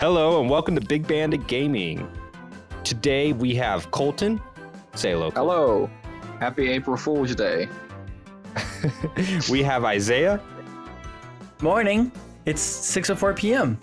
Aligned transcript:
Hello 0.00 0.40
and 0.40 0.48
welcome 0.48 0.76
to 0.76 0.80
Big 0.80 1.08
Bandit 1.08 1.48
Gaming. 1.48 2.08
Today 2.84 3.32
we 3.32 3.56
have 3.56 3.90
Colton. 3.90 4.40
Say 4.94 5.10
hello. 5.10 5.32
Colton. 5.32 5.42
Hello. 5.42 5.90
Happy 6.38 6.70
April 6.70 6.96
Fool's 6.96 7.34
Day. 7.34 7.68
we 9.50 9.60
have 9.64 9.82
Izayah. 9.82 10.40
Morning. 11.62 12.12
It's 12.44 12.62
6:04 12.62 13.34
p.m. 13.34 13.76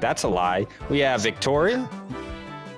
That's 0.00 0.24
a 0.24 0.28
lie. 0.28 0.66
We 0.88 0.98
have 0.98 1.20
Victoria. 1.20 1.88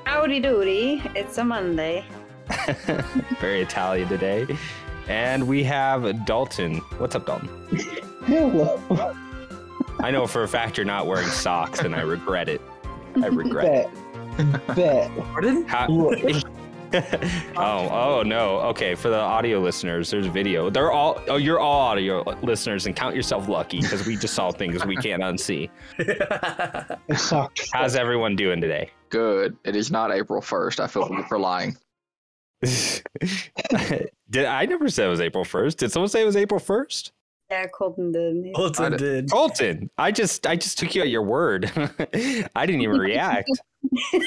Howdy 0.04 0.42
doody. 0.42 1.00
It's 1.16 1.38
a 1.38 1.44
Monday. 1.44 2.04
Very 3.40 3.62
Italian 3.62 4.08
today. 4.08 4.58
And 5.08 5.48
we 5.48 5.64
have 5.64 6.26
Dalton. 6.26 6.76
What's 6.98 7.14
up, 7.14 7.24
Dalton? 7.24 7.48
Hello. 8.26 9.16
I 10.02 10.10
know 10.10 10.26
for 10.26 10.42
a 10.42 10.48
fact 10.48 10.76
you're 10.76 10.84
not 10.84 11.06
wearing 11.06 11.28
socks, 11.28 11.80
and 11.80 11.94
I 11.94 12.00
regret 12.00 12.48
it. 12.48 12.60
I 13.22 13.28
regret 13.28 13.88
Bet. 14.36 14.76
Bet. 14.76 15.16
Pardon? 15.16 15.58
it. 15.58 15.68
How- 15.68 15.86
oh, 17.56 17.88
oh 17.88 18.22
no. 18.26 18.58
Okay, 18.60 18.94
for 18.94 19.08
the 19.08 19.18
audio 19.18 19.60
listeners, 19.60 20.10
there's 20.10 20.26
video. 20.26 20.68
They're 20.68 20.92
all. 20.92 21.22
Oh, 21.28 21.36
you're 21.36 21.58
all 21.58 21.80
audio 21.80 22.22
listeners, 22.42 22.86
and 22.86 22.94
count 22.94 23.16
yourself 23.16 23.48
lucky 23.48 23.80
because 23.80 24.06
we 24.06 24.16
just 24.16 24.34
saw 24.34 24.50
things 24.50 24.84
we 24.84 24.96
can't 24.96 25.22
unsee. 25.22 25.70
It 27.08 27.18
sucked. 27.18 27.68
How's 27.72 27.96
everyone 27.96 28.36
doing 28.36 28.60
today? 28.60 28.90
Good. 29.08 29.56
It 29.64 29.76
is 29.76 29.90
not 29.90 30.12
April 30.12 30.40
1st. 30.40 30.80
I 30.80 30.86
feel 30.86 31.22
for 31.28 31.38
lying. 31.38 31.76
Did 34.30 34.46
I 34.46 34.66
never 34.66 34.88
said 34.88 35.06
it 35.06 35.10
was 35.10 35.20
April 35.20 35.44
1st? 35.44 35.76
Did 35.76 35.92
someone 35.92 36.08
say 36.08 36.22
it 36.22 36.26
was 36.26 36.36
April 36.36 36.60
1st? 36.60 37.10
Yeah, 37.52 37.66
Colton 37.66 38.12
did. 38.12 38.54
Colton 38.56 38.94
I 38.94 38.96
did. 38.96 39.30
Colton, 39.30 39.90
I 39.98 40.10
just 40.10 40.46
I 40.46 40.56
just 40.56 40.78
took 40.78 40.94
you 40.94 41.02
at 41.02 41.10
your 41.10 41.22
word. 41.22 41.70
I 42.56 42.64
didn't 42.66 42.80
even 42.80 42.96
react. 42.98 43.50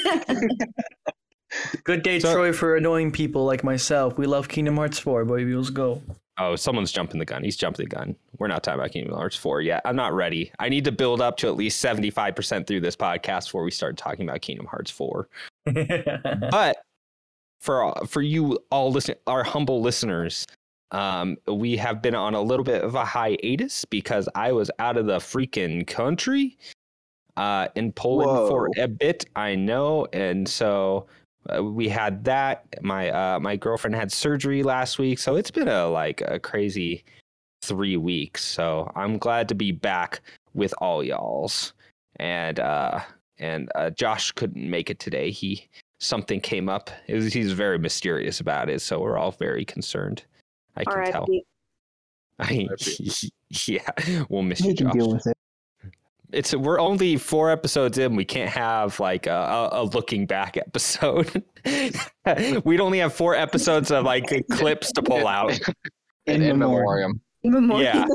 Good 1.84 2.02
day, 2.02 2.18
So- 2.20 2.32
Troy, 2.34 2.52
for 2.52 2.76
annoying 2.76 3.10
people 3.10 3.44
like 3.44 3.64
myself. 3.64 4.16
We 4.18 4.26
love 4.26 4.48
Kingdom 4.48 4.76
Hearts 4.76 4.98
4, 4.98 5.24
baby. 5.24 5.54
Let's 5.54 5.70
go. 5.70 6.02
Oh, 6.38 6.54
someone's 6.54 6.92
jumping 6.92 7.18
the 7.18 7.24
gun. 7.24 7.42
He's 7.42 7.56
jumping 7.56 7.86
the 7.86 7.88
gun. 7.96 8.14
We're 8.38 8.48
not 8.48 8.62
talking 8.62 8.78
about 8.78 8.92
Kingdom 8.92 9.14
Hearts 9.14 9.36
4 9.36 9.62
yet. 9.62 9.80
I'm 9.84 9.96
not 9.96 10.12
ready. 10.12 10.52
I 10.58 10.68
need 10.68 10.84
to 10.84 10.92
build 10.92 11.20
up 11.20 11.36
to 11.38 11.48
at 11.48 11.56
least 11.56 11.82
75% 11.84 12.66
through 12.66 12.80
this 12.80 12.94
podcast 12.94 13.44
before 13.46 13.64
we 13.64 13.70
start 13.70 13.96
talking 13.96 14.28
about 14.28 14.40
Kingdom 14.42 14.66
Hearts 14.66 14.90
4. 14.90 15.28
But 16.50 16.76
for 17.62 17.92
for 18.06 18.20
you 18.22 18.58
all 18.70 18.92
listen 18.92 19.14
our 19.26 19.42
humble 19.42 19.80
listeners, 19.80 20.46
um, 20.90 21.36
we 21.46 21.76
have 21.76 22.02
been 22.02 22.14
on 22.14 22.34
a 22.34 22.40
little 22.40 22.64
bit 22.64 22.82
of 22.82 22.94
a 22.94 23.04
hiatus 23.04 23.84
because 23.84 24.28
I 24.34 24.52
was 24.52 24.70
out 24.78 24.96
of 24.96 25.06
the 25.06 25.18
freaking 25.18 25.86
country 25.86 26.56
uh, 27.36 27.68
in 27.74 27.92
Poland 27.92 28.48
for 28.48 28.70
a 28.76 28.88
bit. 28.88 29.24
I 29.34 29.54
know, 29.54 30.06
and 30.12 30.48
so 30.48 31.06
uh, 31.54 31.62
we 31.62 31.88
had 31.88 32.24
that. 32.24 32.64
My 32.82 33.10
uh, 33.10 33.40
my 33.40 33.56
girlfriend 33.56 33.96
had 33.96 34.12
surgery 34.12 34.62
last 34.62 34.98
week, 34.98 35.18
so 35.18 35.36
it's 35.36 35.50
been 35.50 35.68
a 35.68 35.88
like 35.88 36.22
a 36.22 36.38
crazy 36.38 37.04
three 37.62 37.96
weeks. 37.96 38.44
So 38.44 38.90
I'm 38.94 39.18
glad 39.18 39.48
to 39.48 39.54
be 39.54 39.72
back 39.72 40.20
with 40.54 40.72
all 40.78 41.02
y'all's. 41.02 41.72
And 42.16 42.60
uh, 42.60 43.00
and 43.38 43.70
uh, 43.74 43.90
Josh 43.90 44.32
couldn't 44.32 44.68
make 44.68 44.88
it 44.88 44.98
today. 44.98 45.30
He 45.30 45.68
something 46.00 46.40
came 46.40 46.68
up. 46.68 46.90
Was, 47.08 47.32
he's 47.32 47.52
very 47.52 47.78
mysterious 47.78 48.40
about 48.40 48.70
it, 48.70 48.80
so 48.80 49.00
we're 49.00 49.18
all 49.18 49.32
very 49.32 49.64
concerned. 49.64 50.24
I 50.76 50.84
can 50.84 50.94
right. 50.98 51.12
tell. 51.12 51.26
I, 52.38 52.68
yeah, 53.66 53.90
we'll 54.28 54.42
miss 54.42 54.60
you, 54.60 54.70
You 54.70 54.76
can 54.76 54.86
Josh. 54.88 54.94
deal 54.94 55.12
with 55.12 55.26
it. 55.26 55.36
It's 56.32 56.54
we're 56.54 56.80
only 56.80 57.16
four 57.16 57.50
episodes 57.50 57.98
in. 57.98 58.16
We 58.16 58.24
can't 58.24 58.50
have 58.50 58.98
like 59.00 59.26
a, 59.26 59.30
a, 59.72 59.82
a 59.82 59.84
looking 59.84 60.26
back 60.26 60.56
episode. 60.56 61.42
We'd 62.64 62.80
only 62.80 62.98
have 62.98 63.14
four 63.14 63.34
episodes 63.36 63.90
of 63.92 64.04
like 64.04 64.44
clips 64.50 64.90
to 64.92 65.02
pull 65.02 65.26
out. 65.28 65.52
In, 66.26 66.36
In 66.36 66.42
in 66.42 66.58
memoriam. 66.58 67.20
memoriam. 67.44 67.80
Yeah. 67.80 68.06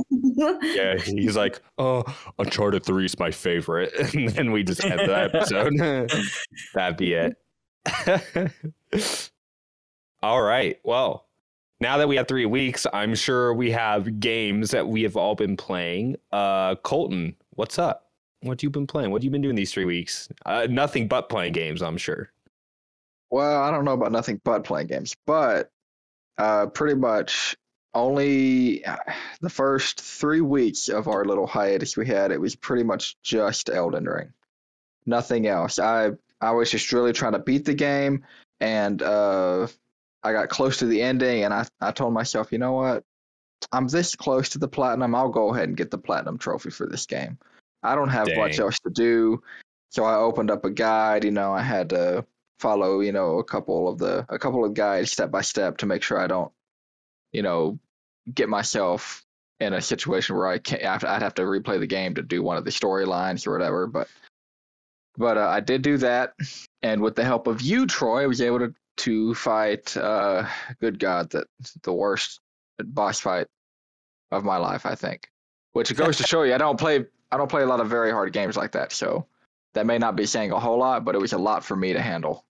Yeah, 0.62 0.98
he's 0.98 1.38
like, 1.38 1.62
"Oh, 1.78 2.04
Uncharted 2.38 2.84
Three 2.86 3.06
is 3.06 3.18
my 3.18 3.32
favorite," 3.32 3.94
and 4.14 4.28
then 4.30 4.52
we 4.52 4.64
just 4.64 4.84
end 4.84 5.00
the 5.00 5.18
episode. 5.34 5.74
That'd 6.74 6.98
be 6.98 7.14
it. 7.14 7.36
all 10.22 10.42
right. 10.42 10.80
Well, 10.84 11.28
now 11.82 11.98
that 11.98 12.08
we 12.08 12.16
have 12.16 12.28
three 12.28 12.46
weeks, 12.46 12.86
I'm 12.94 13.16
sure 13.16 13.54
we 13.54 13.72
have 13.72 14.20
games 14.20 14.72
that 14.72 14.88
we 14.88 15.02
have 15.02 15.18
all 15.18 15.36
been 15.36 15.58
playing. 15.58 16.16
Uh, 16.32 16.76
Colton, 16.76 17.36
what's 17.56 17.80
up? 17.80 18.08
What 18.42 18.64
you 18.64 18.70
been 18.70 18.88
playing? 18.88 19.12
What 19.12 19.24
you 19.24 19.32
been 19.32 19.42
doing 19.42 19.56
these 19.56 19.74
three 19.74 19.86
weeks? 19.86 20.30
Uh, 20.46 20.68
nothing 20.70 21.08
but 21.08 21.28
playing 21.28 21.54
games, 21.54 21.82
I'm 21.82 21.98
sure. 21.98 22.32
Well, 23.32 23.62
I 23.62 23.72
don't 23.72 23.86
know 23.86 23.94
about 23.94 24.12
nothing 24.12 24.40
but 24.44 24.64
playing 24.64 24.88
games, 24.88 25.16
but 25.26 25.72
uh, 26.38 26.68
pretty 26.68 26.96
much 26.96 27.56
only 27.94 28.84
the 29.42 29.50
first 29.50 30.02
three 30.02 30.42
weeks 30.42 30.88
of 30.88 31.08
our 31.08 31.26
little 31.26 31.48
hiatus 31.48 31.98
we 31.98 32.08
had, 32.08 32.32
it 32.32 32.40
was 32.40 32.56
pretty 32.56 32.84
much 32.84 33.16
just 33.24 33.70
Elden 33.70 34.06
Ring. 34.06 34.34
Nothing 35.06 35.48
else. 35.48 35.80
I 35.80 36.12
I 36.40 36.52
was 36.52 36.70
just 36.70 36.92
really 36.94 37.14
trying 37.14 37.34
to 37.34 37.40
beat 37.40 37.66
the 37.66 37.74
game, 37.74 38.26
and 38.60 39.02
uh, 39.02 39.68
I 40.24 40.34
got 40.34 40.50
close 40.50 40.78
to 40.78 40.86
the 40.86 41.02
ending, 41.02 41.44
and 41.44 41.54
I, 41.54 41.66
I 41.80 41.92
told 41.92 42.14
myself, 42.14 42.52
you 42.52 42.58
know 42.58 42.74
what? 42.74 43.04
I'm 43.72 43.88
this 43.88 44.16
close 44.16 44.50
to 44.50 44.60
the 44.60 44.68
platinum. 44.68 45.16
I'll 45.16 45.30
go 45.30 45.54
ahead 45.54 45.68
and 45.68 45.78
get 45.78 45.92
the 45.92 45.98
platinum 45.98 46.38
trophy 46.38 46.70
for 46.70 46.88
this 46.88 47.06
game. 47.06 47.38
I 47.84 47.96
don't 47.96 48.10
have 48.10 48.28
much 48.36 48.60
else 48.60 48.80
to 48.80 48.90
do, 48.90 49.44
so 49.90 50.04
I 50.04 50.16
opened 50.16 50.52
up 50.52 50.66
a 50.66 50.70
guide. 50.70 51.24
You 51.24 51.32
know, 51.32 51.52
I 51.52 51.62
had 51.62 51.90
to 51.90 52.26
follow, 52.60 53.00
you 53.00 53.12
know, 53.12 53.40
a 53.40 53.44
couple 53.44 53.90
of 53.90 53.98
the 53.98 54.26
a 54.30 54.38
couple 54.38 54.64
of 54.66 54.74
guides 54.74 55.12
step 55.12 55.32
by 55.32 55.42
step 55.42 55.78
to 55.78 55.88
make 55.88 56.04
sure 56.04 56.20
I 56.20 56.28
don't, 56.28 56.52
you 57.32 57.42
know, 57.42 57.80
get 58.32 58.50
myself 58.50 59.24
in 59.60 59.74
a 59.74 59.82
situation 59.82 60.36
where 60.36 60.48
I 60.48 60.60
can't. 60.60 60.84
I'd 60.84 61.04
I'd 61.04 61.22
have 61.22 61.36
to 61.36 61.44
replay 61.44 61.80
the 61.80 61.88
game 61.88 62.16
to 62.16 62.22
do 62.22 62.44
one 62.44 62.58
of 62.58 62.66
the 62.66 62.72
storylines 62.72 63.48
or 63.48 63.52
whatever. 63.54 63.88
But 63.88 64.08
but 65.18 65.38
uh, 65.38 65.48
I 65.48 65.60
did 65.60 65.82
do 65.82 65.98
that, 65.98 66.34
and 66.82 67.02
with 67.02 67.16
the 67.16 67.24
help 67.24 67.48
of 67.48 67.62
you, 67.62 67.88
Troy, 67.88 68.24
I 68.24 68.28
was 68.28 68.42
able 68.42 68.60
to 68.60 68.76
to 69.02 69.34
fight. 69.36 69.96
Uh, 69.96 70.48
good 70.80 71.00
God, 71.00 71.30
that 71.32 71.48
the 71.84 71.94
worst 71.94 72.40
boss 72.80 73.20
fight 73.20 73.48
of 74.32 74.44
my 74.44 74.58
life, 74.58 74.86
I 74.86 74.96
think. 74.96 75.28
Which 75.74 75.96
goes 75.96 76.18
to 76.18 76.24
show 76.28 76.44
you, 76.44 76.54
I 76.54 76.58
don't 76.58 76.80
play. 76.80 77.06
I 77.32 77.38
don't 77.38 77.50
play 77.50 77.62
a 77.62 77.66
lot 77.66 77.80
of 77.80 77.88
very 77.88 78.12
hard 78.12 78.34
games 78.34 78.58
like 78.58 78.74
that, 78.74 78.92
so 78.92 79.26
that 79.74 79.86
may 79.86 79.98
not 79.98 80.16
be 80.16 80.26
saying 80.26 80.52
a 80.52 80.60
whole 80.60 80.78
lot, 80.78 81.06
but 81.06 81.16
it 81.16 81.22
was 81.22 81.34
a 81.34 81.38
lot 81.38 81.64
for 81.64 81.76
me 81.76 81.94
to 81.94 82.02
handle. 82.02 82.46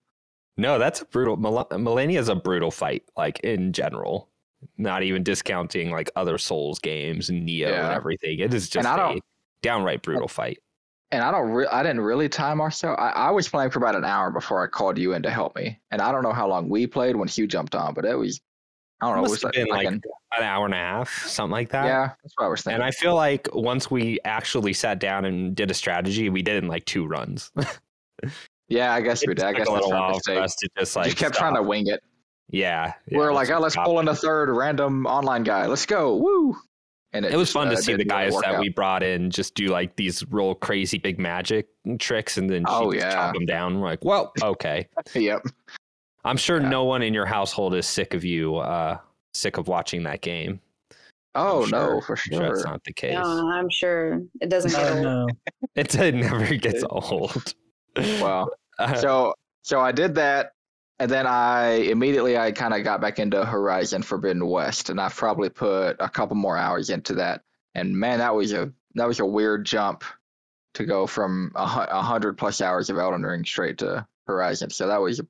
No, 0.56 0.78
that's 0.78 1.00
a 1.00 1.04
brutal. 1.04 1.36
Mil- 1.36 1.66
Malenia 1.70 2.18
is 2.18 2.28
a 2.28 2.34
brutal 2.34 2.70
fight, 2.70 3.04
like 3.16 3.40
in 3.40 3.72
general. 3.72 4.28
Not 4.76 5.02
even 5.02 5.22
discounting 5.24 5.90
like 5.90 6.10
other 6.14 6.38
Souls 6.38 6.78
games 6.78 7.30
and 7.30 7.48
Nioh 7.48 7.66
and 7.66 7.92
everything. 7.92 8.38
It 8.38 8.54
is 8.54 8.68
just 8.68 8.86
a 8.86 9.18
downright 9.62 10.02
brutal 10.02 10.28
fight. 10.28 10.58
And 11.12 11.22
I 11.22 11.30
don't 11.30 11.50
re- 11.50 11.68
I 11.70 11.82
didn't 11.82 12.00
really 12.00 12.28
time 12.28 12.60
ourselves. 12.60 12.98
I, 12.98 13.10
I 13.10 13.30
was 13.30 13.48
playing 13.48 13.70
for 13.70 13.78
about 13.78 13.94
an 13.94 14.04
hour 14.04 14.30
before 14.30 14.64
I 14.64 14.66
called 14.66 14.98
you 14.98 15.12
in 15.12 15.22
to 15.22 15.30
help 15.30 15.54
me, 15.54 15.78
and 15.90 16.00
I 16.00 16.10
don't 16.10 16.22
know 16.22 16.32
how 16.32 16.48
long 16.48 16.68
we 16.68 16.86
played 16.86 17.14
when 17.14 17.28
Hugh 17.28 17.46
jumped 17.46 17.74
on, 17.74 17.94
but 17.94 18.04
it 18.04 18.16
was 18.16 18.40
I 19.00 19.06
don't 19.06 19.16
know. 19.18 19.24
It 19.26 19.30
was 19.30 19.42
have 19.42 19.52
been 19.52 19.68
like 19.68 19.86
an- 19.86 20.02
hour 20.40 20.64
and 20.64 20.74
a 20.74 20.78
half, 20.78 21.26
something 21.26 21.52
like 21.52 21.68
that. 21.70 21.84
yeah, 21.84 22.10
that's 22.22 22.34
what 22.36 22.46
I 22.46 22.48
was 22.48 22.62
thinking. 22.62 22.76
And 22.76 22.82
I 22.82 22.90
feel 22.92 23.14
like 23.14 23.48
once 23.52 23.90
we 23.90 24.18
actually 24.24 24.72
sat 24.72 24.98
down 24.98 25.24
and 25.26 25.54
did 25.54 25.70
a 25.70 25.74
strategy, 25.74 26.30
we 26.30 26.40
did 26.40 26.56
it 26.56 26.64
in 26.64 26.68
like 26.68 26.86
two 26.86 27.06
runs. 27.06 27.52
yeah, 28.68 28.94
I 28.94 29.02
guess 29.02 29.26
we 29.26 29.34
did. 29.34 29.44
I 29.44 29.52
guess 29.52 29.68
a 29.68 29.72
that's 29.72 29.86
little 29.86 29.90
while 29.90 30.18
for 30.24 30.38
us 30.38 30.54
to 30.56 30.68
just 30.78 30.96
like 30.96 31.06
Just 31.06 31.18
kept 31.18 31.34
trying 31.34 31.56
to 31.56 31.62
wing 31.62 31.88
it. 31.88 32.02
Yeah, 32.48 32.94
we 33.10 33.18
yeah, 33.18 33.24
are 33.24 33.32
like, 33.32 33.50
oh, 33.50 33.58
let's 33.60 33.76
pull 33.76 34.00
in 34.00 34.08
a 34.08 34.14
third 34.14 34.50
random 34.50 35.06
online 35.06 35.42
guy. 35.42 35.66
Let's 35.66 35.86
go, 35.86 36.16
woo! 36.16 36.56
And 37.14 37.24
It 37.26 37.36
was 37.36 37.48
just, 37.48 37.52
fun 37.52 37.68
uh, 37.68 37.72
to 37.72 37.76
see 37.76 37.94
the 37.94 38.04
guys 38.04 38.34
that 38.34 38.54
out. 38.54 38.60
we 38.60 38.68
brought 38.70 39.02
in 39.02 39.30
just 39.30 39.54
do 39.54 39.66
like 39.66 39.96
these 39.96 40.24
real 40.30 40.54
crazy 40.54 40.96
big 40.98 41.18
magic 41.18 41.68
tricks 41.98 42.38
and 42.38 42.48
then 42.48 42.64
Oh, 42.66 42.92
just 42.92 43.04
yeah. 43.04 43.12
chop 43.14 43.34
them 43.34 43.44
down. 43.46 43.80
We're 43.80 43.88
like, 43.88 44.04
well, 44.04 44.32
okay. 44.42 44.88
Yep. 45.14 45.42
I'm 46.24 46.36
sure 46.36 46.60
Yeah. 46.60 46.68
no 46.68 46.84
one 46.84 47.02
in 47.02 47.12
your 47.12 47.26
household 47.26 47.74
is 47.74 47.86
sick 47.86 48.14
of 48.14 48.24
you, 48.24 48.56
uh, 48.56 48.98
sick 49.34 49.58
of 49.58 49.68
watching 49.68 50.02
that 50.04 50.20
game. 50.22 50.60
Oh 51.34 51.64
I'm 51.64 51.70
no, 51.70 52.00
for 52.02 52.12
I'm 52.12 52.16
sure 52.16 52.48
that's 52.48 52.64
not 52.64 52.84
the 52.84 52.92
case. 52.92 53.14
No, 53.14 53.50
I'm 53.50 53.68
sure 53.70 54.20
it 54.40 54.48
doesn't 54.50 54.70
get 54.70 54.80
Oh, 54.82 54.94
old. 54.94 55.02
no. 55.02 55.28
It, 55.74 55.94
it 55.94 56.14
never 56.14 56.54
gets 56.56 56.84
old. 56.88 57.54
Wow. 57.96 58.48
Uh, 58.78 58.94
so 58.94 59.34
so 59.60 59.80
I 59.80 59.92
did 59.92 60.14
that, 60.14 60.52
and 61.02 61.10
then 61.10 61.26
I 61.26 61.72
immediately 61.90 62.36
I 62.38 62.52
kind 62.52 62.74
of 62.74 62.84
got 62.84 63.00
back 63.00 63.18
into 63.18 63.44
Horizon 63.44 64.02
Forbidden 64.02 64.46
West, 64.46 64.90
and 64.90 65.00
I've 65.00 65.14
probably 65.16 65.48
put 65.48 65.96
a 66.00 66.08
couple 66.08 66.36
more 66.36 66.56
hours 66.56 66.90
into 66.90 67.14
that. 67.14 67.42
And 67.74 67.96
man, 67.96 68.18
that 68.20 68.34
was 68.34 68.52
a 68.52 68.72
that 68.94 69.08
was 69.08 69.20
a 69.20 69.26
weird 69.26 69.64
jump 69.64 70.04
to 70.74 70.84
go 70.84 71.06
from 71.06 71.52
a, 71.54 71.62
a 71.90 72.02
hundred 72.02 72.38
plus 72.38 72.60
hours 72.60 72.90
of 72.90 72.98
Elden 72.98 73.22
Ring 73.22 73.44
straight 73.44 73.78
to 73.78 74.06
Horizon. 74.26 74.70
So 74.70 74.86
that 74.88 75.00
was 75.00 75.20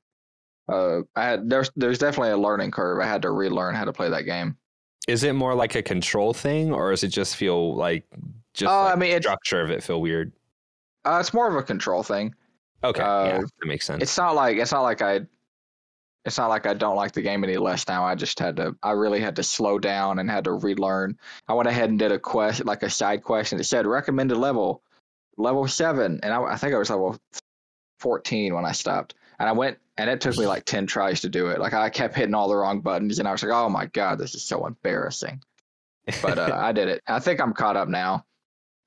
uh 0.71 1.01
I 1.15 1.23
had 1.25 1.49
there's 1.49 1.71
there's 1.75 1.99
definitely 1.99 2.31
a 2.31 2.37
learning 2.37 2.71
curve. 2.71 2.99
I 3.01 3.07
had 3.07 3.21
to 3.23 3.31
relearn 3.31 3.75
how 3.75 3.85
to 3.85 3.93
play 3.93 4.09
that 4.09 4.23
game. 4.23 4.57
is 5.07 5.23
it 5.23 5.33
more 5.33 5.55
like 5.55 5.75
a 5.75 5.81
control 5.83 6.33
thing, 6.33 6.71
or 6.73 6.91
does 6.91 7.03
it 7.03 7.09
just 7.09 7.35
feel 7.35 7.75
like 7.75 8.05
just 8.53 8.71
Oh, 8.71 8.83
like 8.83 8.93
I 8.93 8.95
mean, 8.95 9.15
the 9.15 9.21
structure 9.21 9.61
of 9.61 9.71
it 9.71 9.83
feel 9.83 10.01
weird? 10.01 10.31
Uh, 11.05 11.17
it's 11.19 11.33
more 11.33 11.49
of 11.49 11.55
a 11.55 11.63
control 11.63 12.03
thing. 12.03 12.33
Okay, 12.83 13.01
Uh, 13.01 13.25
yeah, 13.25 13.39
that 13.39 13.65
makes 13.65 13.85
sense. 13.85 14.03
It's 14.03 14.17
not 14.17 14.35
like 14.35 14.57
it's 14.57 14.71
not 14.71 14.81
like 14.81 15.01
I. 15.01 15.21
It's 16.25 16.37
not 16.37 16.49
like 16.49 16.65
I 16.65 16.73
don't 16.73 16.95
like 16.95 17.11
the 17.11 17.21
game 17.21 17.43
any 17.43 17.57
less 17.57 17.87
now. 17.87 18.05
I 18.05 18.15
just 18.15 18.39
had 18.39 18.55
to. 18.57 18.75
I 18.81 18.91
really 18.91 19.19
had 19.19 19.35
to 19.37 19.43
slow 19.43 19.77
down 19.77 20.19
and 20.19 20.29
had 20.29 20.45
to 20.45 20.53
relearn. 20.53 21.17
I 21.47 21.53
went 21.53 21.67
ahead 21.67 21.89
and 21.89 21.99
did 21.99 22.11
a 22.11 22.19
quest, 22.19 22.63
like 22.65 22.83
a 22.83 22.89
side 22.89 23.23
quest, 23.23 23.51
and 23.51 23.59
it 23.59 23.65
said 23.65 23.85
recommended 23.85 24.37
level, 24.37 24.81
level 25.37 25.67
seven, 25.67 26.21
and 26.23 26.33
I, 26.33 26.41
I 26.43 26.55
think 26.55 26.73
I 26.73 26.77
was 26.77 26.89
level 26.89 27.17
fourteen 27.99 28.53
when 28.53 28.65
I 28.65 28.71
stopped. 28.71 29.15
And 29.39 29.49
I 29.49 29.51
went, 29.51 29.79
and 29.97 30.09
it 30.09 30.21
took 30.21 30.37
me 30.37 30.47
like 30.47 30.63
ten 30.63 30.87
tries 30.87 31.21
to 31.21 31.29
do 31.29 31.47
it. 31.47 31.59
Like 31.59 31.73
I 31.73 31.89
kept 31.89 32.15
hitting 32.15 32.35
all 32.35 32.47
the 32.47 32.55
wrong 32.55 32.79
buttons, 32.81 33.19
and 33.19 33.27
I 33.27 33.31
was 33.31 33.43
like, 33.43 33.51
"Oh 33.51 33.67
my 33.69 33.87
god, 33.87 34.17
this 34.17 34.35
is 34.35 34.43
so 34.43 34.65
embarrassing." 34.65 35.41
But 36.21 36.37
uh, 36.39 36.51
I 36.55 36.71
did 36.71 36.87
it. 36.87 37.01
I 37.05 37.19
think 37.19 37.41
I'm 37.41 37.53
caught 37.53 37.75
up 37.75 37.89
now. 37.89 38.25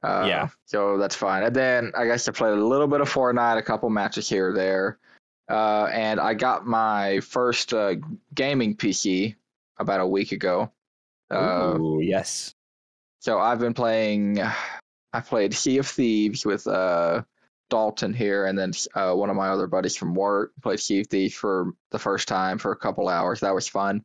Uh, 0.03 0.25
Yeah. 0.27 0.49
So 0.67 0.99
that's 0.99 1.17
fine. 1.17 1.43
And 1.43 1.55
then 1.55 1.93
I 1.97 2.07
guess 2.07 2.29
I 2.29 2.33
played 2.33 2.53
a 2.53 2.65
little 2.65 2.87
bit 2.87 3.01
of 3.01 3.13
Fortnite, 3.13 3.59
a 3.59 3.63
couple 3.63 3.91
matches 3.91 4.29
here 4.29 4.51
or 4.51 4.55
there. 4.55 4.99
Uh, 5.49 5.85
and 5.93 6.19
I 6.19 6.35
got 6.35 6.67
my 6.67 7.21
first 7.21 7.73
uh, 7.73 7.95
gaming 8.35 8.77
PC 8.77 9.37
about 9.79 10.01
a 10.01 10.07
week 10.07 10.33
ago. 10.33 10.73
Uh, 11.31 11.77
Ooh, 11.79 12.01
yes. 12.01 12.55
so 13.21 13.39
I've 13.39 13.61
been 13.61 13.75
playing. 13.75 14.41
I 15.13 15.21
played 15.21 15.55
Sea 15.55 15.79
of 15.79 15.87
Thieves 15.87 16.45
with 16.45 16.67
uh, 16.67 17.23
Dalton 17.71 18.13
here, 18.13 18.45
and 18.45 18.59
then 18.59 18.73
uh, 18.95 19.15
one 19.15 19.31
of 19.31 19.37
my 19.37 19.49
other 19.49 19.67
buddies 19.67 19.97
from 19.97 20.15
work 20.15 20.53
played 20.63 20.81
Sea 20.81 21.01
of 21.01 21.07
Thieves 21.07 21.35
for 21.35 21.73
the 21.91 21.99
first 21.99 22.29
time 22.29 22.59
for 22.59 22.73
a 22.73 22.77
couple 22.77 23.09
hours. 23.09 23.41
That 23.41 23.55
was 23.55 23.67
fun. 23.67 24.05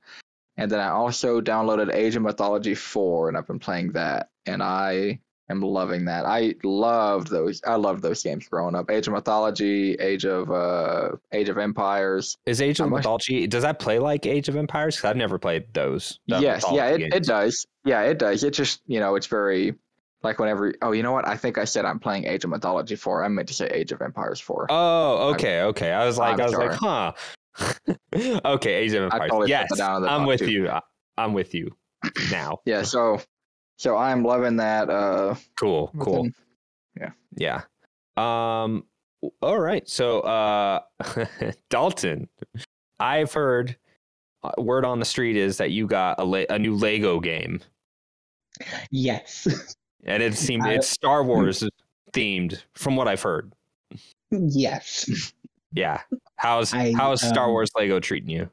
And 0.55 0.71
then 0.71 0.79
I 0.79 0.89
also 0.89 1.41
downloaded 1.41 1.93
Age 1.93 2.15
of 2.15 2.21
Mythology 2.21 2.75
4, 2.75 3.27
and 3.27 3.37
I've 3.37 3.47
been 3.47 3.59
playing 3.59 3.93
that, 3.93 4.29
and 4.45 4.63
I 4.63 5.19
am 5.51 5.61
loving 5.61 6.05
that. 6.05 6.25
I 6.25 6.55
loved 6.63 7.29
those. 7.29 7.61
I 7.65 7.75
loved 7.75 8.01
those 8.01 8.23
games 8.23 8.47
growing 8.47 8.75
up. 8.75 8.89
Age 8.89 9.07
of 9.07 9.13
Mythology, 9.13 9.93
Age 9.95 10.25
of 10.25 10.49
uh, 10.51 11.11
Age 11.31 11.49
of 11.49 11.57
Empires. 11.57 12.37
Is 12.45 12.61
Age 12.61 12.79
of 12.79 12.89
much- 12.89 12.99
Mythology 12.99 13.47
does 13.47 13.63
that 13.63 13.79
play 13.79 13.99
like 13.99 14.25
Age 14.25 14.49
of 14.49 14.55
Empires? 14.55 14.95
Because 14.95 15.09
I've 15.09 15.17
never 15.17 15.37
played 15.37 15.73
those. 15.73 16.19
yes, 16.25 16.65
yeah, 16.71 16.87
it, 16.87 17.13
it 17.13 17.23
does. 17.23 17.65
Yeah, 17.85 18.01
it 18.01 18.17
does. 18.17 18.43
It 18.43 18.51
just 18.51 18.81
you 18.87 18.99
know, 18.99 19.15
it's 19.15 19.27
very 19.27 19.75
like 20.23 20.39
whenever. 20.39 20.73
Oh, 20.81 20.91
you 20.91 21.03
know 21.03 21.11
what? 21.11 21.27
I 21.27 21.37
think 21.37 21.57
I 21.57 21.65
said 21.65 21.85
I'm 21.85 21.99
playing 21.99 22.25
Age 22.25 22.43
of 22.43 22.49
Mythology 22.49 22.95
4. 22.95 23.23
I 23.23 23.27
meant 23.27 23.47
to 23.49 23.53
say 23.53 23.67
Age 23.67 23.91
of 23.91 24.01
Empires 24.01 24.39
4. 24.39 24.67
Oh, 24.69 25.31
okay, 25.33 25.61
okay. 25.63 25.91
I 25.91 26.05
was 26.05 26.17
like, 26.17 26.33
I'm 26.33 26.41
I 26.41 26.43
was 26.45 26.53
like, 26.53 26.73
huh. 26.73 27.13
okay, 28.45 28.73
Age 28.73 28.93
of 28.93 29.03
Empires. 29.03 29.29
totally 29.29 29.49
yes, 29.49 29.79
I'm 29.79 30.25
with 30.25 30.39
too. 30.39 30.51
you. 30.51 30.69
I'm 31.17 31.33
with 31.33 31.53
you 31.53 31.75
now. 32.31 32.59
yeah, 32.65 32.83
so 32.83 33.21
so 33.81 33.97
I'm 33.97 34.23
loving 34.23 34.57
that. 34.57 34.89
Uh, 34.91 35.33
Cool, 35.59 35.91
cool. 35.99 36.23
within- 36.23 37.13
Yeah. 37.35 37.61
Um. 38.15 38.85
All 39.41 39.59
right. 39.59 39.87
So, 39.89 40.19
uh, 40.21 40.81
Dalton, 41.69 42.27
I've 42.99 43.33
heard 43.33 43.75
uh, 44.43 44.51
word 44.59 44.85
on 44.85 44.99
the 44.99 45.05
street 45.05 45.35
is 45.37 45.57
that 45.57 45.71
you 45.71 45.87
got 45.87 46.19
a 46.19 46.23
le- 46.25 46.45
a 46.49 46.59
new 46.59 46.75
Lego 46.75 47.19
game, 47.19 47.59
Yes. 48.91 49.47
and 50.03 50.21
it 50.21 50.35
seemed 50.35 50.63
I- 50.63 50.73
it's 50.73 50.87
Star 50.87 51.23
Wars 51.23 51.63
themed, 52.13 52.61
from 52.75 52.95
what 52.95 53.07
I've 53.07 53.21
heard. 53.23 53.51
yes. 54.31 55.33
Yeah. 55.73 56.01
How's 56.35 56.73
I, 56.73 56.93
how's 56.93 57.21
Star 57.27 57.45
um, 57.45 57.51
Wars 57.51 57.71
Lego 57.75 57.99
treating 57.99 58.29
you? 58.29 58.49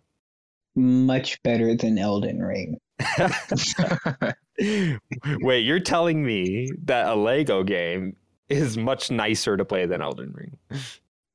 Much 0.76 1.42
better 1.42 1.74
than 1.74 1.98
Elden 1.98 2.40
Ring. 2.42 2.78
Wait, 5.40 5.60
you're 5.60 5.80
telling 5.80 6.24
me 6.24 6.68
that 6.84 7.08
a 7.08 7.14
Lego 7.14 7.62
game 7.62 8.16
is 8.48 8.76
much 8.76 9.10
nicer 9.10 9.56
to 9.56 9.64
play 9.64 9.86
than 9.86 10.02
Elden 10.02 10.32
Ring? 10.34 10.56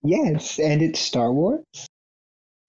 Yes, 0.03 0.59
and 0.59 0.81
it's 0.81 0.99
Star 0.99 1.31
Wars. 1.31 1.63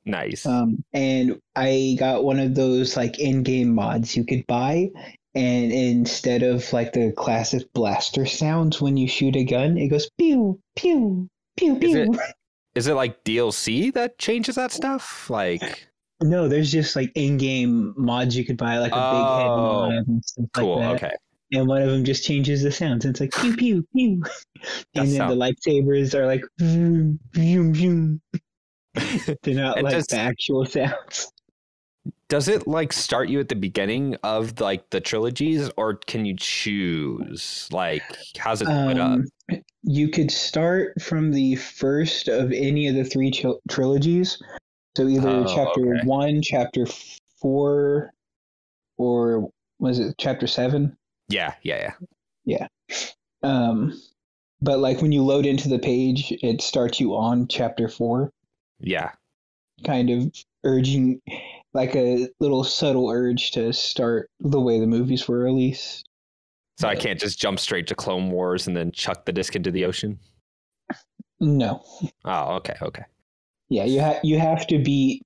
Nice. 0.05 0.45
Um, 0.47 0.85
and 0.93 1.41
I 1.56 1.97
got 1.99 2.25
one 2.25 2.39
of 2.39 2.55
those 2.55 2.97
like 2.97 3.19
in-game 3.19 3.75
mods 3.75 4.17
you 4.17 4.25
could 4.25 4.47
buy, 4.47 4.91
and 5.35 5.73
instead 5.73 6.43
of 6.43 6.71
like 6.73 6.93
the 6.93 7.12
classic 7.12 7.73
blaster 7.73 8.27
sounds 8.27 8.81
when 8.81 8.97
you 8.97 9.09
shoot 9.09 9.35
a 9.35 9.45
gun, 9.45 9.79
it 9.79 9.89
goes 9.89 10.09
pew 10.19 10.61
pew 10.77 11.29
pew 11.56 11.77
pew. 11.77 11.89
Is 11.89 11.95
it, 11.95 12.21
is 12.75 12.87
it 12.87 12.95
like 12.95 13.25
DLC 13.25 13.93
that 13.95 14.19
changes 14.19 14.56
that 14.56 14.73
stuff? 14.73 15.31
Like, 15.31 15.89
No, 16.22 16.49
there's 16.49 16.70
just 16.72 16.96
like 16.96 17.11
in-game 17.14 17.93
mods 17.96 18.37
you 18.37 18.44
could 18.44 18.56
buy, 18.56 18.78
like 18.78 18.93
a 18.93 18.94
big 18.94 19.43
head 19.43 19.46
Oh, 19.50 19.88
mod 19.90 19.93
and 20.06 20.25
stuff 20.25 20.46
cool. 20.55 20.76
like 20.78 21.00
that. 21.00 21.06
okay. 21.06 21.14
And 21.52 21.66
one 21.69 21.82
of 21.82 21.90
them 21.90 22.05
just 22.05 22.25
changes 22.25 22.62
the 22.62 22.72
sounds. 22.72 23.05
It's 23.05 23.20
like 23.20 23.32
pew 23.32 23.55
pew 23.56 23.87
pew, 23.94 24.22
and 24.94 25.08
then 25.08 25.16
sound- 25.16 25.31
the 25.32 25.37
lightsabers 25.37 26.14
are 26.14 26.26
like 26.26 26.43
vroom, 26.58 27.19
vroom, 27.32 27.75
vroom. 27.75 28.20
They're 29.43 29.55
not 29.55 29.82
like 29.82 29.93
does- 29.93 30.06
the 30.06 30.16
actual 30.16 30.64
sounds. 30.66 31.31
Does 32.28 32.49
it 32.49 32.67
like 32.67 32.93
start 32.93 33.28
you 33.28 33.38
at 33.40 33.49
the 33.49 33.55
beginning 33.55 34.17
of 34.22 34.58
like 34.60 34.90
the 34.90 35.00
trilogies, 35.00 35.70
or 35.76 35.94
can 35.94 36.25
you 36.25 36.34
choose? 36.37 37.69
Like, 37.70 38.02
how's 38.37 38.60
it 38.62 38.69
up? 38.69 38.96
Um, 38.99 39.25
you 39.82 40.08
could 40.08 40.31
start 40.31 41.00
from 41.00 41.31
the 41.32 41.56
first 41.56 42.28
of 42.28 42.50
any 42.52 42.88
of 42.88 42.94
the 42.94 43.05
three 43.05 43.31
tril- 43.31 43.60
trilogies. 43.70 44.40
So 44.96 45.08
either 45.08 45.29
Oh, 45.29 45.44
chapter 45.55 45.94
okay. 45.96 46.06
one, 46.06 46.41
chapter 46.43 46.87
four, 47.41 48.12
or 48.96 49.50
was 49.79 49.99
it 49.99 50.14
chapter 50.19 50.46
seven? 50.46 50.96
Yeah, 51.29 51.55
yeah, 51.62 51.93
yeah. 52.46 52.67
Yeah. 52.91 52.99
Um, 53.43 54.00
but 54.61 54.79
like 54.79 55.02
when 55.02 55.11
you 55.12 55.23
load 55.25 55.46
into 55.46 55.69
the 55.69 55.79
page, 55.79 56.32
it 56.43 56.62
starts 56.62 57.00
you 57.00 57.14
on 57.17 57.49
chapter 57.49 57.88
four, 57.88 58.31
Yeah. 58.79 59.11
kind 59.85 60.11
of 60.11 60.32
urging, 60.62 61.20
like 61.73 61.96
a 61.96 62.29
little 62.41 62.62
subtle 62.62 63.11
urge 63.11 63.50
to 63.52 63.73
start 63.73 64.31
the 64.41 64.61
way 64.61 64.79
the 64.79 64.87
movies 64.87 65.26
were 65.26 65.41
released. 65.41 66.05
So 66.79 66.88
I 66.88 66.96
can't 66.96 67.19
just 67.20 67.38
jump 67.38 67.58
straight 67.58 67.87
to 67.88 67.94
Clone 67.94 68.31
Wars 68.31 68.67
and 68.67 68.76
then 68.76 68.93
chuck 68.93 69.25
the 69.26 69.32
disc 69.32 69.55
into 69.56 69.70
the 69.70 69.85
ocean. 69.85 70.19
No, 71.41 71.85
Oh, 72.25 72.55
okay, 72.56 72.75
okay. 72.81 73.05
Yeah, 73.69 73.84
you 73.84 74.00
have 74.00 74.20
you 74.22 74.38
have 74.38 74.66
to 74.69 74.78
beat. 74.78 75.22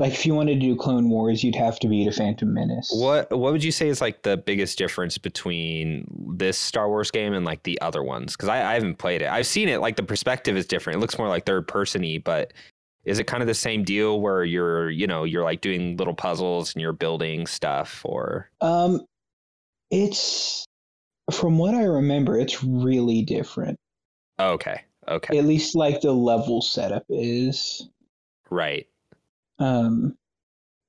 Like 0.00 0.12
if 0.12 0.26
you 0.26 0.34
wanted 0.34 0.54
to 0.54 0.60
do 0.60 0.74
Clone 0.74 1.08
Wars, 1.08 1.44
you'd 1.44 1.54
have 1.54 1.78
to 1.78 1.88
beat 1.88 2.08
a 2.08 2.12
Phantom 2.12 2.52
Menace. 2.52 2.90
What 2.92 3.30
What 3.30 3.52
would 3.52 3.62
you 3.62 3.70
say 3.70 3.88
is 3.88 4.00
like 4.00 4.22
the 4.22 4.36
biggest 4.36 4.76
difference 4.76 5.18
between 5.18 6.06
this 6.36 6.58
Star 6.58 6.88
Wars 6.88 7.12
game 7.12 7.32
and 7.32 7.44
like 7.46 7.62
the 7.62 7.80
other 7.80 8.02
ones? 8.02 8.32
Because 8.32 8.48
I, 8.48 8.70
I 8.70 8.74
haven't 8.74 8.98
played 8.98 9.22
it. 9.22 9.28
I've 9.28 9.46
seen 9.46 9.68
it. 9.68 9.80
Like 9.80 9.94
the 9.94 10.02
perspective 10.02 10.56
is 10.56 10.66
different. 10.66 10.96
It 10.96 11.00
looks 11.00 11.16
more 11.16 11.28
like 11.28 11.46
third 11.46 11.68
persony, 11.68 12.18
but 12.18 12.52
is 13.04 13.18
it 13.20 13.28
kind 13.28 13.42
of 13.42 13.46
the 13.46 13.54
same 13.54 13.84
deal 13.84 14.20
where 14.20 14.42
you're 14.44 14.90
you 14.90 15.06
know 15.06 15.22
you're 15.22 15.44
like 15.44 15.60
doing 15.60 15.96
little 15.96 16.14
puzzles 16.14 16.74
and 16.74 16.82
you're 16.82 16.92
building 16.92 17.46
stuff 17.46 18.00
or 18.04 18.50
Um, 18.60 19.04
it's 19.92 20.64
from 21.30 21.56
what 21.56 21.74
I 21.74 21.84
remember, 21.84 22.36
it's 22.38 22.64
really 22.64 23.22
different. 23.22 23.78
okay 24.40 24.82
okay 25.08 25.38
At 25.38 25.44
least 25.44 25.74
like 25.74 26.00
the 26.00 26.12
level 26.12 26.62
setup 26.62 27.04
is. 27.08 27.88
right 28.50 28.86
Um, 29.58 30.16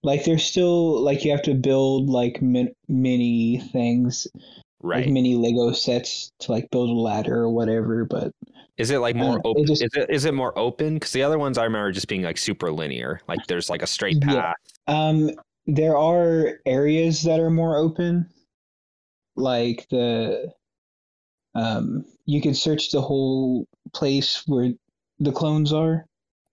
like 0.03 0.23
there's 0.25 0.43
still 0.43 1.01
like 1.01 1.23
you 1.25 1.31
have 1.31 1.41
to 1.43 1.53
build 1.53 2.09
like 2.09 2.41
min- 2.41 2.73
many 2.87 3.59
things, 3.71 4.27
like 4.35 4.51
right 4.81 5.09
many 5.09 5.35
Lego 5.35 5.71
sets 5.71 6.31
to 6.41 6.51
like 6.51 6.69
build 6.71 6.89
a 6.89 6.93
ladder 6.93 7.35
or 7.41 7.49
whatever. 7.49 8.05
But 8.05 8.31
is 8.77 8.91
it 8.91 8.99
like 8.99 9.15
more 9.15 9.35
Uh, 9.35 9.37
it 9.37 9.41
open 9.45 9.65
just- 9.67 9.81
is 9.83 9.89
it 9.95 10.09
is 10.09 10.25
it 10.25 10.33
more 10.33 10.57
open 10.57 10.95
because 10.95 11.11
the 11.11 11.23
other 11.23 11.39
ones 11.39 11.57
I 11.57 11.63
remember 11.63 11.91
just 11.91 12.07
being 12.07 12.21
like 12.23 12.37
super 12.37 12.71
linear 12.71 13.19
like 13.27 13.39
there's 13.47 13.69
like 13.69 13.81
a 13.81 13.87
straight 13.87 14.17
Yeah. 14.21 14.53
path 14.53 14.55
um, 14.87 15.31
there 15.65 15.97
are 15.97 16.59
areas 16.67 17.23
that 17.23 17.39
are 17.39 17.49
more 17.49 17.77
open, 17.77 18.29
like 19.35 19.87
the 19.89 20.53
um, 21.55 22.05
you 22.25 22.41
can 22.41 22.53
search 22.53 22.91
the 22.91 23.01
whole 23.01 23.65
place 23.93 24.43
where 24.47 24.71
the 25.19 25.31
clones 25.31 25.71
are, 25.73 26.05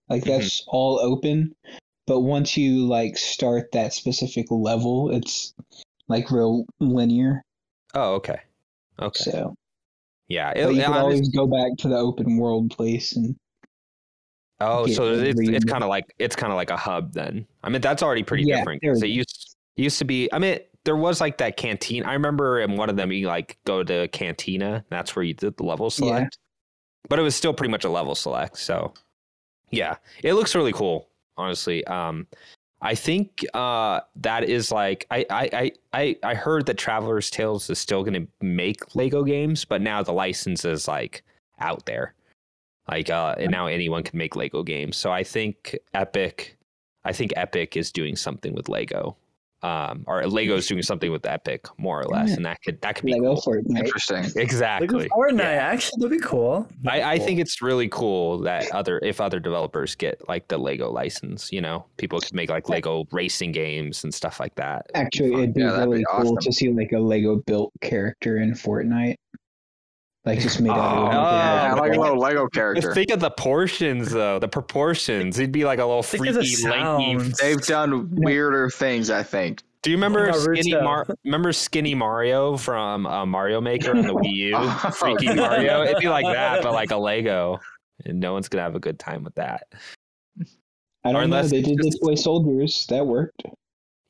like 0.09 0.23
Mhm. 0.23 0.27
that's 0.27 0.63
all 0.67 0.99
open. 0.99 1.55
But 2.05 2.21
once 2.21 2.57
you 2.57 2.85
like 2.85 3.17
start 3.17 3.71
that 3.71 3.93
specific 3.93 4.47
level, 4.51 5.09
it's 5.11 5.53
like 6.07 6.31
real 6.31 6.65
linear. 6.79 7.41
oh 7.95 8.15
okay 8.15 8.39
okay 8.99 9.31
So, 9.31 9.55
yeah 10.27 10.53
but 10.53 10.75
you 10.75 10.81
can 10.83 10.93
always 10.93 11.29
go 11.29 11.47
back 11.47 11.77
to 11.79 11.87
the 11.87 11.97
open 11.97 12.37
world 12.37 12.71
place 12.71 13.15
and 13.15 13.35
Oh, 14.59 14.87
so 14.87 15.13
it's 15.13 15.39
it's 15.41 15.65
kind 15.65 15.83
of 15.83 15.89
like 15.89 16.05
it's 16.19 16.35
kind 16.37 16.51
of 16.53 16.55
like 16.57 16.69
a 16.69 16.77
hub 16.77 17.13
then. 17.13 17.45
I 17.63 17.69
mean, 17.69 17.81
that's 17.81 18.01
already 18.01 18.23
pretty 18.23 18.45
Yeah, 18.45 18.57
different. 18.59 18.81
there 18.81 18.93
'cause 18.93 19.01
it 19.03 19.07
it 19.07 19.11
used 19.11 19.55
it 19.75 19.81
used 19.83 19.99
to 19.99 20.05
be. 20.05 20.31
I 20.31 20.39
mean, 20.39 20.59
there 20.85 20.95
was 20.95 21.19
like 21.19 21.37
that 21.39 21.57
canteen. 21.57 22.03
I 22.05 22.13
remember 22.13 22.59
in 22.61 22.77
one 22.77 22.89
of 22.89 22.95
them 22.95 23.11
you 23.11 23.27
like 23.27 23.57
go 23.65 23.83
to 23.83 24.07
cantina. 24.09 24.85
That's 24.89 25.15
where 25.15 25.23
you 25.23 25.33
did 25.33 25.57
the 25.57 25.63
level 25.63 25.89
select. 25.89 26.37
But 27.09 27.19
it 27.19 27.23
was 27.23 27.35
still 27.35 27.53
pretty 27.53 27.71
much 27.71 27.83
a 27.83 27.89
level 27.89 28.15
select. 28.15 28.57
So 28.57 28.93
yeah, 29.71 29.97
it 30.23 30.33
looks 30.33 30.55
really 30.55 30.73
cool. 30.73 31.07
Honestly, 31.35 31.83
um, 31.87 32.27
I 32.81 32.95
think 32.95 33.45
uh, 33.53 34.01
that 34.17 34.43
is 34.43 34.71
like 34.71 35.07
I 35.09 35.25
I 35.29 35.71
I 35.93 36.17
I 36.21 36.33
heard 36.35 36.65
that 36.65 36.77
Traveler's 36.77 37.29
Tales 37.29 37.69
is 37.69 37.79
still 37.79 38.03
going 38.03 38.13
to 38.25 38.45
make 38.45 38.95
Lego 38.95 39.23
games, 39.23 39.65
but 39.65 39.81
now 39.81 40.03
the 40.03 40.11
license 40.11 40.65
is 40.65 40.87
like 40.87 41.23
out 41.59 41.85
there. 41.85 42.13
Like 42.89 43.09
uh, 43.09 43.35
and 43.37 43.51
now 43.51 43.67
anyone 43.67 44.03
can 44.03 44.17
make 44.17 44.35
Lego 44.35 44.63
games. 44.63 44.97
So 44.97 45.11
I 45.11 45.23
think 45.23 45.77
Epic, 45.93 46.57
I 47.05 47.13
think 47.13 47.31
Epic 47.37 47.77
is 47.77 47.91
doing 47.91 48.17
something 48.17 48.53
with 48.53 48.67
Lego, 48.67 49.15
um, 49.63 50.03
or 50.07 50.25
Lego's 50.27 50.67
doing 50.67 50.81
something 50.83 51.11
with 51.11 51.25
Epic 51.25 51.65
more 51.79 52.01
or 52.01 52.05
less, 52.05 52.29
Yeah. 52.29 52.35
and 52.35 52.45
that 52.45 52.61
could 52.63 52.81
that 52.81 52.95
could 52.95 53.05
be 53.05 53.13
Lego 53.13 53.35
cool. 53.35 53.55
Fortnite. 53.55 53.79
Interesting. 53.79 54.25
exactly. 54.35 54.87
Like 55.03 55.09
Fortnite, 55.11 55.37
Yeah. 55.39 55.71
actually, 55.71 55.99
that'd 56.01 56.19
be 56.19 56.23
cool. 56.23 56.67
I, 56.85 57.01
I 57.01 57.17
Cool. 57.17 57.25
think 57.27 57.39
it's 57.39 57.61
really 57.61 57.87
cool 57.89 58.39
that 58.39 58.69
other 58.71 58.99
if 59.03 59.21
other 59.21 59.39
developers 59.39 59.95
get 59.95 60.21
like 60.27 60.47
the 60.49 60.57
Lego 60.57 60.91
license, 60.91 61.51
you 61.51 61.61
know, 61.61 61.85
people 61.97 62.19
could 62.19 62.33
make 62.33 62.49
like 62.49 62.67
Lego 62.69 63.05
racing 63.11 63.51
games 63.53 64.03
and 64.03 64.13
stuff 64.13 64.39
like 64.39 64.55
that. 64.55 64.85
It'd 64.89 64.93
be 64.93 64.99
Actually, 64.99 65.33
it'd 65.33 65.53
be 65.53 65.61
Yeah, 65.61 65.77
really 65.79 65.99
be 65.99 66.05
cool 66.11 66.19
awesome. 66.21 66.37
to 66.37 66.51
see 66.51 66.69
like 66.73 66.91
a 66.91 66.99
Lego 66.99 67.41
built 67.47 67.71
character 67.81 68.37
in 68.37 68.51
Fortnite, 68.51 69.15
like 70.25 70.39
just 70.39 70.61
made 70.61 70.69
out 70.71 70.77
Oh, 70.77 71.05
of 71.07 71.13
Yeah, 71.13 71.73
Oh, 71.75 71.79
like 71.79 71.93
a 71.95 71.99
little 71.99 72.17
Lego 72.17 72.47
character. 72.47 72.75
Just 72.81 72.93
character. 72.93 72.93
think 72.93 73.11
of 73.11 73.19
the 73.19 73.31
portions 73.31 74.11
though, 74.11 74.39
the 74.39 74.47
proportions. 74.47 75.35
He'd 75.37 75.51
be 75.51 75.65
like 75.65 75.79
a 75.79 75.85
little 75.85 76.03
Think 76.03 76.27
of 76.27 76.35
the 76.35 76.41
freaky, 76.43 76.67
lanky. 76.69 77.33
They've 77.41 77.61
done 77.61 78.09
weirder 78.11 78.69
things, 78.69 79.09
I 79.09 79.23
think. 79.23 79.61
Do 79.81 79.89
you 79.91 79.97
remember 79.97 80.31
Naruto. 80.31 80.57
Skinny 80.57 80.81
Mar- 80.81 81.07
Remember 81.25 81.51
Skinny 81.51 81.93
Mario 81.93 82.55
from 82.55 83.05
uh, 83.05 83.25
Mario 83.25 83.59
Maker 83.59 83.91
on 83.91 84.03
the 84.03 84.13
Wii 84.13 84.33
U? 84.33 84.51
Oh, 84.55 84.91
Freaky 84.97 85.33
Mario. 85.35 85.83
It'd 85.83 85.97
be 85.99 86.07
like 86.07 86.25
that, 86.25 86.63
but 86.63 86.71
like 86.71 86.91
a 86.91 86.97
Lego, 86.97 87.59
and 88.05 88.19
no 88.21 88.31
one's 88.31 88.47
gonna 88.47 88.63
have 88.63 88.75
a 88.75 88.79
good 88.79 88.97
time 88.97 89.25
with 89.25 89.35
that. 89.35 89.67
I 91.05 91.09
Or 91.09 91.11
don't 91.11 91.13
know. 91.13 91.19
unless 91.19 91.51
They 91.51 91.61
did 91.61 91.77
the 91.79 91.83
just- 91.83 91.99
toy 92.01 92.15
soldiers. 92.15 92.85
That 92.87 93.05
worked. 93.05 93.43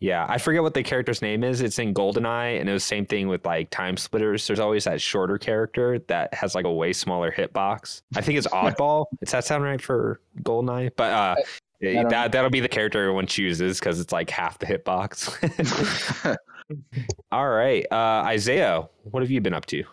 Yeah, 0.03 0.25
I 0.27 0.37
forget 0.37 0.61
what 0.61 0.73
the 0.73 0.83
character's 0.83 1.21
name 1.21 1.45
is. 1.45 1.61
It's 1.61 1.79
in 1.79 1.93
GoldenEye, 1.93 2.59
and 2.59 2.69
it 2.69 2.73
was 2.73 2.83
same 2.83 3.05
thing 3.05 3.29
with 3.29 3.45
like 3.45 3.69
Time 3.69 3.95
Splitters. 3.95 4.45
There's 4.45 4.59
always 4.59 4.83
that 4.83 4.99
shorter 4.99 5.37
character 5.37 5.97
that 6.07 6.33
has 6.33 6.55
like 6.55 6.65
a 6.65 6.73
way 6.73 6.91
smaller 6.91 7.31
hitbox. 7.31 8.01
I 8.13 8.19
think 8.19 8.37
it's 8.37 8.47
Oddball. 8.53 9.05
Does 9.23 9.31
that 9.31 9.45
sound 9.45 9.63
right 9.63 9.81
for 9.81 10.19
GoldenEye? 10.41 10.91
But 10.97 11.13
uh, 11.13 11.35
don't 11.81 12.09
that 12.09 12.33
that'll 12.33 12.49
be 12.49 12.59
the 12.59 12.67
character 12.67 12.99
everyone 12.99 13.27
chooses 13.27 13.79
because 13.79 14.01
it's 14.01 14.11
like 14.11 14.29
half 14.29 14.59
the 14.59 14.65
hitbox. 14.65 16.37
All 17.31 17.47
right, 17.47 17.85
uh, 17.89 18.25
Izayah, 18.25 18.89
what 19.03 19.23
have 19.23 19.31
you 19.31 19.39
been 19.39 19.53
up 19.53 19.67
to? 19.67 19.85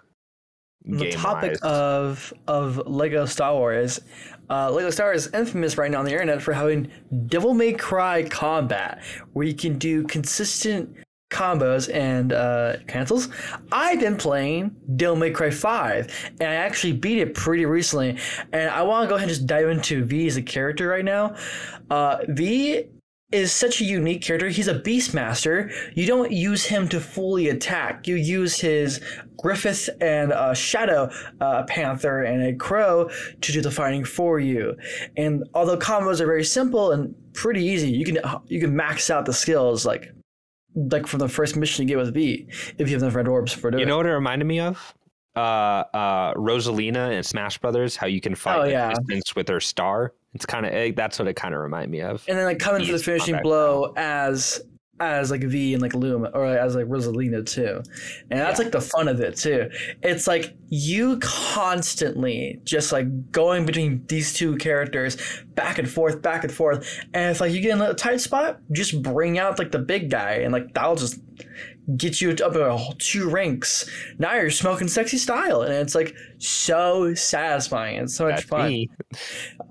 On 0.88 0.96
the 0.96 1.12
topic 1.12 1.56
of 1.62 2.32
of 2.48 2.78
Lego 2.84 3.26
Star 3.26 3.54
Wars, 3.54 4.00
uh, 4.50 4.71
Lego 4.71 4.90
Star 4.90 5.12
is 5.12 5.30
infamous 5.33 5.78
right 5.78 5.90
now 5.90 6.00
on 6.00 6.04
the 6.04 6.12
internet 6.12 6.42
for 6.42 6.52
having 6.52 6.90
Devil 7.26 7.54
May 7.54 7.73
Cry 7.73 8.25
combat, 8.25 9.02
where 9.33 9.47
you 9.47 9.54
can 9.54 9.78
do 9.78 10.02
consistent 10.04 10.95
combos 11.30 11.92
and 11.95 12.33
uh, 12.33 12.76
cancels. 12.88 13.28
I've 13.71 14.00
been 14.00 14.16
playing 14.16 14.75
Devil 14.97 15.16
May 15.16 15.30
Cry 15.30 15.50
5, 15.50 16.33
and 16.40 16.49
I 16.49 16.54
actually 16.54 16.92
beat 16.92 17.19
it 17.19 17.35
pretty 17.35 17.64
recently. 17.64 18.19
And 18.52 18.71
I 18.71 18.83
want 18.83 19.04
to 19.04 19.09
go 19.09 19.14
ahead 19.14 19.28
and 19.28 19.37
just 19.37 19.47
dive 19.47 19.69
into 19.69 20.04
V 20.04 20.26
as 20.26 20.37
a 20.37 20.42
character 20.42 20.88
right 20.88 21.04
now. 21.04 21.37
Uh, 21.88 22.19
v 22.28 22.87
is 23.32 23.52
such 23.52 23.80
a 23.80 23.84
unique 23.84 24.22
character. 24.22 24.49
He's 24.49 24.66
a 24.68 24.75
Beastmaster. 24.78 25.72
You 25.94 26.06
don't 26.06 26.32
use 26.32 26.64
him 26.66 26.88
to 26.88 26.99
fully 27.00 27.49
attack. 27.49 28.06
You 28.08 28.16
use 28.16 28.58
his 28.60 29.00
Griffon 29.37 29.75
and 30.00 30.32
a 30.32 30.54
Shadow 30.54 31.10
uh, 31.40 31.62
Panther 31.64 32.22
and 32.22 32.42
a 32.42 32.54
Crow 32.54 33.08
to 33.40 33.52
do 33.52 33.60
the 33.60 33.70
fighting 33.70 34.04
for 34.04 34.40
you. 34.40 34.76
And 35.16 35.49
although 35.54 35.78
combos 35.78 36.20
are 36.20 36.26
very 36.26 36.44
simple 36.44 36.90
and 36.92 37.14
pretty 37.32 37.64
easy, 37.64 37.90
you 37.90 38.04
can 38.04 38.18
you 38.46 38.60
can 38.60 38.75
max 38.75 39.10
out 39.10 39.26
the 39.26 39.32
skills 39.32 39.87
like 39.87 40.12
like 40.75 41.06
from 41.06 41.18
the 41.20 41.28
first 41.28 41.56
mission 41.56 41.82
you 41.82 41.88
get 41.88 41.99
with 41.99 42.14
V 42.14 42.46
if 42.78 42.88
you 42.88 42.94
have 42.94 43.02
enough 43.02 43.14
red 43.14 43.28
orbs 43.28 43.52
for 43.52 43.70
doing. 43.70 43.80
You 43.80 43.87
know 43.87 43.96
what 43.99 44.06
it 44.06 44.12
reminded 44.12 44.46
me 44.46 44.60
of? 44.60 44.94
Uh, 45.37 45.84
uh, 45.94 46.34
Rosalina 46.34 47.12
and 47.12 47.25
Smash 47.25 47.58
Brothers. 47.58 47.94
How 47.96 48.08
you 48.08 48.20
can 48.20 48.34
fight 48.34 48.58
Oh, 48.58 48.64
yeah. 48.64 48.90
distance 48.92 49.37
with 49.37 49.49
her 49.49 49.60
star. 49.60 50.12
It's 50.34 50.46
kind 50.46 50.64
of 50.66 50.72
eh, 50.72 50.92
that's 50.96 51.18
what 51.18 51.26
it 51.28 51.34
kind 51.34 51.54
of 51.54 51.60
reminded 51.60 51.90
me 51.90 52.00
of. 52.02 52.25
and 52.28 52.38
then 52.38 52.44
like 52.46 52.58
coming 52.58 52.84
for 52.87 52.92
the 52.92 52.99
finishing 52.99 53.40
blow 53.42 53.92
as 53.96 54.60
as 55.00 55.30
like 55.30 55.40
V 55.42 55.72
and 55.72 55.80
like 55.80 55.94
Luma 55.94 56.28
or 56.34 56.44
as 56.44 56.75
like 56.76 56.84
Rosalina 56.84 57.44
too. 57.46 57.82
And 58.30 58.38
that's 58.38 58.58
Yeah. 58.58 58.64
like 58.64 58.72
the 58.72 58.82
fun 58.82 59.08
of 59.08 59.18
it 59.20 59.34
too. 59.34 59.70
It's 60.02 60.26
like 60.26 60.54
you 60.68 61.18
constantly 61.20 62.60
just 62.64 62.92
like 62.92 63.32
going 63.32 63.64
between 63.64 64.04
these 64.08 64.34
two 64.34 64.56
characters 64.56 65.16
back 65.54 65.78
and 65.78 65.88
forth, 65.90 66.20
back 66.20 66.44
and 66.44 66.52
forth. 66.52 67.00
And 67.14 67.30
if 67.30 67.40
like 67.40 67.52
you 67.52 67.60
get 67.62 67.72
in 67.72 67.80
a 67.80 67.94
tight 67.94 68.20
spot, 68.20 68.60
just 68.72 69.00
bring 69.02 69.38
out 69.38 69.58
like 69.58 69.70
the 69.72 69.78
big 69.78 70.10
guy 70.10 70.32
and 70.42 70.52
like 70.52 70.75
that'll 70.75 70.96
just 70.96 71.18
get 71.97 72.20
you 72.20 72.30
up 72.30 72.54
a 72.54 72.76
whole 72.76 72.94
two 72.99 73.28
ranks. 73.28 73.88
Now 74.18 74.35
you're 74.35 74.50
smoking 74.50 74.88
sexy 74.88 75.16
style 75.18 75.62
and 75.62 75.73
it's 75.73 75.94
like 75.94 76.14
so 76.38 77.14
satisfying. 77.14 77.97
It's 78.02 78.14
so 78.14 78.28
much 78.28 78.44
fun. 78.44 78.68
me. 78.68 78.90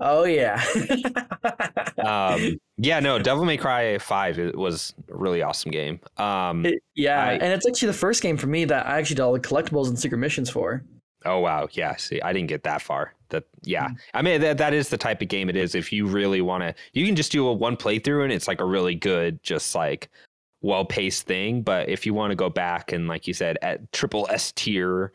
Oh 0.00 0.24
yeah. 0.24 0.62
um, 2.04 2.58
yeah, 2.78 3.00
no, 3.00 3.18
Devil 3.18 3.44
May 3.44 3.56
Cry 3.56 3.98
Five 3.98 4.38
it 4.38 4.56
was 4.56 4.94
a 5.10 5.16
really 5.16 5.42
awesome 5.42 5.70
game. 5.70 6.00
Um, 6.16 6.66
It- 6.66 6.82
yeah, 6.94 7.22
I- 7.24 7.32
and 7.34 7.52
it's 7.52 7.66
actually 7.66 7.86
the 7.88 7.92
first 7.94 8.22
game 8.22 8.36
for 8.36 8.46
me 8.46 8.64
that 8.66 8.86
I 8.86 8.98
actually 8.98 9.16
did 9.16 9.22
all 9.22 9.32
the 9.32 9.40
collectibles 9.40 9.88
and 9.88 9.98
secret 9.98 10.18
missions 10.18 10.50
for. 10.50 10.82
oh 11.26 11.38
wow, 11.38 11.68
yeah. 11.72 11.96
See, 11.96 12.20
I 12.22 12.32
didn't 12.32 12.48
get 12.48 12.62
that 12.64 12.82
far. 12.82 13.14
That 13.30 13.44
yeah, 13.62 13.88
Mm. 13.88 13.96
I 14.14 14.22
mean 14.22 14.40
that 14.40 14.58
that 14.58 14.74
is 14.74 14.88
the 14.88 14.96
type 14.98 15.22
of 15.22 15.28
game 15.28 15.48
it 15.48 15.56
is. 15.56 15.74
If 15.74 15.92
you 15.92 16.06
really 16.06 16.40
want 16.40 16.62
to, 16.62 16.74
you 16.92 17.06
can 17.06 17.14
just 17.16 17.30
do 17.32 17.46
a 17.46 17.52
one 17.52 17.76
playthrough 17.76 18.24
and 18.24 18.32
it's 18.32 18.48
like 18.48 18.60
a 18.60 18.64
really 18.64 18.94
good, 18.94 19.42
just 19.42 19.74
like 19.74 20.08
well 20.62 20.84
paced 20.84 21.26
thing. 21.26 21.62
But 21.62 21.88
if 21.88 22.06
you 22.06 22.14
want 22.14 22.30
to 22.30 22.36
go 22.36 22.50
back 22.50 22.92
and 22.92 23.08
like 23.08 23.26
you 23.26 23.34
said 23.34 23.58
at 23.62 23.92
triple 23.92 24.26
S 24.30 24.52
tier. 24.52 25.12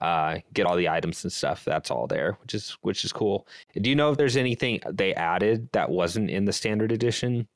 Uh, 0.00 0.40
get 0.52 0.66
all 0.66 0.74
the 0.74 0.88
items 0.88 1.22
and 1.22 1.32
stuff. 1.32 1.64
That's 1.64 1.88
all 1.88 2.08
there, 2.08 2.36
which 2.42 2.54
is 2.54 2.76
which 2.82 3.04
is 3.04 3.12
cool. 3.12 3.46
Do 3.80 3.88
you 3.88 3.94
know 3.94 4.10
if 4.10 4.18
there's 4.18 4.36
anything 4.36 4.80
they 4.90 5.14
added 5.14 5.68
that 5.72 5.90
wasn't 5.90 6.28
in 6.28 6.44
the 6.44 6.52
standard 6.52 6.90
edition 6.90 7.46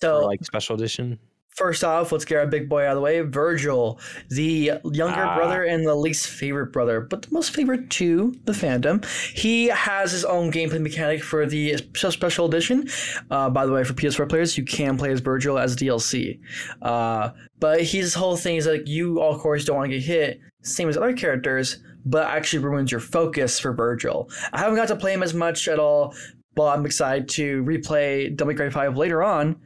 So 0.00 0.16
or 0.16 0.24
like 0.24 0.44
special 0.44 0.74
edition? 0.74 1.20
First 1.54 1.84
off, 1.84 2.12
let's 2.12 2.24
get 2.24 2.38
our 2.38 2.46
big 2.46 2.68
boy 2.68 2.82
out 2.84 2.90
of 2.90 2.96
the 2.96 3.00
way. 3.00 3.20
Virgil, 3.20 3.98
the 4.28 4.72
younger 4.84 5.24
Ah. 5.24 5.36
brother 5.36 5.62
and 5.64 5.86
the 5.86 5.94
least 5.94 6.26
favorite 6.26 6.72
brother, 6.72 7.00
but 7.00 7.22
the 7.22 7.28
most 7.30 7.54
favorite 7.54 7.90
to 7.90 8.34
the 8.44 8.52
fandom. 8.52 9.04
He 9.34 9.66
has 9.68 10.12
his 10.12 10.24
own 10.24 10.50
gameplay 10.50 10.80
mechanic 10.80 11.22
for 11.22 11.46
the 11.46 11.76
special 11.94 12.46
edition. 12.46 12.88
Uh, 13.30 13.50
by 13.50 13.66
the 13.66 13.72
way, 13.72 13.84
for 13.84 13.94
PS4 13.94 14.26
players, 14.28 14.58
you 14.58 14.64
can 14.64 14.96
play 14.96 15.10
as 15.12 15.20
Virgil 15.20 15.58
as 15.58 15.76
DLC. 15.76 16.40
Uh, 16.82 17.30
but 17.60 17.82
his 17.82 18.14
whole 18.14 18.36
thing 18.36 18.56
is 18.56 18.66
like 18.66 18.86
you, 18.88 19.20
all 19.20 19.34
of 19.34 19.40
course, 19.40 19.64
don't 19.64 19.76
want 19.76 19.90
to 19.90 19.96
get 19.98 20.04
hit, 20.04 20.40
same 20.62 20.88
as 20.88 20.96
other 20.96 21.12
characters, 21.12 21.78
but 22.04 22.26
actually 22.26 22.62
ruins 22.64 22.90
your 22.90 23.00
focus 23.00 23.58
for 23.60 23.72
Virgil. 23.72 24.28
I 24.52 24.58
haven't 24.58 24.76
got 24.76 24.88
to 24.88 24.96
play 24.96 25.12
him 25.14 25.22
as 25.22 25.32
much 25.34 25.68
at 25.68 25.78
all, 25.78 26.14
but 26.54 26.76
I'm 26.76 26.84
excited 26.84 27.28
to 27.30 27.62
replay 27.64 28.38
May 28.44 28.54
Cry 28.54 28.70
5 28.70 28.96
later 28.96 29.22
on 29.22 29.56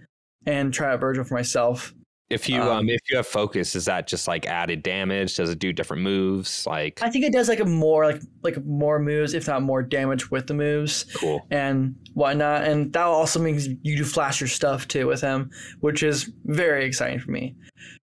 and 0.46 0.72
try 0.72 0.92
out 0.92 1.00
Virgil 1.00 1.24
for 1.24 1.34
myself. 1.34 1.94
If 2.30 2.46
you 2.46 2.60
Um, 2.60 2.68
um, 2.68 2.88
if 2.90 3.00
you 3.10 3.16
have 3.16 3.26
focus, 3.26 3.74
is 3.74 3.86
that 3.86 4.06
just 4.06 4.28
like 4.28 4.44
added 4.46 4.82
damage? 4.82 5.34
Does 5.36 5.48
it 5.48 5.58
do 5.58 5.72
different 5.72 6.02
moves? 6.02 6.66
Like 6.66 7.00
I 7.02 7.08
think 7.08 7.24
it 7.24 7.32
does 7.32 7.48
like 7.48 7.60
a 7.60 7.64
more 7.64 8.04
like 8.04 8.20
like 8.42 8.62
more 8.66 8.98
moves, 8.98 9.32
if 9.32 9.46
not 9.46 9.62
more 9.62 9.82
damage 9.82 10.30
with 10.30 10.46
the 10.46 10.52
moves 10.52 11.04
cool. 11.16 11.46
and 11.50 11.94
whatnot. 12.12 12.64
And 12.64 12.92
that 12.92 13.02
also 13.06 13.40
means 13.40 13.68
you 13.82 13.96
do 13.96 14.04
flash 14.04 14.40
your 14.42 14.48
stuff 14.48 14.86
too 14.88 15.06
with 15.06 15.22
him, 15.22 15.50
which 15.80 16.02
is 16.02 16.30
very 16.44 16.84
exciting 16.84 17.18
for 17.18 17.30
me. 17.30 17.56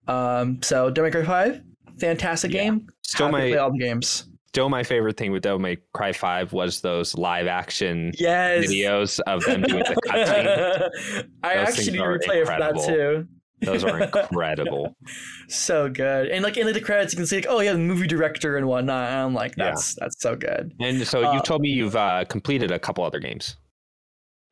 Um, 0.07 0.61
so 0.61 0.89
Demon 0.89 1.11
Cry 1.11 1.23
Five, 1.25 1.61
fantastic 1.99 2.53
Yeah. 2.53 2.63
game. 2.63 2.87
Still 3.01 3.27
Happy 3.31 3.51
my 3.51 3.57
all 3.57 3.71
the 3.73 3.79
games. 3.79 4.29
Still 4.55 4.69
my 4.69 4.83
favorite 4.83 5.17
thing 5.17 5.33
with 5.33 5.43
Devil 5.43 5.59
May 5.59 5.75
Cry 5.93 6.13
Five 6.13 6.53
was 6.53 6.79
those 6.79 7.17
live 7.17 7.45
action 7.45 8.13
Yes. 8.17 8.67
videos 8.67 9.19
of 9.27 9.43
them 9.43 9.63
doing 9.63 9.83
the 9.83 9.95
cutscene. 10.07 11.27
I 11.43 11.55
Those 11.57 11.67
actually 11.67 11.83
things 11.83 11.87
need 11.91 11.97
to 11.97 12.03
replay 12.03 12.41
it 12.41 12.45
for 12.47 12.57
that 12.59 12.85
too. 12.85 13.27
Those 13.61 13.83
are 13.83 13.99
incredible. 14.03 14.95
So 15.49 15.89
good. 15.89 16.29
And 16.29 16.41
like 16.41 16.55
in 16.55 16.71
the 16.71 16.79
credits 16.79 17.11
you 17.11 17.17
can 17.17 17.25
see 17.25 17.35
like, 17.35 17.47
oh 17.49 17.59
yeah, 17.59 17.73
the 17.73 17.79
movie 17.79 18.07
director 18.07 18.55
and 18.55 18.65
whatnot. 18.65 19.09
And 19.09 19.17
I'm 19.19 19.33
like, 19.33 19.55
Yeah. 19.57 19.71
that's 19.71 19.95
that's 19.95 20.21
so 20.21 20.37
good. 20.37 20.71
and 20.79 21.05
so 21.05 21.25
Uh, 21.25 21.33
you 21.33 21.41
told 21.41 21.61
me 21.61 21.67
you've 21.67 21.97
uh, 21.97 22.23
completed 22.29 22.71
a 22.71 22.79
couple 22.79 23.03
other 23.03 23.19
games. 23.19 23.57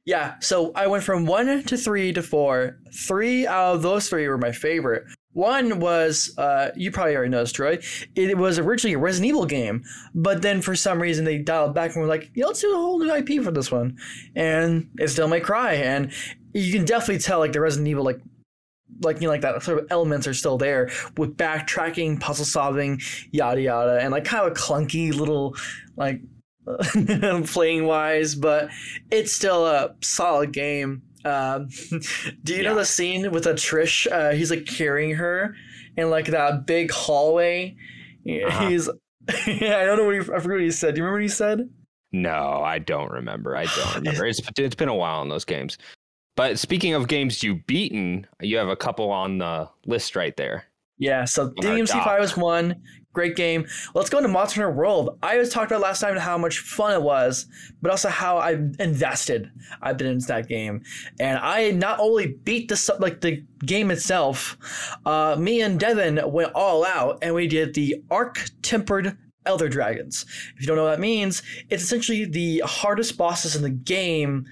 Yeah, 0.06 0.36
so 0.42 0.74
I 0.76 0.88
went 0.88 1.06
from 1.06 1.26
one 1.26 1.64
to 1.64 1.78
three 1.78 2.12
to 2.12 2.22
four. 2.22 2.78
Three 3.08 3.48
out 3.48 3.76
of 3.76 3.82
those 3.84 4.10
three 4.10 4.28
were 4.28 4.38
my 4.38 4.52
favorite. 4.52 5.06
One 5.34 5.80
was, 5.80 6.34
uh, 6.38 6.70
you 6.76 6.92
probably 6.92 7.16
already 7.16 7.32
noticed, 7.32 7.56
Troy. 7.56 7.80
It 8.16 8.38
was 8.38 8.60
originally 8.60 8.94
a 8.94 9.00
Resident 9.00 9.30
Evil 9.30 9.46
game, 9.46 9.84
but 10.14 10.42
then 10.42 10.62
for 10.62 10.76
some 10.76 11.02
reason 11.02 11.26
they 11.26 11.40
dialed 11.40 11.74
back 11.74 11.94
and 11.94 12.02
were 12.02 12.08
like, 12.08 12.32
yeah, 12.36 12.46
let's 12.46 12.62
do 12.62 12.72
a 12.72 12.76
whole 12.76 13.00
new 13.00 13.14
IP 13.14 13.44
for 13.44 13.52
this 13.52 13.72
one. 13.72 13.98
And 14.36 14.90
it 15.00 15.10
still 15.10 15.28
may 15.28 15.40
cry. 15.40 15.74
And 15.74 16.12
you 16.54 16.72
can 16.72 16.86
definitely 16.86 17.20
tell, 17.20 17.40
like, 17.40 17.54
the 17.54 17.62
Resident 17.62 17.88
Evil, 17.88 18.04
like, 18.04 18.22
like 19.02 19.18
you 19.18 19.24
know, 19.24 19.30
like 19.30 19.42
that 19.42 19.62
sort 19.64 19.80
of 19.80 19.88
elements 19.90 20.28
are 20.28 20.36
still 20.36 20.58
there 20.58 20.92
with 21.18 21.36
backtracking, 21.36 22.20
puzzle 22.20 22.46
solving, 22.46 23.02
yada 23.32 23.60
yada, 23.60 24.00
and 24.00 24.12
like 24.12 24.24
kind 24.24 24.46
of 24.46 24.52
a 24.52 24.56
clunky 24.56 25.12
little 25.12 25.56
like 25.98 26.22
playing 27.48 27.86
wise, 27.86 28.36
but 28.36 28.70
it's 29.12 29.34
still 29.34 29.66
a 29.66 29.96
solid 30.02 30.52
game. 30.52 31.02
Um, 31.26 31.70
do 32.44 32.56
you 32.56 32.64
know 32.64 32.76
the 32.76 32.86
scene 32.86 33.32
with 33.32 33.48
a 33.48 33.54
Trish? 33.54 34.12
Uh, 34.12 34.32
he's 34.32 34.50
like 34.50 34.66
carrying 34.66 35.16
her 35.16 35.56
in 35.98 36.10
like 36.10 36.28
that 36.28 36.66
big 36.66 36.92
hallway. 36.92 37.76
Uh-huh. 38.28 38.68
He's 38.68 38.90
yeah, 39.48 39.78
I 39.78 39.86
don't 39.86 39.98
know 39.98 40.06
what 40.06 40.16
he, 40.16 40.20
I 40.20 40.24
forget 40.24 40.50
what 40.50 40.62
he 40.62 40.72
said. 40.72 40.96
Do 40.96 41.00
you 41.00 41.04
remember 41.04 41.20
what 41.20 41.24
he 41.24 41.30
said? 41.30 41.70
No, 42.12 42.62
I 42.64 42.80
don't 42.80 43.12
remember. 43.12 43.56
I 43.56 43.66
don't 43.66 43.96
remember. 43.96 44.26
It's 44.26 44.42
it's 44.58 44.76
been 44.76 44.90
a 44.90 44.96
while 44.96 45.22
in 45.22 45.30
those 45.30 45.46
games. 45.46 45.78
But 46.36 46.58
speaking 46.60 46.94
of 46.94 47.08
games 47.08 47.44
you've 47.44 47.66
beaten, 47.68 48.28
you 48.42 48.58
have 48.58 48.68
a 48.68 48.76
couple 48.76 49.12
on 49.12 49.38
the 49.38 49.70
list 49.86 50.16
right 50.16 50.36
there. 50.36 50.66
Yeah, 50.98 51.26
so 51.26 51.50
DMC5 51.52 51.88
dock. 51.88 52.20
was 52.20 52.38
one. 52.38 52.82
Great 53.14 53.36
game. 53.36 53.68
Let's 53.94 54.10
go 54.10 54.18
into 54.18 54.28
Monster 54.28 54.62
Hunter 54.62 54.76
World. 54.76 55.20
I 55.22 55.38
was 55.38 55.50
talked 55.50 55.72
about 55.72 55.82
last 55.82 56.02
time 56.02 56.18
how 56.18 56.38
much 56.38 56.60
fun 56.60 56.94
it 56.94 57.02
was, 57.02 57.46
but 57.82 57.92
also 57.92 58.10
how 58.10 58.40
I've 58.40 58.76
invested 58.80 59.52
I've 59.82 59.98
been 59.98 60.08
into 60.08 60.28
that 60.28 60.48
game. 60.48 60.82
And 61.20 61.38
I 61.38 61.72
not 61.72 62.00
only 62.00 62.28
beat 62.44 62.70
the 62.70 62.96
like 63.00 63.22
the 63.22 63.44
game 63.66 63.92
itself, 63.92 64.58
uh, 65.06 65.36
me 65.38 65.62
and 65.62 65.80
Devin 65.80 66.22
went 66.26 66.54
all 66.56 66.84
out 66.86 67.20
and 67.22 67.36
we 67.36 67.48
did 67.48 67.76
the 67.76 68.04
Arc 68.10 68.46
Tempered 68.64 69.16
Elder 69.46 69.70
Dragons. 69.70 70.26
If 70.56 70.62
you 70.62 70.68
don't 70.68 70.78
know 70.78 70.86
what 70.86 70.92
that 70.92 71.00
means, 71.00 71.44
it's 71.70 71.84
essentially 71.84 72.26
the 72.26 72.64
hardest 72.66 73.18
bosses 73.18 73.56
in 73.56 73.62
the 73.62 73.70
game 73.70 74.46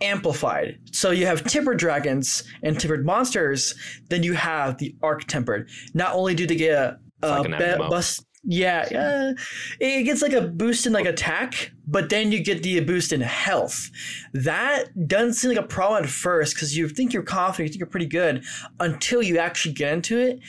amplified. 0.00 0.78
So 0.92 1.10
you 1.10 1.26
have 1.26 1.44
tempered 1.44 1.78
dragons 1.78 2.44
and 2.62 2.78
tempered 2.78 3.06
monsters, 3.06 3.74
then 4.08 4.22
you 4.22 4.34
have 4.34 4.78
the 4.78 4.94
arc 5.02 5.24
tempered. 5.24 5.70
Not 5.94 6.14
only 6.14 6.34
do 6.34 6.46
they 6.46 6.56
get 6.56 6.72
a, 6.72 6.98
It's 7.24 7.30
a 7.30 7.40
like 7.40 7.50
uh, 7.50 7.52
an 7.54 7.58
be- 7.78 7.84
MMO. 7.84 7.90
bus, 7.90 8.24
yeah, 8.46 8.86
yeah, 8.90 9.32
it 9.80 10.02
gets 10.04 10.20
like 10.20 10.34
a 10.34 10.42
boost 10.42 10.86
in 10.86 10.92
like 10.92 11.06
attack, 11.06 11.72
but 11.86 12.10
then 12.10 12.30
you 12.30 12.42
get 12.44 12.62
the 12.62 12.78
boost 12.80 13.12
in 13.12 13.22
health. 13.22 13.90
That 14.34 15.08
doesn't 15.08 15.34
seem 15.34 15.48
like 15.48 15.58
a 15.64 15.66
problem 15.66 16.04
at 16.04 16.10
first 16.10 16.54
because 16.54 16.76
you 16.76 16.88
think 16.88 17.12
you're 17.14 17.22
confident, 17.22 17.68
you 17.68 17.72
think 17.72 17.80
you're 17.80 17.86
pretty 17.86 18.06
good 18.06 18.44
until 18.80 19.22
you 19.22 19.38
actually 19.38 19.72
get 19.74 19.92
into 19.94 20.18
it. 20.18 20.40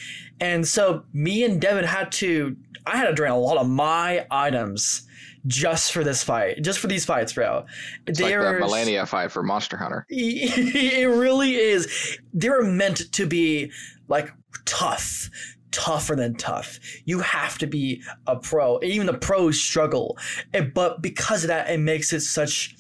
And 0.42 0.68
so 0.68 1.04
me 1.14 1.46
and 1.46 1.62
Devin 1.62 1.86
had 1.86 2.12
to, 2.14 2.58
I 2.86 2.98
had 2.98 3.08
to 3.08 3.14
drain 3.14 3.32
a 3.32 3.40
lot 3.40 3.56
of 3.58 3.70
my 3.70 4.28
items 4.30 5.08
just 5.48 5.94
for 5.94 6.04
this 6.04 6.22
fight, 6.24 6.62
just 6.64 6.80
for 6.80 6.88
these 6.88 7.06
fights, 7.06 7.32
bro. 7.32 7.66
It's 8.08 8.20
like 8.20 8.32
They're- 8.32 8.60
the 8.60 8.66
Malenia 8.66 9.08
fight 9.08 9.32
for 9.32 9.42
Monster 9.42 9.78
Hunter. 9.78 10.06
it 10.10 11.08
really 11.08 11.56
is. 11.56 12.18
They're 12.34 12.64
meant 12.64 13.10
to 13.14 13.26
be 13.26 13.72
like 14.10 14.32
tough, 14.66 15.30
tougher 15.72 16.16
than 16.16 16.36
tough. 16.36 16.80
You 17.06 17.20
have 17.20 17.58
to 17.60 17.68
be 17.68 18.02
a 18.28 18.36
pro. 18.38 18.80
Even 18.82 19.08
the 19.08 19.14
pros 19.14 19.60
struggle, 19.62 20.18
And- 20.54 20.74
but 20.74 21.02
because 21.02 21.44
of 21.44 21.50
that, 21.50 21.70
it 21.70 21.80
makes 21.80 22.14
it 22.14 22.22
such 22.22 22.76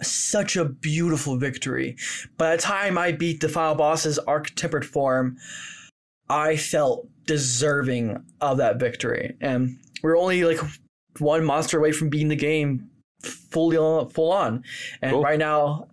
such 0.00 0.54
a 0.56 0.64
beautiful 0.64 1.36
victory. 1.38 1.96
By 2.36 2.54
the 2.54 2.62
time 2.62 2.96
I 2.96 3.10
beat 3.10 3.40
the 3.40 3.48
final 3.48 3.74
boss's 3.74 4.16
arc 4.20 4.50
tempered 4.54 4.86
form, 4.86 5.36
I 6.28 6.56
felt 6.56 7.08
deserving 7.26 8.24
of 8.40 8.58
that 8.58 8.78
victory, 8.78 9.36
and 9.40 9.76
we're 10.02 10.16
only 10.16 10.44
like 10.44 10.60
one 11.18 11.44
monster 11.44 11.78
away 11.78 11.90
from 11.90 12.10
beating 12.10 12.28
the 12.28 12.36
game 12.36 12.88
fully 13.22 13.76
on, 13.76 14.08
full 14.10 14.30
on. 14.30 14.62
And 15.02 15.12
Cool. 15.14 15.22
right 15.22 15.38
now, 15.38 15.88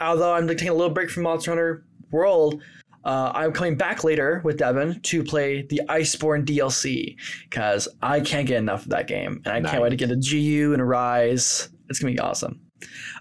although 0.00 0.32
I'm 0.32 0.46
like, 0.46 0.56
taking 0.56 0.70
a 0.70 0.74
little 0.74 0.94
break 0.94 1.10
from 1.10 1.24
Monster 1.24 1.50
Hunter 1.50 1.84
World, 2.10 2.62
uh, 3.04 3.32
I'm 3.34 3.52
coming 3.52 3.76
back 3.76 4.04
later 4.04 4.40
with 4.44 4.58
Devin 4.58 5.00
to 5.00 5.24
play 5.24 5.62
the 5.62 5.80
Iceborne 5.88 6.44
DLC 6.44 7.16
because 7.48 7.88
I 8.02 8.20
can't 8.20 8.46
get 8.46 8.58
enough 8.58 8.82
of 8.82 8.90
that 8.90 9.06
game, 9.06 9.42
and 9.44 9.66
I 9.66 9.70
can't 9.70 9.82
wait 9.82 9.90
to 9.90 9.96
get 9.96 10.10
a 10.10 10.16
GU 10.16 10.72
and 10.72 10.82
a 10.82 10.84
Rise. 10.84 11.68
It's 11.88 11.98
gonna 11.98 12.12
be 12.12 12.20
awesome. 12.20 12.60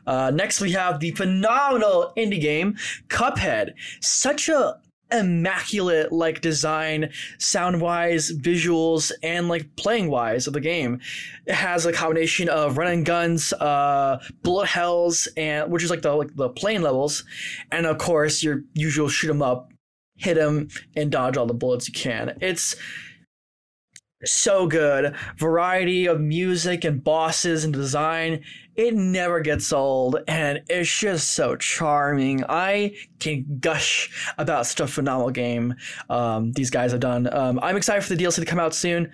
Uh, 0.06 0.32
next, 0.32 0.62
we 0.62 0.72
have 0.72 1.00
the 1.00 1.12
phenomenal 1.12 2.14
indie 2.18 2.42
game 2.42 2.78
Cuphead. 3.08 3.74
Such 4.02 4.50
a 4.50 4.80
immaculate 5.12 6.12
like 6.12 6.42
design 6.42 7.10
sound 7.38 7.82
wise 7.82 8.32
visuals 8.32 9.12
and 9.24 9.48
like 9.48 9.75
playing 9.75 10.10
wise 10.10 10.48
of 10.48 10.54
the 10.54 10.60
game. 10.60 11.00
It 11.46 11.56
has 11.56 11.86
a 11.86 11.94
combination 11.94 12.50
of 12.50 12.78
run 12.78 12.92
and 12.92 13.06
guns 13.06 13.54
uh 13.54 14.19
bullet 14.43 14.67
hells 14.67 15.28
and 15.36 15.72
which 15.72 15.84
is 15.84 15.89
like 15.89 16.02
the 16.02 16.13
like 16.13 16.36
the 16.36 16.50
plane 16.50 16.82
levels. 16.82 17.24
And 17.72 17.86
of 17.86 17.98
course 17.98 18.43
your 18.43 18.63
usual 18.74 19.10
shoot 19.10 19.30
'em 19.30 19.41
up 19.41 19.72
hit 20.15 20.38
'em 20.38 20.67
and 20.95 21.12
dodge 21.12 21.38
all 21.38 21.45
the 21.45 21.54
bullets 21.54 21.88
you 21.88 21.93
can. 21.93 22.38
It's 22.41 22.76
so 24.25 24.67
good 24.67 25.15
variety 25.38 26.05
of 26.05 26.19
music 26.19 26.84
and 26.84 27.03
bosses 27.03 27.63
and 27.63 27.73
design 27.73 28.43
it 28.75 28.93
never 28.93 29.39
gets 29.39 29.71
old 29.71 30.17
and 30.27 30.62
it's 30.67 30.99
just 30.99 31.34
so 31.34 31.55
charming 31.55 32.43
i 32.49 32.93
can 33.19 33.45
gush 33.62 34.34
about 34.38 34.65
such 34.65 34.79
a 34.82 34.88
phenomenal 34.88 35.29
game 35.32 35.73
um, 36.10 36.51
these 36.53 36.69
guys 36.69 36.91
have 36.91 36.99
done 36.99 37.32
um, 37.34 37.60
i'm 37.62 37.77
excited 37.77 38.03
for 38.03 38.13
the 38.13 38.23
dlc 38.23 38.36
to 38.36 38.45
come 38.45 38.60
out 38.60 38.73
soon 38.73 39.10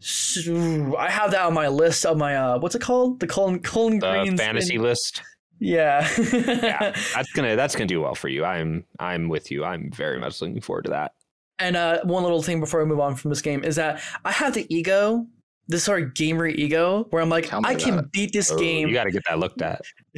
so, 0.00 0.96
i 0.96 1.10
have 1.10 1.32
that 1.32 1.42
on 1.42 1.54
my 1.54 1.66
list 1.66 2.06
of 2.06 2.16
my 2.16 2.36
uh, 2.36 2.58
what's 2.58 2.76
it 2.76 2.80
called 2.80 3.18
the 3.18 3.26
colin 3.26 3.58
colin 3.60 3.98
The 3.98 4.10
greens 4.10 4.40
fantasy 4.40 4.78
list. 4.78 5.22
yeah 5.58 6.08
Yeah, 6.20 6.92
that's 7.14 7.32
gonna 7.32 7.56
that's 7.56 7.74
gonna 7.74 7.86
do 7.86 8.00
well 8.00 8.14
for 8.14 8.28
you. 8.28 8.44
I'm 8.44 8.84
I'm 9.00 9.28
with 9.28 9.50
you. 9.50 9.64
I'm 9.64 9.90
very 9.90 10.20
much 10.20 10.40
looking 10.40 10.60
forward 10.60 10.84
to 10.84 10.90
that. 10.90 11.14
And 11.58 11.76
uh, 11.76 12.00
one 12.04 12.22
little 12.22 12.42
thing 12.42 12.60
before 12.60 12.80
we 12.80 12.86
move 12.86 13.00
on 13.00 13.14
from 13.16 13.30
this 13.30 13.42
game 13.42 13.64
is 13.64 13.76
that 13.76 14.00
I 14.24 14.30
have 14.32 14.54
the 14.54 14.66
ego, 14.74 15.26
this 15.66 15.84
sort 15.84 16.02
of 16.02 16.14
gamer 16.14 16.46
ego, 16.46 17.06
where 17.10 17.20
I'm 17.22 17.28
like, 17.28 17.52
I 17.52 17.74
can 17.74 17.98
it. 17.98 18.12
beat 18.12 18.32
this 18.32 18.50
Oh, 18.52 18.58
game. 18.58 18.88
You 18.88 18.94
got 18.94 19.04
to 19.04 19.10
get 19.10 19.24
that 19.28 19.38
looked 19.38 19.60
at. 19.62 19.82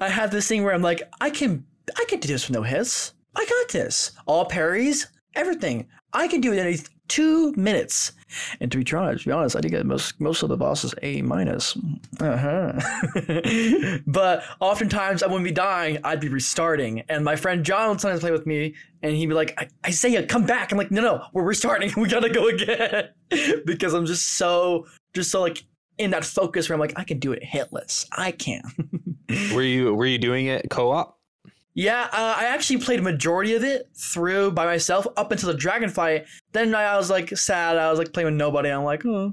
I 0.00 0.08
have 0.08 0.30
this 0.30 0.46
thing 0.48 0.62
where 0.64 0.74
I'm 0.74 0.82
like, 0.82 1.02
I 1.20 1.30
can, 1.30 1.64
I 1.96 2.04
can 2.08 2.20
do 2.20 2.28
this 2.28 2.48
with 2.48 2.54
no 2.56 2.62
hits. 2.62 3.14
I 3.34 3.44
got 3.44 3.68
this. 3.72 4.12
All 4.26 4.44
parries, 4.44 5.06
everything. 5.34 5.86
I 6.12 6.28
can 6.28 6.40
do 6.40 6.52
it 6.52 6.58
in 6.58 6.66
a- 6.74 6.78
two 7.08 7.52
minutes. 7.52 8.12
And 8.60 8.70
to 8.70 8.78
be 8.84 8.94
honest, 8.96 9.22
to 9.24 9.28
be 9.28 9.32
honest, 9.32 9.56
I 9.56 9.60
did 9.60 9.70
get 9.70 9.86
most 9.86 10.20
most 10.20 10.42
of 10.42 10.48
the 10.50 10.56
bosses 10.56 10.94
A 11.02 11.22
minus. 11.22 11.76
Uh-huh. 12.20 12.78
but 14.06 14.44
oftentimes 14.60 15.22
I 15.22 15.26
wouldn't 15.26 15.44
be 15.44 15.50
dying, 15.52 15.98
I'd 16.04 16.20
be 16.20 16.28
restarting. 16.28 17.00
And 17.08 17.24
my 17.24 17.36
friend 17.36 17.64
John 17.64 17.90
would 17.90 18.00
sometimes 18.00 18.20
play 18.20 18.30
with 18.30 18.46
me, 18.46 18.74
and 19.02 19.14
he'd 19.14 19.26
be 19.26 19.34
like, 19.34 19.54
"I- 19.58 19.90
Izayah, 19.90 20.28
come 20.28 20.44
back." 20.44 20.72
I'm 20.72 20.78
like, 20.78 20.90
"No, 20.90 21.00
no, 21.00 21.24
we're 21.32 21.44
restarting. 21.44 21.92
We 21.96 22.08
gotta 22.08 22.28
go 22.30 22.48
again," 22.48 23.08
because 23.64 23.94
I'm 23.94 24.06
just 24.06 24.36
so, 24.36 24.86
just 25.14 25.30
so 25.30 25.40
like 25.40 25.64
in 25.98 26.10
that 26.10 26.24
focus 26.24 26.68
where 26.68 26.74
I'm 26.74 26.80
like, 26.80 26.92
I 26.96 27.04
can 27.04 27.18
do 27.18 27.32
it 27.32 27.42
hitless. 27.42 28.06
I 28.12 28.30
can. 28.32 28.62
Were 29.52 29.62
you 29.62 29.94
were 29.94 30.06
you 30.06 30.18
doing 30.18 30.46
it 30.46 30.70
co-op? 30.70 31.17
Yeah, 31.78 32.08
uh, 32.12 32.34
I 32.36 32.46
actually 32.46 32.78
played 32.78 32.98
a 32.98 33.02
majority 33.02 33.54
of 33.54 33.62
it 33.62 33.88
through 33.94 34.50
by 34.50 34.64
myself 34.64 35.06
up 35.16 35.30
until 35.30 35.52
the 35.52 35.56
dragon 35.56 35.88
fight. 35.88 36.24
Then 36.50 36.74
I 36.74 36.96
was 36.96 37.08
like 37.08 37.36
sad. 37.38 37.76
I 37.76 37.88
was 37.88 38.00
like 38.00 38.12
playing 38.12 38.24
with 38.24 38.34
nobody. 38.34 38.68
I'm 38.68 38.82
like, 38.82 39.06
oh, 39.06 39.32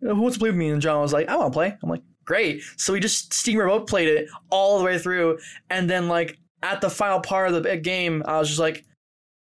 who 0.00 0.20
wants 0.20 0.36
to 0.36 0.40
play 0.40 0.48
with 0.50 0.56
me? 0.56 0.70
And 0.70 0.82
John 0.82 1.00
was 1.00 1.12
like, 1.12 1.28
I 1.28 1.36
want 1.36 1.52
to 1.52 1.56
play. 1.56 1.76
I'm 1.80 1.88
like, 1.88 2.02
great. 2.24 2.62
So 2.76 2.92
we 2.92 2.98
just 2.98 3.32
Steam 3.32 3.58
Remote 3.58 3.86
played 3.86 4.08
it 4.08 4.28
all 4.50 4.80
the 4.80 4.84
way 4.84 4.98
through. 4.98 5.38
And 5.70 5.88
then 5.88 6.08
like 6.08 6.40
at 6.64 6.80
the 6.80 6.90
final 6.90 7.20
part 7.20 7.52
of 7.52 7.62
the 7.62 7.76
game, 7.76 8.24
I 8.26 8.40
was 8.40 8.48
just 8.48 8.58
like, 8.58 8.84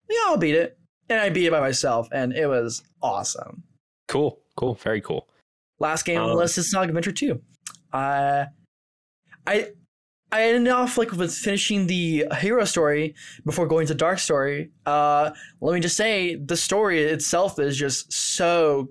yeah, 0.09 0.19
I'll 0.27 0.37
beat 0.37 0.55
it. 0.55 0.79
And 1.09 1.19
I 1.19 1.31
beat 1.31 1.47
it 1.47 1.51
by 1.51 1.59
myself, 1.61 2.07
and 2.13 2.33
it 2.33 2.47
was 2.47 2.85
awesome. 3.03 3.65
Cool, 4.07 4.39
cool, 4.57 4.75
very 4.75 5.01
cool. 5.01 5.27
Last 5.81 6.05
game 6.05 6.21
on 6.21 6.29
the 6.29 6.35
Um, 6.35 6.39
list 6.39 6.57
is 6.57 6.71
Sonic 6.71 6.91
Adventure 6.91 7.11
2. 7.11 7.41
Uh, 7.93 8.45
I 9.45 9.71
I 10.31 10.43
ended 10.43 10.73
off 10.73 10.99
like 10.99 11.13
with 11.13 11.33
finishing 11.35 11.87
the 11.87 12.27
hero 12.39 12.65
story 12.65 13.15
before 13.45 13.67
going 13.67 13.87
to 13.87 13.95
dark 13.95 14.19
story. 14.19 14.71
Uh, 14.85 15.31
let 15.61 15.75
me 15.75 15.81
just 15.81 15.97
say 15.97 16.35
the 16.37 16.57
story 16.57 17.03
itself 17.03 17.59
is 17.59 17.77
just 17.77 18.13
so 18.13 18.91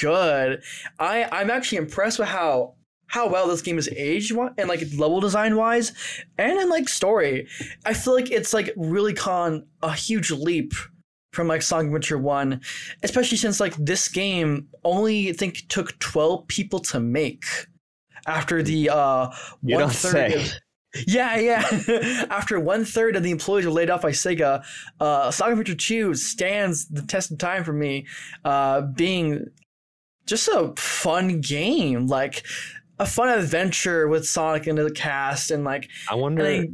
good. 0.00 0.62
I 0.98 1.28
I'm 1.30 1.50
actually 1.50 1.78
impressed 1.78 2.18
with 2.18 2.28
how 2.28 2.74
how 3.06 3.28
well 3.28 3.46
this 3.46 3.62
game 3.62 3.78
is 3.78 3.88
aged 3.90 4.32
and 4.58 4.68
like 4.68 4.80
level 4.96 5.20
design 5.20 5.54
wise 5.56 5.92
and 6.38 6.58
in 6.58 6.68
like 6.68 6.88
story. 6.88 7.46
I 7.84 7.94
feel 7.94 8.14
like 8.14 8.30
it's 8.30 8.52
like 8.54 8.72
really 8.76 9.12
gone 9.12 9.66
a 9.82 9.92
huge 9.92 10.30
leap 10.30 10.72
from 11.32 11.46
like 11.46 11.62
Sonic 11.62 11.86
Adventure 11.86 12.18
1, 12.18 12.60
especially 13.02 13.36
since 13.38 13.60
like 13.60 13.74
this 13.76 14.08
game 14.08 14.66
only 14.84 15.30
I 15.30 15.32
think 15.32 15.68
took 15.68 15.98
12 15.98 16.48
people 16.48 16.78
to 16.80 17.00
make 17.00 17.44
after 18.26 18.62
the 18.62 18.88
uh 18.90 19.30
You 19.62 19.74
one 19.76 19.84
don't 19.84 19.92
say. 19.92 20.34
of- 20.34 20.52
yeah, 21.06 21.36
yeah. 21.38 22.26
After 22.30 22.60
one 22.60 22.84
third 22.84 23.16
of 23.16 23.22
the 23.22 23.30
employees 23.30 23.64
were 23.64 23.72
laid 23.72 23.90
off 23.90 24.02
by 24.02 24.10
Sega, 24.10 24.64
uh, 25.00 25.30
Sonic 25.30 25.52
Adventure 25.52 25.74
2 25.74 26.14
stands 26.14 26.86
the 26.88 27.02
test 27.02 27.30
of 27.30 27.38
time 27.38 27.64
for 27.64 27.72
me, 27.72 28.06
uh, 28.44 28.82
being 28.82 29.46
just 30.26 30.48
a 30.48 30.72
fun 30.76 31.40
game, 31.40 32.06
like 32.06 32.46
a 32.98 33.06
fun 33.06 33.28
adventure 33.28 34.06
with 34.08 34.26
Sonic 34.26 34.66
into 34.66 34.84
the 34.84 34.92
cast, 34.92 35.50
and 35.50 35.64
like, 35.64 35.88
I 36.10 36.14
wonder. 36.14 36.46
I- 36.46 36.68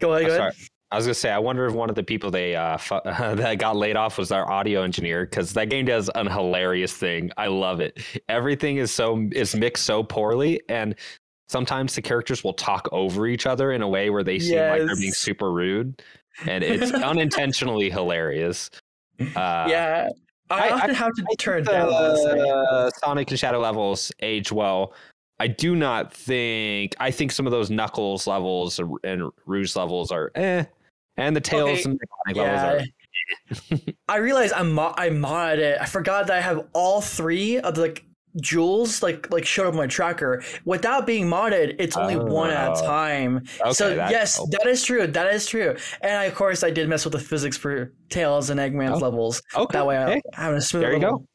go 0.00 0.12
ahead, 0.14 0.26
go 0.26 0.36
sorry. 0.36 0.48
ahead. 0.50 0.68
I 0.90 0.96
was 0.96 1.06
gonna 1.06 1.14
say, 1.14 1.30
I 1.30 1.38
wonder 1.38 1.64
if 1.64 1.72
one 1.72 1.88
of 1.88 1.96
the 1.96 2.02
people 2.02 2.30
they 2.30 2.54
uh, 2.54 2.76
fu- 2.76 3.00
that 3.04 3.58
got 3.58 3.76
laid 3.76 3.96
off 3.96 4.18
was 4.18 4.30
our 4.30 4.50
audio 4.50 4.82
engineer 4.82 5.24
because 5.24 5.54
that 5.54 5.70
game 5.70 5.86
does 5.86 6.10
an 6.14 6.26
hilarious 6.26 6.92
thing. 6.92 7.30
I 7.38 7.46
love 7.46 7.80
it. 7.80 7.98
Everything 8.28 8.76
is 8.76 8.90
so 8.90 9.26
is 9.32 9.54
mixed 9.54 9.86
so 9.86 10.02
poorly, 10.02 10.60
and 10.68 10.94
sometimes 11.52 11.94
the 11.94 12.02
characters 12.02 12.42
will 12.42 12.54
talk 12.54 12.88
over 12.90 13.26
each 13.28 13.46
other 13.46 13.70
in 13.72 13.82
a 13.82 13.88
way 13.88 14.10
where 14.10 14.24
they 14.24 14.38
seem 14.40 14.58
like 14.58 14.84
they're 14.86 14.96
being 14.96 15.12
super 15.12 15.52
rude, 15.52 16.02
and 16.46 16.64
it's 16.64 16.90
unintentionally 17.12 17.90
hilarious. 17.90 18.70
Uh, 19.20 19.66
yeah. 19.68 20.08
I, 20.50 20.68
I- 20.68 20.70
often 20.72 20.94
have 20.94 21.12
to 21.14 21.24
I 21.30 21.34
turn 21.36 21.64
down. 21.64 21.88
the 21.88 22.90
Sonic 22.96 23.30
and 23.30 23.38
Shadow 23.38 23.60
levels 23.60 24.10
age 24.20 24.50
well. 24.50 24.92
I 25.38 25.46
do 25.46 25.74
not 25.76 26.12
think. 26.12 26.94
I 27.00 27.10
think 27.10 27.32
some 27.32 27.46
of 27.46 27.52
those 27.52 27.70
Knuckles 27.70 28.26
levels 28.26 28.78
and 29.04 29.30
Rouge 29.46 29.74
levels 29.76 30.10
are 30.12 30.30
eh, 30.34 30.64
and 31.16 31.34
the 31.34 31.40
Tails 31.40 31.80
Okay, 31.80 31.82
and 31.90 32.00
Sonic 32.26 32.36
levels 32.36 32.82
are. 33.70 33.78
I 34.08 34.16
realized 34.16 34.52
I'm 34.54 34.72
mo- 34.72 34.94
I 34.96 35.08
modded 35.08 35.58
it. 35.58 35.78
I 35.80 35.86
forgot 35.86 36.26
that 36.28 36.36
I 36.36 36.40
have 36.40 36.66
all 36.74 37.00
three 37.00 37.58
of 37.58 37.74
the 37.74 37.80
like 37.82 38.04
jewels 38.40 39.02
like 39.02 39.30
like 39.32 39.44
showed 39.44 39.66
up 39.66 39.72
on 39.74 39.76
my 39.78 39.86
tracker. 39.86 40.42
Without 40.64 41.06
being 41.06 41.26
modded, 41.26 41.76
it's 41.78 41.96
only 41.96 42.16
one 42.16 42.50
at 42.50 42.68
a 42.68 42.72
Oh. 42.80 42.86
time. 42.86 43.44
Okay, 43.60 43.72
so 43.72 43.88
yes, 43.94 44.36
helps. 44.36 44.50
that 44.56 44.66
is 44.66 44.84
true. 44.84 45.06
That 45.06 45.32
is 45.34 45.46
true. 45.46 45.76
And 46.00 46.12
I, 46.12 46.24
of 46.24 46.34
course, 46.34 46.64
I 46.64 46.70
did 46.70 46.88
mess 46.88 47.04
with 47.04 47.12
the 47.12 47.18
physics 47.20 47.56
for 47.56 47.92
Tails 48.08 48.50
and 48.50 48.58
Eggman's 48.58 49.02
Oh, 49.02 49.04
levels. 49.04 49.42
Okay, 49.54 49.78
That 49.78 49.86
way, 49.86 49.98
I 49.98 50.10
hey, 50.12 50.22
have 50.34 50.54
a 50.54 50.60
smooth. 50.60 50.82
there 50.82 50.92
you 50.94 50.98
level. 50.98 51.18
go. 51.18 51.26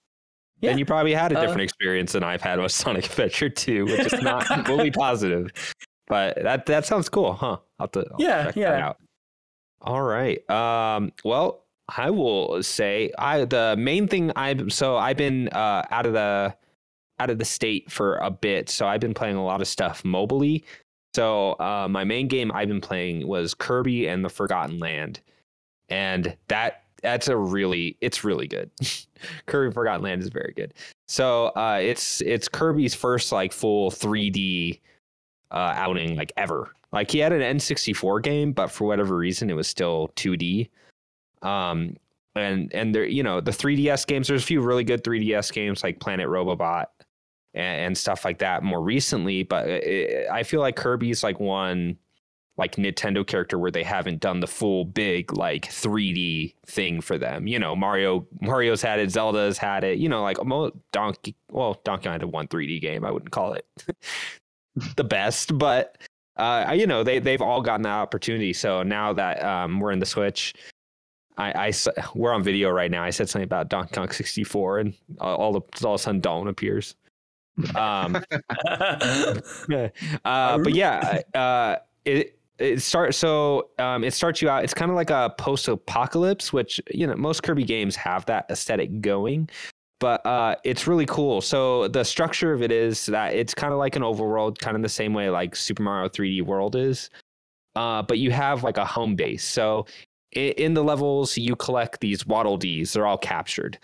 Yeah. 0.62 0.72
And 0.72 0.80
you 0.80 0.86
probably 0.86 1.14
had 1.14 1.32
a 1.32 1.38
Uh, 1.38 1.42
different 1.42 1.62
experience 1.62 2.14
than 2.14 2.24
I've 2.24 2.42
had 2.42 2.60
with 2.60 2.72
Sonic 2.72 3.06
Adventure 3.06 3.50
2, 3.50 3.86
which 3.86 4.12
is 4.12 4.22
not 4.24 4.44
fully 4.66 4.90
positive. 4.90 5.52
But 6.08 6.42
that 6.42 6.66
that 6.66 6.86
sounds 6.86 7.10
cool, 7.10 7.34
huh? 7.34 7.46
I'll 7.46 7.64
have 7.82 7.92
to, 7.92 8.00
I'll 8.00 8.16
Yeah, 8.18 8.46
check 8.46 8.54
that 8.56 8.60
yeah. 8.60 8.88
out. 8.88 8.98
All 9.82 10.02
right. 10.02 10.48
Um, 10.50 11.12
well, 11.24 11.66
I 11.96 12.10
will 12.10 12.64
say 12.64 13.12
I 13.20 13.46
the 13.46 13.76
main 13.78 14.08
thing 14.08 14.32
I've 14.36 14.74
so 14.74 14.98
I've 14.98 15.18
been 15.18 15.50
uh, 15.50 15.84
out 15.92 16.06
of 16.08 16.14
the 16.14 16.56
out 17.20 17.30
of 17.30 17.38
the 17.38 17.46
state 17.46 17.92
for 17.92 18.18
a 18.18 18.30
bit, 18.30 18.70
so 18.70 18.88
I've 18.88 19.02
been 19.02 19.14
playing 19.14 19.36
a 19.36 19.46
lot 19.46 19.62
of 19.62 19.68
stuff 19.68 20.04
mobily. 20.04 20.64
So 21.16 21.54
uh, 21.54 21.88
my 21.90 22.04
main 22.04 22.28
game 22.28 22.52
I've 22.54 22.68
been 22.68 22.82
playing 22.82 23.28
was 23.28 23.54
Kirby 23.54 24.08
and 24.08 24.24
the 24.24 24.30
Forgotten 24.30 24.80
Land, 24.80 25.20
and 25.90 26.36
that 26.48 26.84
that's 27.02 27.28
a 27.28 27.38
really 27.38 27.98
it's 28.02 28.24
really 28.24 28.48
good. 28.48 28.70
Kirby 29.46 29.74
Forgotten 29.74 30.04
Land 30.04 30.22
is 30.22 30.30
very 30.30 30.54
good. 30.56 30.74
So 31.08 31.48
uh, 31.56 31.80
it's 31.82 32.22
it's 32.22 32.48
Kirby's 32.48 32.94
first 32.94 33.32
like 33.32 33.52
full 33.52 33.90
3D 33.90 34.80
uh, 35.52 35.74
outing 35.76 36.16
like 36.16 36.34
ever. 36.38 36.74
Like 36.92 37.12
he 37.12 37.20
had 37.20 37.34
an 37.34 37.58
N64 37.58 38.22
game, 38.24 38.52
but 38.52 38.72
for 38.72 38.86
whatever 38.88 39.18
reason, 39.18 39.50
it 39.50 39.56
was 39.56 39.68
still 39.68 40.10
2D. 40.16 40.70
Um, 41.42 41.96
and 42.36 42.74
and 42.74 42.94
there, 42.94 43.06
you 43.06 43.24
know, 43.24 43.42
the 43.42 43.52
3DS 43.52 44.06
games. 44.08 44.28
There's 44.28 44.44
a 44.44 44.46
few 44.46 44.62
really 44.62 44.84
good 44.84 45.04
3DS 45.04 45.52
games 45.52 45.84
like 45.84 46.00
Planet 46.00 46.28
Robobot 46.28 46.86
and, 47.58 47.88
and 47.88 47.98
stuff 47.98 48.24
like 48.24 48.40
that 48.40 48.64
more 48.64 48.82
recently. 48.82 49.44
But 49.44 49.68
it, 49.68 50.30
I 50.30 50.44
feel 50.44 50.62
like 50.62 50.76
Kirby's 50.76 51.24
like 51.24 51.40
one 51.40 51.98
like 52.58 52.76
Nintendo 52.76 53.26
character 53.26 53.60
where 53.60 53.72
they 53.72 53.84
haven't 53.84 54.20
done 54.20 54.40
the 54.40 54.48
full 54.48 54.84
big 54.84 55.32
like 55.38 55.68
3D 55.68 56.56
thing 56.66 57.02
for 57.02 57.18
them. 57.18 57.46
You 57.48 57.60
know, 57.60 57.76
Mario 57.76 58.26
Mario's 58.42 58.82
had 58.82 59.00
it, 59.00 59.12
Zelda's 59.12 59.58
had 59.58 59.84
it. 59.84 60.00
You 60.00 60.10
know, 60.10 60.24
like 60.24 60.38
Donkey. 60.92 61.36
Well, 61.52 61.80
Donkey 61.84 62.06
Kong 62.06 62.14
had 62.14 62.24
a 62.24 62.28
one 62.28 62.48
3D 62.48 62.82
game. 62.82 63.06
I 63.06 63.12
wouldn't 63.12 63.32
call 63.32 63.54
it 63.54 63.66
the 64.96 65.04
best, 65.04 65.58
but 65.58 65.98
uh, 66.38 66.74
you 66.76 66.88
know 66.88 67.04
they 67.04 67.20
they've 67.20 67.42
all 67.42 67.62
gotten 67.62 67.84
that 67.84 67.98
opportunity. 67.98 68.54
So 68.54 68.84
now 68.84 69.14
that 69.14 69.44
um, 69.44 69.80
we're 69.80 69.92
in 69.92 70.00
the 70.00 70.06
Switch, 70.06 70.54
I, 71.38 71.68
I 71.68 71.74
we're 72.16 72.34
on 72.34 72.44
video 72.44 72.70
right 72.70 72.90
now. 72.90 73.04
I 73.04 73.12
said 73.12 73.30
something 73.30 73.46
about 73.46 73.70
Donkey 73.70 73.94
Kong 73.94 74.10
64, 74.10 74.80
and 74.80 74.94
all, 75.20 75.36
all, 75.36 75.68
all 75.84 75.94
of 75.94 76.00
a 76.00 76.04
sudden 76.04 76.22
Dawn 76.22 76.48
appears. 76.48 76.96
Um, 77.76 78.16
uh, 80.26 80.58
but 80.58 80.74
yeah, 80.74 81.22
uh, 81.34 81.78
it 82.06 82.38
it 82.60 82.82
starts 82.82 83.18
so 83.18 83.70
um, 83.80 84.04
it 84.04 84.14
starts 84.14 84.42
you 84.42 84.50
out. 84.50 84.64
It's 84.64 84.74
kind 84.74 84.90
of 84.90 84.96
like 84.96 85.10
a 85.10 85.34
post-apocalypse, 85.38 86.52
which 86.52 86.82
you 86.94 87.08
know 87.08 87.16
most 87.16 87.44
Kirby 87.44 87.64
games 87.64 87.96
have 87.96 88.26
that 88.26 88.46
aesthetic 88.50 89.02
going. 89.02 89.50
But 90.00 90.24
uh, 90.28 90.56
it's 90.64 90.86
really 90.86 91.08
cool. 91.08 91.42
So 91.42 91.88
the 91.88 92.04
structure 92.04 92.54
of 92.54 92.62
it 92.62 92.72
is 92.72 93.08
that 93.08 93.34
it's 93.34 93.56
kind 93.56 93.74
of 93.74 93.80
like 93.80 93.96
an 93.96 94.04
overworld, 94.04 94.60
kind 94.60 94.76
of 94.76 94.84
the 94.84 94.90
same 94.90 95.14
way 95.14 95.32
like 95.32 95.56
Super 95.56 95.82
Mario 95.82 96.08
3D 96.08 96.44
World 96.44 96.76
is. 96.76 97.10
Uh, 97.76 98.04
but 98.04 98.20
you 98.20 98.30
have 98.30 98.64
like 98.64 98.78
a 98.78 98.86
home 98.86 99.16
base. 99.16 99.44
So 99.44 99.88
in 100.34 100.76
the 100.76 100.84
levels, 100.84 101.36
you 101.36 101.56
collect 101.56 102.00
these 102.00 102.28
Waddle 102.28 102.58
Dees. 102.58 102.94
They're 102.94 103.08
all 103.08 103.18
captured 103.18 103.80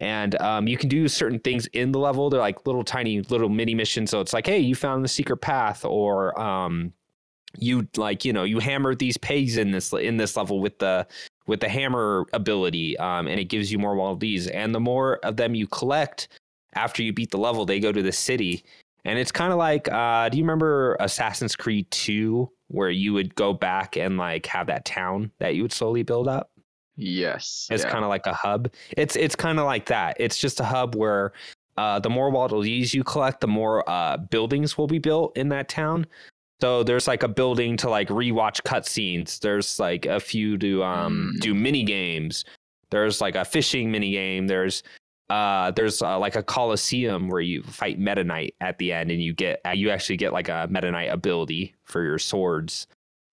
and 0.00 0.40
um, 0.40 0.66
you 0.66 0.76
can 0.76 0.88
do 0.88 1.06
certain 1.08 1.38
things 1.38 1.66
in 1.68 1.92
the 1.92 1.98
level. 1.98 2.30
They're 2.30 2.40
like 2.40 2.66
little 2.66 2.84
tiny 2.84 3.20
little 3.22 3.48
mini 3.48 3.74
missions. 3.74 4.10
So 4.10 4.20
it's 4.20 4.32
like, 4.32 4.46
hey, 4.46 4.58
you 4.58 4.74
found 4.74 5.04
the 5.04 5.08
secret 5.08 5.38
path, 5.38 5.84
or 5.84 6.38
um, 6.40 6.92
you 7.58 7.86
like 7.96 8.24
you 8.24 8.32
know 8.32 8.44
you 8.44 8.58
hammered 8.58 8.98
these 8.98 9.16
pegs 9.18 9.56
in 9.56 9.70
this 9.70 9.92
in 9.92 10.16
this 10.16 10.36
level 10.36 10.60
with 10.60 10.78
the 10.78 11.06
with 11.46 11.60
the 11.60 11.68
hammer 11.68 12.26
ability, 12.32 12.96
um, 12.98 13.26
and 13.26 13.38
it 13.38 13.44
gives 13.44 13.70
you 13.70 13.78
more 13.78 14.16
Dees. 14.16 14.46
And 14.46 14.74
the 14.74 14.80
more 14.80 15.18
of 15.18 15.36
them 15.36 15.54
you 15.54 15.66
collect 15.66 16.28
after 16.74 17.02
you 17.02 17.12
beat 17.12 17.30
the 17.30 17.38
level, 17.38 17.66
they 17.66 17.80
go 17.80 17.92
to 17.92 18.02
the 18.02 18.12
city. 18.12 18.64
And 19.04 19.18
it's 19.18 19.32
kind 19.32 19.50
of 19.52 19.58
like, 19.58 19.90
uh, 19.90 20.28
do 20.28 20.36
you 20.38 20.44
remember 20.44 20.96
Assassin's 21.00 21.56
Creed 21.56 21.90
2, 21.90 22.50
where 22.68 22.90
you 22.90 23.14
would 23.14 23.34
go 23.34 23.52
back 23.52 23.96
and 23.96 24.18
like 24.18 24.46
have 24.46 24.66
that 24.66 24.84
town 24.84 25.32
that 25.38 25.54
you 25.54 25.62
would 25.62 25.72
slowly 25.72 26.02
build 26.02 26.28
up? 26.28 26.49
Yes. 27.00 27.66
It's 27.70 27.82
yeah. 27.84 27.90
kind 27.90 28.04
of 28.04 28.10
like 28.10 28.26
a 28.26 28.34
hub. 28.34 28.70
It's 28.96 29.16
it's 29.16 29.34
kind 29.34 29.58
of 29.58 29.64
like 29.64 29.86
that. 29.86 30.16
It's 30.20 30.38
just 30.38 30.60
a 30.60 30.64
hub 30.64 30.94
where 30.94 31.32
uh, 31.76 31.98
the 31.98 32.10
more 32.10 32.30
Waddle 32.30 32.62
Dees 32.62 32.92
you 32.92 33.02
collect, 33.02 33.40
the 33.40 33.46
more 33.48 33.88
uh, 33.88 34.18
buildings 34.18 34.76
will 34.76 34.86
be 34.86 34.98
built 34.98 35.36
in 35.36 35.48
that 35.48 35.68
town. 35.68 36.06
So 36.60 36.82
there's 36.82 37.08
like 37.08 37.22
a 37.22 37.28
building 37.28 37.78
to 37.78 37.88
like 37.88 38.08
rewatch 38.08 38.60
cutscenes. 38.62 39.40
There's 39.40 39.80
like 39.80 40.04
a 40.04 40.20
few 40.20 40.58
to 40.58 40.84
um, 40.84 41.32
Mm. 41.36 41.40
do 41.40 41.54
mini 41.54 41.84
games. 41.84 42.44
There's 42.90 43.20
like 43.20 43.34
a 43.34 43.44
fishing 43.46 43.90
mini 43.90 44.10
game. 44.10 44.46
There's 44.46 44.82
uh, 45.30 45.70
there's 45.70 46.02
uh, 46.02 46.18
like 46.18 46.34
a 46.36 46.42
coliseum 46.42 47.28
where 47.28 47.40
you 47.40 47.62
fight 47.62 47.98
Meta 48.00 48.24
Knight 48.24 48.56
at 48.60 48.76
the 48.78 48.92
end, 48.92 49.10
and 49.12 49.22
you 49.22 49.32
get 49.32 49.60
uh, 49.64 49.70
you 49.70 49.88
actually 49.88 50.16
get 50.18 50.32
like 50.34 50.48
a 50.48 50.66
Meta 50.68 50.90
Knight 50.90 51.08
ability 51.10 51.74
for 51.84 52.02
your 52.04 52.18
swords. 52.18 52.86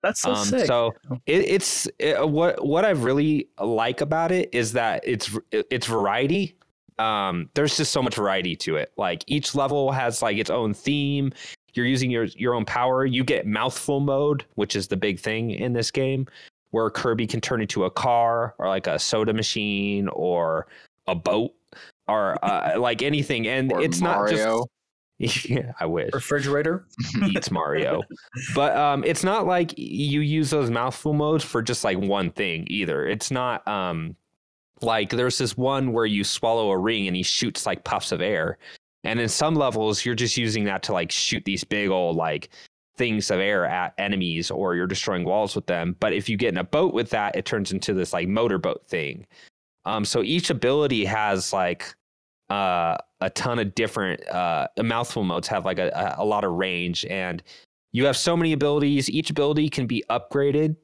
That's 0.04 0.22
so 0.22 0.32
Um, 0.34 0.46
sick. 0.46 0.66
so 0.68 0.94
it, 1.26 1.46
it's 1.50 1.88
it, 2.00 2.30
what 2.30 2.64
what 2.66 2.86
I 2.86 2.92
really 2.92 3.48
like 3.60 4.02
about 4.02 4.32
it 4.32 4.50
is 4.54 4.74
that 4.74 5.02
it's 5.04 5.36
it's 5.52 5.88
variety. 5.88 6.56
Um, 7.00 7.50
there's 7.54 7.78
just 7.78 7.92
so 7.92 8.02
much 8.02 8.16
variety 8.16 8.56
to 8.58 8.76
it. 8.76 8.92
Like 8.98 9.24
each 9.28 9.54
level 9.56 9.92
has 9.92 10.22
like 10.22 10.38
its 10.38 10.50
own 10.50 10.74
theme. 10.74 11.32
You're 11.74 11.86
using 11.86 12.10
your 12.10 12.26
your 12.26 12.54
own 12.56 12.66
power. 12.66 13.06
You 13.06 13.24
get 13.24 13.46
mouthful 13.46 14.00
mode, 14.00 14.46
which 14.56 14.76
is 14.76 14.88
the 14.88 14.98
big 14.98 15.20
thing 15.20 15.52
in 15.52 15.74
this 15.74 15.92
game, 15.92 16.26
where 16.72 16.90
Kirby 16.90 17.28
can 17.28 17.40
turn 17.42 17.62
into 17.62 17.86
a 17.86 17.92
car 17.92 18.56
or 18.58 18.68
like 18.68 18.88
a 18.88 18.98
soda 18.98 19.34
machine 19.34 20.08
or 20.10 20.68
a 21.08 21.14
boat 21.16 21.54
or 22.08 22.44
uh, 22.44 22.80
like 22.80 23.02
anything. 23.04 23.48
And 23.48 23.72
Or 23.72 23.82
it's 23.82 24.00
Mario. 24.02 24.22
not 24.22 24.30
just 24.32 24.68
yeah, 25.50 25.72
I 25.80 25.86
wish 25.86 26.12
Refrigerator. 26.14 26.86
eats 27.30 27.50
Mario. 27.50 28.04
But 28.54 28.76
um, 28.76 29.04
it's 29.04 29.24
not 29.24 29.48
like 29.48 29.74
you 29.78 30.22
use 30.22 30.52
those 30.52 30.70
mouthful 30.70 31.14
modes 31.14 31.44
for 31.44 31.62
just 31.62 31.84
like 31.84 31.98
one 31.98 32.32
thing 32.32 32.68
either. 32.70 33.08
It's 33.08 33.32
not 33.32 33.68
um, 33.68 34.16
like 34.82 35.10
there's 35.10 35.40
this 35.40 35.58
one 35.58 35.92
where 35.92 36.06
you 36.06 36.24
swallow 36.24 36.70
a 36.70 36.78
ring 36.78 37.08
and 37.08 37.16
he 37.16 37.24
shoots 37.24 37.66
like 37.66 37.84
puffs 37.84 38.12
of 38.12 38.22
air. 38.22 38.60
And 39.04 39.20
in 39.20 39.30
some 39.30 39.56
levels, 39.56 40.06
you're 40.06 40.16
just 40.16 40.38
using 40.38 40.66
that 40.66 40.84
to 40.84 40.94
like 40.94 41.12
shoot 41.12 41.44
these 41.46 41.64
big 41.64 41.90
old 41.90 42.16
like 42.16 42.50
things 42.96 43.32
of 43.32 43.40
air 43.40 43.66
at 43.66 43.94
enemies 43.98 44.52
or 44.52 44.76
you're 44.76 44.88
destroying 44.88 45.24
walls 45.24 45.56
with 45.56 45.66
them. 45.66 45.96
But 46.00 46.14
if 46.14 46.30
you 46.30 46.38
get 46.38 46.50
in 46.50 46.58
a 46.58 46.64
boat 46.64 46.94
with 46.94 47.10
that, 47.12 47.36
it 47.36 47.46
turns 47.46 47.72
into 47.72 47.94
this 47.94 48.14
like 48.14 48.28
motorboat 48.28 48.88
thing. 48.88 49.26
Um, 49.86 50.04
so 50.04 50.22
each 50.22 50.50
ability 50.50 51.06
has 51.06 51.54
like 51.54 51.96
uh, 52.50 52.98
a 53.22 53.30
ton 53.32 53.60
of 53.60 53.76
different 53.76 54.26
uh, 54.30 54.68
mouthful 54.82 55.24
modes 55.24 55.48
have 55.48 55.66
like 55.66 55.80
a, 55.80 56.16
a, 56.18 56.24
lot 56.24 56.44
of 56.44 56.54
range 56.54 57.06
and 57.06 57.44
you 57.92 58.06
have 58.06 58.16
so 58.16 58.38
many 58.38 58.54
abilities. 58.54 59.10
Each 59.10 59.30
ability 59.30 59.70
can 59.70 59.86
be 59.86 60.04
upgraded 60.10 60.76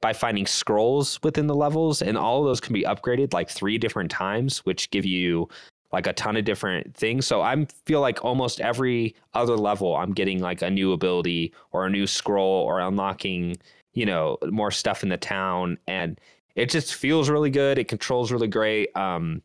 by 0.00 0.12
finding 0.12 0.46
scrolls 0.46 1.20
within 1.22 1.46
the 1.46 1.54
levels 1.54 2.02
and 2.02 2.18
all 2.18 2.40
of 2.40 2.46
those 2.46 2.60
can 2.60 2.72
be 2.72 2.82
upgraded 2.82 3.32
like 3.32 3.48
three 3.48 3.78
different 3.78 4.10
times 4.10 4.58
which 4.66 4.90
give 4.90 5.04
you 5.04 5.48
like 5.92 6.06
a 6.06 6.12
ton 6.12 6.36
of 6.36 6.44
different 6.44 6.94
things. 6.96 7.26
So 7.26 7.40
i 7.40 7.66
feel 7.86 8.00
like 8.00 8.24
almost 8.24 8.60
every 8.60 9.14
other 9.34 9.56
level 9.56 9.94
i'm 9.94 10.12
getting 10.12 10.40
like 10.40 10.60
a 10.60 10.70
new 10.70 10.92
ability 10.92 11.52
or 11.70 11.86
a 11.86 11.90
new 11.90 12.06
scroll 12.06 12.64
or 12.64 12.80
unlocking 12.80 13.56
you 13.92 14.06
know 14.06 14.38
more 14.50 14.72
stuff 14.72 15.04
in 15.04 15.08
the 15.08 15.16
town 15.16 15.78
and 15.86 16.18
it 16.54 16.68
just 16.68 16.94
feels 16.94 17.30
really 17.30 17.48
good. 17.48 17.78
It 17.78 17.88
controls 17.88 18.30
really 18.32 18.48
great. 18.48 18.94
Um 18.96 19.42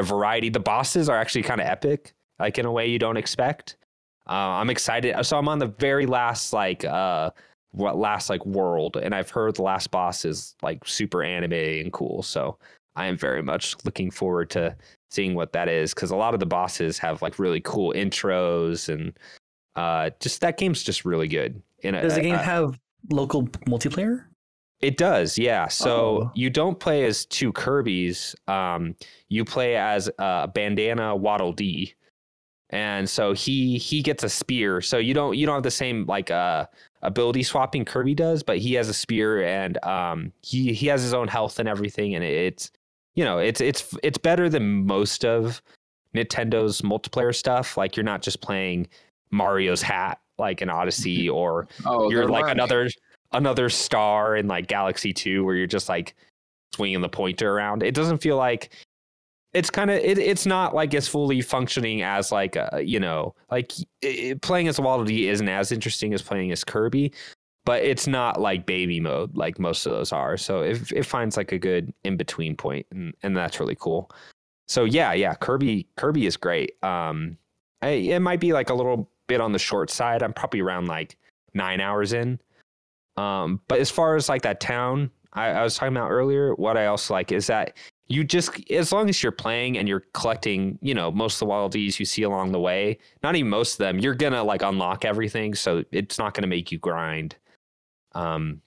the 0.00 0.06
variety 0.06 0.48
the 0.48 0.58
bosses 0.58 1.10
are 1.10 1.16
actually 1.18 1.42
kind 1.42 1.60
of 1.60 1.66
epic 1.66 2.14
like 2.38 2.58
in 2.58 2.64
a 2.64 2.72
way 2.72 2.88
you 2.88 2.98
don't 2.98 3.18
expect 3.18 3.76
uh, 4.28 4.32
i'm 4.32 4.70
excited 4.70 5.14
so 5.24 5.36
i'm 5.36 5.48
on 5.48 5.58
the 5.58 5.66
very 5.66 6.06
last 6.06 6.54
like 6.54 6.84
uh 6.84 7.30
what 7.72 7.98
last 7.98 8.30
like 8.30 8.44
world 8.46 8.96
and 8.96 9.14
i've 9.14 9.28
heard 9.28 9.54
the 9.56 9.62
last 9.62 9.90
boss 9.90 10.24
is 10.24 10.54
like 10.62 10.78
super 10.86 11.22
anime 11.22 11.52
and 11.52 11.92
cool 11.92 12.22
so 12.22 12.56
i 12.96 13.06
am 13.06 13.16
very 13.16 13.42
much 13.42 13.76
looking 13.84 14.10
forward 14.10 14.48
to 14.48 14.74
seeing 15.10 15.34
what 15.34 15.52
that 15.52 15.68
is 15.68 15.92
because 15.92 16.10
a 16.10 16.16
lot 16.16 16.32
of 16.32 16.40
the 16.40 16.46
bosses 16.46 16.98
have 16.98 17.20
like 17.20 17.38
really 17.38 17.60
cool 17.60 17.92
intros 17.92 18.88
and 18.88 19.12
uh 19.76 20.08
just 20.18 20.40
that 20.40 20.56
game's 20.56 20.82
just 20.82 21.04
really 21.04 21.28
good 21.28 21.62
and 21.84 21.94
Does 21.96 22.14
the 22.14 22.20
game 22.20 22.34
have 22.34 22.78
local 23.10 23.44
multiplayer? 23.66 24.24
It 24.80 24.96
does, 24.96 25.36
yeah. 25.38 25.68
So 25.68 25.90
Oh. 26.24 26.30
you 26.34 26.48
don't 26.50 26.78
play 26.78 27.04
as 27.04 27.26
two 27.26 27.52
Kirby's. 27.52 28.34
Um, 28.48 28.94
you 29.28 29.44
play 29.44 29.76
as 29.76 30.10
uh, 30.18 30.46
Bandana 30.48 31.14
Waddle 31.14 31.52
Dee, 31.52 31.94
and 32.70 33.08
so 33.08 33.32
he 33.34 33.76
he 33.78 34.02
gets 34.02 34.24
a 34.24 34.28
spear. 34.28 34.80
So 34.80 34.96
you 34.98 35.12
don't 35.12 35.36
you 35.36 35.44
don't 35.44 35.56
have 35.56 35.62
the 35.64 35.70
same 35.70 36.06
like 36.06 36.30
uh, 36.30 36.66
ability 37.02 37.42
swapping 37.42 37.84
Kirby 37.84 38.14
does, 38.14 38.42
but 38.42 38.58
he 38.58 38.72
has 38.74 38.88
a 38.88 38.94
spear 38.94 39.44
and 39.44 39.82
um, 39.84 40.32
he 40.42 40.72
he 40.72 40.86
has 40.86 41.02
his 41.02 41.12
own 41.12 41.28
health 41.28 41.58
and 41.58 41.68
everything, 41.68 42.14
and 42.14 42.24
it's 42.24 42.70
you 43.16 43.24
know 43.24 43.36
it's 43.38 43.60
it's 43.60 43.94
it's 44.02 44.18
better 44.18 44.48
than 44.48 44.86
most 44.86 45.24
of 45.26 45.60
Nintendo's 46.14 46.80
multiplayer 46.80 47.34
stuff. 47.34 47.76
Like 47.76 47.96
you're 47.96 48.04
not 48.04 48.22
just 48.22 48.40
playing 48.40 48.88
Mario's 49.30 49.82
hat 49.82 50.20
like 50.38 50.62
in 50.62 50.70
Odyssey 50.70 51.28
or 51.38 51.68
Oh, 51.84 52.10
you're 52.10 52.26
like 52.28 52.42
learning. 52.44 52.56
another 52.56 52.88
another 53.32 53.68
star 53.68 54.36
in 54.36 54.48
like 54.48 54.66
Galaxy 54.66 55.12
2 55.12 55.44
where 55.44 55.54
you're 55.54 55.66
just 55.66 55.88
like 55.88 56.14
swinging 56.74 57.00
the 57.00 57.08
pointer 57.08 57.52
around. 57.52 57.82
It 57.82 57.94
doesn't 57.94 58.18
feel 58.18 58.36
like 58.36 58.70
it's 59.52 59.70
kind 59.70 59.90
of 59.90 59.98
it, 59.98 60.18
it's 60.18 60.46
not 60.46 60.74
like 60.74 60.94
it's 60.94 61.08
fully 61.08 61.40
functioning 61.40 62.02
as 62.02 62.30
like 62.30 62.56
a, 62.56 62.82
you 62.84 63.00
know 63.00 63.34
like 63.50 63.72
i 64.04 64.34
playing 64.42 64.68
as 64.68 64.78
Waddle 64.78 65.04
Dee 65.04 65.28
isn't 65.28 65.48
as 65.48 65.72
interesting 65.72 66.14
as 66.14 66.22
playing 66.22 66.52
as 66.52 66.62
Kirby, 66.62 67.12
but 67.64 67.82
it's 67.82 68.06
not 68.06 68.40
like 68.40 68.66
baby 68.66 69.00
mode 69.00 69.36
like 69.36 69.58
most 69.58 69.86
of 69.86 69.92
those 69.92 70.12
are. 70.12 70.36
So 70.36 70.62
it 70.62 70.92
it 70.92 71.04
finds 71.04 71.36
like 71.36 71.52
a 71.52 71.58
good 71.58 71.92
in 72.04 72.16
between 72.16 72.56
point 72.56 72.86
and 72.90 73.14
and 73.22 73.36
that's 73.36 73.60
really 73.60 73.76
cool. 73.76 74.10
So 74.68 74.84
yeah, 74.84 75.12
yeah, 75.12 75.34
Kirby 75.34 75.86
Kirby 75.96 76.26
is 76.26 76.36
great. 76.36 76.82
Um, 76.84 77.36
I, 77.82 77.88
it 77.88 78.20
might 78.20 78.40
be 78.40 78.52
like 78.52 78.70
a 78.70 78.74
little 78.74 79.10
bit 79.26 79.40
on 79.40 79.52
the 79.52 79.58
short 79.58 79.90
side. 79.90 80.22
I'm 80.22 80.32
probably 80.32 80.60
around 80.60 80.86
like 80.86 81.16
nine 81.54 81.80
hours 81.80 82.12
in. 82.12 82.38
Um, 83.20 83.60
but 83.68 83.80
as 83.80 83.90
far 83.90 84.16
as 84.16 84.28
like 84.28 84.42
that 84.42 84.60
town 84.60 85.10
I, 85.32 85.50
I 85.50 85.62
was 85.62 85.76
talking 85.76 85.96
about 85.96 86.10
earlier, 86.10 86.54
what 86.54 86.76
I 86.76 86.86
also 86.86 87.14
like 87.14 87.32
is 87.32 87.46
that 87.46 87.76
you 88.08 88.24
just 88.24 88.58
as 88.70 88.92
long 88.92 89.08
as 89.08 89.22
you're 89.22 89.32
playing 89.32 89.78
and 89.78 89.88
you're 89.88 90.04
collecting, 90.14 90.78
you 90.82 90.94
know, 90.94 91.12
most 91.12 91.34
of 91.34 91.40
the 91.40 91.46
Waddle 91.46 91.68
Dees 91.68 92.00
you 92.00 92.06
see 92.06 92.24
along 92.24 92.52
the 92.52 92.58
way, 92.58 92.98
not 93.22 93.36
even 93.36 93.48
most 93.48 93.74
of 93.74 93.78
them, 93.78 93.98
you're 93.98 94.14
gonna 94.14 94.42
like 94.42 94.62
unlock 94.62 95.04
everything. 95.04 95.54
So 95.54 95.84
it's 95.92 96.18
not 96.18 96.34
gonna 96.34 96.48
make 96.48 96.72
you 96.72 96.78
grind. 96.78 97.36
Um 98.12 98.62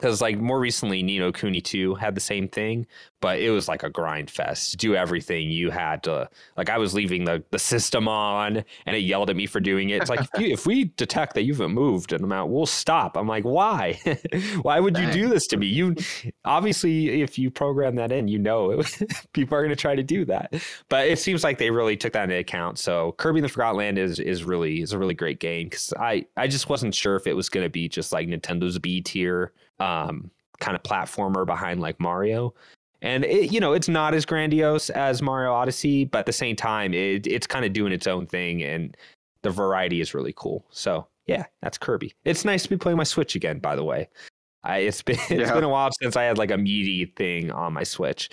because 0.00 0.22
like 0.22 0.38
more 0.38 0.58
recently 0.58 1.02
Ni 1.02 1.18
no 1.18 1.30
Kuni 1.30 1.60
2 1.60 1.94
had 1.94 2.14
the 2.14 2.20
same 2.20 2.48
thing, 2.48 2.86
but 3.20 3.38
it 3.38 3.50
was 3.50 3.68
like 3.68 3.82
a 3.82 3.90
grind 3.90 4.30
fest. 4.30 4.78
Do 4.78 4.94
everything 4.94 5.50
you 5.50 5.70
had 5.70 6.02
to 6.04 6.28
like 6.56 6.70
I 6.70 6.78
was 6.78 6.94
leaving 6.94 7.24
the, 7.24 7.44
the 7.50 7.58
system 7.58 8.08
on 8.08 8.64
and 8.86 8.96
it 8.96 9.00
yelled 9.00 9.28
at 9.28 9.36
me 9.36 9.46
for 9.46 9.60
doing 9.60 9.90
it. 9.90 10.00
It's 10.00 10.10
like 10.10 10.20
if, 10.20 10.40
you, 10.40 10.52
if 10.52 10.66
we 10.66 10.84
detect 10.96 11.34
that 11.34 11.42
you 11.42 11.52
haven't 11.52 11.72
moved 11.72 12.12
an 12.12 12.24
amount, 12.24 12.50
we'll 12.50 12.64
stop. 12.64 13.16
I'm 13.16 13.28
like, 13.28 13.44
why? 13.44 14.00
why 14.62 14.80
would 14.80 14.96
you 14.96 15.10
do 15.12 15.28
this 15.28 15.46
to 15.48 15.58
me? 15.58 15.66
You 15.66 15.94
obviously 16.46 17.20
if 17.20 17.38
you 17.38 17.50
program 17.50 17.96
that 17.96 18.10
in, 18.10 18.26
you 18.26 18.38
know 18.38 18.70
it, 18.70 19.02
people 19.34 19.56
are 19.58 19.62
gonna 19.62 19.76
try 19.76 19.94
to 19.94 20.02
do 20.02 20.24
that. 20.24 20.54
But 20.88 21.08
it 21.08 21.18
seems 21.18 21.44
like 21.44 21.58
they 21.58 21.70
really 21.70 21.96
took 21.96 22.14
that 22.14 22.24
into 22.24 22.38
account. 22.38 22.78
So 22.78 23.12
Kirby 23.18 23.40
and 23.40 23.44
the 23.44 23.50
Forgotten 23.50 23.76
Land 23.76 23.98
is 23.98 24.18
is 24.18 24.44
really 24.44 24.80
is 24.80 24.94
a 24.94 24.98
really 24.98 25.14
great 25.14 25.40
game 25.40 25.66
because 25.66 25.92
I 25.98 26.24
I 26.38 26.48
just 26.48 26.70
wasn't 26.70 26.94
sure 26.94 27.16
if 27.16 27.26
it 27.26 27.34
was 27.34 27.50
gonna 27.50 27.68
be 27.68 27.86
just 27.86 28.12
like 28.12 28.28
Nintendo's 28.28 28.78
B 28.78 29.02
tier 29.02 29.52
um 29.80 30.30
kind 30.60 30.76
of 30.76 30.82
platformer 30.82 31.46
behind 31.46 31.80
like 31.80 31.98
Mario. 32.00 32.54
And 33.02 33.24
it, 33.24 33.50
you 33.50 33.60
know, 33.60 33.72
it's 33.72 33.88
not 33.88 34.12
as 34.12 34.26
grandiose 34.26 34.90
as 34.90 35.22
Mario 35.22 35.52
Odyssey, 35.54 36.04
but 36.04 36.18
at 36.18 36.26
the 36.26 36.32
same 36.34 36.54
time, 36.54 36.92
it, 36.92 37.26
it's 37.26 37.46
kind 37.46 37.64
of 37.64 37.72
doing 37.72 37.92
its 37.92 38.06
own 38.06 38.26
thing, 38.26 38.62
and 38.62 38.94
the 39.40 39.48
variety 39.50 40.02
is 40.02 40.12
really 40.12 40.34
cool. 40.36 40.66
So 40.70 41.06
yeah, 41.26 41.46
that's 41.62 41.78
Kirby. 41.78 42.12
It's 42.24 42.44
nice 42.44 42.62
to 42.64 42.68
be 42.68 42.76
playing 42.76 42.98
my 42.98 43.04
Switch 43.04 43.34
again. 43.34 43.58
By 43.58 43.74
the 43.74 43.84
way, 43.84 44.08
I, 44.64 44.78
it's 44.80 45.00
been 45.02 45.16
it's 45.30 45.30
Yeah. 45.30 45.54
been 45.54 45.64
a 45.64 45.68
while 45.70 45.88
since 46.02 46.14
I 46.14 46.24
had 46.24 46.36
like 46.36 46.50
a 46.50 46.58
meaty 46.58 47.06
thing 47.16 47.50
on 47.50 47.72
my 47.72 47.84
Switch. 47.84 48.28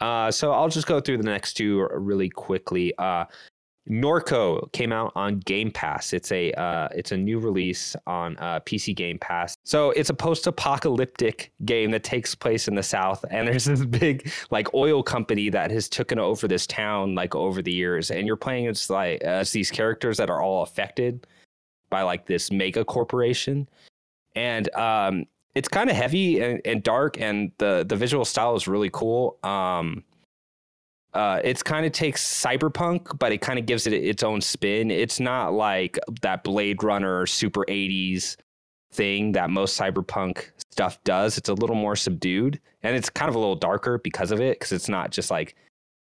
Uh, 0.00 0.30
so 0.30 0.50
I'll 0.52 0.68
just 0.68 0.86
go 0.88 0.98
through 1.00 1.18
the 1.18 1.24
next 1.24 1.54
two 1.54 1.86
really 1.92 2.30
quickly. 2.30 2.92
Uh, 2.98 3.26
Norco 3.88 4.70
came 4.72 4.92
out 4.92 5.12
on 5.14 5.38
Game 5.40 5.70
Pass. 5.70 6.12
It's 6.12 6.30
a 6.32 6.52
uh, 6.52 6.88
it's 6.94 7.12
a 7.12 7.16
new 7.16 7.38
release 7.38 7.96
on 8.06 8.36
uh, 8.38 8.60
PC 8.60 8.94
Game 8.94 9.18
Pass. 9.18 9.56
So 9.64 9.90
it's 9.92 10.10
a 10.10 10.14
post-apocalyptic 10.14 11.52
game 11.64 11.90
that 11.92 12.04
takes 12.04 12.34
place 12.34 12.68
in 12.68 12.74
the 12.74 12.82
South, 12.82 13.24
and 13.30 13.48
there's 13.48 13.64
this 13.66 13.84
big 13.84 14.30
like 14.50 14.72
oil 14.74 15.02
company 15.02 15.48
that 15.50 15.70
has 15.70 15.88
taken 15.88 16.18
over 16.18 16.46
this 16.46 16.66
town 16.66 17.14
like 17.14 17.34
over 17.34 17.62
the 17.62 17.72
years, 17.72 18.10
and 18.10 18.26
you're 18.26 18.36
playing 18.36 18.66
as 18.66 18.90
like 18.90 19.22
as 19.22 19.52
these 19.52 19.70
characters 19.70 20.18
that 20.18 20.30
are 20.30 20.42
all 20.42 20.62
affected 20.62 21.26
by 21.88 22.02
like 22.02 22.26
this 22.26 22.52
mega 22.52 22.84
corporation, 22.84 23.68
and 24.36 24.72
um, 24.74 25.24
it's 25.54 25.68
kind 25.68 25.90
of 25.90 25.96
heavy 25.96 26.40
and, 26.40 26.60
and 26.64 26.82
dark, 26.82 27.18
and 27.18 27.50
the 27.58 27.84
the 27.88 27.96
visual 27.96 28.24
style 28.24 28.54
is 28.54 28.68
really 28.68 28.90
cool. 28.92 29.38
Um, 29.42 30.04
uh, 31.14 31.40
it's 31.42 31.62
kind 31.62 31.84
of 31.86 31.92
takes 31.92 32.24
cyberpunk, 32.24 33.18
but 33.18 33.32
it 33.32 33.40
kind 33.40 33.58
of 33.58 33.66
gives 33.66 33.86
it 33.86 33.92
its 33.92 34.22
own 34.22 34.40
spin. 34.40 34.90
It's 34.90 35.18
not 35.20 35.52
like 35.52 35.98
that 36.22 36.44
Blade 36.44 36.82
Runner 36.82 37.26
super 37.26 37.64
80s 37.68 38.36
thing 38.92 39.32
that 39.32 39.50
most 39.50 39.78
cyberpunk 39.78 40.50
stuff 40.72 41.02
does. 41.04 41.38
It's 41.38 41.48
a 41.48 41.54
little 41.54 41.76
more 41.76 41.96
subdued 41.96 42.60
and 42.82 42.96
it's 42.96 43.08
kind 43.10 43.28
of 43.28 43.34
a 43.34 43.38
little 43.38 43.56
darker 43.56 43.98
because 43.98 44.30
of 44.30 44.40
it 44.40 44.58
because 44.58 44.72
it's 44.72 44.88
not 44.88 45.10
just 45.10 45.30
like 45.30 45.54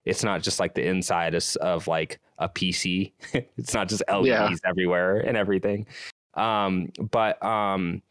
it's 0.05 0.23
not 0.23 0.41
just 0.43 0.61
like 0.61 0.75
the 0.75 0.87
inside 0.87 1.35
of, 1.35 1.45
of 1.61 1.89
like 1.89 2.21
a 2.39 2.49
PC. 2.49 3.13
it's 3.57 3.75
not 3.75 3.89
just 3.89 4.03
LEDs 4.09 4.27
Yeah. 4.29 4.51
everywhere 4.65 5.19
and 5.19 5.37
everything. 5.37 5.85
Um, 6.35 6.91
but 7.11 7.43
um, 7.45 8.03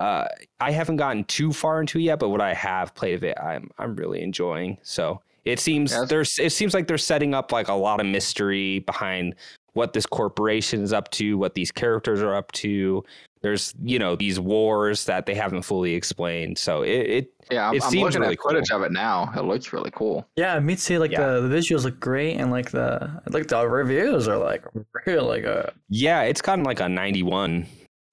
uh, 0.00 0.26
I 0.58 0.70
haven't 0.70 0.96
gotten 0.96 1.24
too 1.24 1.52
far 1.52 1.80
into 1.80 1.98
it 1.98 2.02
yet, 2.02 2.18
but 2.18 2.28
what 2.30 2.40
I 2.42 2.52
have 2.52 2.94
played 2.94 3.14
of 3.14 3.24
it, 3.24 3.38
I'm 3.38 3.70
I'm 3.78 3.96
really 3.96 4.22
enjoying. 4.22 4.76
So 4.82 5.22
it 5.44 5.58
seems 5.60 5.92
Yeah. 5.92 6.04
there's 6.08 6.38
it 6.38 6.50
seems 6.52 6.74
like 6.74 6.86
they're 6.86 6.98
setting 6.98 7.34
up 7.34 7.52
like 7.52 7.68
a 7.68 7.74
lot 7.74 8.00
of 8.00 8.06
mystery 8.06 8.80
behind 8.80 9.34
what 9.72 9.92
this 9.92 10.04
corporation 10.06 10.82
is 10.82 10.92
up 10.92 11.10
to, 11.12 11.38
what 11.38 11.54
these 11.54 11.70
characters 11.70 12.20
are 12.22 12.34
up 12.34 12.50
to. 12.52 13.04
There's 13.42 13.72
you 13.82 13.98
know 13.98 14.16
these 14.16 14.38
wars 14.38 15.06
that 15.06 15.24
they 15.24 15.34
haven't 15.34 15.62
fully 15.62 15.94
explained. 15.94 16.58
So 16.58 16.82
it, 16.82 16.88
it 16.90 17.32
Yeah, 17.50 17.68
I'm, 17.68 17.74
It 17.76 17.82
I'm 17.84 17.90
seems 17.90 18.02
looking 18.02 18.20
really 18.20 18.34
at 18.34 18.40
footage 18.42 18.70
of 18.70 18.82
it 18.82 18.92
now. 18.92 19.32
It 19.34 19.42
looks 19.44 19.72
really 19.72 19.90
cool. 19.92 20.26
Yeah, 20.36 20.58
me 20.60 20.76
too. 20.76 20.98
Like 20.98 21.10
Yeah. 21.12 21.26
the, 21.34 21.40
the 21.48 21.56
visuals 21.56 21.84
look 21.84 21.98
great, 22.00 22.36
and 22.36 22.50
like 22.50 22.70
the 22.70 23.22
like 23.30 23.48
the 23.48 23.66
reviews 23.66 24.28
are 24.28 24.36
like 24.36 24.64
really 25.06 25.40
good. 25.40 25.70
yeah, 25.88 26.22
it's 26.22 26.42
gotten 26.42 26.64
like 26.64 26.80
a 26.80 26.88
91 26.88 27.66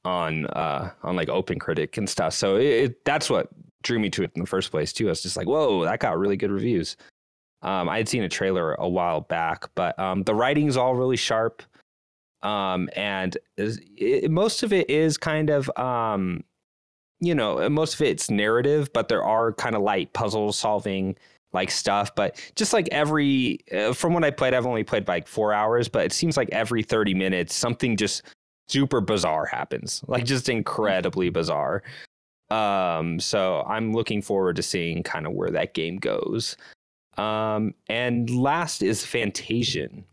on 0.05 0.45
uh 0.45 0.91
on 1.03 1.15
like 1.17 1.27
Open 1.27 1.59
Critic 1.59 1.97
and 1.97 2.09
stuff. 2.09 2.33
So 2.33 2.55
it, 2.55 2.63
it, 2.65 3.03
that's 3.05 3.29
what 3.29 3.49
drew 3.83 3.99
me 3.99 4.09
to 4.11 4.23
it 4.23 4.31
in 4.35 4.41
the 4.41 4.47
first 4.47 4.71
place 4.71 4.93
too. 4.93 5.07
I 5.07 5.09
was 5.09 5.21
just 5.23 5.35
like, 5.35 5.47
whoa, 5.47 5.83
that 5.83 5.99
got 5.99 6.17
really 6.17 6.37
good 6.37 6.51
reviews. 6.51 6.95
Um, 7.61 7.89
I 7.89 7.97
had 7.97 8.07
seen 8.07 8.23
a 8.23 8.29
trailer 8.29 8.75
a 8.75 8.87
while 8.87 9.21
back, 9.21 9.69
but 9.75 9.97
um, 9.99 10.23
the 10.23 10.35
writing's 10.35 10.77
all 10.77 10.95
really 10.95 11.17
sharp, 11.17 11.63
um, 12.43 12.89
and 12.95 13.37
it, 13.57 14.29
most 14.29 14.61
of 14.63 14.71
it 14.71 14.89
is 14.89 15.17
kind 15.17 15.49
of 15.49 15.69
um, 15.77 16.43
you 17.19 17.33
know, 17.33 17.67
most 17.69 17.95
of 17.95 18.01
it's 18.01 18.29
narrative, 18.29 18.91
but 18.93 19.07
there 19.07 19.23
are 19.23 19.53
kind 19.53 19.75
of 19.75 19.81
light 19.81 20.13
puzzle 20.13 20.51
solving 20.51 21.15
like 21.53 21.71
stuff. 21.71 22.13
But 22.15 22.39
just 22.55 22.73
like 22.73 22.87
every, 22.91 23.59
uh, 23.73 23.93
from 23.93 24.13
what 24.13 24.23
I 24.23 24.31
played, 24.31 24.53
I've 24.53 24.65
only 24.65 24.83
played 24.83 25.07
like 25.07 25.27
four 25.27 25.53
hours, 25.53 25.87
but 25.87 26.05
it 26.05 26.13
seems 26.13 26.37
like 26.37 26.49
every 26.51 26.83
30 26.83 27.13
minutes, 27.13 27.55
something 27.55 27.97
just 27.97 28.23
super 28.67 29.01
bizarre 29.01 29.45
happens, 29.45 30.03
like 30.07 30.25
just 30.25 30.49
incredibly 30.49 31.29
bizarre. 31.29 31.81
Um, 32.49 33.19
so 33.19 33.63
I'm 33.67 33.93
looking 33.93 34.21
forward 34.21 34.55
to 34.57 34.63
seeing 34.63 35.03
kind 35.03 35.25
of 35.25 35.33
where 35.33 35.49
that 35.49 35.73
game 35.73 35.97
goes. 35.97 36.55
Um, 37.17 37.73
and 37.89 38.29
last 38.29 38.83
is 38.83 39.03
Fantasian, 39.03 40.03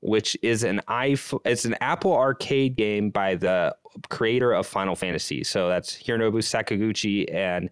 which 0.00 0.36
is 0.42 0.62
an 0.62 0.80
iPhone, 0.88 1.40
it's 1.44 1.64
an 1.64 1.76
Apple 1.80 2.12
Arcade 2.12 2.76
game 2.76 3.10
by 3.10 3.34
the 3.34 3.74
creator 4.08 4.52
of 4.52 4.66
Final 4.66 4.94
Fantasy. 4.94 5.42
So 5.42 5.68
that's 5.68 5.96
Hironobu 5.96 6.38
Sakaguchi 6.38 7.32
and 7.34 7.70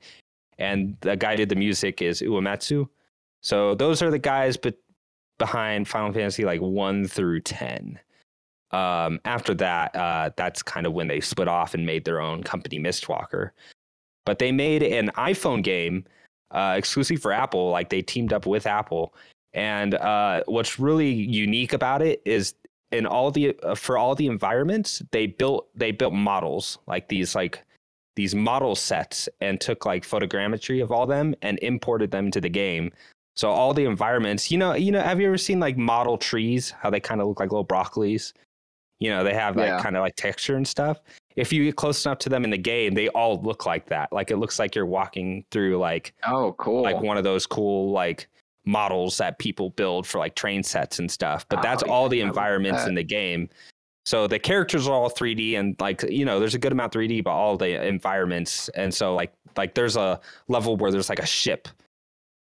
and 0.59 0.97
the 1.01 1.17
guy 1.17 1.37
did 1.37 1.49
the 1.49 1.57
music 1.57 2.01
is 2.01 2.21
Uematsu. 2.21 2.89
So 3.43 3.75
those 3.75 4.03
are 4.03 4.11
the 4.11 4.19
guys 4.19 4.57
but 4.57 4.77
behind 5.39 5.89
Final 5.89 6.13
Fantasy 6.13 6.45
like 6.45 6.61
1 6.61 7.09
through 7.09 7.41
10. 7.41 7.99
Um, 8.71 9.21
after 9.25 9.55
that, 9.55 9.95
uh, 9.95 10.31
that's 10.37 10.63
kind 10.63 10.87
of 10.87 10.93
when 10.93 11.09
they 11.09 11.21
split 11.21 11.49
off 11.49 11.75
and 11.75 11.85
made 11.87 12.05
their 12.05 12.21
own 12.21 12.43
company, 12.43 12.79
Mistwalker. 12.79 13.51
But 14.25 14.39
they 14.39 14.53
made 14.53 14.83
an 14.83 15.11
iPhone 15.17 15.63
game 15.63 16.05
uh, 16.55 16.75
exclusive 16.79 17.21
for 17.21 17.33
Apple. 17.33 17.71
Like 17.71 17.91
they 17.91 18.03
teamed 18.03 18.33
up 18.33 18.47
with 18.47 18.67
Apple. 18.67 19.15
And 19.53 19.95
uh, 19.95 20.43
what's 20.47 20.79
really 20.79 21.13
unique 21.13 21.73
about 21.73 22.03
it 22.03 22.23
is 22.25 22.55
in 22.91 23.07
all 23.07 23.31
the 23.31 23.57
uh, 23.63 23.75
for 23.75 23.99
all 23.99 24.15
the 24.15 24.27
environments 24.27 25.03
they 25.11 25.27
built 25.27 25.69
they 25.75 25.91
built 25.91 26.13
models 26.13 26.79
like 26.87 27.09
these 27.09 27.35
like 27.35 27.65
these 28.17 28.35
model 28.35 28.77
sets 28.77 29.29
and 29.41 29.61
took 29.61 29.85
like 29.85 30.05
photogrammetry 30.05 30.83
of 30.83 30.93
all 30.93 31.07
them 31.07 31.35
and 31.43 31.59
imported 31.61 32.11
them 32.11 32.31
to 32.31 32.41
the 32.41 32.49
game. 32.49 32.93
So 33.37 33.51
all 33.51 33.75
the 33.75 33.85
environments, 33.85 34.53
you 34.53 34.59
know, 34.59 34.75
you 34.75 34.93
know, 34.93 35.01
have 35.01 35.21
you 35.21 35.27
ever 35.27 35.39
seen 35.39 35.59
like 35.59 35.77
model 35.77 36.17
trees? 36.17 36.71
How 36.71 36.91
they 36.91 37.01
kind 37.01 37.21
of 37.21 37.27
look 37.27 37.41
like 37.41 37.51
little 37.51 37.67
broccolis? 37.67 38.33
You 39.01 39.11
know, 39.11 39.25
they 39.25 39.35
have 39.35 39.57
like 39.57 39.67
Yeah. 39.67 39.83
kind 39.83 39.97
of 39.97 40.03
like 40.03 40.15
texture 40.15 40.55
and 40.57 40.67
stuff. 40.67 41.01
If 41.37 41.53
you 41.53 41.65
get 41.65 41.77
close 41.77 42.05
enough 42.07 42.19
to 42.19 42.29
them 42.29 42.45
in 42.45 42.51
the 42.51 42.59
game, 42.59 42.95
they 42.95 43.09
all 43.09 43.41
look 43.43 43.67
like 43.67 43.87
that. 43.87 44.13
Like 44.13 44.31
it 44.31 44.37
looks 44.37 44.59
like 44.59 44.75
you're 44.75 44.87
walking 44.87 45.45
through 45.51 45.79
like 45.79 46.15
Oh, 46.27 46.55
cool. 46.59 46.83
like 46.83 47.01
one 47.01 47.17
of 47.17 47.25
those 47.25 47.47
cool 47.47 47.91
like 47.91 48.29
models 48.65 49.19
that 49.19 49.39
people 49.39 49.71
build 49.71 50.07
for 50.07 50.19
like 50.19 50.35
train 50.37 50.63
sets 50.63 50.99
and 50.99 51.11
stuff. 51.11 51.47
But 51.49 51.61
that's 51.63 51.83
Oh, 51.87 51.91
all 51.91 52.09
the 52.09 52.19
yeah, 52.19 52.25
love 52.25 52.31
environments 52.31 52.87
in 52.87 52.95
the 52.95 53.03
game. 53.03 53.49
So 54.07 54.27
the 54.27 54.39
characters 54.39 54.87
are 54.87 54.93
all 54.95 55.11
3D 55.11 55.59
and 55.59 55.75
like 55.81 56.03
you 56.05 56.25
know 56.25 56.39
there's 56.39 56.55
a 56.55 56.59
good 56.59 56.73
amount 56.73 56.93
3D, 56.93 57.25
but 57.25 57.31
all 57.33 57.57
the 57.57 57.85
environments 57.87 58.69
and 58.71 58.93
so 58.93 59.15
like 59.15 59.33
like 59.57 59.75
there's 59.75 59.97
a 59.97 60.21
level 60.49 60.77
where 60.77 60.91
there's 60.91 61.09
like 61.09 61.21
a 61.21 61.27
ship, 61.27 61.69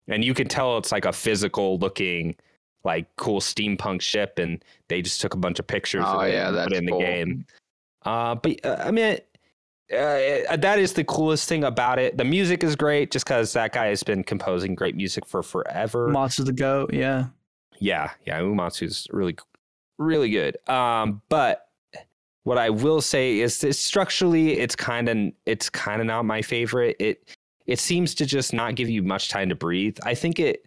and 0.08 0.24
you 0.24 0.34
can 0.34 0.48
tell 0.48 0.78
it's 0.78 0.92
like 0.92 1.04
a 1.04 1.12
physical 1.12 1.78
looking 1.78 2.34
like 2.84 3.06
cool 3.16 3.40
steampunk 3.40 4.00
ship, 4.00 4.38
and 4.38 4.64
they 4.88 5.02
just 5.02 5.20
took 5.20 5.34
a 5.34 5.36
bunch 5.36 5.58
of 5.58 5.66
pictures 5.66 6.04
Oh, 6.06 6.20
of 6.20 6.26
it 6.28 6.32
yeah, 6.32 6.48
and 6.48 6.56
put 6.56 6.60
that's 6.70 6.72
it 6.72 6.82
in 6.82 6.88
cool. 6.88 6.98
the 6.98 7.04
game. 7.04 7.46
Uh, 8.04 8.34
but 8.34 8.64
uh, 8.64 8.76
I 8.80 8.90
mean, 8.90 9.18
uh, 9.92 10.56
that 10.56 10.78
is 10.78 10.94
the 10.94 11.04
coolest 11.04 11.48
thing 11.48 11.64
about 11.64 11.98
it. 11.98 12.16
The 12.16 12.24
music 12.24 12.64
is 12.64 12.76
great, 12.76 13.10
just 13.10 13.26
because 13.26 13.52
that 13.52 13.72
guy 13.72 13.86
has 13.86 14.02
been 14.02 14.24
composing 14.24 14.74
great 14.74 14.96
music 14.96 15.26
for 15.26 15.42
forever. 15.42 16.08
Monster 16.08 16.44
the 16.44 16.52
Goat, 16.52 16.92
yeah. 16.92 17.26
yeah, 17.78 18.10
yeah, 18.26 18.40
Uematsu's 18.40 19.06
really, 19.10 19.36
really 19.98 20.30
good. 20.30 20.56
Um, 20.68 21.20
but 21.28 21.68
what 22.44 22.58
I 22.58 22.70
will 22.70 23.00
say 23.00 23.40
is 23.40 23.58
that 23.58 23.74
structurally, 23.74 24.58
it's 24.58 24.74
kind 24.74 25.08
of 25.08 25.32
it's 25.46 25.68
kind 25.70 26.00
of 26.00 26.06
not 26.06 26.24
my 26.24 26.42
favorite. 26.42 26.96
It 26.98 27.36
it 27.66 27.78
seems 27.78 28.14
to 28.16 28.26
just 28.26 28.52
not 28.52 28.74
give 28.74 28.88
you 28.88 29.02
much 29.02 29.28
time 29.28 29.48
to 29.48 29.54
breathe. 29.54 29.98
I 30.02 30.14
think 30.14 30.40
it 30.40 30.64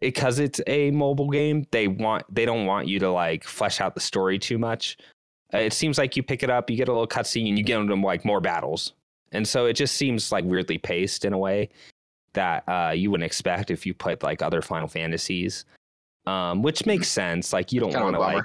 because 0.00 0.38
it's 0.38 0.60
a 0.66 0.90
mobile 0.90 1.30
game. 1.30 1.66
They 1.70 1.88
want 1.88 2.24
they 2.32 2.44
don't 2.44 2.66
want 2.66 2.88
you 2.88 2.98
to 3.00 3.10
like 3.10 3.44
flesh 3.44 3.80
out 3.80 3.94
the 3.94 4.00
story 4.00 4.38
too 4.38 4.58
much. 4.58 4.96
Uh, 5.54 5.58
it 5.58 5.72
seems 5.72 5.96
like 5.98 6.16
you 6.16 6.22
pick 6.22 6.42
it 6.42 6.50
up, 6.50 6.68
you 6.70 6.76
get 6.76 6.88
a 6.88 6.92
little 6.92 7.06
cutscene, 7.06 7.48
and 7.48 7.56
you 7.58 7.64
get 7.64 7.78
into 7.80 7.94
like 7.94 8.24
more 8.24 8.40
battles, 8.40 8.92
and 9.32 9.46
so 9.46 9.66
it 9.66 9.74
just 9.74 9.94
seems 9.96 10.32
like 10.32 10.44
weirdly 10.44 10.78
paced 10.78 11.24
in 11.24 11.32
a 11.32 11.38
way 11.38 11.68
that 12.32 12.64
uh, 12.68 12.92
you 12.94 13.10
wouldn't 13.10 13.24
expect 13.24 13.70
if 13.70 13.86
you 13.86 13.94
played 13.94 14.22
like 14.22 14.42
other 14.42 14.60
Final 14.60 14.88
Fantasies, 14.88 15.64
um, 16.26 16.62
which 16.62 16.84
makes 16.84 17.08
sense. 17.08 17.52
Like 17.52 17.72
you 17.72 17.80
don't 17.80 17.92
want 17.94 18.14
to 18.14 18.20
like 18.20 18.42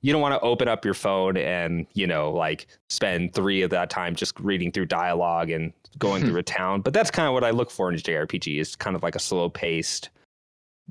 you 0.00 0.12
don't 0.12 0.22
want 0.22 0.32
to 0.34 0.40
open 0.46 0.68
up 0.68 0.84
your 0.84 0.94
phone 0.94 1.36
and 1.36 1.84
you 1.94 2.06
know 2.06 2.30
like 2.30 2.68
spend 2.88 3.34
three 3.34 3.62
of 3.62 3.70
that 3.70 3.90
time 3.90 4.14
just 4.14 4.38
reading 4.38 4.70
through 4.70 4.86
dialogue 4.86 5.50
and 5.50 5.72
going 5.98 6.24
through 6.24 6.38
a 6.38 6.42
town. 6.42 6.80
But 6.82 6.92
that's 6.94 7.10
kind 7.10 7.26
of 7.26 7.34
what 7.34 7.42
I 7.44 7.50
look 7.50 7.70
for 7.70 7.88
in 7.88 7.96
a 7.96 7.98
JRPG 7.98 8.60
is 8.60 8.76
kind 8.76 8.94
of 8.94 9.02
like 9.02 9.16
a 9.16 9.20
slow 9.20 9.48
paced 9.50 10.10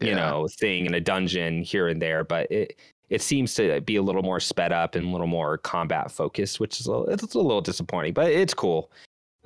you 0.02 0.10
Yeah. 0.10 0.16
know 0.16 0.48
thing 0.60 0.86
in 0.86 0.94
a 0.94 1.00
dungeon 1.02 1.64
here 1.64 1.88
and 1.88 2.00
there 2.00 2.24
but 2.24 2.52
it 2.52 2.78
it 3.10 3.22
seems 3.22 3.54
to 3.56 3.80
be 3.82 3.96
a 3.96 4.02
little 4.02 4.24
more 4.24 4.40
sped 4.40 4.72
up 4.72 4.96
and 4.96 5.06
a 5.06 5.10
little 5.10 5.28
more 5.28 5.58
combat 5.60 6.12
focused 6.12 6.60
which 6.60 6.80
is 6.80 6.88
a, 6.88 6.92
little- 6.92 7.10
it's 7.10 7.34
a 7.36 7.40
little 7.40 7.62
disappointing 7.62 8.14
but 8.14 8.32
it's 8.32 8.54
cool 8.54 8.92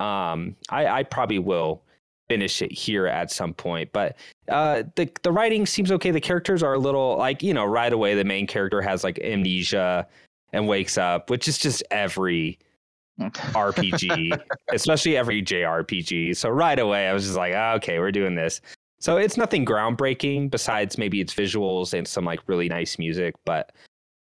um 0.00 0.54
i 0.70 0.86
i 0.86 1.02
probably 1.02 1.38
will 1.38 1.82
finish 2.28 2.62
it 2.62 2.72
here 2.72 3.06
at 3.06 3.30
some 3.30 3.52
point 3.52 3.90
but 3.92 4.16
uh 4.48 4.82
the 4.96 5.10
the 5.22 5.30
writing 5.30 5.66
seems 5.66 5.92
okay 5.92 6.10
the 6.10 6.20
characters 6.20 6.62
are 6.62 6.74
a 6.74 6.78
little 6.78 7.16
like 7.18 7.42
you 7.42 7.52
know 7.52 7.64
right 7.64 7.92
away 7.92 8.14
the 8.14 8.24
main 8.24 8.46
character 8.46 8.80
has 8.80 9.04
like 9.04 9.18
amnesia 9.20 10.06
and 10.52 10.66
wakes 10.66 10.96
up 10.96 11.28
which 11.30 11.46
is 11.46 11.58
just 11.58 11.82
every 11.90 12.58
RPG, 13.20 14.40
especially 14.72 15.16
every 15.16 15.42
JRPG. 15.42 16.34
So 16.36 16.48
right 16.48 16.78
away, 16.78 17.08
I 17.08 17.12
was 17.12 17.24
just 17.24 17.36
like, 17.36 17.52
"Ah, 17.54 17.74
okay, 17.74 17.98
we're 17.98 18.10
doing 18.10 18.34
this. 18.34 18.60
So 19.02 19.16
it's 19.16 19.36
nothing 19.36 19.66
groundbreaking 19.66 20.52
besides 20.52 20.96
maybe 20.96 21.20
its 21.20 21.34
visuals 21.34 21.92
and 21.92 22.06
some 22.06 22.24
like 22.24 22.38
really 22.46 22.68
nice 22.68 23.00
music, 23.00 23.34
but 23.44 23.72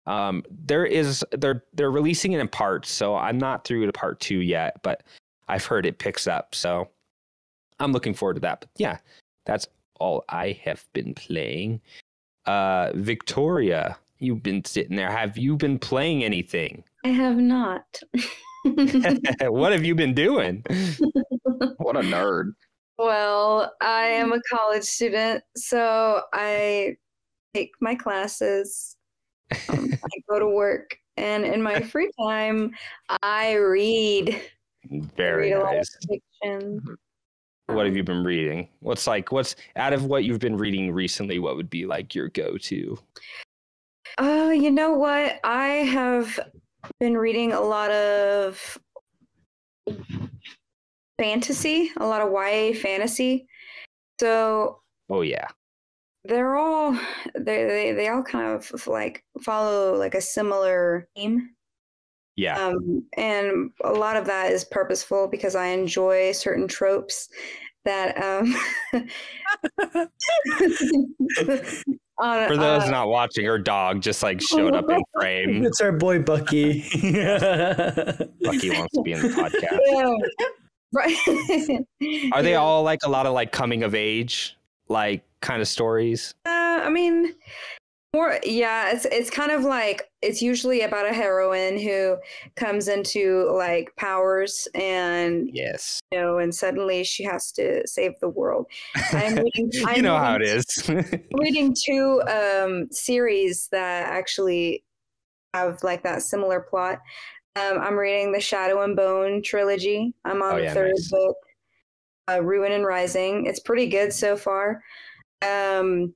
um, 0.06 0.42
there 0.50 0.87
is 0.87 1.22
they're 1.32 1.62
they're 1.74 1.90
releasing 1.90 2.32
it 2.32 2.40
in 2.40 2.48
parts. 2.48 2.90
So 2.90 3.14
I'm 3.14 3.37
not 3.37 3.66
through 3.66 3.85
to 3.85 3.92
part 3.92 4.18
two 4.18 4.38
yet, 4.38 4.82
but 4.82 5.02
I've 5.46 5.66
heard 5.66 5.85
it 5.85 5.98
picks 5.98 6.26
up. 6.26 6.54
So 6.54 6.88
I'm 7.80 7.92
looking 7.92 8.14
forward 8.14 8.37
to 8.37 8.40
that. 8.40 8.61
But 8.61 8.70
yeah, 8.78 8.96
that's 9.44 9.66
all 10.00 10.24
I 10.30 10.58
have 10.64 10.82
been 10.94 11.12
playing. 11.12 11.82
Uh, 12.46 12.92
Victoria, 12.94 13.98
you've 14.20 14.42
been 14.42 14.64
sitting 14.64 14.96
there. 14.96 15.11
Have 15.11 15.37
you 15.37 15.54
been 15.58 15.78
playing 15.78 16.24
anything? 16.24 16.82
I 17.04 17.08
have 17.08 17.37
not. 17.37 18.00
what 18.64 19.72
have 19.72 19.85
you 19.85 19.94
been 19.94 20.14
doing? 20.14 20.64
what 21.76 21.96
a 21.96 22.00
nerd. 22.00 22.54
Well, 23.03 23.75
I 23.81 24.05
am 24.05 24.33
a 24.33 24.41
college 24.49 24.85
student, 24.85 25.43
so 25.57 26.23
I 26.33 26.97
take 27.53 27.73
my 27.81 27.97
classes, 27.97 28.97
um, 29.69 29.93
I 30.05 30.09
go 30.29 30.38
to 30.38 30.49
work, 30.49 30.97
and 31.17 31.45
in 31.45 31.61
my 31.62 31.81
free 31.81 32.11
time, 32.21 32.71
I 33.23 33.55
read. 33.55 34.41
I 34.93 35.01
Very 35.17 35.53
read 35.53 35.59
lot 35.59 35.73
of 35.73 35.79
nice. 35.79 35.99
fiction. 36.09 36.97
What 37.67 37.87
have 37.87 37.97
you 37.97 38.05
been 38.05 38.23
reading? 38.23 38.69
What's 38.81 39.07
like 39.07 39.33
what's 39.33 39.57
out 39.77 39.93
of 39.93 40.05
what 40.05 40.25
you've 40.25 40.41
been 40.41 40.57
reading 40.57 40.93
recently, 40.93 41.38
what 41.38 41.57
would 41.57 41.71
be 41.71 41.87
like 41.87 42.15
your 42.15 42.29
go-to? 42.29 42.99
Uh, 44.19 44.53
you 44.55 44.71
know 44.71 44.93
what? 44.93 45.41
I 45.43 45.67
have 45.67 46.38
been 47.01 47.17
reading 47.17 47.53
a 47.53 47.61
lot 47.61 47.91
of 47.91 48.79
fantasy, 51.18 51.90
a 51.98 52.07
lot 52.07 52.20
of 52.22 52.33
YA 52.33 52.75
fantasy. 52.79 53.46
So 54.20 54.81
Oh 55.11 55.22
yeah. 55.22 55.46
they're 56.25 56.57
all 56.57 56.92
they 57.35 57.64
they 57.64 57.92
they 57.92 58.09
all 58.09 58.22
kind 58.22 58.46
of 58.55 58.87
like 58.87 59.25
follow 59.42 59.96
like 59.96 60.14
a 60.14 60.20
similar 60.20 61.09
theme. 61.16 61.51
Yeah. 62.37 62.59
Um, 62.68 63.05
and 63.16 63.70
a 63.85 63.92
lot 63.92 64.16
of 64.16 64.25
that 64.27 64.53
is 64.53 64.64
purposeful 64.64 65.29
because 65.29 65.55
I 65.55 65.66
enjoy 65.66 66.33
certain 66.33 66.66
tropes 66.68 67.29
that 67.85 68.16
um 68.22 68.55
on, 72.18 72.48
For 72.48 72.57
those 72.57 72.85
uh, 72.85 72.90
not 72.90 73.09
watching, 73.09 73.44
her 73.46 73.59
dog 73.59 74.01
just 74.01 74.22
like 74.22 74.40
showed 74.40 74.75
up 74.75 74.88
in 74.88 75.03
frame. 75.14 75.64
It's 75.66 75.81
our 75.81 75.92
boy 75.92 76.20
Bucky. 76.20 76.83
Bucky 76.92 78.70
wants 78.70 78.94
to 78.94 79.03
be 79.05 79.12
in 79.12 79.22
the 79.22 79.29
podcast. 79.29 79.79
Yeah. 79.87 80.14
Right. 80.92 81.16
Are 82.33 82.42
they 82.42 82.55
all 82.55 82.83
like 82.83 83.00
a 83.05 83.09
lot 83.09 83.26
of 83.26 83.33
like 83.33 83.52
coming 83.52 83.83
of 83.83 83.94
age, 83.94 84.57
like 84.88 85.24
kind 85.40 85.62
of 85.62 85.68
stories? 85.68 86.35
Uh, 86.44 86.50
I 86.85 86.90
mean, 86.90 87.35
more. 88.14 88.38
Yeah, 88.44 88.92
it's 88.92 89.07
it's 89.07 89.31
kind 89.31 89.50
of 89.50 89.64
like 89.64 90.11
it's 90.20 90.42
usually 90.42 90.83
about 90.83 91.09
a 91.09 91.14
heroine 91.14 91.78
who 91.78 92.18
comes 92.57 92.88
into 92.88 93.50
like 93.57 93.94
powers, 93.96 94.68
and 94.74 95.50
Yes. 95.52 96.00
you 96.12 96.20
know, 96.20 96.38
and 96.38 96.55
suddenly 96.55 97.05
she 97.05 97.24
has 97.24 97.50
to 97.52 97.87
save 97.87 98.12
the 98.20 98.28
world. 98.28 98.66
I'm 99.12 99.37
reading, 99.44 99.70
you 99.72 99.85
I'm 99.87 100.02
know 100.02 100.18
how 100.18 100.37
it 100.37 100.42
is. 100.42 100.66
I'm 100.88 101.22
reading 101.33 101.74
two 101.87 102.22
um, 102.28 102.88
series 102.90 103.68
that 103.72 104.09
actually 104.09 104.85
have 105.55 105.83
like 105.83 106.02
that 106.02 106.22
similar 106.22 106.61
plot. 106.61 107.00
Um, 107.55 107.79
I'm 107.79 107.99
reading 107.99 108.33
the 108.33 108.41
Shadow 108.41 108.83
and 108.83 108.97
Bone 108.97 109.43
trilogy. 109.43 110.15
I'm 110.25 110.43
on 110.43 110.55
Oh, 110.55 110.57
the 110.57 110.62
yeah, 110.65 110.75
third 110.75 110.93
nice. 110.95 111.11
book, 111.11 111.37
uh, 112.31 112.43
Ruin 112.43 112.73
and 112.73 112.87
Rising. 112.87 113.47
It's 113.47 113.61
pretty 113.61 113.87
good 113.88 114.12
so 114.12 114.37
far. 114.37 114.83
Um, 115.43 116.15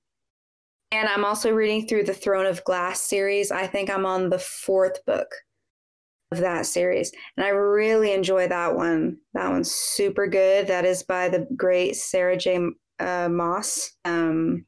and 0.93 1.09
I'm 1.09 1.25
also 1.25 1.53
reading 1.53 1.87
through 1.87 2.05
the 2.05 2.15
Throne 2.15 2.47
of 2.47 2.65
Glass 2.65 3.01
series. 3.03 3.51
I 3.51 3.67
think 3.67 3.91
I'm 3.91 4.07
on 4.07 4.31
the 4.31 4.39
fourth 4.39 5.05
book 5.05 5.29
of 6.33 6.39
that 6.39 6.67
series, 6.67 7.13
and 7.37 7.45
I 7.45 7.51
really 7.51 8.13
enjoy 8.13 8.49
that 8.49 8.75
one. 8.75 9.19
That 9.35 9.51
one's 9.51 9.71
super 9.71 10.27
good. 10.27 10.67
That 10.69 10.85
is 10.85 11.03
by 11.03 11.29
the 11.29 11.47
great 11.57 11.97
Sarah 11.97 12.37
J. 12.37 12.69
Uh, 12.99 13.29
Maas. 13.29 13.93
Um, 14.07 14.65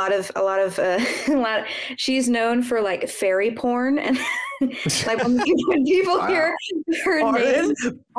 lot 0.00 0.12
of 0.12 0.30
a 0.36 0.42
lot 0.42 0.60
of 0.60 0.78
uh, 0.78 0.98
a 1.28 1.36
lot. 1.36 1.64
she's 1.96 2.28
known 2.28 2.62
for 2.62 2.80
like 2.80 3.08
fairy 3.08 3.50
porn, 3.52 3.98
and 3.98 4.18
like 5.06 5.22
when, 5.24 5.38
people 5.84 6.18
Wow. 6.18 6.26
hear 6.26 6.56
her 7.04 7.32
name 7.32 7.74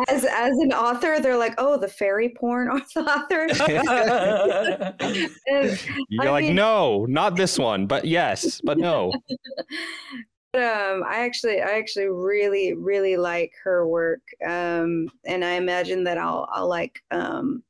as 0.08 0.26
as 0.26 0.58
an 0.60 0.72
author, 0.74 1.20
they're 1.20 1.38
like, 1.38 1.56
"Oh, 1.58 1.78
the 1.78 1.88
fairy 1.88 2.30
porn 2.38 2.70
author." 2.95 3.47
And, 5.47 5.80
You're 6.10 6.28
I 6.28 6.30
like, 6.32 6.45
mean- 6.45 6.55
no, 6.55 7.05
not 7.05 7.36
this 7.36 7.58
one, 7.58 7.88
but 7.88 8.05
yes, 8.05 8.62
but 8.64 8.78
no. 8.78 9.12
um, 10.53 11.03
I 11.08 11.24
actually, 11.26 11.62
I 11.62 11.78
actually 11.78 12.10
really, 12.10 12.74
really 12.74 13.18
like 13.18 13.51
her 13.64 13.88
work, 13.88 14.22
um, 14.45 15.08
and 15.26 15.43
I 15.45 15.51
imagine 15.53 16.03
that 16.05 16.18
I'll, 16.18 16.47
I'll 16.51 16.68
like 16.68 17.01
um, 17.12 17.64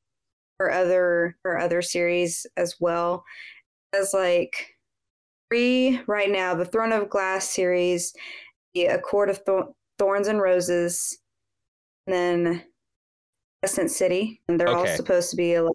her 0.60 0.72
other, 0.72 1.38
her 1.44 1.58
other 1.60 1.82
series 1.82 2.46
as 2.58 2.76
well. 2.80 3.24
As 3.94 4.14
like 4.14 4.78
three 5.50 6.02
right 6.08 6.30
now, 6.30 6.56
the 6.56 6.66
Throne 6.66 6.92
of 6.92 7.10
Glass 7.10 7.50
series, 7.50 8.14
the 8.74 8.86
A 8.86 9.00
Court 9.00 9.30
of 9.30 9.40
Thor- 9.40 9.74
Thorns 10.00 10.28
and 10.28 10.42
Roses, 10.42 11.20
and 12.08 12.14
then 12.16 12.64
Crescent 13.62 13.92
City, 13.92 14.42
and 14.48 14.60
they're 14.60 14.70
all 14.70 14.88
supposed 14.88 15.30
to 15.32 15.36
be 15.36 15.60
like 15.60 15.74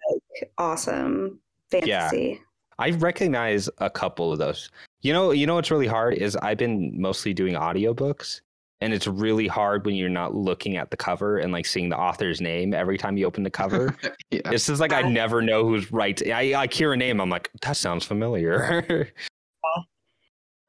awesome 0.59 1.39
fantasy. 1.71 1.91
Yeah. 1.91 2.39
I 2.79 2.91
recognize 2.91 3.71
a 3.79 3.89
couple 3.89 4.33
of 4.33 4.39
those. 4.39 4.71
You 5.01 5.13
know, 5.13 5.31
you 5.31 5.47
know 5.47 5.55
what's 5.55 5.71
really 5.71 5.87
hard 5.87 6.15
is 6.15 6.37
I've 6.37 6.59
been 6.59 7.01
mostly 7.01 7.33
doing 7.33 7.55
audiobooks. 7.55 8.41
And 8.81 8.93
it's 8.93 9.07
really 9.07 9.47
hard 9.47 9.87
when 9.87 9.95
you're 9.95 10.09
not 10.09 10.35
looking 10.35 10.77
at 10.77 10.91
the 10.91 10.97
cover 10.97 11.39
and 11.39 11.53
like 11.53 11.67
seeing 11.67 11.89
the 11.89 11.99
author's 11.99 12.41
name 12.41 12.75
every 12.75 12.99
time 12.99 13.17
you 13.17 13.27
open 13.27 13.43
the 13.43 13.51
cover. 13.51 13.97
yeah. 14.31 14.41
It's 14.47 14.67
just 14.67 14.81
like 14.81 14.93
I 14.93 15.03
never 15.03 15.41
know 15.41 15.67
who's 15.67 15.91
right. 15.91 16.21
I 16.31 16.53
like 16.53 16.73
hear 16.73 16.93
a 16.93 16.97
name, 16.97 17.21
I'm 17.21 17.31
like, 17.31 17.51
that 17.63 17.77
sounds 17.77 18.05
familiar. 18.05 19.11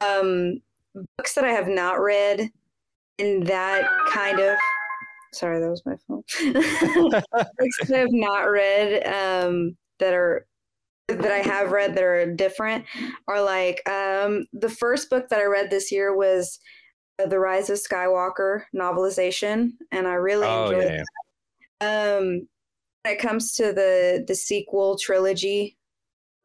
um 0.01 0.61
books 1.17 1.33
that 1.33 1.43
I 1.43 1.51
have 1.51 1.67
not 1.67 1.99
read 1.99 2.49
in 3.17 3.43
that 3.45 3.87
kind 4.09 4.39
of 4.39 4.57
sorry, 5.33 5.59
that 5.59 5.69
was 5.69 5.85
my 5.85 5.95
phone. 6.07 6.23
books 7.11 7.77
that 7.87 7.95
I 7.95 7.99
have 7.99 8.11
not 8.11 8.43
read 8.43 9.05
um 9.05 9.75
that 9.99 10.13
are 10.13 10.47
that 11.09 11.31
I 11.31 11.39
have 11.39 11.71
read 11.71 11.95
that 11.95 12.03
are 12.03 12.33
different 12.35 12.85
are 13.27 13.41
like 13.41 13.87
um 13.89 14.45
the 14.53 14.69
first 14.69 15.09
book 15.09 15.27
that 15.29 15.39
I 15.39 15.45
read 15.45 15.69
this 15.69 15.91
year 15.91 16.15
was 16.15 16.59
the 17.25 17.39
Rise 17.39 17.69
of 17.69 17.77
Skywalker 17.77 18.63
novelization, 18.75 19.71
and 19.91 20.07
I 20.07 20.13
really 20.13 20.47
oh 20.47 20.65
enjoyed 20.65 20.83
yeah. 20.91 21.03
that. 21.79 22.17
Um, 22.19 22.47
when 23.03 23.15
it 23.15 23.19
comes 23.19 23.53
to 23.53 23.73
the 23.73 24.23
the 24.27 24.35
sequel 24.35 24.97
trilogy 24.97 25.77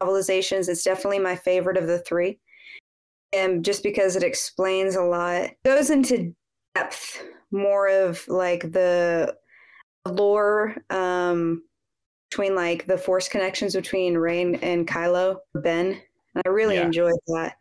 novelizations, 0.01 0.69
it's 0.69 0.83
definitely 0.83 1.19
my 1.19 1.35
favorite 1.35 1.77
of 1.77 1.87
the 1.87 1.99
three, 1.99 2.39
and 3.31 3.63
just 3.63 3.83
because 3.83 4.15
it 4.15 4.23
explains 4.23 4.95
a 4.95 5.01
lot, 5.01 5.51
goes 5.63 5.89
into 5.89 6.33
depth 6.75 7.23
more 7.51 7.87
of 7.87 8.27
like 8.27 8.71
the 8.71 9.35
lore 10.07 10.75
um, 10.89 11.63
between 12.29 12.55
like 12.55 12.87
the 12.87 12.97
force 12.97 13.29
connections 13.29 13.75
between 13.75 14.17
Rey 14.17 14.41
and 14.41 14.87
Kylo 14.87 15.37
Ren, 15.53 16.01
and 16.35 16.43
I 16.45 16.49
really 16.49 16.75
Yeah. 16.75 16.85
enjoyed 16.85 17.13
that 17.27 17.57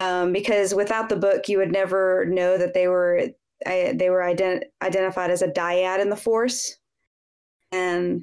um, 0.00 0.32
because 0.32 0.74
without 0.74 1.08
the 1.08 1.16
book, 1.16 1.48
you 1.48 1.58
would 1.58 1.72
never 1.72 2.24
know 2.26 2.58
that 2.58 2.74
they 2.74 2.88
were 2.88 3.28
I, 3.66 3.92
they 3.94 4.08
were 4.08 4.20
ident- 4.20 4.64
identified 4.82 5.30
as 5.30 5.42
a 5.42 5.48
dyad 5.48 6.00
in 6.00 6.08
the 6.08 6.16
Force, 6.16 6.78
and 7.72 8.22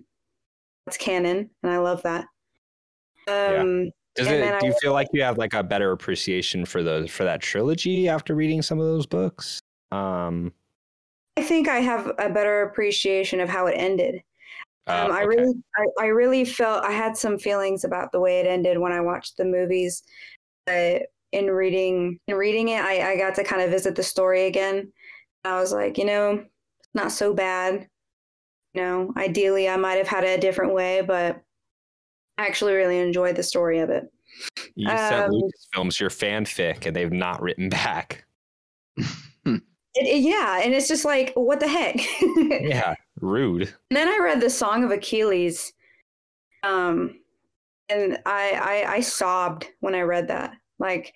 that's 0.86 0.97
canon, 0.97 1.49
and 1.61 1.71
I 1.71 1.78
love 1.78 2.01
that. 2.03 2.25
Um, 3.28 3.91
Does 4.15 4.28
it? 4.28 4.41
Do 4.41 4.65
I- 4.65 4.67
you 4.67 4.73
feel 4.82 4.93
like 4.93 5.07
you 5.13 5.21
have 5.21 5.38
like 5.38 5.53
a 5.53 5.63
better 5.63 5.91
appreciation 5.91 6.65
for 6.65 6.82
the 6.82 7.07
for 7.07 7.23
that 7.23 7.41
trilogy 7.41 8.07
after 8.09 8.36
reading 8.36 8.61
some 8.61 8.80
of 8.80 8.86
those 8.86 9.05
books? 9.05 9.59
Um, 9.91 10.51
I 11.38 11.43
think 11.43 11.67
I 11.67 11.80
have 11.80 12.07
a 12.17 12.30
better 12.30 12.63
appreciation 12.63 13.39
of 13.39 13.47
how 13.47 13.67
it 13.67 13.75
ended. 13.78 14.15
Um, 14.88 15.11
uh, 15.11 15.13
I 15.13 15.17
okay. 15.19 15.28
really, 15.28 15.53
I, 15.75 15.86
I 15.99 16.05
really 16.07 16.45
felt 16.45 16.84
I 16.84 16.91
had 16.91 17.15
some 17.15 17.38
feelings 17.38 17.84
about 17.84 18.11
the 18.11 18.19
way 18.19 18.39
it 18.39 18.47
ended 18.47 18.80
when 18.80 18.91
I 18.91 19.01
watched 19.01 19.38
the 19.38 19.45
movies. 19.45 20.01
Uh, 20.65 20.99
in 21.38 21.48
reading, 21.52 22.20
in 22.28 22.36
reading 22.36 22.70
it, 22.70 22.84
I, 22.84 23.12
I 23.14 23.18
got 23.18 23.36
to 23.36 23.44
kind 23.44 23.62
of 23.62 23.70
visit 23.72 23.96
the 23.96 24.04
story 24.04 24.46
again. 24.46 24.92
I 25.44 25.60
was 25.60 25.72
like, 25.72 25.98
you 25.98 26.06
know, 26.06 26.44
not 26.94 27.12
so 27.12 27.34
bad. 27.34 27.88
You 28.74 28.82
know, 28.82 29.14
ideally, 29.18 29.70
I 29.70 29.78
might 29.78 29.98
have 29.98 30.08
had 30.08 30.24
it 30.24 30.38
a 30.38 30.42
different 30.42 30.74
way, 30.74 31.02
but 31.02 31.42
I 32.38 32.46
actually 32.46 32.74
really 32.74 33.00
enjoyed 33.00 33.36
the 33.36 33.44
story 33.44 33.80
of 33.80 33.90
it. 33.90 34.12
You 34.76 34.88
sent 34.90 35.26
um, 35.26 35.32
Lucasfilms 35.32 36.00
your 36.00 36.10
fanfic, 36.12 36.86
and 36.86 36.96
they've 36.96 37.12
not 37.12 37.42
written 37.42 37.70
back. 37.70 38.26
It, 38.96 39.62
it- 39.96 40.22
yeah, 40.22 40.62
and 40.64 40.74
it's 40.74 40.88
just 40.88 41.06
like, 41.06 41.34
what 41.36 41.60
the 41.60 41.68
heck? 41.68 42.00
Yeah, 42.62 42.94
rude. 43.22 43.64
And 43.90 43.98
then 43.98 44.08
I 44.08 44.20
read 44.22 44.42
the 44.42 44.50
Song 44.50 44.84
of 44.84 44.92
Achilles, 44.92 45.74
um, 46.64 47.20
and 47.90 48.20
I, 48.26 48.84
I 48.88 48.94
I 48.96 49.00
sobbed 49.00 49.68
when 49.80 49.96
I 49.96 50.02
read 50.02 50.28
that. 50.28 50.54
Like, 50.80 51.13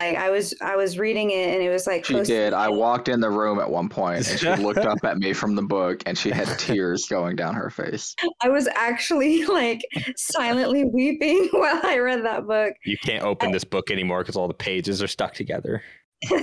like 0.00 0.16
I 0.16 0.30
was 0.30 0.54
I 0.60 0.76
was 0.76 0.98
reading 0.98 1.30
it, 1.30 1.54
and 1.54 1.62
it 1.62 1.70
was 1.70 1.86
like 1.86 2.04
She 2.04 2.20
did. 2.22 2.52
I 2.52 2.68
walked 2.68 3.08
in 3.08 3.20
the 3.20 3.30
room 3.30 3.60
at 3.60 3.70
one 3.70 3.88
point 3.88 4.28
and 4.28 4.38
she 4.38 4.50
looked 4.56 4.78
up 4.84 4.98
at 5.04 5.18
me 5.18 5.32
from 5.32 5.54
the 5.54 5.62
book 5.62 6.02
and 6.06 6.18
she 6.18 6.30
had 6.30 6.46
tears 6.58 7.06
going 7.06 7.36
down 7.36 7.54
her 7.54 7.70
face. 7.70 8.14
I 8.42 8.48
was 8.48 8.68
actually 8.74 9.44
like 9.46 9.82
silently 10.16 10.84
weeping 10.84 11.48
while 11.52 11.80
I 11.84 11.98
read 11.98 12.24
that 12.24 12.46
book. 12.46 12.74
You 12.84 12.98
can't 12.98 13.24
open 13.24 13.52
this 13.52 13.64
book 13.64 13.90
anymore 13.90 14.22
because 14.22 14.36
all 14.36 14.48
the 14.48 14.54
pages 14.54 15.02
are 15.02 15.08
stuck 15.08 15.34
together. 15.34 15.82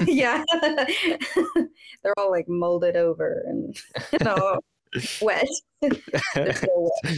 yeah, 0.06 0.44
they're 0.62 2.14
all 2.18 2.30
like 2.30 2.48
molded 2.48 2.96
over 2.96 3.44
and 3.48 3.76
you 4.14 4.20
know 4.24 4.60
wet. 5.22 5.48
So 5.82 5.90
wet. 6.36 6.66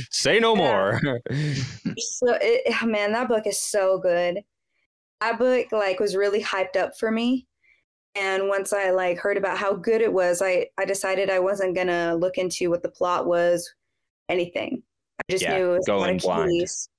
Say 0.09 0.39
no 0.39 0.55
more. 0.55 0.99
so 1.01 2.37
it, 2.41 2.87
man 2.87 3.11
that 3.11 3.27
book 3.27 3.45
is 3.45 3.59
so 3.59 3.97
good 3.99 4.43
that 5.24 5.39
book 5.39 5.67
like 5.71 5.99
was 5.99 6.15
really 6.15 6.41
hyped 6.43 6.76
up 6.76 6.97
for 6.97 7.11
me 7.11 7.47
and 8.15 8.47
once 8.47 8.74
i 8.74 8.91
like 8.91 9.17
heard 9.17 9.38
about 9.38 9.57
how 9.57 9.74
good 9.74 10.01
it 10.01 10.11
was 10.11 10.41
i 10.41 10.65
i 10.78 10.86
decided 10.86 11.30
i 11.30 11.39
wasn't 11.39 11.76
gonna 11.76 12.15
look 12.15 12.38
into 12.38 12.69
what 12.69 12.84
the 12.84 12.89
plot 12.89 13.26
was 13.26 13.74
anything 14.30 14.82
i 15.19 15.32
just 15.32 15.43
Yeah, 15.43 15.57
knew 15.57 15.71
it 15.71 15.78
was 15.78 15.86
going 15.86 16.17
blind. 16.17 16.49
Achilles. 16.49 16.89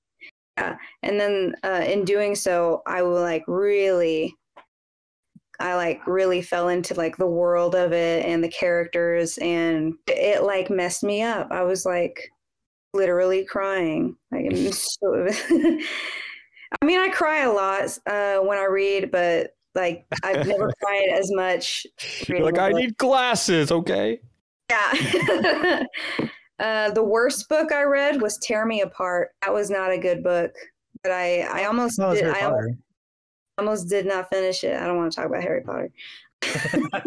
yeah 0.57 0.75
and 1.03 1.19
then 1.19 1.55
uh, 1.63 1.83
in 1.85 2.03
doing 2.03 2.35
so 2.35 2.81
i 2.87 3.01
will 3.01 3.21
like 3.21 3.43
really 3.47 4.33
i 5.59 5.75
like 5.75 6.05
really 6.07 6.41
fell 6.41 6.69
into 6.69 6.93
like 6.95 7.15
the 7.17 7.27
world 7.27 7.75
of 7.75 7.93
it 7.93 8.25
and 8.25 8.43
the 8.43 8.49
characters 8.49 9.37
and 9.37 9.93
it 10.07 10.43
like 10.43 10.69
messed 10.69 11.03
me 11.03 11.21
up 11.21 11.47
i 11.51 11.61
was 11.63 11.85
like 11.85 12.29
literally 12.95 13.45
crying. 13.45 14.15
Like, 14.31 14.51
so, 14.73 15.27
I 16.81 16.85
mean, 16.85 16.99
I 16.99 17.09
cry 17.09 17.41
a 17.43 17.51
lot 17.51 17.97
uh, 18.07 18.37
when 18.45 18.57
I 18.57 18.65
read, 18.65 19.11
but 19.11 19.55
like 19.75 20.05
I've 20.23 20.47
never 20.47 20.71
cried 20.83 21.09
as 21.11 21.31
much. 21.33 21.85
You're 22.27 22.41
like, 22.41 22.57
I 22.57 22.71
book." 22.71 22.79
need 22.79 22.97
glasses, 22.97 23.71
okay? 23.71 24.19
Yeah. 24.69 25.83
uh, 26.59 26.91
the 26.91 27.03
worst 27.03 27.47
book 27.49 27.71
I 27.71 27.83
read 27.83 28.21
was 28.21 28.39
Tear 28.39 28.65
Me 28.65 28.81
Apart. 28.81 29.29
That 29.41 29.53
was 29.53 29.69
not 29.69 29.91
a 29.91 29.97
good 29.97 30.23
book, 30.23 30.51
but 31.03 31.11
I 31.11 31.41
I 31.41 31.65
almost 31.65 31.99
No, 31.99 32.13
did, 32.13 32.25
I 32.27 32.39
Potter. 32.41 32.77
almost 33.57 33.89
did 33.89 34.05
not 34.05 34.29
finish 34.31 34.63
it. 34.63 34.75
I 34.75 34.87
don't 34.87 34.97
want 34.97 35.11
to 35.11 35.15
talk 35.15 35.27
about 35.27 35.43
Harry 35.43 35.61
Potter. 35.61 35.91
I 36.41 37.01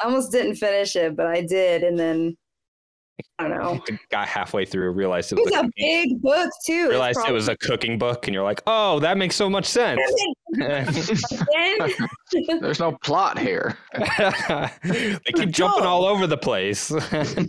almost 0.04 0.32
didn't 0.32 0.56
finish 0.56 0.96
it, 0.96 1.16
but 1.16 1.26
I 1.26 1.42
did, 1.42 1.82
and 1.82 1.98
then 1.98 2.36
I 3.38 3.48
don't 3.48 3.58
know. 3.58 3.80
Got 4.10 4.28
halfway 4.28 4.64
through, 4.64 4.90
realized 4.92 5.32
it 5.32 5.38
It 5.38 5.44
was, 5.44 5.52
was 5.52 5.62
a 5.62 5.66
a 5.66 5.70
big 5.76 6.20
book 6.20 6.50
too. 6.66 6.72
It's 6.72 6.90
realized 6.90 7.20
it 7.28 7.32
was 7.32 7.48
a 7.48 7.56
cooking 7.56 7.98
book, 7.98 8.26
and 8.26 8.34
you're 8.34 8.44
like, 8.44 8.62
oh, 8.66 8.98
that 9.00 9.16
makes 9.16 9.36
so 9.36 9.48
much 9.48 9.66
sense. 9.66 10.00
There's 12.60 12.80
no 12.80 12.92
plot 13.02 13.38
here. 13.38 13.76
they 14.82 15.32
keep 15.34 15.50
jumping 15.50 15.84
all 15.84 16.04
over 16.04 16.26
the 16.26 16.36
place. 16.36 16.92
I 17.12 17.48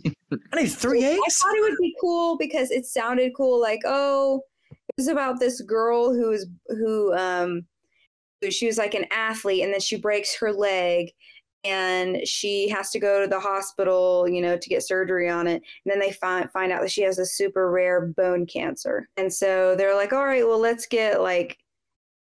need 0.56 0.68
three 0.68 1.04
eggs. 1.04 1.20
I 1.26 1.30
thought 1.30 1.56
it 1.56 1.62
would 1.62 1.78
be 1.80 1.96
cool 2.02 2.38
because 2.38 2.72
it 2.72 2.86
sounded 2.86 3.34
cool. 3.36 3.60
Like, 3.60 3.82
oh, 3.86 4.42
it 4.72 4.96
was 4.98 5.08
about 5.08 5.40
this 5.40 5.62
girl 5.62 6.14
who 6.14 6.30
was 6.30 6.48
who 6.68 7.14
um 7.16 7.66
she 8.50 8.68
was 8.68 8.78
like 8.78 8.94
an 8.94 9.06
athlete, 9.12 9.64
and 9.64 9.74
then 9.74 9.80
she 9.80 9.98
breaks 9.98 10.38
her 10.40 10.52
leg, 10.54 11.12
and 11.66 12.26
she 12.28 12.70
has 12.70 12.92
to 12.92 13.00
go 13.00 13.22
to 13.22 13.28
the 13.28 13.40
hospital, 13.40 14.28
you 14.30 14.42
know, 14.42 14.56
to 14.58 14.70
get 14.70 14.84
surgery 14.84 15.28
on 15.30 15.48
it. 15.48 15.62
And 15.86 15.92
then 15.92 16.00
they 16.00 16.12
find 16.12 16.50
find 16.52 16.72
out 16.72 16.82
that 16.82 16.92
she 16.92 17.02
has 17.02 17.18
a 17.20 17.26
super 17.26 17.72
rare 17.72 18.08
bone 18.08 18.46
cancer, 18.46 19.10
and 19.18 19.34
so 19.34 19.76
they're 19.76 19.96
like, 19.96 20.14
all 20.14 20.26
right, 20.26 20.48
well, 20.48 20.60
let's 20.60 20.86
get 20.86 21.22
like 21.22 21.58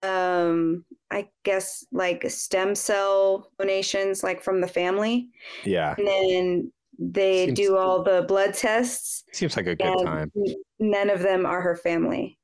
um 0.05 0.85
i 1.11 1.27
guess 1.45 1.85
like 1.91 2.25
stem 2.31 2.73
cell 2.73 3.51
donations 3.59 4.23
like 4.23 4.43
from 4.43 4.61
the 4.61 4.69
family. 4.69 5.29
Yeah, 5.65 5.95
and 5.99 6.07
then 6.07 6.73
they 6.99 7.47
Seems- 7.47 7.59
do 7.59 7.77
all 7.77 8.03
the 8.03 8.25
blood 8.29 8.55
tests. 8.55 9.25
Seems 9.33 9.57
like 9.57 9.67
a 9.67 9.77
good 9.77 10.05
time. 10.05 10.33
none 10.79 11.11
of 11.11 11.21
them 11.21 11.47
are 11.47 11.61
her 11.61 11.77
family. 11.77 12.39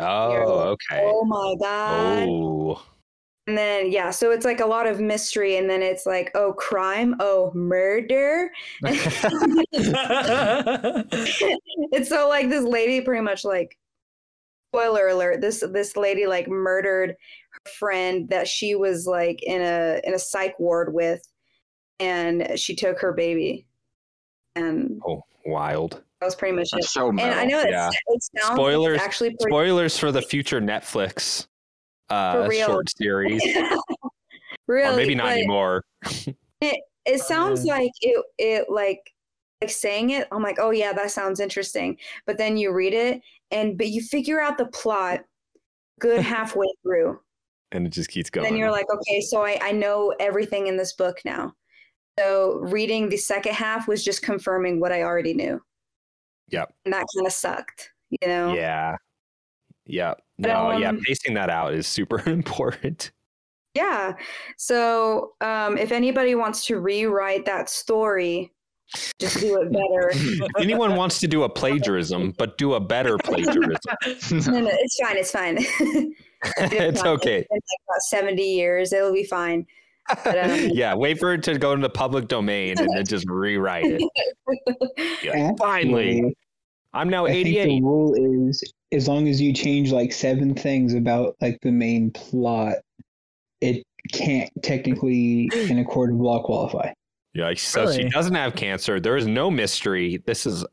Oh, 0.00 0.76
okay. 0.90 1.02
oh 1.04 1.24
my 1.24 1.54
god. 1.60 2.28
Oh, 2.28 2.82
and 3.46 3.56
then 3.58 3.90
yeah 3.92 4.10
so 4.10 4.30
it's 4.30 4.44
like 4.44 4.60
a 4.60 4.66
lot 4.66 4.86
of 4.86 5.00
mystery 5.00 5.56
and 5.56 5.68
then 5.68 5.82
it's 5.82 6.06
like 6.06 6.30
oh 6.34 6.52
crime 6.54 7.14
oh 7.20 7.50
murder. 7.54 8.50
It's 11.96 12.08
so 12.08 12.28
like 12.28 12.48
this 12.48 12.64
lady 12.64 13.00
pretty 13.00 13.22
much 13.22 13.44
like 13.44 13.78
spoiler 14.72 15.06
alert 15.08 15.40
this 15.40 15.62
this 15.72 15.96
lady 15.96 16.26
like 16.26 16.48
murdered 16.48 17.10
her 17.10 17.70
friend 17.78 18.28
that 18.30 18.48
she 18.48 18.74
was 18.74 19.06
like 19.06 19.40
in 19.44 19.60
a 19.62 20.00
in 20.04 20.14
a 20.14 20.18
psych 20.18 20.58
ward 20.58 20.92
with 20.92 21.22
and 22.00 22.58
she 22.58 22.74
took 22.74 22.98
her 23.00 23.12
baby. 23.12 23.66
And 24.56 25.00
oh, 25.06 25.22
wild. 25.46 26.02
that 26.20 26.26
was 26.26 26.34
pretty 26.34 26.56
much 26.56 26.66
it. 26.72 26.76
That's 26.76 26.92
so 26.92 27.08
and 27.10 27.20
i 27.20 27.44
know 27.44 27.60
it's, 27.60 27.70
Yeah. 27.70 27.90
it 28.06 28.22
sounds 28.40 28.54
Spoilers- 28.56 29.00
actually 29.00 29.30
pretty 29.30 29.50
Spoilers 29.52 29.98
for 29.98 30.10
the 30.12 30.22
future 30.22 30.60
Netflix 30.60 31.46
uh, 32.10 32.50
short 32.50 32.88
series, 32.96 33.42
really 34.66 34.92
or 34.92 34.96
maybe 34.96 35.14
not 35.14 35.32
anymore. 35.32 35.84
it 36.60 36.76
it 37.04 37.20
sounds 37.22 37.64
yeah. 37.64 37.76
like 37.76 37.92
it 38.00 38.24
it 38.38 38.70
like 38.70 39.00
like 39.60 39.70
saying 39.70 40.10
it 40.10 40.26
i'm 40.32 40.42
like 40.42 40.58
oh 40.58 40.70
yeah 40.70 40.92
that 40.92 41.10
sounds 41.10 41.40
interesting 41.40 41.96
but 42.26 42.36
then 42.36 42.56
you 42.56 42.72
read 42.72 42.92
it 42.92 43.20
and 43.50 43.78
but 43.78 43.88
you 43.88 44.02
figure 44.02 44.40
out 44.40 44.58
the 44.58 44.66
plot 44.66 45.20
good 46.00 46.20
halfway 46.34 46.66
through 46.82 47.18
And 47.72 47.86
it 47.86 47.90
just 47.90 48.10
keeps 48.10 48.28
and 48.28 48.34
going. 48.34 48.44
then 48.50 48.56
you're 48.58 48.70
like 48.70 48.86
okay 48.92 49.20
so 49.20 49.42
I, 49.42 49.58
I 49.62 49.72
know 49.72 50.12
everything 50.20 50.66
in 50.66 50.76
this 50.76 50.92
book 50.94 51.18
now 51.24 51.54
So 52.18 52.58
reading 52.62 53.08
the 53.08 53.16
second 53.16 53.54
half 53.54 53.88
was 53.88 54.04
just 54.04 54.22
confirming 54.22 54.80
what 54.80 54.92
I 54.92 55.02
already 55.02 55.34
knew. 55.34 55.60
Yep. 56.50 56.72
And 56.84 56.92
that 56.94 57.06
kind 57.16 57.26
of 57.26 57.32
sucked, 57.32 57.90
you 58.10 58.28
know? 58.28 58.54
Yeah. 58.54 58.96
Yep. 59.86 60.22
No, 60.38 60.76
yeah, 60.76 60.88
Um, 60.88 61.00
pacing 61.00 61.34
that 61.34 61.50
out 61.50 61.74
is 61.74 61.86
super 61.86 62.20
important. 62.28 63.12
Yeah. 63.74 64.14
So 64.56 65.32
um, 65.40 65.76
if 65.76 65.92
anybody 65.92 66.34
wants 66.34 66.66
to 66.66 66.78
rewrite 66.78 67.44
that 67.46 67.68
story, 67.68 68.52
just 69.18 69.40
do 69.40 69.60
it 69.60 69.72
better. 69.72 70.10
If 70.12 70.50
anyone 70.60 70.94
wants 70.94 71.18
to 71.20 71.26
do 71.28 71.42
a 71.42 71.48
plagiarism, 71.48 72.32
but 72.38 72.56
do 72.58 72.74
a 72.74 72.80
better 72.80 73.16
plagiarism, 73.18 73.80
no, 74.52 74.60
no, 74.60 74.70
it's 74.72 75.00
fine. 75.00 75.16
It's 75.16 75.30
fine. 75.30 75.56
it's 75.58 77.00
fine. 77.00 77.12
okay. 77.14 77.38
It's 77.38 77.48
been 77.48 77.58
like 77.58 77.80
about 77.88 78.02
70 78.08 78.42
years. 78.42 78.92
It'll 78.92 79.12
be 79.12 79.24
fine. 79.24 79.66
But, 80.22 80.38
um, 80.38 80.68
yeah, 80.72 80.94
wait 80.94 81.18
for 81.18 81.32
it 81.32 81.42
to 81.44 81.58
go 81.58 81.72
into 81.72 81.82
the 81.82 81.90
public 81.90 82.28
domain 82.28 82.78
and 82.78 82.88
then 82.94 83.06
just 83.06 83.26
rewrite 83.28 83.86
it. 83.86 84.02
Yeah, 85.22 85.52
finally, 85.58 86.36
I'm 86.92 87.08
now 87.08 87.24
I 87.24 87.30
88. 87.30 87.64
the 87.64 87.80
rule 87.80 88.14
is 88.48 88.62
as 88.94 89.08
long 89.08 89.28
as 89.28 89.40
you 89.40 89.52
change 89.52 89.92
like 89.92 90.12
seven 90.12 90.54
things 90.54 90.94
about 90.94 91.36
like 91.40 91.58
the 91.62 91.70
main 91.72 92.10
plot, 92.12 92.76
it 93.60 93.82
can't 94.12 94.50
technically 94.62 95.50
in 95.52 95.78
a 95.78 95.84
court 95.84 96.10
of 96.10 96.16
law 96.16 96.42
qualify. 96.42 96.92
Yeah, 97.34 97.52
so 97.54 97.90
she 97.90 98.08
doesn't 98.10 98.34
have 98.36 98.54
cancer. 98.54 99.00
There 99.00 99.16
is 99.16 99.26
no 99.26 99.50
mystery. 99.50 100.22
This 100.24 100.46
is 100.46 100.64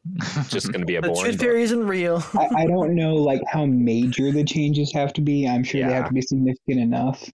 just 0.50 0.72
going 0.72 0.82
to 0.82 0.86
be 0.86 0.96
a 0.98 1.02
The 1.02 1.08
boring. 1.08 1.32
tooth 1.32 1.40
book. 1.40 1.48
fairy 1.48 1.64
isn't 1.64 1.88
real. 1.88 2.24
I, 2.36 2.50
I 2.56 2.68
don't 2.68 2.94
know 2.94 3.16
like 3.16 3.42
how 3.48 3.66
major 3.66 4.32
the 4.32 4.44
changes 4.44 4.94
have 4.94 5.12
to 5.14 5.22
be. 5.22 5.48
I'm 5.48 5.64
sure 5.64 5.84
they 5.84 5.92
have 5.92 6.08
to 6.08 6.14
be 6.14 6.22
significant 6.22 6.80
enough. 6.80 7.28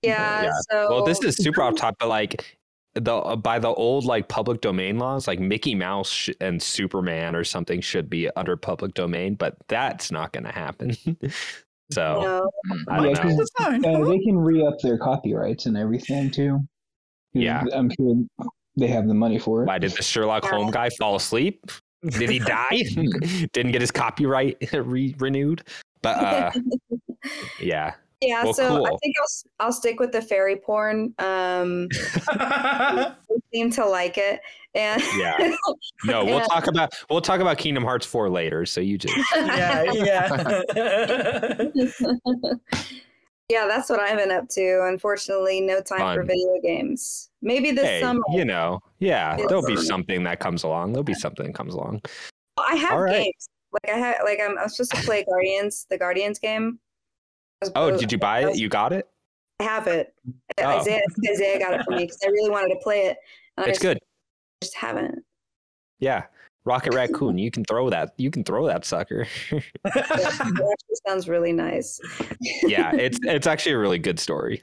yeah, 0.00 0.44
Yeah. 0.44 0.52
So 0.70 0.86
Well, 0.88 1.04
this 1.04 1.22
is 1.22 1.36
super 1.36 1.62
off 1.62 1.76
top, 1.76 1.96
but 2.00 2.08
like 2.08 2.57
the 2.94 3.14
uh, 3.14 3.36
by 3.36 3.58
the 3.58 3.68
old 3.68 4.04
like 4.04 4.28
public 4.28 4.60
domain 4.60 4.98
laws, 4.98 5.26
like 5.28 5.38
Mickey 5.40 5.74
Mouse 5.74 6.10
sh- 6.10 6.30
and 6.40 6.60
Superman 6.62 7.34
or 7.36 7.44
something 7.44 7.80
should 7.80 8.08
be 8.10 8.28
under 8.36 8.56
public 8.56 8.94
domain, 8.94 9.34
but 9.34 9.56
that's 9.68 10.10
not 10.10 10.32
going 10.32 10.44
to 10.44 10.52
happen. 10.52 10.96
so 11.92 12.20
no. 12.22 12.50
I 12.88 12.96
Yeah, 12.98 13.02
don't 13.02 13.14
know. 13.14 13.36
'cause, 13.36 13.38
It's. 13.40 13.50
Uh, 13.86 14.04
they 14.04 14.18
can 14.18 14.36
re 14.38 14.66
up 14.66 14.78
their 14.82 14.98
copyrights 14.98 15.66
and 15.66 15.76
everything 15.76 16.30
too. 16.30 16.60
Yeah. 17.34 17.62
I'm 17.72 17.90
sure 17.90 18.16
they 18.76 18.86
have 18.88 19.06
the 19.06 19.14
money 19.14 19.38
for 19.38 19.62
it. 19.62 19.66
Why 19.66 19.78
did 19.78 19.92
the 19.92 20.02
Sherlock 20.02 20.44
Holmes 20.44 20.72
guy 20.72 20.88
fall 20.90 21.14
asleep? 21.16 21.70
Did 22.02 22.30
he 22.30 22.38
die? 22.38 22.82
Didn't 23.52 23.72
get 23.72 23.80
his 23.80 23.90
copyright 23.90 24.56
re- 24.72 25.14
renewed? 25.18 25.62
But 26.00 26.16
uh, 26.16 26.50
yeah, 27.60 27.94
Yeah, 28.20 28.42
Well, 28.44 28.52
so 28.54 28.84
I 28.84 28.96
think 29.00 29.14
I'll 29.18 29.24
s- 29.24 29.44
I'll 29.60 29.72
stick 29.72 30.00
with 30.00 30.10
the 30.10 30.20
fairy 30.20 30.56
porn. 30.56 31.14
Um, 31.20 31.86
they 32.38 33.36
seem 33.54 33.70
to 33.72 33.84
like 33.86 34.18
it, 34.18 34.40
and 34.74 35.00
Yeah. 35.16 35.36
no, 36.04 36.24
we'll 36.24 36.38
Yeah. 36.38 36.46
talk 36.46 36.66
about 36.66 36.92
we'll 37.08 37.20
talk 37.20 37.40
about 37.40 37.58
Kingdom 37.58 37.84
Hearts 37.84 38.04
four 38.06 38.28
later. 38.28 38.66
So 38.66 38.80
you 38.80 38.98
just 38.98 39.14
yeah, 39.36 39.84
yeah. 39.92 41.62
yeah, 43.48 43.66
that's 43.66 43.88
what 43.88 44.00
I've 44.00 44.18
been 44.18 44.32
up 44.32 44.48
to. 44.50 44.86
Unfortunately, 44.88 45.60
no 45.60 45.80
time 45.80 46.16
for 46.16 46.24
video 46.24 46.60
games. 46.62 47.30
Maybe 47.40 47.70
this 47.70 47.86
hey, 47.86 48.00
summer. 48.00 48.22
you 48.30 48.44
know, 48.44 48.80
yeah, 48.98 49.36
there'll 49.48 49.64
be 49.64 49.76
something 49.76 50.24
that 50.24 50.40
comes 50.40 50.64
along. 50.64 50.92
There'll 50.92 51.04
be 51.04 51.14
something 51.14 51.46
that 51.46 51.54
comes 51.54 51.74
along. 51.74 52.02
I 52.58 52.74
have 52.74 52.92
All 52.94 53.02
right. 53.02 53.22
games. 53.22 53.48
Like 53.72 53.94
I 53.94 53.98
have, 53.98 54.16
like 54.24 54.40
I'm, 54.42 54.58
I'm 54.58 54.68
supposed 54.68 54.90
to 54.96 55.02
play 55.02 55.24
Guardians, 55.24 55.86
the 55.88 55.98
Guardians 55.98 56.38
game. 56.40 56.80
I 57.62 57.68
Oh, 57.76 57.96
did 57.96 58.12
you 58.12 58.18
buy 58.18 58.48
it? 58.48 58.56
You 58.56 58.68
got 58.68 58.92
it? 58.92 59.08
I 59.60 59.64
have 59.64 59.86
it. 59.88 60.14
Oh. 60.58 60.62
Izayah, 60.62 61.00
Izayah 61.26 61.58
got 61.58 61.74
it 61.74 61.84
for 61.84 61.90
me 61.92 62.04
because 62.04 62.18
I 62.24 62.28
really 62.28 62.50
wanted 62.50 62.68
to 62.74 62.80
play 62.82 63.06
it. 63.06 63.16
And 63.56 63.66
I 63.66 63.68
It's 63.70 63.78
just, 63.78 63.82
good. 63.82 63.98
just 64.62 64.74
haven't. 64.76 65.24
Yeah. 65.98 66.24
Rocket 66.64 66.94
Raccoon, 66.94 67.38
you 67.38 67.50
can 67.50 67.64
throw 67.64 67.88
that. 67.90 68.12
You 68.18 68.30
can 68.30 68.44
throw 68.44 68.66
that 68.66 68.84
sucker. 68.84 69.26
actually 69.86 70.74
sounds 71.06 71.28
really 71.28 71.52
nice. 71.52 71.98
yeah, 72.62 72.94
it's 72.98 73.18
it's 73.22 73.46
actually 73.46 73.72
a 73.72 73.78
really 73.78 73.98
good 73.98 74.20
story. 74.20 74.62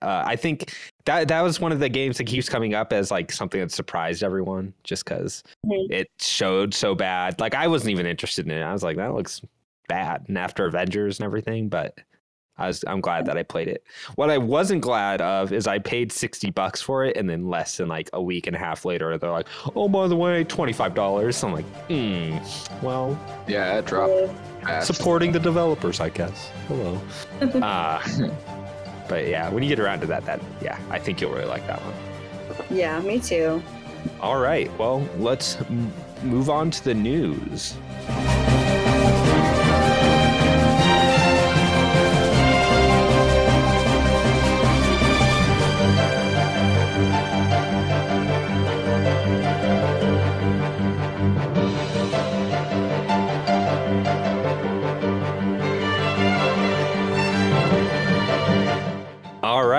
Uh, 0.00 0.24
I 0.26 0.34
think 0.34 0.72
that 1.04 1.28
that 1.28 1.42
was 1.42 1.60
one 1.60 1.70
of 1.70 1.78
the 1.78 1.88
games 1.90 2.16
that 2.18 2.24
keeps 2.24 2.48
coming 2.48 2.74
up 2.74 2.92
as 2.92 3.10
like 3.10 3.30
something 3.30 3.60
that 3.60 3.70
surprised 3.70 4.22
everyone, 4.24 4.72
just 4.82 5.04
because 5.04 5.44
Mhm. 5.66 5.90
it 5.90 6.08
showed 6.18 6.72
so 6.74 6.94
bad. 6.94 7.38
Like 7.38 7.54
I 7.54 7.68
wasn't 7.68 7.90
even 7.92 8.06
interested 8.06 8.46
in 8.46 8.50
it. 8.52 8.62
I 8.62 8.72
was 8.72 8.82
like, 8.82 8.96
that 8.96 9.14
looks 9.14 9.42
bad. 9.88 10.24
And 10.28 10.38
after 10.38 10.64
Avengers 10.64 11.18
and 11.20 11.26
everything, 11.26 11.68
but 11.68 11.98
I 12.58 12.66
was 12.66 12.84
I'm 12.86 13.00
glad 13.00 13.26
that 13.26 13.36
I 13.38 13.42
played 13.42 13.68
it. 13.68 13.82
What 14.16 14.30
I 14.30 14.38
wasn't 14.38 14.82
glad 14.82 15.20
of 15.20 15.52
is 15.52 15.66
I 15.66 15.78
paid 15.78 16.12
sixty 16.12 16.50
bucks 16.50 16.80
for 16.82 17.04
it, 17.04 17.16
and 17.16 17.28
then 17.28 17.48
less 17.48 17.78
than 17.78 17.88
like 17.88 18.10
a 18.12 18.22
week 18.22 18.46
and 18.46 18.54
a 18.54 18.58
half 18.58 18.84
later, 18.84 19.16
they're 19.18 19.30
like, 19.30 19.48
oh 19.74 19.88
by 19.88 20.06
the 20.06 20.16
way, 20.16 20.44
twenty 20.44 20.72
five 20.72 20.94
dollars. 20.94 21.42
I'm 21.42 21.52
like, 21.54 21.64
hmm, 21.88 22.36
well, 22.84 23.18
Yeah, 23.48 23.78
it 23.78 23.86
dropped 23.86 24.30
fast. 24.62 24.86
supporting 24.94 25.32
the 25.32 25.40
developers, 25.40 25.98
I 26.00 26.10
guess. 26.10 26.50
Hello. 26.68 27.00
Uh, 27.62 28.00
but 29.08 29.26
yeah, 29.26 29.48
when 29.50 29.62
you 29.62 29.68
get 29.68 29.80
around 29.80 30.00
to 30.00 30.06
that, 30.06 30.24
that 30.26 30.40
yeah, 30.62 30.78
I 30.90 30.98
think 30.98 31.20
you'll 31.20 31.32
really 31.32 31.44
like 31.46 31.66
that 31.66 31.80
one. 31.82 32.66
yeah, 32.78 33.00
me 33.00 33.18
too. 33.18 33.62
All 34.20 34.40
right, 34.40 34.70
well, 34.78 35.06
let's 35.18 35.56
m- 35.62 35.92
move 36.22 36.48
on 36.50 36.70
to 36.70 36.84
the 36.84 36.94
news. 36.94 37.76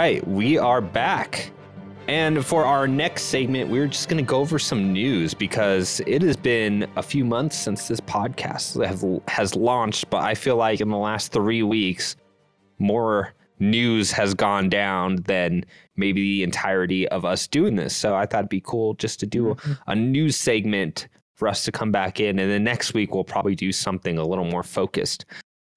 Right, 0.03 0.27
we 0.27 0.57
are 0.57 0.81
back. 0.81 1.49
And 2.09 2.45
for 2.45 2.65
our 2.65 2.89
next 2.89 3.23
segment, 3.23 3.69
we're 3.69 3.87
just 3.87 4.09
going 4.09 4.21
to 4.21 4.29
go 4.29 4.39
over 4.39 4.59
some 4.59 4.91
news 4.91 5.33
because 5.33 6.01
it 6.05 6.21
has 6.23 6.35
been 6.35 6.85
a 6.97 7.01
few 7.01 7.23
months 7.23 7.57
since 7.57 7.87
this 7.87 8.01
podcast 8.01 8.85
have, 8.85 9.01
has 9.29 9.55
launched. 9.55 10.09
But 10.09 10.23
I 10.23 10.35
feel 10.35 10.57
like 10.57 10.81
in 10.81 10.89
the 10.89 10.97
last 10.97 11.31
three 11.31 11.63
weeks, 11.63 12.17
more 12.79 13.33
news 13.59 14.11
has 14.11 14.33
gone 14.33 14.67
down 14.67 15.23
than 15.23 15.63
maybe 15.95 16.19
the 16.19 16.43
entirety 16.43 17.07
of 17.07 17.23
us 17.23 17.47
doing 17.47 17.77
this. 17.77 17.95
So 17.95 18.13
I 18.13 18.25
thought 18.25 18.39
it'd 18.39 18.49
be 18.49 18.59
cool 18.59 18.95
just 18.95 19.21
to 19.21 19.25
do 19.25 19.51
a 19.51 19.55
mm-hmm. 19.55 20.11
news 20.11 20.35
segment 20.35 21.07
for 21.35 21.47
us 21.47 21.63
to 21.63 21.71
come 21.71 21.93
back 21.93 22.19
in. 22.19 22.39
And 22.39 22.51
then 22.51 22.65
next 22.65 22.93
week, 22.93 23.15
we'll 23.15 23.23
probably 23.23 23.55
do 23.55 23.71
something 23.71 24.17
a 24.17 24.27
little 24.27 24.43
more 24.43 24.63
focused. 24.63 25.23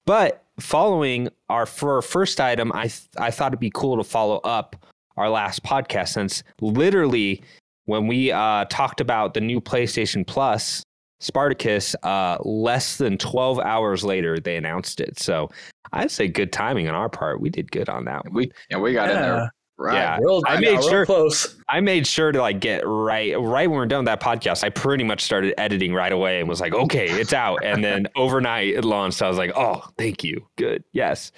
But 0.05 0.43
following 0.59 1.29
our 1.49 1.65
for 1.65 1.95
our 1.95 2.01
first 2.01 2.39
item, 2.39 2.71
I 2.73 2.83
th- 2.83 3.01
I 3.17 3.31
thought 3.31 3.49
it'd 3.49 3.59
be 3.59 3.71
cool 3.73 3.97
to 3.97 4.03
follow 4.03 4.37
up 4.39 4.75
our 5.15 5.29
last 5.29 5.63
podcast 5.63 6.09
since 6.09 6.43
literally 6.61 7.41
when 7.85 8.07
we 8.07 8.31
uh, 8.31 8.65
talked 8.65 9.01
about 9.01 9.33
the 9.33 9.41
new 9.41 9.61
PlayStation 9.61 10.25
Plus 10.25 10.83
Spartacus, 11.19 11.95
uh, 12.03 12.37
less 12.41 12.97
than 12.97 13.17
12 13.17 13.59
hours 13.59 14.03
later 14.03 14.39
they 14.39 14.55
announced 14.55 14.99
it. 14.99 15.17
So 15.19 15.49
I'd 15.93 16.11
say 16.11 16.27
good 16.27 16.51
timing 16.51 16.87
on 16.87 16.95
our 16.95 17.09
part. 17.09 17.41
We 17.41 17.49
did 17.49 17.71
good 17.71 17.89
on 17.89 18.05
that 18.05 18.25
one. 18.25 18.33
We 18.33 18.51
yeah, 18.69 18.77
we 18.77 18.93
got 18.93 19.09
in 19.09 19.15
there 19.15 19.51
right. 19.77 19.95
Yeah. 19.95 20.17
Real, 20.21 20.41
I 20.45 20.55
I 20.55 20.59
made 20.59 20.75
made 20.75 20.83
sure- 20.83 21.05
close. 21.05 21.55
I 21.69 21.79
made 21.81 22.07
sure 22.07 22.31
to 22.31 22.41
like 22.41 22.59
get 22.59 22.83
right 22.85 23.39
right 23.39 23.69
when 23.69 23.77
we're 23.77 23.85
done 23.85 24.05
with 24.05 24.07
that 24.07 24.21
podcast. 24.21 24.63
I 24.63 24.69
pretty 24.69 25.03
much 25.03 25.21
started 25.23 25.53
editing 25.59 25.93
right 25.93 26.11
away 26.11 26.39
and 26.39 26.47
was 26.49 26.61
like, 26.61 26.73
okay, 26.73 27.07
it's 27.09 27.33
out. 27.33 27.63
And 27.63 27.83
then 27.83 28.07
overnight 28.15 28.69
it 28.73 28.85
launched. 28.85 29.21
I 29.21 29.27
was 29.29 29.37
like, 29.37 29.51
oh, 29.55 29.83
thank 29.97 30.23
you. 30.23 30.47
Good. 30.57 30.83
Yes. 30.91 31.31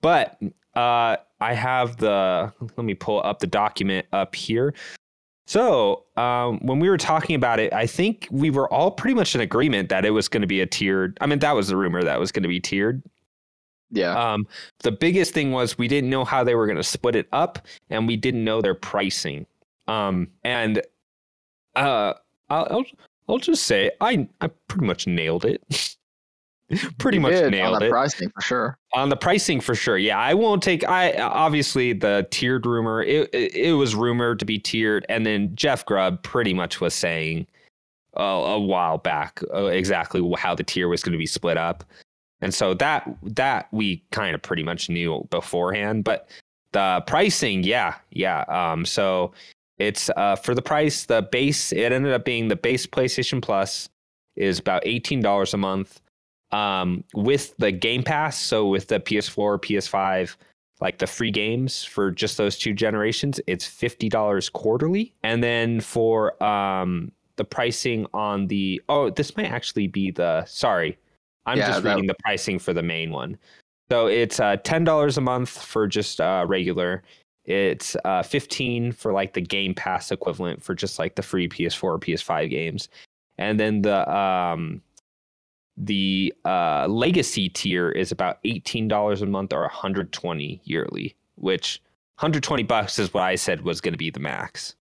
But 0.00 0.38
uh 0.74 1.16
I 1.40 1.54
have 1.54 1.96
the 1.96 2.52
let 2.76 2.84
me 2.84 2.94
pull 2.94 3.22
up 3.24 3.38
the 3.40 3.46
document 3.46 4.06
up 4.12 4.34
here. 4.34 4.74
So 5.46 6.04
um, 6.16 6.60
when 6.60 6.78
we 6.78 6.88
were 6.88 6.96
talking 6.98 7.34
about 7.34 7.58
it, 7.58 7.72
I 7.72 7.84
think 7.84 8.28
we 8.30 8.50
were 8.50 8.72
all 8.72 8.92
pretty 8.92 9.14
much 9.14 9.34
in 9.34 9.40
agreement 9.40 9.88
that 9.88 10.04
it 10.04 10.10
was 10.10 10.28
going 10.28 10.42
to 10.42 10.46
be 10.46 10.60
a 10.60 10.66
tiered. 10.66 11.18
I 11.20 11.26
mean, 11.26 11.40
that 11.40 11.56
was 11.56 11.66
the 11.66 11.76
rumor 11.76 12.04
that 12.04 12.16
it 12.16 12.20
was 12.20 12.30
going 12.30 12.44
to 12.44 12.48
be 12.48 12.60
tiered. 12.60 13.02
Yeah. 13.90 14.12
Um, 14.16 14.46
the 14.80 14.92
biggest 14.92 15.34
thing 15.34 15.52
was 15.52 15.76
we 15.78 15.88
didn't 15.88 16.10
know 16.10 16.24
how 16.24 16.44
they 16.44 16.54
were 16.54 16.66
going 16.66 16.76
to 16.76 16.82
split 16.84 17.16
it 17.16 17.28
up, 17.32 17.66
and 17.90 18.06
we 18.06 18.16
didn't 18.16 18.44
know 18.44 18.60
their 18.62 18.74
pricing. 18.74 19.46
Um, 19.88 20.28
and 20.44 20.82
uh, 21.76 22.14
I'll, 22.48 22.66
I'll 22.70 22.84
I'll 23.28 23.38
just 23.38 23.64
say 23.64 23.90
I 24.00 24.28
I 24.40 24.48
pretty 24.68 24.86
much 24.86 25.06
nailed 25.06 25.44
it. 25.44 25.62
pretty 26.98 27.18
You 27.18 27.22
much 27.22 27.32
did 27.32 27.50
nailed 27.50 27.74
on 27.74 27.80
the 27.80 27.86
it 27.86 27.90
pricing 27.90 28.30
for 28.30 28.40
sure. 28.42 28.78
on 28.94 29.08
the 29.08 29.16
pricing 29.16 29.60
for 29.60 29.74
sure. 29.74 29.98
Yeah, 29.98 30.18
I 30.18 30.34
won't 30.34 30.62
take. 30.62 30.88
I 30.88 31.12
obviously 31.14 31.92
the 31.92 32.26
tiered 32.30 32.66
rumor. 32.66 33.02
It 33.02 33.28
it, 33.32 33.54
it 33.54 33.72
was 33.72 33.94
rumored 33.94 34.38
to 34.40 34.44
be 34.44 34.58
tiered, 34.58 35.04
and 35.08 35.26
then 35.26 35.54
Jeff 35.56 35.84
Grubb 35.84 36.22
pretty 36.22 36.54
much 36.54 36.80
was 36.80 36.94
saying 36.94 37.46
uh, 38.16 38.22
a 38.22 38.60
while 38.60 38.98
back 38.98 39.40
uh, 39.52 39.66
exactly 39.66 40.22
how 40.38 40.54
the 40.54 40.64
tier 40.64 40.88
was 40.88 41.02
going 41.02 41.12
to 41.12 41.18
be 41.18 41.26
split 41.26 41.56
up, 41.56 41.84
and 42.40 42.52
so 42.54 42.74
that 42.74 43.08
that 43.22 43.68
we 43.72 44.02
kind 44.10 44.34
of 44.34 44.42
pretty 44.42 44.62
much 44.62 44.88
knew 44.88 45.26
beforehand. 45.30 46.04
But 46.04 46.28
the 46.72 47.02
pricing, 47.06 47.64
yeah, 47.64 47.96
yeah. 48.10 48.44
Um, 48.48 48.84
so 48.84 49.32
It's 49.78 50.10
uh, 50.16 50.36
for 50.36 50.54
the 50.54 50.62
price. 50.62 51.06
The 51.06 51.22
base 51.22 51.72
it 51.72 51.90
ended 51.92 52.12
up 52.12 52.24
being 52.24 52.48
the 52.48 52.56
base 52.56 52.86
PlayStation 52.86 53.40
Plus 53.42 53.88
is 54.36 54.58
about 54.58 54.82
eighteen 54.86 55.20
dollars 55.22 55.54
a 55.54 55.56
month. 55.56 56.00
Um, 56.52 57.04
with 57.14 57.56
the 57.58 57.72
Game 57.72 58.02
Pass, 58.02 58.36
so 58.38 58.66
with 58.66 58.88
the 58.88 58.98
PS4, 58.98 59.60
PS5, 59.60 60.36
like 60.80 60.98
the 60.98 61.06
free 61.06 61.30
games 61.30 61.84
for 61.84 62.10
just 62.10 62.36
those 62.36 62.58
two 62.58 62.74
generations, 62.74 63.40
it's 63.46 63.64
fifty 63.64 64.08
dollars 64.08 64.48
quarterly. 64.50 65.14
And 65.22 65.42
then 65.42 65.80
for 65.80 66.40
um 66.42 67.10
the 67.36 67.44
pricing 67.44 68.06
on 68.12 68.48
the 68.48 68.82
oh, 68.90 69.10
this 69.10 69.34
might 69.36 69.50
actually 69.50 69.86
be 69.86 70.10
the 70.10 70.44
sorry, 70.44 70.98
I'm 71.46 71.58
Yeah, 71.58 71.68
just 71.68 71.82
that- 71.82 71.94
reading 71.94 72.06
the 72.06 72.16
pricing 72.22 72.58
for 72.58 72.72
the 72.72 72.82
main 72.82 73.10
one. 73.10 73.38
So 73.90 74.06
it's 74.06 74.38
uh, 74.38 74.56
ten 74.58 74.84
dollars 74.84 75.18
a 75.18 75.20
month 75.20 75.50
for 75.50 75.86
just 75.88 76.20
uh, 76.20 76.44
regular. 76.48 77.02
It's 77.44 77.96
uh, 78.04 78.22
fifteen 78.22 78.92
for 78.92 79.12
like 79.12 79.32
the 79.32 79.40
Game 79.40 79.74
Pass 79.74 80.12
equivalent 80.12 80.62
for 80.62 80.74
just 80.74 80.98
like 80.98 81.16
the 81.16 81.22
free 81.22 81.48
PS4 81.48 81.82
or 81.82 81.98
PS5 81.98 82.50
games, 82.50 82.88
and 83.38 83.58
then 83.58 83.82
the 83.82 84.08
um, 84.14 84.80
the 85.76 86.32
uh, 86.44 86.86
Legacy 86.88 87.48
tier 87.48 87.90
is 87.90 88.12
about 88.12 88.38
eighteen 88.44 88.86
dollars 88.86 89.22
a 89.22 89.26
month 89.26 89.52
or 89.52 89.62
one 89.62 89.70
hundred 89.70 90.12
twenty 90.12 90.60
yearly, 90.64 91.16
which 91.36 91.80
one 91.82 91.90
hundred 92.30 92.42
twenty 92.44 92.62
bucks 92.62 92.98
is 92.98 93.12
what 93.12 93.22
I 93.24 93.34
said 93.34 93.62
was 93.62 93.80
going 93.80 93.94
to 93.94 93.98
be 93.98 94.10
the 94.10 94.20
max. 94.20 94.76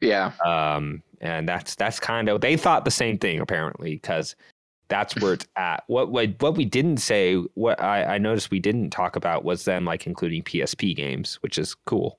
Yeah. 0.00 0.32
Um, 0.46 1.02
and 1.20 1.48
that's 1.48 1.74
that's 1.74 1.98
kind 1.98 2.28
of 2.28 2.40
they 2.40 2.56
thought 2.56 2.84
the 2.84 2.90
same 2.90 3.18
thing 3.18 3.40
apparently 3.40 3.94
because 3.96 4.36
that's 4.88 5.16
where 5.20 5.34
it's 5.34 5.46
at. 5.56 5.84
What 5.86 6.10
what 6.10 6.30
what 6.40 6.56
we 6.56 6.64
didn't 6.64 6.98
say, 6.98 7.34
what 7.54 7.80
I, 7.80 8.14
I 8.16 8.18
noticed 8.18 8.50
we 8.50 8.60
didn't 8.60 8.90
talk 8.90 9.16
about 9.16 9.44
was 9.44 9.64
them 9.64 9.84
like 9.84 10.06
including 10.06 10.42
PSP 10.42 10.94
games, 10.94 11.36
which 11.42 11.58
is 11.58 11.74
cool. 11.86 12.18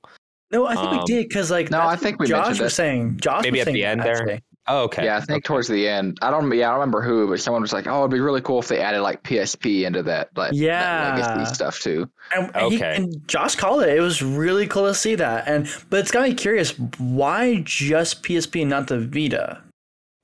No, 0.50 0.66
I 0.66 0.76
think 0.76 0.90
we 0.90 0.98
Um, 0.98 1.04
did 1.06 1.28
because 1.28 1.50
like 1.50 1.70
no, 1.70 1.80
I 1.80 1.96
think 1.96 2.18
we 2.18 2.26
Josh 2.26 2.58
was 2.60 2.74
saying. 2.74 3.18
Josh 3.20 3.42
Maybe 3.42 3.58
was 3.58 3.68
at 3.68 3.72
the 3.74 3.80
saying 3.82 3.84
end 3.84 4.02
there? 4.02 4.20
today. 4.24 4.42
Oh, 4.70 4.82
okay. 4.84 5.04
Yeah, 5.06 5.16
I 5.16 5.20
think 5.20 5.30
okay. 5.30 5.40
towards 5.40 5.66
the 5.68 5.88
end. 5.88 6.18
I 6.20 6.30
don't. 6.30 6.50
Yeah, 6.54 6.68
I 6.68 6.70
don't 6.72 6.80
remember 6.80 7.00
who, 7.00 7.26
but 7.28 7.40
someone 7.40 7.62
was 7.62 7.72
like, 7.72 7.86
"Oh, 7.86 8.00
it'd 8.00 8.10
be 8.10 8.20
really 8.20 8.42
cool 8.42 8.58
if 8.58 8.68
they 8.68 8.80
added 8.80 9.00
like 9.00 9.22
PSP 9.22 9.84
into 9.86 10.02
that, 10.02 10.28
like 10.36 10.50
that 10.50 10.56
Yeah. 10.56 11.14
legacy 11.36 11.54
stuff 11.54 11.80
too." 11.80 12.08
And, 12.34 12.50
and 12.54 12.72
he- 12.72 12.76
Okay. 12.76 12.96
and 12.96 13.26
Josh 13.28 13.54
called 13.56 13.82
it. 13.82 13.88
It 13.96 14.00
was 14.00 14.20
really 14.22 14.66
cool 14.66 14.86
to 14.86 14.94
see 14.94 15.14
that. 15.14 15.48
And 15.48 15.66
but 15.88 16.00
it's 16.00 16.10
got 16.10 16.28
me 16.28 16.34
curious. 16.34 16.78
Why 16.98 17.62
just 17.64 18.22
PSP 18.22 18.60
and 18.62 18.70
not 18.70 18.88
the 18.88 18.98
Vita? 19.00 19.62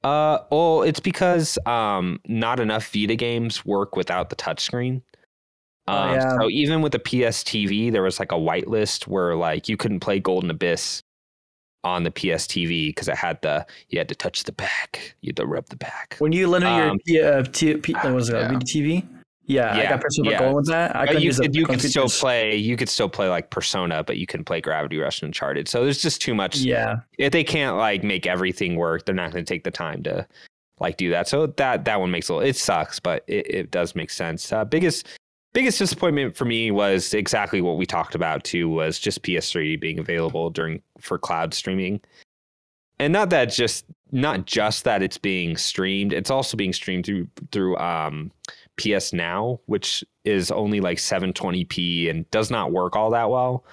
Uh, 0.05 0.38
well, 0.50 0.82
it's 0.82 1.00
because 1.00 1.59
um, 1.66 2.20
not 2.26 2.61
enough 2.61 2.92
Vita 2.92 3.16
games 3.16 3.64
work 3.64 3.96
without 3.96 4.30
the 4.30 4.36
touchscreen. 4.36 5.00
Oh, 5.88 5.92
Um, 5.94 6.14
yeah. 6.14 6.38
So 6.38 6.50
even 6.50 6.82
with 6.82 6.92
the 6.92 6.98
PS 6.98 7.42
TV, 7.42 7.90
there 7.90 8.02
was 8.02 8.18
like 8.20 8.30
a 8.32 8.36
whitelist 8.36 9.07
where 9.07 9.34
like 9.34 9.68
you 9.68 9.76
couldn't 9.76 10.00
play 10.00 10.20
Golden 10.20 10.50
Abyss 10.50 11.02
on 11.84 12.02
the 12.05 12.11
PS 12.11 12.46
TV 12.46 12.88
because 12.88 13.09
it 13.09 13.16
had 13.16 13.40
the 13.42 13.66
you 13.88 13.98
had 13.98 14.09
to 14.09 14.14
touch 14.14 14.44
the 14.44 14.52
back, 14.52 15.14
you 15.20 15.28
had 15.28 15.36
to 15.36 15.46
rub 15.46 15.66
the 15.66 15.76
back. 15.76 16.16
When 16.18 16.32
you 16.32 16.48
limit 16.48 16.68
Um, 16.68 16.98
your 17.07 17.20
P, 17.20 17.22
uh, 17.22 17.42
T, 17.42 17.76
P, 17.78 17.92
what 17.94 18.14
was 18.14 18.28
it 18.30 18.34
yeah. 18.40 18.50
TV? 18.59 19.07
Yeah, 19.47 19.76
I 19.76 19.84
got 19.84 20.03
super 20.11 20.30
yeah. 20.30 20.38
going 20.38 20.55
with 20.55 20.68
that. 20.68 20.97
I 20.97 21.07
But 21.07 21.20
you 21.20 21.26
use 21.26 21.38
could 21.38 21.55
you 21.55 21.66
could 21.66 21.80
still 21.80 22.09
play 22.09 22.57
you 22.57 22.76
could 22.76 22.88
still 22.88 23.09
play 23.09 23.28
like 23.28 23.51
Persona, 23.51 24.03
but 24.03 24.16
you 24.16 24.26
can 24.26 24.42
play 24.42 24.61
Gravity 24.61 24.99
Rush 24.99 25.20
and 25.20 25.28
Uncharted. 25.28 25.68
So 25.68 25.84
there's 25.84 26.01
just 26.01 26.22
too 26.22 26.34
much. 26.34 26.57
Yeah, 26.57 27.01
If 27.18 27.32
they 27.32 27.45
can't 27.45 27.76
like 27.76 28.03
make 28.03 28.26
everything 28.26 28.76
work, 28.76 29.05
they're 29.05 29.14
not 29.14 29.32
going 29.32 29.45
to 29.45 29.49
take 29.49 29.64
the 29.64 29.70
time 29.70 30.03
to 30.05 30.26
like 30.80 30.97
do 30.97 31.11
that. 31.11 31.28
So 31.28 31.47
that 31.47 31.84
that 31.84 32.01
one 32.01 32.11
makes 32.11 32.28
a 32.28 32.34
little, 32.34 32.49
it 32.49 32.57
sucks, 32.57 32.99
but 32.99 33.22
it, 33.26 33.47
it 33.49 33.70
does 33.70 33.95
make 33.95 34.11
sense. 34.11 34.51
Uh, 34.51 34.64
biggest 34.64 35.09
biggest 35.53 35.78
disappointment 35.78 36.36
for 36.36 36.47
me 36.47 36.70
was 36.70 37.12
exactly 37.12 37.61
what 37.61 37.76
we 37.76 37.86
talked 37.86 38.14
about 38.14 38.45
too 38.45 38.68
was 38.68 38.99
just 38.99 39.22
PS3 39.22 39.78
being 39.78 39.99
available 39.99 40.51
during 40.51 40.82
for 41.01 41.18
cloud 41.18 41.53
streaming. 41.53 42.01
And 42.99 43.12
not 43.12 43.30
that 43.30 43.47
just 43.47 43.84
not 44.11 44.47
just 44.47 44.84
that 44.84 45.03
it's 45.03 45.18
being 45.18 45.57
streamed, 45.57 46.12
it's 46.12 46.30
also 46.30 46.57
being 46.57 46.72
streamed 46.72 47.05
through 47.05 47.28
through 47.53 47.76
um 47.76 48.30
PS 48.77 49.12
Now, 49.12 49.61
which 49.66 50.05
is 50.25 50.51
only 50.51 50.81
like 50.81 50.99
720p 50.99 52.11
and 52.11 52.29
does 52.31 52.51
not 52.51 52.72
work 52.72 52.97
all 52.97 53.11
that 53.11 53.31
well. 53.31 53.64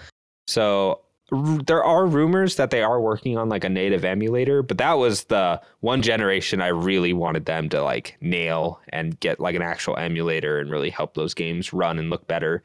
So 0.48 1.02
r- 1.32 1.60
there 1.66 1.84
are 1.84 2.06
rumors 2.06 2.56
that 2.58 2.72
they 2.72 2.84
are 2.84 3.00
working 3.00 3.38
on 3.38 3.50
like 3.50 3.64
a 3.64 3.70
native 3.70 4.06
emulator, 4.06 4.62
but 4.62 4.78
that 4.78 4.94
was 4.94 5.26
the 5.26 5.62
one 5.80 6.02
generation 6.02 6.62
I 6.62 6.68
really 6.68 7.14
wanted 7.14 7.46
them 7.46 7.70
to 7.70 7.82
like 7.82 8.18
nail 8.22 8.80
and 8.90 9.20
get 9.20 9.40
like 9.40 9.56
an 9.56 9.62
actual 9.62 9.98
emulator 9.98 10.60
and 10.60 10.70
really 10.70 10.90
help 10.90 11.14
those 11.14 11.34
games 11.34 11.74
run 11.74 11.98
and 12.00 12.10
look 12.10 12.28
better. 12.28 12.64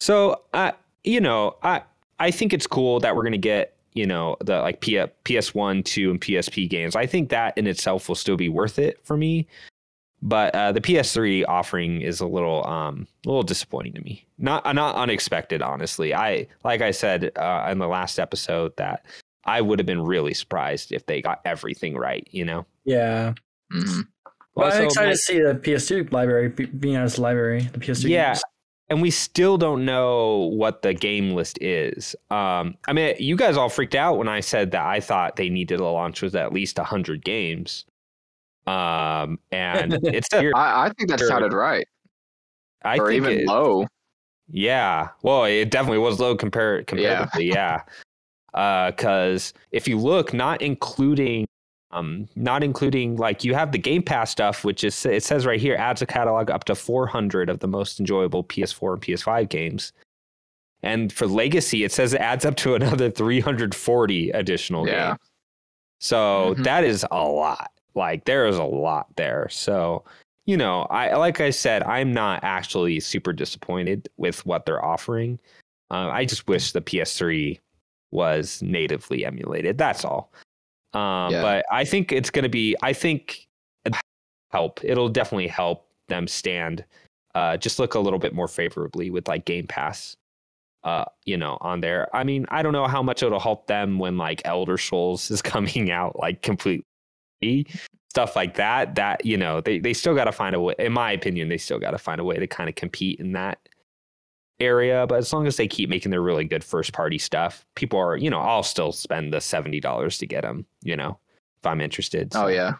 So 0.00 0.42
I, 0.54 0.72
you 1.04 1.20
know, 1.20 1.56
I 1.62 1.82
I 2.20 2.30
think 2.30 2.52
it's 2.52 2.66
cool 2.66 3.00
that 3.00 3.14
we're 3.14 3.24
gonna 3.24 3.36
get 3.38 3.74
you 3.94 4.06
know 4.06 4.36
the 4.40 4.60
like 4.60 4.80
P- 4.80 5.04
PS1, 5.24 5.84
two, 5.84 6.10
and 6.10 6.20
PSP 6.20 6.68
games. 6.68 6.94
I 6.94 7.06
think 7.06 7.30
that 7.30 7.56
in 7.58 7.66
itself 7.66 8.08
will 8.08 8.14
still 8.14 8.36
be 8.36 8.48
worth 8.48 8.78
it 8.78 9.00
for 9.04 9.16
me. 9.16 9.46
But 10.20 10.54
uh, 10.54 10.72
the 10.72 10.80
PS3 10.80 11.44
offering 11.46 12.00
is 12.00 12.20
a 12.20 12.26
little 12.26 12.66
um 12.66 13.06
a 13.24 13.28
little 13.28 13.42
disappointing 13.44 13.92
to 13.94 14.00
me. 14.00 14.26
Not 14.38 14.66
uh, 14.66 14.72
not 14.72 14.96
unexpected, 14.96 15.62
honestly. 15.62 16.12
I 16.14 16.48
like 16.64 16.80
I 16.80 16.90
said 16.90 17.30
uh, 17.36 17.68
in 17.70 17.78
the 17.78 17.86
last 17.88 18.18
episode 18.18 18.76
that 18.76 19.04
I 19.44 19.60
would 19.60 19.78
have 19.78 19.86
been 19.86 20.02
really 20.04 20.34
surprised 20.34 20.90
if 20.92 21.06
they 21.06 21.22
got 21.22 21.40
everything 21.44 21.96
right. 21.96 22.26
You 22.32 22.44
know. 22.44 22.66
yeah. 22.84 23.34
hmm 23.70 24.00
But 24.56 24.64
Also, 24.66 24.78
I'm 24.78 24.84
excited 24.86 25.06
my- 25.06 25.12
to 25.12 25.16
see 25.18 25.40
the 25.40 25.54
PS2 25.54 26.12
library 26.12 26.48
be- 26.48 26.66
being 26.66 26.96
on 26.96 27.04
its 27.04 27.18
library. 27.18 27.60
The 27.72 27.78
PS2 27.78 28.08
Yeah. 28.08 28.30
games. 28.32 28.42
and 28.90 29.00
we 29.02 29.10
still 29.10 29.56
don't 29.58 29.84
know 29.84 30.50
what 30.54 30.82
the 30.82 30.94
game 30.94 31.32
list 31.34 31.58
is. 31.62 32.16
Um, 32.30 32.74
I 32.88 32.92
mean, 32.94 33.14
you 33.20 33.36
guys 33.36 33.56
all 33.56 33.68
freaked 33.68 33.94
out 33.94 34.16
when 34.18 34.28
I 34.28 34.40
said 34.40 34.70
that 34.72 34.84
I 34.84 34.98
thought 34.98 35.36
they 35.36 35.48
needed 35.50 35.78
a 35.78 35.84
launch 35.84 36.22
with 36.22 36.34
at 36.34 36.52
least 36.52 36.78
hundred 36.78 37.22
games. 37.24 37.84
Um, 38.68 39.38
and 39.52 39.94
it's. 40.04 40.28
I, 40.32 40.50
I 40.54 40.90
think 40.96 41.08
that 41.10 41.20
sounded 41.20 41.52
right, 41.52 41.86
I 42.84 42.98
or 42.98 43.08
think 43.08 43.16
even 43.24 43.38
it- 43.40 43.46
low. 43.46 43.86
Yeah. 44.50 45.08
Well, 45.22 45.44
it 45.44 45.70
definitely 45.70 45.98
was 45.98 46.18
low 46.20 46.34
compared 46.34 46.86
comparatively. 46.86 47.48
Yeah. 47.48 47.82
Because 48.52 49.52
if 49.72 49.86
you 49.86 49.98
look, 49.98 50.32
not 50.32 50.62
including, 50.62 51.46
um, 51.90 52.26
not 52.34 52.64
including 52.64 53.16
like 53.16 53.44
you 53.44 53.52
have 53.54 53.72
the 53.72 53.78
Game 53.78 54.02
Pass 54.02 54.30
stuff, 54.30 54.64
which 54.64 54.84
is 54.84 55.04
it 55.04 55.22
says 55.22 55.44
right 55.44 55.60
here 55.60 55.76
adds 55.76 56.00
a 56.00 56.06
catalog 56.06 56.50
up 56.50 56.64
to 56.64 56.74
400 56.74 57.50
of 57.50 57.58
the 57.60 57.68
most 57.68 58.00
enjoyable 58.00 58.42
PS4 58.42 58.94
and 58.94 59.02
PS5 59.02 59.48
games. 59.50 59.92
And 60.82 61.12
for 61.12 61.26
Legacy, 61.26 61.84
it 61.84 61.92
says 61.92 62.14
it 62.14 62.20
adds 62.20 62.44
up 62.46 62.56
to 62.56 62.74
another 62.74 63.10
340 63.10 64.30
additional 64.30 64.86
Yeah. 64.88 65.08
games. 65.08 65.18
So 66.00 66.54
Mhm. 66.56 66.64
that 66.64 66.84
is 66.84 67.04
a 67.10 67.28
lot. 67.28 67.70
Like 67.98 68.24
there 68.24 68.46
is 68.46 68.56
a 68.56 68.64
lot 68.64 69.08
there. 69.16 69.48
So 69.50 70.04
you 70.46 70.56
know, 70.56 70.82
I 70.84 71.14
like 71.16 71.42
I 71.42 71.50
said, 71.50 71.82
I'm 71.82 72.12
not 72.12 72.42
actually 72.42 73.00
super 73.00 73.34
disappointed 73.34 74.08
with 74.16 74.46
what 74.46 74.64
they're 74.64 74.82
offering. 74.82 75.38
Uh, 75.90 76.08
I 76.08 76.24
just 76.24 76.48
wish 76.48 76.72
the 76.72 76.80
PS3 76.80 77.60
was 78.12 78.62
natively 78.62 79.26
emulated. 79.26 79.76
That's 79.76 80.06
all. 80.06 80.32
Um, 80.94 81.32
Yeah. 81.32 81.42
But 81.42 81.66
I 81.70 81.84
think 81.84 82.12
it's 82.12 82.30
going 82.30 82.44
to 82.44 82.48
be. 82.48 82.74
I 82.82 82.94
think 82.94 83.46
help. 84.50 84.80
It'll 84.82 85.10
definitely 85.10 85.48
help 85.48 85.86
them 86.08 86.26
stand. 86.26 86.84
Uh, 87.34 87.56
just 87.58 87.78
look 87.78 87.94
a 87.94 88.00
little 88.00 88.18
bit 88.18 88.34
more 88.34 88.48
favorably 88.48 89.10
with 89.10 89.28
like 89.28 89.44
Game 89.44 89.66
Pass. 89.66 90.16
Uh, 90.84 91.04
you 91.26 91.36
know, 91.36 91.58
on 91.60 91.80
there. 91.80 92.08
I 92.16 92.24
mean, 92.24 92.46
I 92.48 92.62
don't 92.62 92.72
know 92.72 92.86
how 92.86 93.02
much 93.02 93.22
it'll 93.22 93.40
help 93.40 93.66
them 93.66 93.98
when 93.98 94.16
like 94.16 94.40
Elder 94.44 94.78
Scrolls 94.78 95.30
is 95.30 95.42
coming 95.42 95.90
out 95.90 96.18
like 96.18 96.40
completely 97.40 97.80
stuff 98.10 98.34
like 98.34 98.54
that 98.54 98.94
that 98.94 99.24
you 99.24 99.36
know 99.36 99.60
they, 99.60 99.78
they 99.78 99.92
still 99.92 100.14
got 100.14 100.24
to 100.24 100.32
find 100.32 100.56
a 100.56 100.60
way 100.60 100.74
in 100.78 100.92
my 100.92 101.12
opinion 101.12 101.48
they 101.48 101.58
still 101.58 101.78
got 101.78 101.90
to 101.92 101.98
find 101.98 102.20
a 102.20 102.24
way 102.24 102.36
to 102.36 102.46
kind 102.46 102.68
of 102.68 102.74
compete 102.74 103.20
in 103.20 103.32
that 103.32 103.58
area 104.60 105.06
but 105.06 105.18
as 105.18 105.32
long 105.32 105.46
as 105.46 105.56
they 105.56 105.68
keep 105.68 105.88
making 105.88 106.10
their 106.10 106.22
really 106.22 106.44
good 106.44 106.64
first 106.64 106.92
party 106.92 107.18
stuff 107.18 107.64
people 107.76 107.98
are 107.98 108.16
you 108.16 108.28
know 108.28 108.40
i'll 108.40 108.62
still 108.62 108.90
spend 108.92 109.32
the 109.32 109.38
$70 109.38 110.18
to 110.18 110.26
get 110.26 110.42
them 110.42 110.66
you 110.82 110.96
know 110.96 111.18
if 111.58 111.66
i'm 111.66 111.80
interested 111.80 112.32
Oh 112.34 112.48
yeah, 112.48 112.74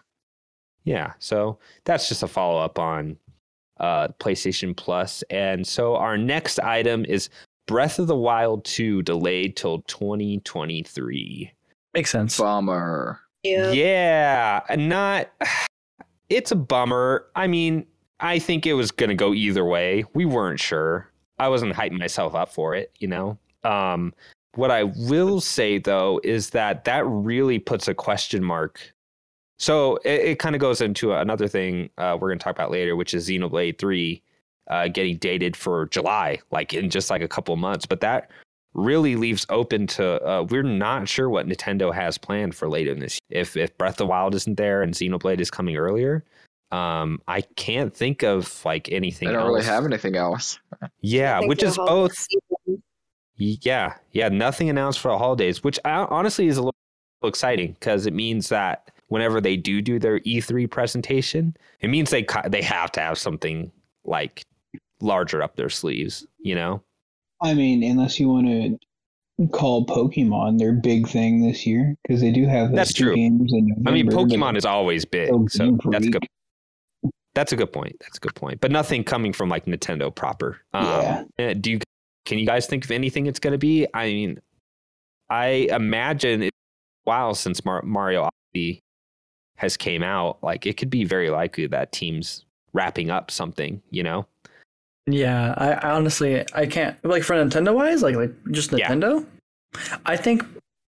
yeah 0.85 1.13
so 1.19 1.59
that's 1.85 2.09
just 2.09 2.23
a 2.23 2.29
follow-up 2.29 2.79
on 2.79 3.17
uh 3.79 4.09
playstation 4.19 4.77
plus 4.77 5.23
and 5.31 5.65
so 5.65 5.95
our 5.95 6.19
next 6.19 6.59
item 6.59 7.05
is 7.05 7.29
breath 7.67 8.01
of 8.01 8.09
the 8.09 8.17
wild 8.17 8.65
2 8.65 9.03
delayed 9.03 9.57
till 9.57 9.83
2023 9.83 11.53
Makes 11.95 12.11
sense. 12.11 12.39
bummer. 12.39 13.21
Yeah. 13.43 13.73
yeah, 13.73 14.77
not. 14.77 15.31
It's 16.31 16.53
a 16.53 16.57
bummer. 16.57 17.25
I 17.37 17.47
mean, 17.47 17.87
I 18.21 18.39
think 18.39 18.67
it 18.67 18.75
was 18.75 18.91
gonna 18.91 19.15
go 19.15 19.33
either 19.33 19.65
way. 19.65 20.05
We 20.13 20.27
weren't 20.27 20.61
sure. 20.61 21.11
I 21.39 21.49
wasn't 21.49 21.73
hyping 21.73 21.99
myself 21.99 22.35
up 22.35 22.53
for 22.53 22.75
it, 22.75 22.93
you 22.99 23.09
know. 23.09 23.39
Um, 23.65 24.13
what 24.55 24.71
I 24.71 24.83
will 24.83 25.41
say 25.41 25.79
though 25.79 26.21
is 26.23 26.51
that 26.51 26.85
that 26.85 27.07
really 27.07 27.59
puts 27.59 27.89
a 27.89 27.95
question 27.95 28.45
mark. 28.45 28.93
So 29.59 29.97
it, 30.05 30.21
it 30.21 30.39
kind 30.39 30.55
of 30.55 30.61
goes 30.61 30.83
into 30.83 31.15
another 31.15 31.49
thing 31.49 31.89
uh, 31.97 32.19
we're 32.21 32.29
gonna 32.29 32.41
talk 32.41 32.57
about 32.57 32.71
later, 32.71 32.95
which 32.95 33.15
is 33.15 33.29
Xenoblade 33.29 33.79
Three 33.79 34.23
uh, 34.69 34.89
getting 34.89 35.17
dated 35.17 35.57
for 35.57 35.87
July, 35.87 36.41
like 36.51 36.75
in 36.75 36.91
just 36.91 37.09
like 37.09 37.23
a 37.23 37.29
couple 37.29 37.57
months. 37.57 37.87
But 37.87 38.01
that 38.01 38.31
really 38.75 39.17
leaves 39.17 39.47
open 39.49 39.87
to 39.87 40.23
uh, 40.27 40.43
we're 40.43 40.63
not 40.63 41.09
sure 41.09 41.29
what 41.29 41.47
Nintendo 41.47 41.93
has 41.93 42.19
planned 42.19 42.55
for 42.55 42.69
later 42.69 42.93
in 42.93 43.01
this. 43.01 43.19
If 43.31 43.57
if 43.57 43.77
Breath 43.79 43.95
of 43.95 43.99
the 43.99 44.07
Wild 44.07 44.35
isn't 44.35 44.57
there 44.57 44.83
and 44.83 44.95
Xenoblade 44.95 45.41
is 45.41 45.51
coming 45.51 45.77
earlier, 45.77 46.25
um, 46.71 47.21
I 47.27 47.43
can't 47.57 47.95
think 47.95 48.23
of 48.23 48.65
like 48.65 48.91
anything. 48.91 49.29
I 49.29 49.33
don't 49.33 49.43
else. 49.43 49.49
really 49.49 49.65
have 49.65 49.85
anything 49.85 50.17
else. 50.17 50.59
Yeah, 51.01 51.41
which 51.41 51.63
is 51.63 51.77
both. 51.77 52.27
Yeah, 53.37 53.95
yeah, 54.13 54.29
nothing 54.29 54.69
announced 54.69 54.99
for 54.99 55.13
the 55.13 55.19
holidays, 55.19 55.63
which 55.63 55.79
I, 55.85 55.91
honestly 55.91 56.49
is 56.49 56.57
a 56.57 56.63
little 56.63 56.75
exciting 57.23 57.77
because 57.79 58.07
it 58.07 58.13
means 58.13 58.49
that 58.49 58.91
whenever 59.09 59.41
they 59.41 59.57
do 59.57 59.81
do 59.81 59.99
their 59.99 60.21
E3 60.21 60.71
presentation, 60.71 61.57
it 61.81 61.89
means 61.89 62.11
they 62.11 62.27
they 62.49 62.63
have 62.63 62.93
to 62.93 63.01
have 63.01 63.19
something 63.19 63.71
like 64.05 64.43
larger 65.01 65.43
up 65.43 65.57
their 65.57 65.71
sleeves, 65.71 66.27
you 66.39 66.55
know? 66.55 66.83
I 67.43 67.55
mean, 67.55 67.83
unless 67.83 68.19
you 68.19 68.29
want 68.29 68.47
to 68.47 69.49
call 69.49 69.87
Pokemon 69.87 70.59
their 70.59 70.73
big 70.73 71.09
thing 71.09 71.47
this 71.47 71.67
year, 71.67 71.95
because 72.03 72.21
they 72.21 72.33
do 72.33 72.47
have 72.47 72.73
That's 72.73 72.93
true. 72.93 73.15
games 73.15 73.53
in 73.53 73.73
I 73.87 73.91
mean, 73.93 74.09
Pokemon 74.09 74.57
is 74.57 74.65
always 74.65 75.05
big, 75.05 75.29
so 75.51 75.79
that's 75.91 76.07
a 76.07 76.11
good. 76.11 76.27
That's 77.35 77.53
a 77.53 77.57
good 77.57 77.73
point. 77.73 77.95
That's 78.01 78.17
a 78.17 78.21
good 78.21 78.35
point. 78.35 78.61
But 78.61 78.73
nothing 78.73 79.05
coming 79.05 79.33
from 79.33 79.49
like 79.49 79.67
Nintendo 79.67 80.13
proper. 80.13 80.61
Um, 80.73 80.85
Yeah. 80.85 81.25
eh, 81.39 81.55
Do 81.55 81.71
you? 81.73 81.81
Can 82.25 82.39
you 82.39 82.47
guys 82.47 82.67
think 82.67 82.85
of 82.85 82.91
anything 82.91 83.27
it's 83.27 83.39
going 83.39 83.53
to 83.53 83.59
be? 83.59 83.87
I 83.95 84.07
mean, 84.07 84.41
I 85.31 85.69
imagine 85.71 86.43
it's 86.43 86.57
a 87.07 87.11
while 87.11 87.35
since 87.35 87.65
Mar- 87.65 87.83
Mario 87.83 88.29
Odyssey 88.55 88.81
has 89.57 89.77
came 89.77 90.03
out. 90.03 90.43
Like 90.43 90.67
it 90.67 90.77
could 90.77 90.91
be 90.91 91.05
very 91.05 91.31
likely 91.31 91.67
that 91.69 91.93
teams 91.93 92.45
wrapping 92.73 93.09
up 93.09 93.31
something. 93.31 93.83
You 93.91 94.03
know? 94.03 94.27
Yeah, 95.11 95.55
I, 95.57 95.73
I 95.73 95.91
honestly 95.91 96.45
I 96.55 96.67
can't 96.67 97.03
like 97.05 97.23
for 97.23 97.35
Nintendo 97.35 97.75
wise, 97.75 98.03
like 98.03 98.17
like 98.17 98.33
just 98.51 98.73
Yeah. 98.73 98.89
Nintendo. 98.89 99.27
I 100.07 100.17
think 100.17 100.45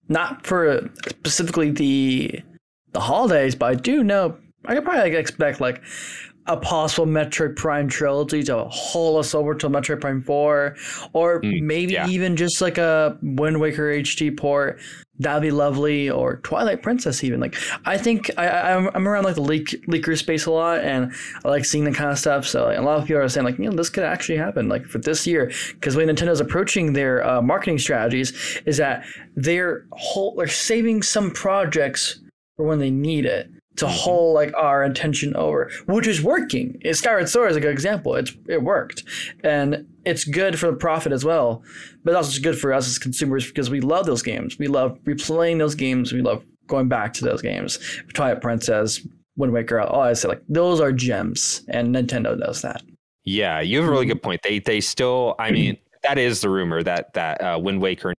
not 0.09 0.47
for 0.47 0.91
specifically 1.09 1.71
the 1.71 2.41
the 2.93 3.01
holidays, 3.01 3.55
but 3.55 3.67
I 3.67 3.75
do 3.75 4.05
know 4.05 4.37
I 4.67 4.75
could 4.75 4.85
probably 4.85 5.03
like, 5.03 5.13
expect 5.13 5.61
like 5.61 5.83
a 6.47 6.57
possible 6.57 7.07
Metroid 7.07 7.57
Prime 7.57 7.89
trilogy 7.89 8.43
to 8.45 8.65
haul 8.65 9.19
us 9.19 9.35
over 9.35 9.55
to 9.55 9.69
Metroid 9.69 10.01
Prime 10.01 10.21
Four, 10.23 10.77
or 11.13 11.41
Mm, 11.43 11.63
maybe 11.63 11.95
yeah. 11.95 12.07
even 12.09 12.37
just 12.37 12.61
like 12.61 12.79
a 12.79 13.19
Wind 13.23 13.61
Waker 13.61 13.85
HD 13.85 14.37
port. 14.37 14.79
That'd 15.21 15.43
be 15.43 15.53
lovely, 15.53 16.11
or 16.11 16.39
Twilight 16.39 16.83
Princess 16.83 17.23
even. 17.23 17.39
Like 17.41 17.55
I 17.85 17.97
think 17.97 18.31
I, 18.37 18.73
I'm 18.73 18.91
I'm 18.95 19.07
around 19.09 19.25
like 19.25 19.37
the 19.37 19.43
leak 19.43 19.69
leaker 19.87 20.19
space 20.19 20.45
a 20.47 20.51
lot, 20.51 20.81
and 20.81 21.13
I 21.45 21.49
like 21.49 21.65
seeing 21.65 21.85
the 21.85 21.93
kind 21.93 22.11
of 22.11 22.19
stuff. 22.19 22.47
So 22.47 22.65
like, 22.65 22.79
a 22.79 22.83
lot 22.83 22.99
of 22.99 23.07
people 23.07 23.23
are 23.23 23.29
saying 23.29 23.45
like, 23.45 23.59
you 23.59 23.71
know, 23.71 23.77
this 23.77 23.91
could 23.91 24.03
actually 24.05 24.39
happen 24.39 24.69
like 24.69 24.87
for 24.87 24.99
this 24.99 25.27
year 25.27 25.53
because 25.75 25.95
when 25.97 26.09
Nintendo's 26.09 26.41
approaching 26.41 26.93
their 26.95 27.25
uh, 27.27 27.41
marketing 27.41 27.79
strategies 27.79 28.33
is 28.67 28.77
that 28.79 29.05
they're 29.37 29.87
whole 29.93 30.35
they're 30.37 30.49
saving 30.49 31.03
some 31.03 31.31
projects 31.31 32.21
for 32.57 32.67
when 32.67 32.81
they 32.81 32.91
need 32.91 33.25
it 33.25 33.49
to 33.77 33.89
hold 33.89 34.35
like 34.35 34.53
our 34.57 34.85
attention 34.85 35.35
over, 35.37 35.71
which 35.87 36.07
is 36.07 36.23
working. 36.23 36.81
Skyward 36.93 37.29
Sword 37.29 37.51
is 37.51 37.57
a 37.57 37.61
good 37.61 37.73
example. 37.73 38.15
It's 38.15 38.33
it 38.49 38.63
worked, 38.63 39.05
and 39.43 39.87
it's 40.05 40.25
good 40.25 40.59
for 40.59 40.67
the 40.67 40.77
profit 40.77 41.13
as 41.13 41.25
well. 41.25 41.63
But 42.05 42.13
it's 42.13 42.17
also 42.17 42.43
good 42.43 42.59
for 42.59 42.73
us 42.73 42.87
as 42.87 42.99
consumers 42.99 43.47
because 43.47 43.71
we 43.71 43.81
love 43.81 44.07
those 44.07 44.23
games. 44.23 44.59
We 44.59 44.69
love 44.69 44.99
replaying 45.05 45.59
those 45.59 45.75
games. 45.75 46.13
We 46.13 46.23
love 46.23 46.45
going 46.67 46.89
back 46.89 47.13
to 47.15 47.25
those 47.25 47.43
games. 47.43 47.79
Twilight 48.13 48.41
Princess, 48.41 49.07
Wind 49.37 49.53
Waker. 49.53 49.81
All 49.81 50.03
I 50.03 50.13
say 50.13 50.29
like 50.29 50.43
those 50.49 50.81
are 50.81 50.93
gems, 50.93 51.65
and 51.69 51.95
Nintendo 51.95 52.39
knows 52.39 52.63
that. 52.63 52.83
Yeah, 53.25 53.61
you 53.61 53.81
have 53.81 53.89
a 53.89 53.91
really 53.91 54.07
good 54.07 54.23
point. 54.23 54.43
They 54.43 54.61
they 54.61 54.81
still. 54.81 55.35
I 55.39 55.51
mean, 55.51 55.77
that 56.05 56.19
is 56.19 56.41
the 56.41 56.49
rumor 56.51 56.83
that 56.83 57.13
that 57.15 57.41
uh, 57.43 57.59
Wind 57.61 57.81
Waker 57.81 58.15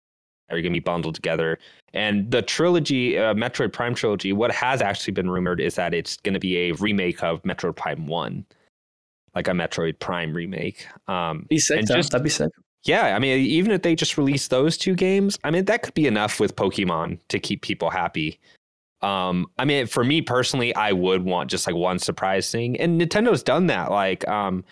are 0.49 0.55
going 0.61 0.63
to 0.65 0.69
be 0.71 0.79
bundled 0.79 1.15
together. 1.15 1.59
And 1.93 2.29
the 2.29 2.41
trilogy, 2.41 3.17
uh, 3.17 3.33
Metroid 3.33 3.73
Prime 3.73 3.95
trilogy, 3.95 4.33
what 4.33 4.51
has 4.51 4.81
actually 4.81 5.13
been 5.13 5.29
rumored 5.29 5.59
is 5.59 5.75
that 5.75 5.93
it's 5.93 6.17
going 6.17 6.33
to 6.33 6.39
be 6.39 6.57
a 6.57 6.71
remake 6.73 7.23
of 7.23 7.41
Metroid 7.43 7.75
Prime 7.75 8.05
One, 8.05 8.45
like 9.33 9.47
a 9.47 9.51
Metroid 9.51 9.99
Prime 9.99 10.33
remake. 10.33 10.87
Um, 11.07 11.45
Be 11.49 11.57
sick. 11.57 11.79
And 11.79 11.87
just- 11.87 12.11
That'd 12.11 12.23
be 12.23 12.29
sick. 12.29 12.51
yeah, 12.83 13.15
I 13.15 13.19
mean, 13.19 13.39
even 13.39 13.71
if 13.71 13.81
they 13.81 13.95
just 13.95 14.17
release 14.17 14.47
those 14.49 14.77
two 14.77 14.93
games, 14.95 15.37
I 15.43 15.51
mean, 15.51 15.65
that 15.65 15.83
could 15.83 15.93
be 15.93 16.05
enough 16.05 16.39
with 16.39 16.55
Pokemon 16.55 17.19
to 17.29 17.39
keep 17.39 17.61
people 17.61 17.89
happy. 17.89 18.39
Um, 19.01 19.47
I 19.59 19.65
mean, 19.65 19.87
for 19.87 20.03
me 20.03 20.21
personally, 20.21 20.73
I 20.75 20.91
would 20.91 21.23
want 21.23 21.49
just 21.49 21.67
like 21.67 21.75
one 21.75 21.99
surprise 21.99 22.49
thing, 22.51 22.79
and 22.79 22.99
Nintendo's 22.99 23.43
done 23.43 23.67
that. 23.67 23.91
Like, 23.91 24.27
um, 24.27 24.63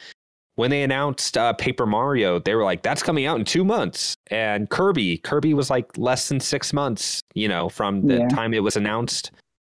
when 0.56 0.70
they 0.70 0.84
announced 0.84 1.38
uh, 1.38 1.54
Paper 1.54 1.86
Mario, 1.86 2.40
they 2.40 2.54
were 2.56 2.64
like, 2.64 2.82
"That's 2.84 3.02
coming 3.04 3.26
out 3.26 3.40
in 3.40 3.46
two 3.46 3.64
months," 3.64 4.16
and 4.28 4.70
Kirby, 4.70 5.18
Kirby 5.20 5.54
was 5.54 5.70
like 5.70 5.98
less 5.98 6.30
than 6.30 6.40
six 6.40 6.74
months, 6.74 7.22
you 7.34 7.48
know, 7.48 7.70
from 7.70 8.06
the 8.08 8.18
Yeah. 8.20 8.28
time 8.30 8.54
it 8.54 8.62
was 8.64 8.76
announced 8.76 9.32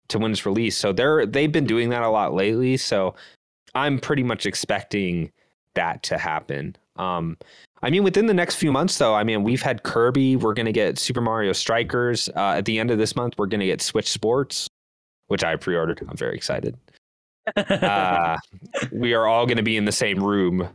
to 0.09 0.19
when 0.19 0.33
it's 0.33 0.45
released. 0.47 0.79
So 0.81 0.93
they're 0.93 1.27
they've 1.27 1.53
been 1.53 1.67
doing 1.67 1.91
that 1.91 2.03
a 2.03 2.09
lot 2.09 2.35
lately. 2.35 2.77
So 2.77 3.15
I'm 3.75 3.99
pretty 3.99 4.23
much 4.23 4.47
expecting 4.47 5.31
that 5.75 6.03
to 6.05 6.19
happen. 6.19 6.77
Um, 6.97 7.37
I 7.83 7.91
mean, 7.91 8.05
within 8.05 8.27
the 8.27 8.35
next 8.35 8.55
few 8.55 8.71
months, 8.73 8.97
though, 8.99 9.15
I 9.15 9.25
mean, 9.25 9.43
we've 9.43 9.61
had 9.63 9.83
Kirby. 9.83 10.37
We're 10.37 10.55
going 10.55 10.67
to 10.67 10.73
get 10.73 10.99
Super 10.99 11.21
Mario 11.21 11.53
Strikers. 11.53 12.29
Uh, 12.37 12.55
at 12.57 12.65
the 12.65 12.79
end 12.79 12.91
of 12.91 12.99
this 12.99 13.15
month, 13.17 13.35
we're 13.37 13.47
going 13.47 13.61
to 13.61 13.67
get 13.67 13.83
Switch 13.83 14.09
Sports, 14.11 14.69
which 15.27 15.43
I 15.45 15.57
pre 15.57 15.77
ordered. 15.77 16.01
I'm 16.09 16.17
very 16.17 16.35
excited. 16.37 16.77
Uh, 17.57 18.39
we 18.93 19.15
are 19.15 19.27
all 19.27 19.47
going 19.47 19.57
to 19.57 19.63
be 19.63 19.77
in 19.77 19.85
the 19.85 19.93
same 19.93 20.23
room 20.23 20.69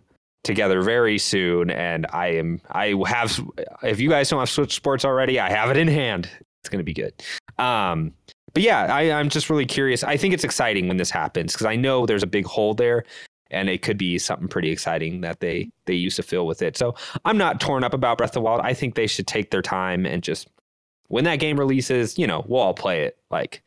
together 0.44 0.82
very 0.82 1.18
soon. 1.18 1.70
And 1.70 2.06
I 2.12 2.28
am, 2.28 2.62
I 2.72 2.96
have, 3.08 3.40
if 3.84 4.00
you 4.00 4.10
guys 4.10 4.30
don't 4.30 4.40
have 4.40 4.50
Switch 4.50 4.74
Sports 4.74 5.06
already, 5.06 5.40
I 5.40 5.50
have 5.50 5.70
it 5.70 5.78
in 5.78 5.88
hand. 5.88 6.30
It's 6.62 6.70
going 6.70 6.80
to 6.80 6.84
be 6.84 6.94
good. 6.94 7.14
Um, 7.58 8.14
but 8.54 8.64
yeah, 8.64 8.94
I, 8.94 9.12
I'm 9.12 9.30
just 9.30 9.50
really 9.50 9.66
curious. 9.66 10.04
I 10.04 10.18
think 10.18 10.34
it's 10.34 10.44
exciting 10.44 10.88
when 10.88 10.98
this 10.98 11.12
happens 11.12 11.54
because 11.54 11.66
I 11.66 11.76
know 11.76 12.06
there's 12.06 12.24
a 12.24 12.28
big 12.28 12.46
hole 12.46 12.74
there 12.74 13.04
and 13.52 13.70
it 13.70 13.82
could 13.82 13.98
be 13.98 14.18
something 14.18 14.48
pretty 14.48 14.70
exciting 14.72 15.22
that 15.22 15.40
they 15.40 15.70
they 15.86 15.94
used 15.94 16.16
to 16.18 16.24
fill 16.24 16.46
with 16.46 16.62
it. 16.62 16.78
So 16.78 16.96
I'm 17.26 17.38
not 17.38 17.60
torn 17.60 17.84
up 17.84 17.94
about 17.94 18.18
Breath 18.18 18.32
of 18.32 18.34
the 18.36 18.42
Wild. 18.42 18.62
I 18.62 18.74
think 18.74 18.96
they 18.96 19.08
should 19.08 19.28
take 19.28 19.52
their 19.52 19.62
time 19.62 20.06
and 20.06 20.24
just 20.24 20.48
when 21.08 21.24
that 21.24 21.38
game 21.38 21.58
releases, 21.58 22.18
you 22.18 22.28
know, 22.28 22.46
we'll 22.48 22.62
all 22.62 22.74
play 22.74 23.04
it. 23.04 23.18
Like 23.32 23.64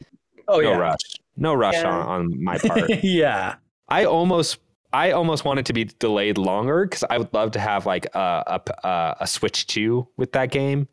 oh 0.49 0.61
no 0.61 0.73
yeah. 0.73 0.77
rush, 0.77 1.01
no 1.37 1.55
rush 1.55 1.75
Yeah. 1.75 1.89
on, 1.97 2.07
on 2.33 2.45
my 2.45 2.59
part. 2.67 3.03
yeah. 3.05 3.57
I 3.89 4.05
almost 4.05 4.59
I 4.93 5.13
almost 5.13 5.45
want 5.45 5.59
it 5.59 5.67
to 5.67 5.73
be 5.73 5.85
delayed 5.85 6.37
longer 6.39 6.85
because 6.85 7.05
I 7.09 7.17
would 7.19 7.33
love 7.33 7.51
to 7.53 7.61
have 7.61 7.87
like 7.87 8.07
a, 8.15 8.43
a 8.47 8.87
a 8.87 9.17
a 9.21 9.27
Switch 9.27 9.67
two 9.67 10.07
with 10.17 10.33
that 10.33 10.51
game. 10.51 10.89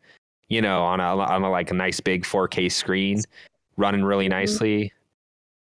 You 0.48 0.60
know, 0.62 0.82
on 0.82 1.00
a 1.00 1.04
on 1.16 1.42
a 1.44 1.50
like 1.50 1.70
a 1.70 1.74
nice 1.74 2.00
big 2.00 2.24
4K 2.24 2.72
screen, 2.72 3.20
running 3.76 4.02
really 4.02 4.28
nicely. 4.28 4.92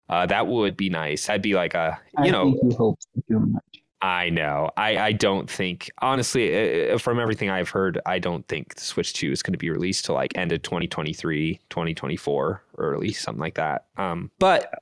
Uh, 0.09 0.25
that 0.27 0.47
would 0.47 0.77
be 0.77 0.89
nice. 0.89 1.27
That'd 1.27 1.43
be 1.43 1.55
like 1.55 1.75
a 1.75 1.99
you 2.19 2.25
I 2.25 2.31
know 2.31 2.59
you 2.63 2.75
hope 2.77 2.99
too 3.29 3.39
much. 3.41 3.63
I 4.01 4.31
know. 4.31 4.71
I, 4.77 4.99
I 4.99 5.13
don't 5.13 5.51
think, 5.51 5.91
honestly, 6.01 6.91
uh, 6.91 6.99
from 6.99 7.19
everything 7.19 7.51
I've 7.51 7.69
heard, 7.69 8.01
I 8.07 8.21
don't 8.21 8.47
think 8.47 8.77
the 8.77 8.81
Switch 8.81 9.13
2 9.13 9.33
is 9.33 9.43
going 9.43 9.53
to 9.53 9.59
be 9.59 9.71
released 9.71 10.05
till 10.05 10.15
like 10.15 10.37
end 10.37 10.53
of 10.53 10.63
2023, 10.63 11.59
2024, 11.69 12.63
early, 12.79 13.13
something 13.13 13.41
like 13.41 13.55
that. 13.55 13.87
Um, 13.97 14.31
but 14.39 14.73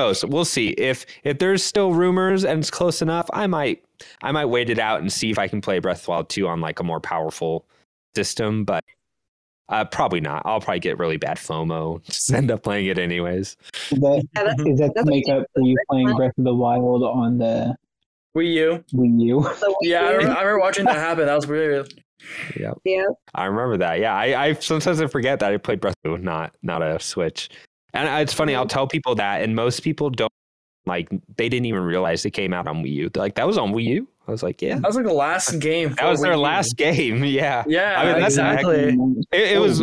oh, 0.00 0.12
so 0.12 0.26
we'll 0.26 0.44
see 0.44 0.70
if 0.70 1.06
if 1.22 1.38
there's 1.38 1.62
still 1.62 1.92
rumors 1.92 2.44
and 2.44 2.58
it's 2.58 2.70
close 2.70 3.02
enough. 3.02 3.28
I 3.32 3.46
might 3.46 3.84
I 4.22 4.32
might 4.32 4.46
wait 4.46 4.68
it 4.68 4.80
out 4.80 5.00
and 5.00 5.12
see 5.12 5.30
if 5.30 5.38
I 5.38 5.46
can 5.46 5.60
play 5.60 5.78
Breath 5.78 6.00
of 6.00 6.04
the 6.06 6.10
Wild 6.10 6.28
2 6.28 6.48
on 6.48 6.60
like 6.60 6.80
a 6.80 6.84
more 6.84 7.00
powerful 7.00 7.66
system, 8.16 8.64
but 8.64 8.82
uh, 9.68 9.84
probably 9.84 10.20
not. 10.20 10.42
I'll 10.44 10.60
probably 10.60 10.80
get 10.80 10.98
really 10.98 11.16
bad 11.16 11.36
FOMO. 11.36 12.04
Just 12.06 12.32
end 12.32 12.50
up 12.50 12.64
playing 12.64 12.86
it 12.86 12.98
anyways. 12.98 13.56
Is 13.90 14.00
that, 14.00 14.24
Yeah, 14.34 14.42
that's 14.42 14.56
that 14.56 14.76
to 14.76 14.92
That's 14.94 15.06
make 15.06 15.28
up 15.28 15.46
for 15.54 15.62
you 15.62 15.76
playing. 15.88 16.14
Breath 16.16 16.36
of 16.36 16.44
the 16.44 16.54
Wild 16.54 17.02
on 17.02 17.38
the 17.38 17.76
Wii 18.36 18.52
U. 18.54 18.84
Wii 18.92 19.20
U? 19.26 19.50
Yeah, 19.82 20.00
I 20.02 20.10
remember, 20.12 20.32
I 20.36 20.42
remember 20.42 20.60
watching 20.60 20.84
that 20.86 20.96
happen. 20.96 21.26
That 21.26 21.34
was 21.36 21.46
weird. 21.46 21.92
Yeah. 22.58 22.72
yeah. 22.84 23.04
I 23.34 23.44
remember 23.46 23.76
that. 23.78 24.00
Yeah, 24.00 24.14
I, 24.14 24.44
I 24.46 24.52
sometimes 24.54 25.00
I 25.00 25.06
forget 25.06 25.40
that 25.40 25.52
I 25.52 25.56
played 25.58 25.80
Breath 25.80 25.94
of 25.98 26.02
the 26.04 26.10
Wild, 26.10 26.22
not 26.24 26.54
not 26.62 26.82
a 26.82 26.98
Switch. 27.00 27.50
And 27.92 28.08
it's 28.22 28.32
funny, 28.32 28.54
I'll 28.56 28.66
tell 28.66 28.88
people 28.88 29.14
that, 29.16 29.42
and 29.42 29.54
most 29.54 29.80
people 29.84 30.10
don't 30.10 30.32
like. 30.86 31.08
They 31.36 31.48
didn't 31.48 31.66
even 31.66 31.82
realize 31.82 32.24
it 32.24 32.32
came 32.32 32.52
out 32.52 32.66
on 32.66 32.82
Wii 32.82 32.92
U. 32.94 33.08
They're 33.08 33.22
like, 33.22 33.34
that 33.36 33.46
was 33.46 33.56
on 33.58 33.72
Wii 33.72 33.84
U. 33.84 34.08
I 34.26 34.30
was 34.32 34.42
like, 34.42 34.60
yeah, 34.62 34.76
That 34.76 34.86
was 34.86 34.96
like 34.96 35.04
the 35.04 35.12
last 35.12 35.52
game. 35.60 35.94
that 35.94 36.06
was 36.10 36.18
for 36.20 36.24
their 36.26 36.32
Wii 36.32 36.38
U. 36.38 36.40
last 36.42 36.76
game. 36.76 37.22
Yeah, 37.24 37.62
Yeah, 37.66 38.00
I 38.00 38.04
mean, 38.06 38.20
that's 38.22 38.34
exactly. 38.34 38.96
it, 39.32 39.52
it 39.52 39.58
was 39.60 39.82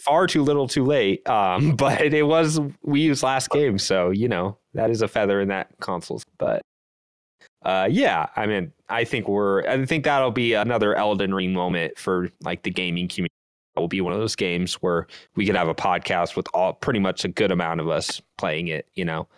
far 0.00 0.26
too 0.26 0.42
little, 0.42 0.66
too 0.66 0.84
late. 0.84 1.28
Um, 1.28 1.72
but 1.76 2.00
it 2.00 2.22
was 2.24 2.58
Wii 2.58 3.00
U's 3.02 3.22
last 3.22 3.50
game, 3.50 3.78
so 3.78 4.10
you 4.10 4.28
know 4.28 4.56
that 4.72 4.90
is 4.90 5.02
a 5.02 5.08
feather 5.08 5.40
in 5.40 5.48
that 5.48 5.68
console's. 5.80 6.24
But 6.38 6.62
uh, 7.64 7.88
yeah, 7.90 8.26
I 8.36 8.46
mean, 8.46 8.72
I 8.88 9.04
think 9.04 9.28
we're. 9.28 9.66
I 9.66 9.84
think 9.86 10.04
that'll 10.04 10.30
be 10.30 10.52
another 10.52 10.94
Elden 10.94 11.34
Ring 11.34 11.52
moment 11.52 11.98
for 11.98 12.30
like 12.42 12.62
the 12.62 12.70
gaming 12.70 13.08
community. 13.08 13.32
It 13.76 13.80
will 13.80 13.88
be 13.88 14.00
one 14.00 14.12
of 14.12 14.18
those 14.18 14.36
games 14.36 14.74
where 14.74 15.06
we 15.34 15.46
could 15.46 15.56
have 15.56 15.68
a 15.68 15.74
podcast 15.74 16.36
with 16.36 16.46
all 16.54 16.74
pretty 16.74 17.00
much 17.00 17.24
a 17.24 17.28
good 17.28 17.50
amount 17.50 17.80
of 17.80 17.88
us 17.88 18.20
playing 18.38 18.68
it. 18.68 18.86
You 18.94 19.04
know, 19.04 19.28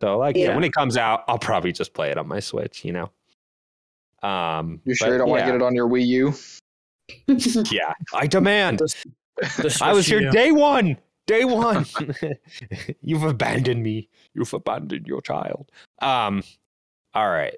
so 0.00 0.18
like 0.18 0.36
yeah. 0.36 0.48
Yeah. 0.48 0.54
when 0.54 0.64
it 0.64 0.72
comes 0.72 0.96
out, 0.96 1.24
I'll 1.28 1.38
probably 1.38 1.72
just 1.72 1.92
play 1.92 2.10
it 2.10 2.18
on 2.18 2.28
my 2.28 2.40
Switch. 2.40 2.84
You 2.84 2.92
know. 2.92 3.10
Um, 4.22 4.80
You 4.84 4.94
sure 4.94 5.08
but 5.08 5.12
you 5.12 5.18
don't 5.18 5.28
want 5.28 5.40
to 5.40 5.46
get 5.46 5.54
it 5.56 5.62
on 5.62 5.74
your 5.74 5.88
Wii 5.88 6.06
U? 6.06 6.34
yeah, 7.72 7.92
I 8.14 8.28
demand. 8.28 8.80
This 9.58 9.82
I 9.82 9.92
was 9.92 10.06
here 10.06 10.30
day 10.30 10.52
one. 10.52 10.96
Day 11.26 11.44
one. 11.44 11.86
You've 13.02 13.24
abandoned 13.24 13.82
me. 13.82 14.08
You've 14.34 14.52
abandoned 14.52 15.06
your 15.06 15.20
child. 15.20 15.70
Um. 16.00 16.42
All 17.14 17.28
right. 17.28 17.56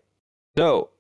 So 0.57 0.91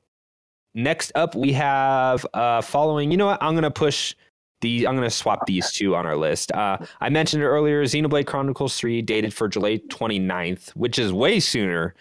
next 0.74 1.12
up 1.14 1.34
we 1.34 1.52
have 1.52 2.26
uh 2.34 2.60
following. 2.60 3.10
You 3.10 3.16
know 3.16 3.26
what? 3.26 3.42
I'm 3.42 3.54
gonna 3.54 3.70
push 3.70 4.14
the. 4.60 4.86
I'm 4.86 4.96
gonna 4.96 5.10
swap 5.10 5.46
these 5.46 5.70
two 5.72 5.94
on 5.94 6.06
our 6.06 6.16
list. 6.16 6.50
Uh, 6.52 6.78
I 7.00 7.08
mentioned 7.08 7.42
it 7.42 7.46
earlier. 7.46 7.84
Xenoblade 7.84 8.26
Chronicles 8.26 8.76
3 8.76 9.02
dated 9.02 9.32
for 9.32 9.48
July 9.48 9.80
29th, 9.88 10.70
which 10.70 10.98
is 10.98 11.12
way 11.12 11.38
sooner 11.38 11.94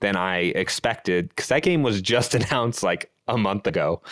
than 0.00 0.14
I 0.14 0.38
expected 0.54 1.30
because 1.30 1.48
that 1.48 1.62
game 1.62 1.82
was 1.82 2.00
just 2.00 2.34
announced 2.36 2.82
like 2.82 3.10
a 3.26 3.36
month 3.36 3.66
ago, 3.66 4.02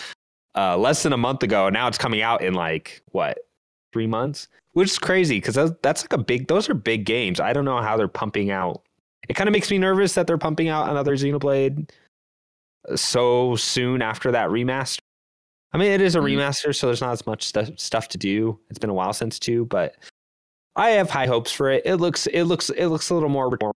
uh, 0.57 0.77
less 0.77 1.03
than 1.03 1.13
a 1.13 1.19
month 1.19 1.43
ago. 1.43 1.67
And 1.67 1.75
now 1.75 1.87
it's 1.87 1.99
coming 1.99 2.23
out 2.23 2.43
in 2.43 2.55
like 2.55 3.03
what 3.13 3.39
three 3.93 4.07
months, 4.07 4.49
which 4.73 4.91
is 4.91 4.99
crazy 4.99 5.37
because 5.37 5.55
that's 5.83 6.03
like 6.03 6.13
a 6.13 6.19
big. 6.19 6.49
Those 6.49 6.69
are 6.69 6.75
big 6.75 7.05
games. 7.05 7.39
I 7.39 7.53
don't 7.53 7.65
know 7.65 7.81
how 7.81 7.97
they're 7.97 8.09
pumping 8.09 8.51
out. 8.51 8.83
It 9.29 9.35
kind 9.35 9.49
of 9.49 9.53
makes 9.53 9.71
me 9.71 9.79
nervous 9.79 10.15
that 10.15 10.27
they're 10.27 10.39
pumping 10.39 10.69
out 10.69 10.89
another 10.89 11.17
Xenoblade 11.17 11.91
so 12.95 13.57
soon 13.57 14.03
after 14.03 14.31
that 14.33 14.49
remaster. 14.51 14.99
I 15.73 15.79
mean, 15.79 15.91
it 15.91 16.01
is 16.01 16.15
a 16.15 16.19
Mhm. 16.21 16.37
remaster, 16.37 16.75
so 16.75 16.87
there's 16.87 17.01
not 17.01 17.13
as 17.13 17.27
much 17.27 17.45
stuff 17.45 17.69
stuff 17.79 18.09
to 18.09 18.19
do. 18.19 18.59
It's 18.71 18.79
been 18.79 18.91
a 18.91 18.95
while 18.95 19.13
since 19.13 19.39
two, 19.39 19.67
but 19.67 19.97
I 20.77 20.91
have 20.91 21.11
high 21.11 21.27
hopes 21.27 21.51
for 21.53 21.71
it. 21.71 21.83
It 21.85 21.97
looks 21.97 22.27
it 22.29 22.45
looks 22.45 22.71
it 22.71 22.87
looks 22.87 23.11
a 23.11 23.15
little 23.15 23.29
more 23.29 23.49
reform 23.49 23.73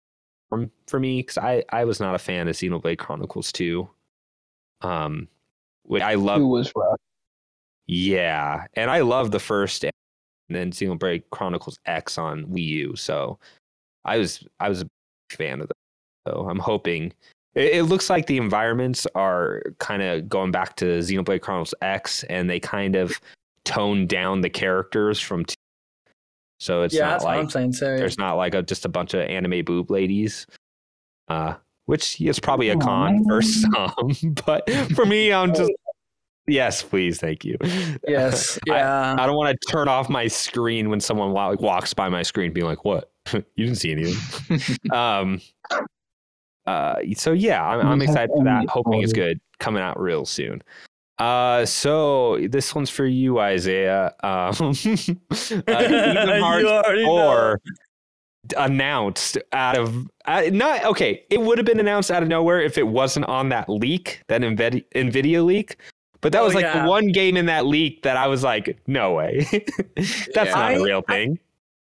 for 0.88 0.99
me 0.99 1.20
because 1.22 1.38
I 1.38 1.64
I 1.72 1.86
was 1.86 1.99
not 1.99 2.16
a 2.16 2.20
fan 2.20 2.47
of 2.47 2.55
Xenoblade 2.55 2.97
Chronicles 2.99 3.51
two. 3.51 3.89
Um, 4.82 5.28
which 5.84 6.03
I 6.03 6.16
love. 6.16 6.39
Who 6.39 6.49
was 6.49 6.72
rough? 6.76 6.99
Yeah, 7.88 8.66
and 8.74 8.91
I 8.91 8.99
love 9.01 9.32
the 9.32 9.39
first 9.39 9.84
and 9.86 9.93
then 10.49 10.72
Xenoblade 10.72 11.24
Chronicles 11.32 11.80
X 11.86 12.18
on 12.18 12.45
Wii 12.47 12.66
U. 12.66 12.95
So 12.95 13.39
I 14.05 14.18
was 14.18 14.45
I 14.60 14.70
was 14.70 14.82
a 14.84 14.88
fan 15.32 15.62
of 15.62 15.68
that. 15.70 15.78
So 16.28 16.47
I'm 16.49 16.60
hoping 16.60 17.14
it, 17.58 17.74
it 17.74 17.84
looks 17.84 18.10
like 18.10 18.28
the 18.28 18.38
environments 18.38 19.08
are 19.16 19.64
kind 19.80 20.01
of 20.01 20.30
going 20.30 20.51
back 20.51 20.76
to 20.78 20.86
Xenoblade 20.86 21.41
Chronicles 21.41 21.74
X, 21.82 22.24
and 22.26 22.49
they 22.49 22.60
kind 22.60 22.95
of 22.95 23.20
toned 23.66 24.10
down 24.10 24.41
the 24.41 24.49
characters 24.49 25.20
from. 25.20 25.43
Two. 25.43 25.55
So 26.60 26.84
it's 26.84 26.93
yeah, 26.93 27.01
not 27.01 27.10
that's 27.10 27.24
what 27.24 27.34
I'm 27.34 27.43
like 27.43 27.51
saying. 27.51 27.74
So 27.74 27.86
there's 27.97 28.18
not 28.18 28.34
like 28.34 28.55
a, 28.55 28.64
just 28.64 28.86
a 28.86 28.89
bunch 28.89 29.14
of 29.14 29.22
anime 29.22 29.64
boob 29.66 29.91
ladies. 29.91 30.47
Uh, 31.28 31.55
which 31.86 32.20
is 32.22 32.39
probably 32.39 32.70
a 32.70 32.78
con 32.78 33.24
for 33.26 33.41
some, 33.41 34.36
but 34.45 34.70
for 34.95 35.05
me, 35.05 35.32
I'm 35.34 35.53
just 35.53 35.72
yes, 36.45 36.84
please, 36.84 37.20
thank 37.20 37.43
you. 37.43 37.58
yes, 38.08 38.60
I- 38.70 38.76
yeah. 38.76 39.16
I 39.18 39.26
don't 39.26 39.36
want 39.36 39.60
to 39.60 39.68
turn 39.72 39.88
off 39.88 40.10
my 40.10 40.28
screen 40.28 40.89
when 40.89 40.99
someone 40.99 41.32
like 41.32 41.62
walks 41.62 41.93
by 41.93 42.10
my 42.10 42.24
screen, 42.24 42.53
being 42.53 42.66
like, 42.66 42.86
"What? 42.86 43.12
you 43.34 43.43
didn't 43.55 43.76
see 43.76 43.91
anything." 43.91 44.78
um. 44.91 45.41
Uh. 46.68 46.97
So 47.15 47.32
yeah, 47.32 47.63
I'm, 47.65 47.86
I'm 47.88 48.01
excited 48.01 48.30
for 48.36 48.43
that. 48.43 48.68
Hoping 48.70 49.01
it's 49.01 49.13
good, 49.13 49.39
coming 49.59 49.82
out 49.82 49.99
real 49.99 50.26
soon. 50.26 50.61
Uh. 51.18 51.65
So 51.65 52.38
this 52.49 52.76
one's 52.76 52.89
for 52.91 53.05
you, 53.07 53.36
Izayah. 53.36 54.11
Um. 54.24 54.70
uh, 55.74 55.80
Kingdom 55.82 56.30
You 56.38 56.43
Hearts 56.43 56.65
already 56.65 57.05
know. 57.05 57.55
Announced 58.55 59.38
out 59.51 59.78
of 59.78 60.07
uh, 60.24 60.43
not 60.53 60.86
okay. 60.86 61.24
It 61.30 61.41
would 61.41 61.57
have 61.57 61.65
been 61.68 61.82
announced 61.82 62.09
out 62.09 62.24
of 62.24 62.30
nowhere 62.30 62.61
if 62.61 62.78
it 62.78 62.88
wasn't 62.88 63.26
on 63.26 63.49
that 63.49 63.68
leak, 63.68 64.22
that 64.28 64.39
Nvidia, 64.39 64.86
Nvidia 64.95 65.43
leak. 65.43 65.76
But 66.22 66.32
that 66.32 66.41
Oh, 66.41 66.45
was 66.45 66.53
like 66.55 66.63
yeah. 66.63 66.84
the 66.84 66.89
one 66.89 67.09
game 67.09 67.36
in 67.36 67.45
that 67.47 67.65
leak 67.65 68.03
that 68.03 68.15
I 68.15 68.28
was 68.28 68.43
like, 68.43 68.80
no 68.88 69.11
way, 69.13 69.45
that's 69.95 70.36
Yeah. 70.36 70.43
not 70.45 70.72
a 70.72 70.76
I- 70.76 70.82
real 70.82 71.01
thing. 71.01 71.39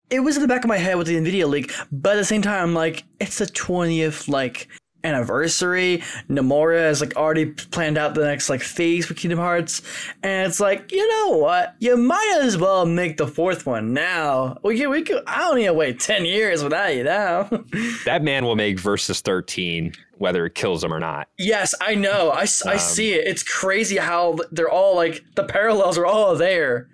It 0.09 0.21
was 0.21 0.35
in 0.35 0.41
the 0.41 0.47
back 0.47 0.63
of 0.63 0.67
my 0.67 0.77
head 0.77 0.97
with 0.97 1.07
the 1.07 1.15
Nvidia 1.15 1.47
leak, 1.47 1.71
but 1.91 2.13
at 2.13 2.15
the 2.17 2.25
same 2.25 2.41
time, 2.41 2.63
I'm 2.63 2.73
like, 2.73 3.03
it's 3.19 3.37
the 3.39 3.45
twentieth 3.45 4.27
like 4.27 4.67
anniversary. 5.03 6.03
Nomura 6.29 6.79
has 6.79 7.01
like 7.01 7.15
already 7.15 7.45
planned 7.47 7.97
out 7.97 8.15
the 8.15 8.25
next 8.25 8.49
like 8.49 8.61
phase 8.61 9.05
for 9.05 9.13
Kingdom 9.13 9.39
Hearts, 9.39 9.81
and 10.23 10.47
it's 10.47 10.59
like, 10.59 10.91
you 10.91 11.07
know 11.07 11.37
what? 11.37 11.75
You 11.79 11.97
might 11.97 12.39
as 12.41 12.57
well 12.57 12.85
make 12.85 13.17
the 13.17 13.27
fourth 13.27 13.65
one 13.65 13.93
now. 13.93 14.57
We 14.63 14.77
can, 14.77 14.89
we 14.89 15.03
could. 15.03 15.23
I 15.27 15.39
don't 15.39 15.57
need 15.57 15.65
to 15.65 15.73
wait 15.73 15.99
ten 15.99 16.25
years 16.25 16.63
without 16.63 16.95
you 16.95 17.03
now. 17.03 17.43
that 18.05 18.21
man 18.23 18.45
will 18.45 18.55
make 18.55 18.79
versus 18.79 19.21
13 19.21 19.93
whether 20.17 20.45
it 20.45 20.53
kills 20.53 20.83
him 20.83 20.93
or 20.93 20.99
not. 20.99 21.29
yes, 21.37 21.73
I 21.79 21.95
know. 21.95 22.31
I, 22.31 22.41
Um, 22.41 22.77
see 22.77 23.13
it. 23.13 23.25
It's 23.25 23.41
crazy 23.41 23.95
how 23.95 24.37
they're 24.51 24.69
all 24.69 24.93
like 24.97 25.23
the 25.35 25.45
parallels 25.45 25.97
are 25.97 26.05
all 26.05 26.35
there. 26.35 26.89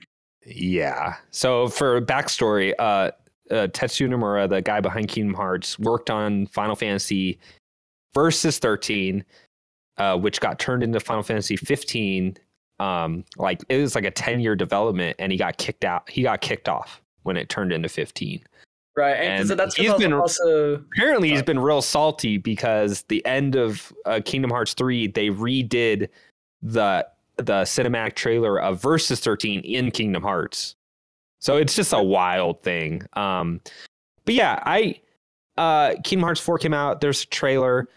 Yeah. 0.45 1.15
So 1.31 1.67
for 1.67 2.01
backstory, 2.01 2.73
uh, 2.79 3.11
uh, 3.51 3.67
Tetsuya 3.67 4.09
Nomura, 4.09 4.49
the 4.49 4.61
guy 4.61 4.79
behind 4.79 5.07
Kingdom 5.07 5.33
Hearts, 5.35 5.77
worked 5.79 6.09
on 6.09 6.47
Final 6.47 6.75
Fantasy 6.75 7.39
Versus 8.13 8.59
13, 8.59 9.25
uh, 9.97 10.17
which 10.17 10.39
got 10.39 10.57
turned 10.57 10.83
into 10.83 11.01
Final 11.01 11.21
Fantasy 11.21 11.57
15. 11.57 12.37
Um, 12.79 13.25
like 13.37 13.61
it 13.67 13.77
was 13.77 13.93
like 13.93 14.05
a 14.05 14.11
10 14.11 14.39
year 14.39 14.55
development, 14.55 15.17
and 15.19 15.31
he 15.33 15.37
got 15.37 15.57
kicked 15.57 15.83
out. 15.83 16.09
He 16.09 16.23
got 16.23 16.39
kicked 16.39 16.69
off 16.69 17.01
when 17.23 17.35
it 17.35 17.49
turned 17.49 17.73
into 17.73 17.89
15. 17.89 18.41
Right, 18.95 19.15
and, 19.15 19.39
And 19.41 19.47
so 19.49 19.55
that's 19.55 19.75
he's 19.75 19.93
been- 19.95 20.13
also 20.13 20.75
Apparently, 20.75 21.29
he's 21.29 21.43
been 21.43 21.59
real 21.59 21.81
salty 21.81 22.37
because 22.37 23.01
the 23.09 23.25
end 23.25 23.55
of 23.55 23.91
uh, 24.05 24.21
Kingdom 24.23 24.49
Hearts 24.51 24.73
3, 24.73 25.07
they 25.07 25.27
redid 25.27 26.07
the 26.61 27.05
the 27.37 27.63
cinematic 27.63 28.15
trailer 28.15 28.59
of 28.61 28.81
Versus 28.81 29.19
13 29.19 29.61
in 29.61 29.91
Kingdom 29.91 30.23
Hearts. 30.23 30.75
So 31.39 31.57
it's 31.57 31.75
just 31.75 31.93
a 31.93 32.01
wild 32.01 32.61
thing. 32.63 33.03
Um, 33.13 33.61
but 34.25 34.33
yeah, 34.33 34.61
I 34.65 34.99
uh, 35.57 35.95
Kingdom 36.03 36.23
Hearts 36.23 36.41
4 36.41 36.57
came 36.57 36.73
out. 36.73 37.01
There's 37.01 37.23
a 37.23 37.27
trailer. 37.27 37.87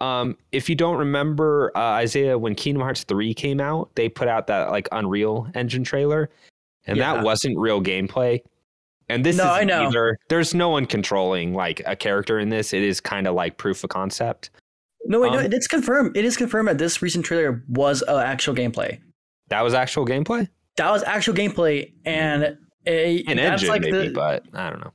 Um, 0.00 0.36
if 0.52 0.68
you 0.68 0.74
don't 0.76 0.96
remember, 0.96 1.72
uh, 1.74 1.98
Izayah, 1.98 2.38
when 2.38 2.54
Kingdom 2.54 2.82
Hearts 2.82 3.02
3 3.04 3.34
came 3.34 3.60
out, 3.60 3.92
they 3.96 4.08
put 4.08 4.28
out 4.28 4.46
that 4.46 4.70
like 4.70 4.88
Unreal 4.92 5.48
Engine 5.54 5.82
trailer, 5.84 6.30
and 6.86 6.96
Yeah. 6.96 7.14
that 7.14 7.24
wasn't 7.24 7.58
real 7.58 7.80
gameplay. 7.82 8.40
And 9.08 9.24
this 9.24 9.36
No, 9.38 9.44
is 9.44 9.50
I 9.50 9.64
know. 9.64 9.86
either. 9.88 10.18
There's 10.28 10.54
no 10.54 10.68
one 10.68 10.84
controlling 10.86 11.54
like 11.54 11.82
a 11.86 11.96
character 11.96 12.38
in 12.38 12.50
this. 12.50 12.72
It 12.72 12.82
is 12.82 13.00
kind 13.00 13.26
of 13.26 13.34
like 13.34 13.56
proof 13.56 13.82
of 13.82 13.90
concept. 13.90 14.50
No, 15.08 15.20
wait, 15.20 15.32
no, 15.32 15.38
Um, 15.40 15.52
it's 15.52 15.66
confirmed. 15.66 16.16
It 16.16 16.24
is 16.24 16.36
confirmed 16.36 16.68
that 16.68 16.78
this 16.78 17.00
recent 17.02 17.24
trailer 17.24 17.64
was 17.68 18.02
uh, 18.06 18.18
actual 18.18 18.54
gameplay. 18.54 19.00
That 19.48 19.62
was 19.62 19.74
actual 19.74 20.04
gameplay. 20.06 20.48
That 20.76 20.90
was 20.92 21.02
actual 21.02 21.34
gameplay, 21.34 21.92
and 22.04 22.56
a, 22.86 23.24
An 23.26 23.38
engine, 23.38 23.68
like 23.68 23.80
maybe, 23.82 24.08
the, 24.08 24.14
but 24.14 24.44
I 24.54 24.70
don't 24.70 24.80
know. 24.80 24.92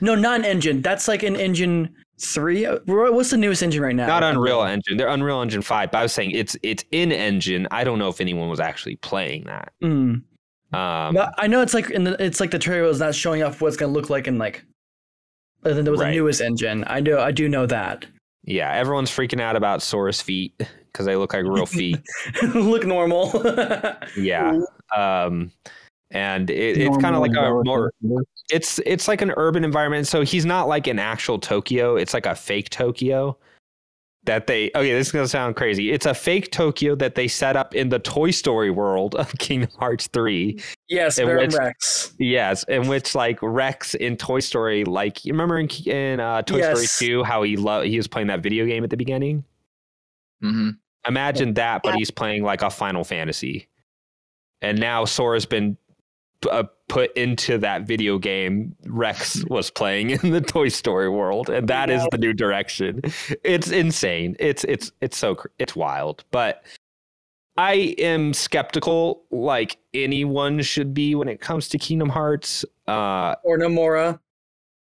no, 0.00 0.14
not 0.14 0.38
an 0.40 0.46
engine. 0.46 0.80
That's 0.82 1.08
like 1.08 1.22
an 1.22 1.36
engine 1.36 1.94
three. 2.18 2.64
What's 2.64 3.30
the 3.30 3.36
newest 3.36 3.62
engine 3.62 3.82
right 3.82 3.94
now? 3.94 4.06
Not 4.06 4.22
Unreal 4.22 4.62
Engine. 4.62 4.96
They're 4.96 5.08
Unreal 5.08 5.42
Engine 5.42 5.60
Five. 5.62 5.90
But 5.90 5.98
I 5.98 6.02
was 6.02 6.12
saying 6.12 6.30
it's 6.30 6.56
it's 6.62 6.84
in 6.92 7.12
engine. 7.12 7.66
I 7.70 7.84
don't 7.84 7.98
know 7.98 8.08
if 8.08 8.20
anyone 8.20 8.48
was 8.48 8.60
actually 8.60 8.96
playing 8.96 9.44
that. 9.44 9.72
Mm. 9.82 10.22
Um, 10.72 11.14
But 11.14 11.34
I 11.38 11.46
know 11.48 11.60
it's 11.60 11.74
like 11.74 11.90
in 11.90 12.04
the, 12.04 12.16
it's 12.24 12.40
like 12.40 12.50
the 12.52 12.58
trailer 12.58 12.88
is 12.88 13.00
not 13.00 13.14
showing 13.14 13.42
off 13.42 13.60
what's 13.60 13.76
gonna 13.76 13.92
look 13.92 14.08
like 14.10 14.26
in 14.28 14.38
like. 14.38 14.64
Other 15.64 15.74
than 15.74 15.84
there 15.84 15.92
was 15.92 16.00
Right. 16.00 16.10
a 16.10 16.14
newest 16.14 16.40
engine. 16.40 16.84
I 16.84 17.00
do. 17.00 17.18
I 17.18 17.32
do 17.32 17.48
know 17.48 17.66
that. 17.66 18.06
Yeah, 18.46 18.72
everyone's 18.72 19.10
freaking 19.10 19.40
out 19.40 19.56
about 19.56 19.82
Sora's 19.82 20.22
feet 20.22 20.54
because 20.92 21.04
they 21.04 21.16
look 21.16 21.34
like 21.34 21.44
real 21.44 21.66
feet. 21.66 22.00
look 22.54 22.86
normal. 22.86 23.30
yeah. 24.16 24.58
Um, 24.96 25.50
and 26.12 26.48
it, 26.48 26.78
it's 26.78 26.96
kind 26.98 27.16
of 27.16 27.20
like 27.20 27.34
a 27.36 27.62
more 27.64 27.92
it's 28.50 28.78
it's 28.86 29.08
like 29.08 29.20
an 29.20 29.32
urban 29.36 29.64
environment. 29.64 30.06
So 30.06 30.22
he's 30.22 30.46
not 30.46 30.68
like 30.68 30.86
an 30.86 31.00
actual 31.00 31.38
Tokyo. 31.38 31.96
It's 31.96 32.14
like 32.14 32.26
a 32.26 32.34
fake 32.34 32.70
Tokyo 32.70 33.36
that 34.26 34.46
they 34.46 34.70
okay, 34.74 34.92
this 34.92 35.06
is 35.08 35.12
gonna 35.12 35.26
sound 35.28 35.56
crazy. 35.56 35.90
It's 35.90 36.06
a 36.06 36.14
fake 36.14 36.50
Tokyo 36.52 36.94
that 36.96 37.14
they 37.14 37.26
set 37.28 37.56
up 37.56 37.74
in 37.74 37.88
the 37.88 37.98
Toy 37.98 38.30
Story 38.30 38.70
world 38.70 39.14
of 39.14 39.32
Kingdom 39.38 39.70
Hearts 39.78 40.06
3. 40.08 40.60
yes, 40.88 41.18
In 41.18 41.26
Baron 41.26 41.46
which- 41.46 41.54
Rex. 41.56 42.14
Yes, 42.18 42.64
in 42.64 42.86
which 42.88 43.14
like 43.14 43.38
Rex 43.42 43.94
in 43.94 44.16
Toy 44.16 44.40
Story, 44.40 44.84
like 44.84 45.24
you 45.24 45.32
remember 45.32 45.58
in, 45.58 45.68
in 45.86 46.20
uh, 46.20 46.42
Toy 46.42 46.58
Yes. 46.58 46.90
Story 46.90 47.08
2 47.08 47.24
how 47.24 47.42
he 47.42 47.56
lo- 47.56 47.82
he 47.82 47.96
was 47.96 48.06
playing 48.06 48.28
that 48.28 48.42
video 48.42 48.66
game 48.66 48.84
at 48.84 48.90
the 48.90 48.96
beginning? 48.96 49.44
hmm 50.42 50.70
Imagine 51.08 51.54
that, 51.54 51.82
but 51.84 51.94
he's 51.94 52.10
playing 52.10 52.42
like 52.42 52.62
a 52.62 52.68
Final 52.70 53.04
Fantasy. 53.04 53.68
And 54.60 54.80
now 54.80 55.04
Sora's 55.04 55.46
been 55.46 55.76
uh, 56.50 56.64
put 56.88 57.16
into 57.16 57.58
that 57.58 57.82
video 57.82 58.18
game 58.18 58.74
Rex 58.86 59.44
was 59.46 59.70
playing 59.70 60.10
in 60.10 60.30
the 60.30 60.40
Toy 60.40 60.68
Story 60.68 61.08
world, 61.08 61.48
and 61.50 61.68
that 61.68 61.90
is 61.90 62.06
the 62.10 62.18
new 62.18 62.32
direction. 62.32 63.00
It's 63.44 63.70
insane. 63.70 64.36
It's 64.38 64.64
it's 64.64 64.92
it's 65.00 65.16
so 65.16 65.36
it's 65.58 65.74
wild, 65.76 66.24
but 66.30 66.64
I 67.58 67.94
am 67.98 68.34
skeptical, 68.34 69.22
like 69.30 69.78
anyone 69.94 70.60
should 70.62 70.92
be 70.92 71.14
when 71.14 71.26
it 71.28 71.40
comes 71.40 71.68
to 71.70 71.78
Kingdom 71.78 72.10
Hearts 72.10 72.64
uh, 72.86 73.34
Or 73.44 73.58
Nomura. 73.58 74.20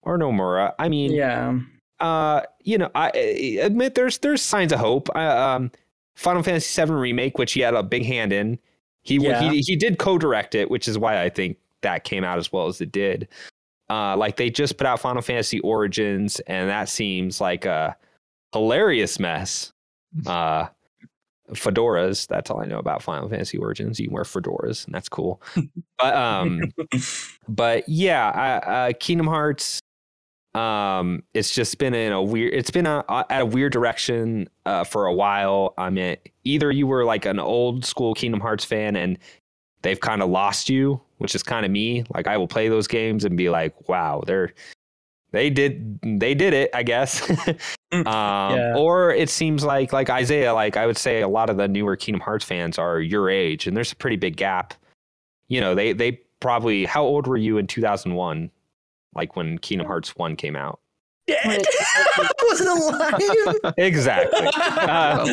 or 0.04 0.18
Nomura. 0.18 0.74
I 0.80 0.88
mean, 0.88 1.12
Yeah. 1.12 1.60
uh, 1.99 2.41
you 2.64 2.78
know, 2.78 2.89
I, 2.95 3.12
I 3.14 3.60
admit 3.62 3.95
there's 3.95 4.20
there's 4.20 4.41
signs 4.41 4.72
of 4.72 4.80
hope. 4.80 5.10
Uh, 5.14 5.20
um, 5.20 5.72
Final 6.16 6.43
Fantasy 6.43 6.82
VII 6.86 6.91
remake, 6.91 7.38
which 7.38 7.54
he 7.54 7.60
had 7.62 7.74
a 7.74 7.84
big 7.84 8.06
hand 8.06 8.32
in, 8.32 8.58
He 9.04 9.16
Yeah. 9.18 9.49
he 9.52 9.62
he 9.62 9.76
did 9.76 9.97
co-direct 9.97 10.56
it, 10.56 10.70
which 10.70 10.88
is 10.88 10.97
why 10.97 11.22
I 11.22 11.30
think 11.30 11.58
that 11.82 12.04
came 12.04 12.24
out 12.24 12.38
as 12.38 12.52
well 12.52 12.68
as 12.68 12.82
it 12.82 12.91
did. 12.91 13.28
Uh, 13.89 14.16
like 14.16 14.38
they 14.38 14.49
just 14.49 14.78
put 14.78 14.88
out 14.88 14.99
Final 14.99 15.22
Fantasy 15.22 15.60
Origins, 15.62 16.39
and 16.41 16.70
that 16.70 16.88
seems 16.88 17.41
like 17.41 17.66
a 17.66 17.95
hilarious 18.54 19.20
mess. 19.20 19.72
Uh, 20.28 20.68
fedoras. 21.54 22.28
That's 22.28 22.49
all 22.49 22.60
I 22.62 22.66
know 22.66 22.80
about 22.80 23.02
Final 23.02 23.30
Fantasy 23.30 23.58
Origins. 23.58 23.97
You 23.99 24.08
can 24.08 24.14
wear 24.14 24.24
fedoras, 24.24 24.86
and 24.86 24.93
that's 24.93 25.08
cool. 25.10 25.41
but 25.97 26.14
um, 26.16 26.62
but 27.47 27.88
yeah, 27.88 28.30
I, 28.30 28.89
uh, 28.89 28.93
Kingdom 28.99 29.28
Hearts. 29.28 29.80
Um, 30.54 31.24
it's 31.34 31.54
just 31.54 31.78
been 31.78 31.93
in 31.93 32.12
a 32.12 32.22
weird. 32.22 32.54
It's 32.54 32.72
been 32.72 32.86
a, 32.86 33.04
at 33.30 33.41
a 33.41 33.45
weird 33.45 33.72
direction 33.72 34.49
uh, 34.66 34.84
for 34.84 35.06
a 35.06 35.14
while. 35.14 35.74
I 35.78 35.89
mean, 35.89 36.18
either 36.43 36.72
you 36.72 36.88
were 36.88 37.06
like 37.06 37.26
an 37.26 37.39
old 37.39 37.86
school 37.86 38.14
Kingdom 38.14 38.41
Hearts 38.41 38.66
fan 38.66 38.95
and 38.95 39.18
they've 39.82 39.99
kind 39.99 40.22
of 40.22 40.30
lost 40.30 40.70
you, 40.70 40.99
which 41.20 41.36
is 41.36 41.43
kind 41.43 41.66
of 41.66 41.72
me. 41.72 42.04
Like 42.14 42.28
I 42.28 42.38
will 42.38 42.47
play 42.47 42.68
those 42.68 42.88
games 42.88 43.24
and 43.26 43.38
be 43.38 43.49
like, 43.49 43.89
wow, 43.89 44.24
they're 44.26 44.54
they 45.32 45.49
did 45.49 45.99
they 46.02 46.34
did 46.34 46.54
it, 46.54 46.70
I 46.74 46.84
guess. 46.84 47.30
um, 47.91 48.04
Yeah. 48.06 48.76
Or 48.76 49.12
it 49.12 49.30
seems 49.30 49.64
like 49.64 49.93
like 49.93 50.08
Izayah, 50.08 50.54
like 50.54 50.78
I 50.78 50.86
would 50.86 50.97
say, 50.97 51.22
a 51.22 51.28
lot 51.28 51.49
of 51.49 51.58
the 51.58 51.68
newer 51.68 51.95
Kingdom 51.95 52.22
Hearts 52.22 52.45
fans 52.45 52.78
are 52.78 52.99
your 52.99 53.30
age, 53.30 53.68
and 53.68 53.76
there's 53.76 53.91
a 53.91 53.95
pretty 53.95 54.18
big 54.18 54.36
gap. 54.36 54.74
You 55.47 55.62
know, 55.62 55.76
they 55.76 55.93
they 55.93 56.20
probably 56.41 56.86
how 56.86 57.04
old 57.04 57.28
were 57.28 57.38
you 57.38 57.58
in 57.58 57.68
2001? 57.68 58.52
Like 59.14 59.36
when 59.36 59.57
Kingdom 59.57 59.88
Hearts 59.88 60.16
One 60.16 60.36
came 60.36 60.55
out. 60.55 60.80
I 61.30 62.30
wasn't 62.43 62.70
alive. 62.70 63.74
Exactly. 63.78 64.47
Uh, 64.57 65.28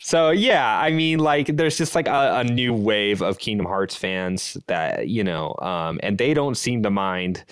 So 0.00 0.30
yeah, 0.30 0.78
I 0.78 0.90
mean, 0.90 1.18
like, 1.18 1.48
there's 1.48 1.76
just 1.76 1.94
like 1.94 2.08
a, 2.08 2.38
a 2.38 2.44
new 2.44 2.72
wave 2.72 3.20
of 3.20 3.38
Kingdom 3.38 3.66
Hearts 3.66 3.94
fans 3.96 4.56
that 4.68 5.08
you 5.08 5.22
know, 5.24 5.54
um, 5.60 6.00
and 6.02 6.16
they 6.16 6.32
don't 6.34 6.54
seem 6.56 6.82
to 6.84 6.90
mind 6.90 7.44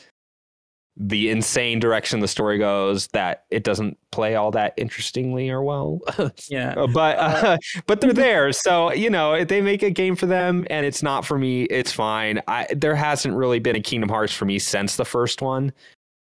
the 0.97 1.29
insane 1.31 1.81
direction 1.81 2.21
the 2.21 2.29
story 2.29 2.59
goes. 2.59 3.09
That 3.09 3.45
it 3.51 3.65
doesn't 3.65 3.99
play 4.13 4.37
all 4.37 4.51
that 4.53 4.75
interestingly 4.77 5.51
or 5.51 5.63
well, 5.63 6.01
yeah. 6.49 6.75
but 6.93 7.19
uh, 7.19 7.59
but 7.87 8.01
they're 8.01 8.13
there. 8.13 8.53
So 8.53 8.93
you 8.93 9.11
know, 9.11 9.35
if 9.35 9.49
they 9.49 9.61
make 9.61 9.83
a 9.83 9.91
game 9.91 10.17
for 10.17 10.27
them, 10.27 10.67
and 10.71 10.87
it's 10.87 11.03
not 11.03 11.25
for 11.25 11.39
me. 11.39 11.65
It's 11.65 11.93
fine. 11.93 12.41
I 12.47 12.67
there 12.75 12.95
hasn't 12.95 13.35
really 13.35 13.59
been 13.59 13.77
a 13.77 13.81
Kingdom 13.81 14.09
Hearts 14.09 14.33
for 14.33 14.45
me 14.45 14.59
since 14.59 14.97
the 14.97 15.05
first 15.05 15.43
one, 15.43 15.73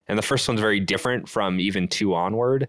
and 0.08 0.18
the 0.18 0.24
first 0.24 0.48
one's 0.48 0.60
very 0.60 0.80
different 0.80 1.30
from 1.30 1.60
even 1.60 1.88
two 1.88 2.14
onward. 2.16 2.68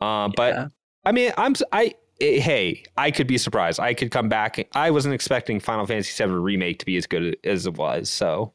Uh, 0.00 0.28
but 0.36 0.54
Yeah. 0.54 0.68
I 1.04 1.12
mean, 1.12 1.32
I'm 1.36 1.54
I. 1.72 1.94
eh, 2.20 2.40
hey, 2.40 2.82
I 2.96 3.10
could 3.10 3.26
be 3.26 3.38
surprised. 3.38 3.78
I 3.78 3.94
could 3.94 4.10
come 4.10 4.28
back. 4.28 4.66
I 4.72 4.90
wasn't 4.90 5.14
expecting 5.14 5.60
Final 5.60 5.86
Fantasy 5.86 6.24
VII 6.24 6.30
remake 6.32 6.78
to 6.80 6.86
be 6.86 6.96
as 6.96 7.06
good 7.06 7.36
as 7.44 7.66
it 7.66 7.74
was. 7.76 8.10
So 8.10 8.52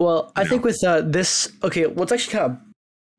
Well, 0.00 0.32
I 0.34 0.46
think 0.46 0.64
with 0.64 0.82
uh, 0.82 1.02
this, 1.02 1.52
okay, 1.62 1.86
let's 1.86 2.10
actually 2.10 2.32
kind 2.32 2.52
of 2.52 2.58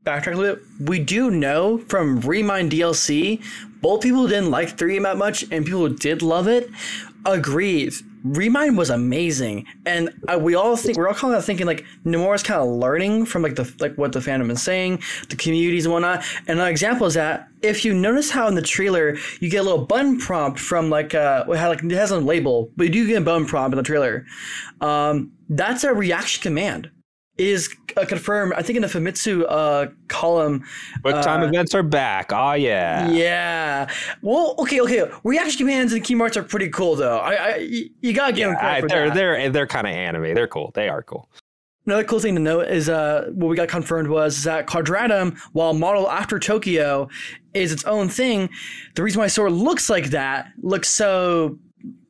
backtrack 0.04 0.34
a 0.34 0.38
little 0.38 0.56
bit. 0.56 0.90
We 0.90 0.98
do 0.98 1.30
know 1.30 1.78
from 1.78 2.20
Remind 2.22 2.72
DLC, 2.72 3.40
both 3.82 4.02
people 4.02 4.22
who 4.24 4.28
didn't 4.28 4.50
like 4.50 4.80
3 4.80 4.98
that 4.98 5.16
much 5.16 5.44
and 5.52 5.64
people 5.64 5.88
who 5.88 5.96
did 5.96 6.24
love 6.24 6.48
it 6.48 6.72
agreed. 7.24 7.94
Remind 8.24 8.78
was 8.78 8.90
amazing, 8.90 9.66
and 9.86 10.14
uh, 10.28 10.38
we 10.38 10.54
all 10.54 10.78
think 10.78 10.98
we're 10.98 11.08
all 11.08 11.14
kind 11.14 11.34
of 11.34 11.44
thinking 11.44 11.66
like 11.66 11.86
Nomura's 12.06 12.44
kind 12.44 12.62
of 12.62 12.68
learning 12.68 13.26
from 13.26 13.42
like 13.42 13.56
the 13.56 13.72
like 13.80 13.96
what 13.96 14.12
the 14.14 14.20
fandom 14.20 14.52
is 14.52 14.62
saying, 14.62 15.02
the 15.30 15.36
communities 15.36 15.86
and 15.86 15.94
whatnot. 15.94 16.24
And 16.48 16.60
an 16.60 16.68
example 16.68 17.08
is 17.08 17.16
that 17.16 17.48
if 17.62 17.84
you 17.84 17.94
notice 17.94 18.30
how 18.30 18.48
in 18.48 18.56
the 18.56 18.62
trailer 18.62 19.18
you 19.40 19.50
get 19.50 19.58
a 19.58 19.64
little 19.64 19.86
button 19.86 20.20
prompt 20.20 20.60
from 20.60 20.90
like 20.90 21.16
uh, 21.16 21.46
it 21.48 21.58
had 21.58 21.70
like 21.70 21.84
it 21.84 21.92
has 21.92 22.12
a 22.12 22.20
label, 22.20 22.70
but 22.76 22.84
you 22.84 22.92
do 22.92 23.08
get 23.08 23.22
a 23.22 23.26
button 23.26 23.46
prompt 23.48 23.74
in 23.74 23.78
the 23.78 23.84
trailer. 23.84 24.26
Um, 24.82 25.32
that's 25.50 25.84
a 25.84 25.94
reaction 25.94 26.42
command. 26.42 26.92
Is 27.42 27.76
uh, 27.98 28.06
confirmed. 28.06 28.54
I 28.56 28.62
think 28.62 28.76
in 28.76 28.84
the 28.84 28.88
Famitsu 28.88 29.46
uh, 29.50 29.88
column. 30.10 30.64
quick 31.02 31.16
time 31.24 31.42
Uh, 31.42 31.48
events 31.48 31.74
are 31.74 31.82
back. 31.82 32.32
Oh 32.32 32.54
yeah. 32.54 33.10
Yeah. 33.10 33.90
Well, 34.22 34.54
okay, 34.60 34.80
okay. 34.82 35.10
Reaction 35.24 35.58
commands 35.58 35.92
and 35.92 36.04
keymarts 36.04 36.38
are 36.38 36.44
pretty 36.44 36.70
cool, 36.70 36.96
though. 36.96 37.18
I, 37.18 37.34
I 37.34 37.56
you 38.02 38.14
gotta 38.14 38.34
get 38.34 38.46
them 38.46 38.54
Yeah, 38.54 38.60
credit 38.60 38.84
I- 38.92 38.94
they're 38.96 39.08
that. 39.10 39.16
they're 39.16 39.50
they're 39.50 39.68
kind 39.68 39.88
of 39.88 39.94
anime. 39.94 40.36
They're 40.36 40.48
cool. 40.48 40.72
They 40.76 40.88
are 40.88 41.02
cool. 41.02 41.30
Another 41.88 42.04
cool 42.04 42.20
thing 42.20 42.36
to 42.36 42.42
note 42.42 42.68
is 42.68 42.90
uh, 42.90 43.32
what 43.34 43.48
we 43.48 43.56
got 43.56 43.68
confirmed 43.70 44.08
was 44.08 44.44
that 44.44 44.68
Quadratum, 44.68 45.36
while 45.54 45.74
modeled 45.74 46.10
after 46.10 46.38
Tokyo, 46.38 47.10
is 47.56 47.72
its 47.72 47.84
own 47.86 48.08
thing. 48.08 48.50
The 48.94 49.02
reason 49.02 49.20
why 49.20 49.26
Sora 49.28 49.50
looks 49.50 49.90
like 49.90 50.12
that, 50.12 50.50
looks 50.62 50.90
so 50.92 51.58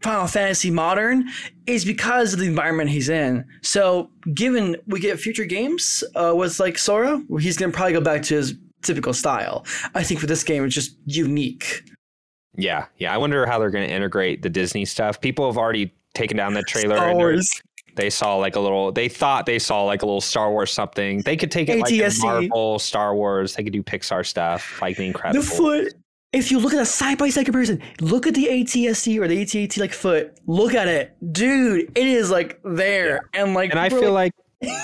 Final 0.01 0.27
Fantasy 0.27 0.71
modern, 0.71 1.29
is 1.75 1.85
because 1.85 2.33
of 2.33 2.39
the 2.39 2.45
environment 2.45 2.89
he's 2.89 3.09
in. 3.09 3.45
So, 3.61 4.09
given 4.33 4.77
we 4.87 4.99
get 4.99 5.19
future 5.19 5.45
games 5.45 6.03
uh, 6.15 6.33
with 6.35 6.59
like 6.59 6.77
Sora, 6.77 7.21
he's 7.39 7.57
gonna 7.57 7.71
probably 7.71 7.93
go 7.93 8.01
back 8.01 8.23
to 8.23 8.35
his 8.35 8.55
typical 8.81 9.13
style. 9.13 9.65
I 9.95 10.03
think 10.03 10.19
for 10.19 10.27
this 10.27 10.43
game, 10.43 10.63
it's 10.65 10.75
just 10.75 10.95
unique. 11.05 11.83
Yeah, 12.55 12.85
yeah. 12.97 13.13
I 13.13 13.17
wonder 13.17 13.45
how 13.45 13.59
they're 13.59 13.71
to 13.87 13.93
integrate 13.93 14.41
the 14.41 14.49
Disney 14.49 14.85
stuff. 14.85 15.21
People 15.21 15.45
have 15.45 15.57
already 15.57 15.93
taken 16.13 16.37
down 16.37 16.53
the 16.53 16.63
trailer. 16.67 16.97
Star 16.97 17.15
Wars. 17.15 17.61
They 17.95 18.09
saw 18.09 18.35
like 18.37 18.55
a 18.55 18.59
little. 18.59 18.91
They 18.91 19.09
thought 19.09 19.45
they 19.45 19.59
saw 19.59 19.83
like 19.83 20.01
a 20.01 20.05
little 20.05 20.21
Star 20.21 20.49
Wars 20.51 20.71
something. 20.71 21.21
They 21.21 21.35
could 21.35 21.51
take 21.51 21.67
it 21.69 21.79
like 21.79 21.93
Marvel, 22.21 22.79
Star 22.79 23.15
Wars. 23.15 23.55
They 23.55 23.63
could 23.63 23.73
do 23.73 23.83
Pixar 23.83 24.25
stuff 24.25 24.81
like 24.81 24.95
The 24.97 25.11
The 25.33 25.41
foot. 25.41 25.93
If 26.33 26.49
you 26.49 26.59
look 26.59 26.73
at 26.73 26.79
a 26.79 26.85
side 26.85 27.17
by 27.17 27.29
side 27.29 27.45
comparison, 27.45 27.81
look 27.99 28.25
at 28.25 28.33
the 28.33 28.49
AT-ST 28.49 29.19
or 29.19 29.27
the 29.27 29.43
ATAT 29.43 29.77
like 29.77 29.91
foot. 29.91 30.37
Look 30.47 30.73
at 30.73 30.87
it, 30.87 31.13
dude. 31.33 31.91
It 31.93 32.07
is 32.07 32.31
like 32.31 32.59
there, 32.63 33.29
and 33.33 33.53
like, 33.53 33.71
and 33.71 33.79
I 33.79 33.89
feel 33.89 34.13
like, 34.13 34.31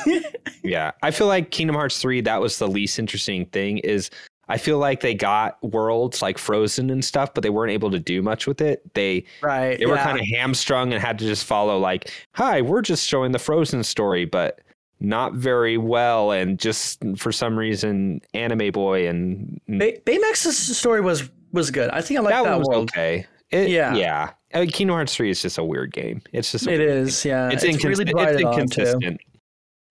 yeah, 0.63 0.91
I 1.01 1.11
feel 1.11 1.27
like 1.27 1.51
Kingdom 1.51 1.77
Hearts 1.77 1.99
three. 1.99 2.19
That 2.19 2.41
was 2.41 2.59
the 2.59 2.67
least 2.67 2.99
interesting 2.99 3.45
thing. 3.45 3.77
Is 3.77 4.09
I 4.49 4.57
feel 4.57 4.77
like 4.77 4.99
they 4.99 5.13
got 5.13 5.57
worlds 5.63 6.21
like 6.21 6.37
Frozen 6.37 6.89
and 6.89 7.03
stuff, 7.03 7.33
but 7.33 7.43
they 7.43 7.49
weren't 7.49 7.71
able 7.71 7.91
to 7.91 7.99
do 7.99 8.21
much 8.21 8.45
with 8.45 8.59
it. 8.59 8.81
They 8.93 9.23
right. 9.41 9.79
they 9.79 9.85
were 9.85 9.95
yeah. 9.95 10.03
kind 10.03 10.19
of 10.19 10.25
hamstrung 10.27 10.91
and 10.91 11.01
had 11.01 11.17
to 11.19 11.25
just 11.25 11.45
follow 11.45 11.77
like, 11.77 12.11
hi, 12.33 12.61
we're 12.61 12.81
just 12.81 13.07
showing 13.07 13.31
the 13.31 13.39
Frozen 13.39 13.83
story, 13.85 14.25
but 14.25 14.59
not 14.99 15.33
very 15.33 15.77
well, 15.77 16.31
and 16.31 16.59
just 16.59 17.03
for 17.17 17.31
some 17.31 17.57
reason, 17.57 18.19
Anime 18.33 18.71
Boy 18.71 19.07
and 19.07 19.61
Bay- 19.67 20.01
Baymax's 20.05 20.77
story 20.77 21.01
was 21.01 21.29
was 21.51 21.71
good. 21.71 21.89
I 21.91 22.01
think 22.01 22.19
I 22.19 22.23
like 22.23 22.33
that, 22.33 22.43
that, 22.43 22.51
one 22.51 22.59
was 22.59 22.69
okay. 22.83 23.25
It, 23.51 23.69
Yeah. 23.69 23.95
yeah. 23.95 24.31
I 24.53 24.61
mean, 24.61 24.69
Kingdom 24.71 24.95
Hearts 24.95 25.15
three 25.15 25.29
is 25.29 25.41
just 25.41 25.57
a 25.57 25.63
weird 25.63 25.91
game. 25.93 26.21
It's 26.33 26.51
just 26.51 26.67
It 26.67 26.77
game. 26.77 26.87
yeah. 27.31 27.49
it's, 27.49 27.63
It's, 27.63 27.77
incons- 27.77 27.83
really 27.89 28.03
it's 28.03 28.11
divided 28.11 28.43
on 28.43 28.53
too. 28.55 28.61
inconsistent. 28.61 29.21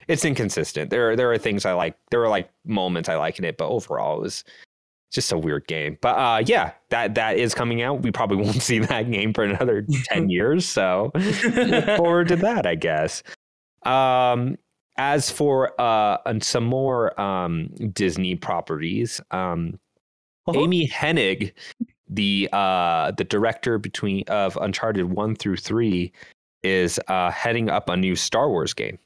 It's 0.08 0.24
inconsistent. 0.24 0.90
There 0.90 1.10
are 1.10 1.16
there 1.16 1.30
are 1.32 1.38
things 1.38 1.66
I 1.66 1.72
like. 1.72 1.96
There 2.10 2.22
are 2.22 2.28
like 2.28 2.48
moments 2.64 3.08
I 3.08 3.16
like 3.16 3.38
in 3.38 3.44
it, 3.44 3.56
but 3.58 3.68
overall 3.68 4.18
it 4.18 4.22
was 4.22 4.44
just 5.10 5.32
a 5.32 5.38
weird 5.38 5.66
game. 5.66 5.98
But 6.00 6.16
uh, 6.16 6.42
yeah, 6.46 6.72
that 6.90 7.14
that 7.16 7.38
is 7.38 7.54
coming 7.54 7.82
out. 7.82 8.02
We 8.02 8.12
probably 8.12 8.36
won't 8.44 8.62
see 8.62 8.78
that 8.78 9.10
game 9.10 9.32
for 9.34 9.42
another 9.44 9.84
ten 10.04 10.28
years. 10.30 10.64
So 10.68 11.10
look 11.14 11.84
forward 11.96 12.28
to 12.28 12.36
that, 12.36 12.66
I 12.66 12.76
guess. 12.76 13.22
Um, 13.84 14.56
as 14.96 15.30
for 15.30 15.78
uh, 15.80 16.18
and 16.24 16.42
some 16.42 16.64
more 16.64 17.18
um, 17.20 17.68
Disney 17.92 18.34
properties, 18.36 19.20
um, 19.32 19.78
Uh-huh. 20.46 20.60
Amy 20.60 20.88
Hennig, 20.88 21.52
the 22.08 22.48
uh, 22.52 23.10
the 23.12 23.24
director 23.24 23.78
between 23.78 24.24
of 24.28 24.56
Uncharted 24.56 25.10
one 25.10 25.34
through 25.34 25.56
three, 25.56 26.12
is 26.62 27.00
uh, 27.08 27.30
heading 27.30 27.68
up 27.68 27.88
a 27.88 27.96
new 27.96 28.16
Star 28.16 28.48
Wars 28.48 28.74
game, 28.74 28.98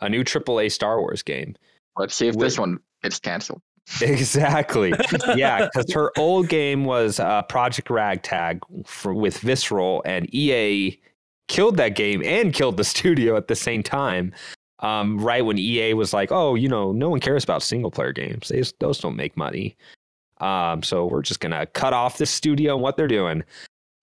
a 0.00 0.08
new 0.08 0.24
AAA 0.24 0.72
Star 0.72 1.00
Wars 1.00 1.22
game. 1.22 1.56
Let's 1.96 2.14
see 2.14 2.28
if 2.28 2.34
With- 2.34 2.46
this 2.46 2.58
one 2.58 2.80
gets 3.02 3.18
canceled. 3.18 3.62
Exactly. 4.02 4.92
yeah, 5.36 5.66
because 5.66 5.92
her 5.92 6.10
old 6.18 6.48
game 6.48 6.84
was 6.84 7.20
uh, 7.20 7.42
Project 7.42 7.88
Ragtag 7.88 8.60
for, 8.84 9.14
with 9.14 9.38
Visceral, 9.38 10.02
and 10.04 10.32
EA 10.34 10.98
killed 11.48 11.76
that 11.76 11.94
game 11.94 12.20
and 12.24 12.52
killed 12.52 12.76
the 12.76 12.84
studio 12.96 13.36
at 13.36 13.48
the 13.48 13.54
same 13.56 13.82
time. 13.82 14.32
Um, 14.80 15.18
right 15.18 15.44
when 15.44 15.58
EA 15.58 15.94
was 15.94 16.12
like, 16.12 16.30
"Oh, 16.30 16.54
you 16.54 16.68
know, 16.68 16.92
no 16.92 17.08
one 17.08 17.20
cares 17.20 17.44
about 17.44 17.62
single 17.62 17.90
player 17.90 18.12
games; 18.12 18.48
they, 18.48 18.62
those 18.80 18.98
don't 18.98 19.16
make 19.16 19.36
money." 19.36 19.76
Um, 20.38 20.82
so 20.82 21.06
we're 21.06 21.22
just 21.22 21.40
gonna 21.40 21.66
cut 21.66 21.92
off 21.92 22.18
the 22.18 22.26
studio 22.26 22.74
and 22.74 22.82
what 22.82 22.96
they're 22.96 23.08
doing. 23.08 23.42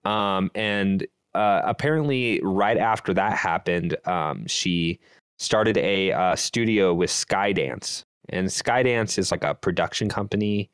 Um, 0.06 0.52
and 0.56 1.06
uh, 1.34 1.62
apparently, 1.66 2.40
right 2.44 2.78
after 2.78 3.14
that 3.14 3.38
happened, 3.38 3.96
um, 4.06 4.46
she 4.48 5.00
started 5.40 5.78
a 5.78 6.12
uh, 6.12 6.36
studio 6.36 6.94
with 6.94 7.10
Skydance, 7.10 8.04
and 8.30 8.48
Skydance 8.48 9.18
is 9.18 9.32
like 9.32 9.44
a 9.44 9.56
production 9.56 10.10
company. 10.10 10.70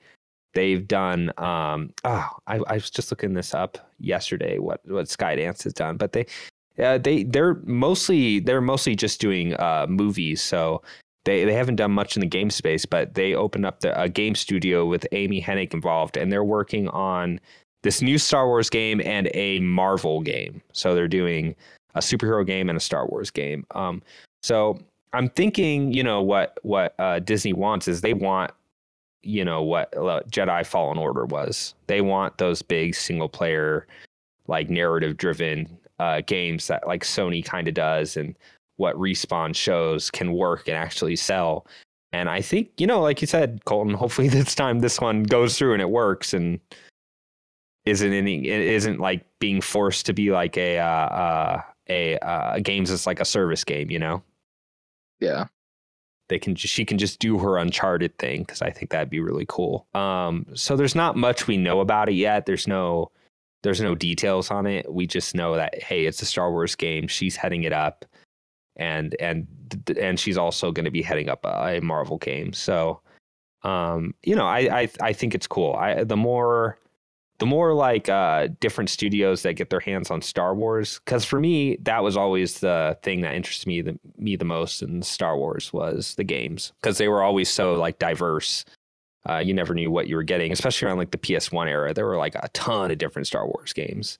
They've 0.53 0.85
done. 0.87 1.31
Um, 1.37 1.93
oh, 2.03 2.27
I, 2.47 2.57
I 2.67 2.73
was 2.73 2.89
just 2.89 3.11
looking 3.11 3.33
this 3.33 3.53
up 3.53 3.77
yesterday. 3.99 4.57
What 4.57 4.81
what 4.85 5.05
Skydance 5.05 5.63
has 5.63 5.73
done, 5.73 5.97
but 5.97 6.11
they 6.11 6.25
uh, 6.81 6.97
they 6.97 7.23
they're 7.23 7.55
mostly 7.65 8.39
they're 8.39 8.61
mostly 8.61 8.95
just 8.95 9.21
doing 9.21 9.53
uh, 9.55 9.85
movies. 9.87 10.41
So 10.41 10.81
they 11.25 11.45
they 11.45 11.53
haven't 11.53 11.75
done 11.75 11.91
much 11.91 12.15
in 12.15 12.21
the 12.21 12.27
game 12.27 12.49
space, 12.49 12.85
but 12.85 13.15
they 13.15 13.33
opened 13.33 13.65
up 13.65 13.81
the, 13.81 13.99
a 13.99 14.09
game 14.09 14.35
studio 14.35 14.85
with 14.85 15.05
Amy 15.11 15.41
Hennig 15.41 15.73
involved, 15.73 16.17
and 16.17 16.31
they're 16.31 16.43
working 16.43 16.87
on 16.89 17.39
this 17.81 18.01
new 18.01 18.17
Star 18.17 18.47
Wars 18.47 18.69
game 18.69 19.01
and 19.03 19.29
a 19.33 19.59
Marvel 19.59 20.21
game. 20.21 20.61
So 20.73 20.95
they're 20.95 21.07
doing 21.07 21.55
a 21.95 21.99
superhero 21.99 22.45
game 22.45 22.69
and 22.69 22.77
a 22.77 22.81
Star 22.81 23.07
Wars 23.07 23.31
game. 23.31 23.65
Um, 23.71 24.01
so 24.41 24.79
I'm 25.13 25.29
thinking, 25.29 25.93
you 25.93 26.03
know, 26.03 26.21
what 26.21 26.57
what 26.61 26.95
uh, 26.99 27.19
Disney 27.19 27.53
wants 27.53 27.87
is 27.87 28.01
they 28.01 28.13
want, 28.13 28.51
you 29.23 29.43
know, 29.43 29.61
what 29.61 29.95
uh, 29.97 30.21
Jedi 30.29 30.65
Fallen 30.65 30.97
Order 30.97 31.25
was. 31.25 31.73
They 31.87 32.01
want 32.01 32.37
those 32.37 32.61
big 32.61 32.95
single 32.95 33.29
player, 33.29 33.87
like 34.47 34.69
narrative 34.69 35.17
driven 35.17 35.77
uh, 35.99 36.21
games 36.25 36.67
that 36.67 36.87
like 36.87 37.03
Sony 37.03 37.43
kind 37.43 37.67
of 37.67 37.73
does, 37.73 38.17
and 38.17 38.35
what 38.79 38.95
Respawn 38.95 39.53
shows 39.55 40.09
can 40.09 40.33
work 40.33 40.67
and 40.67 40.77
actually 40.77 41.17
sell. 41.17 41.67
And 42.13 42.29
I 42.29 42.41
think, 42.41 42.69
you 42.77 42.87
know, 42.87 43.01
like 43.01 43.21
you 43.21 43.27
said, 43.27 43.63
Colton, 43.65 43.93
hopefully 43.95 44.29
this 44.29 44.55
time 44.55 44.79
this 44.79 44.99
one 44.99 45.23
goes 45.23 45.57
through 45.57 45.73
and 45.73 45.81
it 45.81 45.89
works 45.89 46.33
and 46.33 46.59
isn't 47.85 48.13
any 48.13 48.47
it 48.47 48.61
isn't 48.61 48.99
like 48.99 49.25
being 49.39 49.61
forced 49.61 50.05
to 50.05 50.13
be 50.13 50.31
like 50.31 50.57
a 50.57 50.77
uh, 50.77 50.83
uh 50.85 51.61
a 51.89 52.17
uh 52.19 52.59
games 52.59 52.91
as 52.91 53.05
like 53.05 53.19
a 53.19 53.25
service 53.25 53.63
game, 53.63 53.89
you 53.89 53.99
know. 53.99 54.23
Yeah. 55.19 55.45
They 56.27 56.37
can 56.37 56.53
just, 56.53 56.73
she 56.73 56.85
can 56.85 56.99
just 56.99 57.19
do 57.19 57.39
her 57.39 57.57
uncharted 57.57 58.17
thing 58.19 58.45
cuz 58.45 58.61
I 58.61 58.69
think 58.69 58.91
that'd 58.91 59.09
be 59.09 59.19
really 59.19 59.45
cool. 59.47 59.87
Um 59.93 60.45
so 60.53 60.75
there's 60.75 60.95
not 60.95 61.17
much 61.17 61.47
we 61.47 61.57
know 61.57 61.79
about 61.79 62.09
it 62.09 62.15
yet. 62.15 62.45
There's 62.45 62.67
no 62.67 63.11
there's 63.63 63.81
no 63.81 63.95
details 63.95 64.51
on 64.51 64.67
it. 64.67 64.91
We 64.91 65.07
just 65.07 65.35
know 65.35 65.55
that 65.55 65.81
hey, 65.81 66.05
it's 66.05 66.21
a 66.21 66.25
Star 66.25 66.51
Wars 66.51 66.75
game. 66.75 67.07
She's 67.07 67.35
heading 67.35 67.63
it 67.63 67.73
up 67.73 68.05
and 68.79 69.15
and 69.19 69.45
and 70.01 70.19
she's 70.19 70.37
also 70.37 70.71
going 70.71 70.85
to 70.85 70.91
be 70.91 71.01
heading 71.01 71.29
up 71.29 71.45
a, 71.45 71.79
Marvel 71.81 72.17
game. 72.17 72.53
So, 72.53 73.01
um, 73.63 74.15
you 74.23 74.35
know, 74.35 74.47
I 74.47 74.81
I 74.81 74.89
I 75.01 75.13
think 75.13 75.35
it's 75.35 75.45
cool. 75.45 75.73
I 75.73 76.03
the 76.03 76.17
more 76.17 76.79
the 77.37 77.45
more 77.45 77.73
like 77.73 78.09
uh, 78.09 78.49
different 78.59 78.89
studios 78.89 79.43
that 79.43 79.53
get 79.53 79.69
their 79.69 79.79
hands 79.79 80.09
on 80.09 80.21
Star 80.21 80.55
Wars, 80.55 80.99
because 81.05 81.23
for 81.23 81.39
me 81.39 81.77
that 81.83 82.03
was 82.03 82.17
always 82.17 82.59
the 82.59 82.97
thing 83.03 83.21
that 83.21 83.35
interested 83.35 83.67
me 83.67 83.81
the 83.81 83.99
me 84.17 84.35
the 84.35 84.45
most 84.45 84.81
in 84.81 85.01
Star 85.03 85.37
Wars 85.37 85.71
was 85.71 86.15
the 86.15 86.23
games 86.23 86.73
because 86.81 86.97
they 86.97 87.09
were 87.09 87.21
always 87.21 87.49
so 87.49 87.75
like 87.75 87.99
diverse. 87.99 88.65
Uh, 89.29 89.37
you 89.37 89.53
never 89.53 89.75
knew 89.75 89.91
what 89.91 90.07
you 90.07 90.15
were 90.15 90.23
getting, 90.23 90.51
especially 90.51 90.87
around 90.87 90.97
like 90.97 91.11
the 91.11 91.17
PS1 91.17 91.67
era. 91.67 91.93
There 91.93 92.05
were 92.05 92.17
like 92.17 92.35
a 92.35 92.47
ton 92.53 92.89
of 92.89 92.97
different 92.97 93.27
Star 93.27 93.45
Wars 93.45 93.73
games 93.73 94.17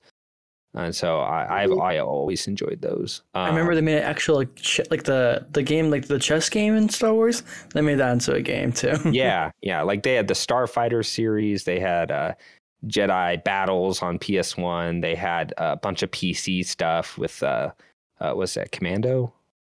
and 0.74 0.94
so 0.94 1.18
I 1.20 1.62
I've, 1.62 1.72
I 1.72 1.98
always 1.98 2.46
enjoyed 2.46 2.80
those. 2.80 3.22
Um, 3.34 3.42
I 3.42 3.48
remember 3.48 3.74
they 3.74 3.80
made 3.80 3.98
an 3.98 4.04
actual 4.04 4.36
like 4.36 4.54
ch- 4.54 4.80
like 4.90 5.02
the 5.02 5.46
the 5.50 5.62
game 5.62 5.90
like 5.90 6.06
the 6.06 6.18
chess 6.18 6.48
game 6.48 6.76
in 6.76 6.88
Star 6.88 7.12
Wars. 7.12 7.42
They 7.74 7.80
made 7.80 7.96
that 7.96 8.12
into 8.12 8.34
a 8.34 8.42
game 8.42 8.72
too. 8.72 8.96
yeah, 9.10 9.50
yeah. 9.62 9.82
Like 9.82 10.02
they 10.02 10.14
had 10.14 10.28
the 10.28 10.34
Starfighter 10.34 11.04
series. 11.04 11.64
They 11.64 11.80
had 11.80 12.10
uh, 12.12 12.34
Jedi 12.86 13.42
Battles 13.42 14.00
on 14.00 14.18
PS 14.18 14.56
One. 14.56 15.00
They 15.00 15.16
had 15.16 15.52
a 15.58 15.76
bunch 15.76 16.02
of 16.02 16.10
PC 16.12 16.64
stuff 16.64 17.18
with 17.18 17.42
uh, 17.42 17.72
uh 18.20 18.34
was 18.36 18.54
that 18.54 18.70
Commando? 18.70 19.32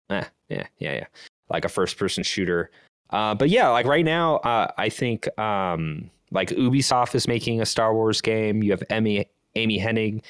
Eh, 0.10 0.24
yeah, 0.50 0.68
yeah, 0.80 0.94
yeah. 0.94 1.08
Like 1.50 1.66
a 1.66 1.70
first 1.70 1.98
person 1.98 2.24
shooter. 2.24 2.72
Uh, 3.10 3.36
but 3.36 3.50
yeah, 3.50 3.68
like 3.70 3.86
right 3.86 4.06
now, 4.06 4.38
uh, 4.38 4.72
I 4.78 4.90
think 4.90 5.28
um, 5.38 6.10
like 6.32 6.50
Ubisoft 6.50 7.16
is 7.16 7.28
making 7.28 7.62
a 7.62 7.66
Star 7.66 7.94
Wars 7.94 8.22
game. 8.22 8.64
You 8.64 8.72
have 8.72 8.84
Amy 8.90 9.26
Amy 9.56 9.80
Hennig 9.80 10.24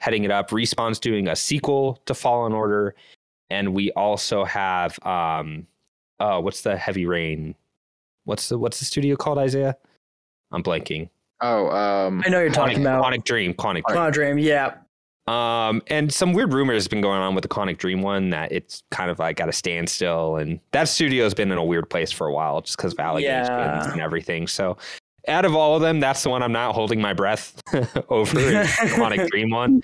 heading 0.00 0.24
it 0.24 0.30
up. 0.30 0.50
Respawn's 0.50 0.98
doing 0.98 1.28
a 1.28 1.36
sequel 1.36 2.00
to 2.06 2.14
Fallen 2.14 2.52
Order, 2.52 2.94
and 3.48 3.72
we 3.72 3.92
also 3.92 4.44
have 4.44 4.98
um, 5.06 5.66
oh, 6.18 6.40
what's 6.40 6.62
the 6.62 6.76
Heavy 6.76 7.06
Rain? 7.06 7.54
What's 8.24 8.48
the 8.48 8.58
what's 8.58 8.78
the 8.80 8.84
studio 8.84 9.16
called? 9.16 9.38
Izayah, 9.38 9.74
I'm 10.52 10.62
blanking. 10.62 11.08
Oh, 11.40 11.70
um, 11.70 12.22
I 12.26 12.28
know 12.28 12.40
you're 12.40 12.50
Quantic, 12.50 12.54
talking 12.54 12.80
about 12.82 13.02
Quantic 13.04 13.24
Dream. 13.24 13.54
Quantic 13.54 13.84
Dream. 13.86 13.98
Quantic 13.98 14.12
Dream. 14.12 14.38
Yeah. 14.38 14.74
Um, 15.26 15.80
and 15.86 16.12
some 16.12 16.32
weird 16.32 16.52
rumors 16.52 16.74
has 16.82 16.88
been 16.88 17.00
going 17.00 17.20
on 17.20 17.34
with 17.36 17.42
the 17.42 17.48
Quantic 17.48 17.78
Dream 17.78 18.02
one 18.02 18.30
that 18.30 18.50
it's 18.50 18.82
kind 18.90 19.10
of 19.10 19.18
like 19.20 19.40
at 19.40 19.48
a 19.48 19.52
standstill, 19.52 20.36
and 20.36 20.60
that 20.72 20.88
studio's 20.88 21.34
been 21.34 21.52
in 21.52 21.58
a 21.58 21.64
weird 21.64 21.88
place 21.88 22.10
for 22.10 22.26
a 22.26 22.32
while 22.32 22.60
just 22.62 22.76
because 22.76 22.92
of 22.94 22.98
allegations 22.98 23.48
Yeah. 23.48 23.92
and 23.92 24.00
everything. 24.00 24.46
So, 24.48 24.76
out 25.28 25.44
of 25.44 25.54
all 25.54 25.76
of 25.76 25.82
them, 25.82 26.00
that's 26.00 26.22
the 26.22 26.30
one 26.30 26.42
I'm 26.42 26.52
not 26.52 26.74
holding 26.74 27.00
my 27.00 27.12
breath 27.12 27.60
over. 28.08 28.38
Quantic 28.38 29.28
Dream 29.30 29.50
one, 29.50 29.82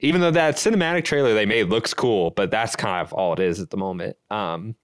even 0.00 0.20
though 0.20 0.30
that 0.30 0.56
cinematic 0.56 1.04
trailer 1.04 1.34
they 1.34 1.46
made 1.46 1.68
looks 1.68 1.94
cool, 1.94 2.30
but 2.30 2.50
that's 2.50 2.76
kind 2.76 3.06
of 3.06 3.12
all 3.12 3.32
it 3.32 3.40
is 3.40 3.60
at 3.60 3.70
the 3.70 3.76
moment. 3.76 4.16
Um, 4.30 4.74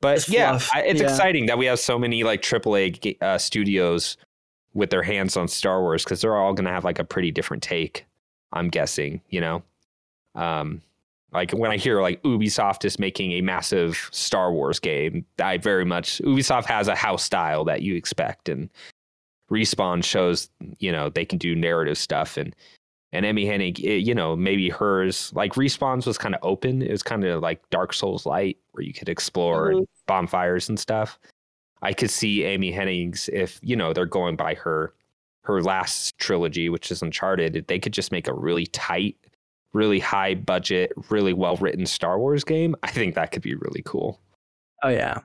but 0.00 0.16
Just 0.16 0.28
yeah, 0.30 0.58
I, 0.72 0.82
it's 0.82 1.00
yeah. 1.00 1.08
exciting 1.08 1.46
that 1.46 1.58
we 1.58 1.66
have 1.66 1.78
so 1.78 1.98
many 1.98 2.24
like 2.24 2.42
AAA 2.42 3.20
uh, 3.22 3.38
studios 3.38 4.16
with 4.72 4.90
their 4.90 5.02
hands 5.02 5.36
on 5.36 5.48
Star 5.48 5.80
Wars 5.80 6.04
because 6.04 6.20
they're 6.20 6.36
all 6.36 6.54
going 6.54 6.64
to 6.64 6.70
have 6.70 6.84
like 6.84 6.98
a 6.98 7.04
pretty 7.04 7.30
different 7.30 7.62
take. 7.62 8.06
I'm 8.52 8.68
guessing, 8.68 9.20
you 9.28 9.40
know, 9.40 9.62
um, 10.34 10.80
like 11.32 11.52
when 11.52 11.70
I 11.70 11.76
hear 11.76 12.00
like 12.00 12.22
Ubisoft 12.22 12.84
is 12.84 12.98
making 12.98 13.32
a 13.32 13.40
massive 13.40 14.08
Star 14.12 14.52
Wars 14.52 14.80
game, 14.80 15.24
I 15.38 15.58
very 15.58 15.84
much 15.84 16.20
Ubisoft 16.22 16.64
has 16.64 16.88
a 16.88 16.94
house 16.94 17.22
style 17.22 17.64
that 17.64 17.82
you 17.82 17.94
expect, 17.94 18.48
and 18.48 18.68
Respawn 19.50 20.04
shows 20.04 20.48
you 20.78 20.92
know 20.92 21.08
they 21.08 21.24
can 21.24 21.38
do 21.38 21.54
narrative 21.54 21.98
stuff, 21.98 22.36
and 22.36 22.54
and 23.12 23.26
Amy 23.26 23.44
Hennig, 23.44 23.80
it- 23.80 24.06
you 24.06 24.14
know, 24.14 24.36
maybe 24.36 24.68
hers 24.68 25.32
like 25.34 25.54
Respawn's 25.54 26.06
was 26.06 26.18
kind 26.18 26.34
of 26.34 26.40
open. 26.44 26.82
It 26.82 26.90
was 26.90 27.02
kind 27.02 27.24
of 27.24 27.42
like 27.42 27.68
Dark 27.70 27.92
Souls 27.92 28.26
light, 28.26 28.58
where 28.72 28.84
you 28.84 28.92
could 28.92 29.08
explore 29.08 29.70
and 29.70 29.80
mm-hmm. 29.80 30.02
bonfires 30.06 30.68
and 30.68 30.78
stuff. 30.78 31.18
I 31.82 31.92
could 31.92 32.10
see 32.10 32.44
Amy 32.44 32.72
Hennig's 32.72 33.28
if 33.32 33.58
you 33.62 33.76
know 33.76 33.92
they're 33.92 34.06
going 34.06 34.36
by 34.36 34.54
her 34.54 34.94
her 35.42 35.62
last 35.62 36.16
trilogy, 36.18 36.68
which 36.68 36.90
is 36.92 37.02
Uncharted. 37.02 37.64
They 37.66 37.78
could 37.78 37.92
just 37.92 38.12
make 38.12 38.28
a 38.28 38.34
really 38.34 38.66
tight, 38.66 39.16
really 39.72 39.98
high 39.98 40.34
budget, 40.34 40.92
really 41.08 41.32
well 41.32 41.56
written 41.56 41.86
Star 41.86 42.18
Wars 42.18 42.44
game. 42.44 42.76
I 42.82 42.90
think 42.90 43.14
that 43.14 43.32
could 43.32 43.42
be 43.42 43.54
really 43.54 43.82
cool. 43.84 44.20
Oh 44.82 44.88
yeah. 44.88 45.20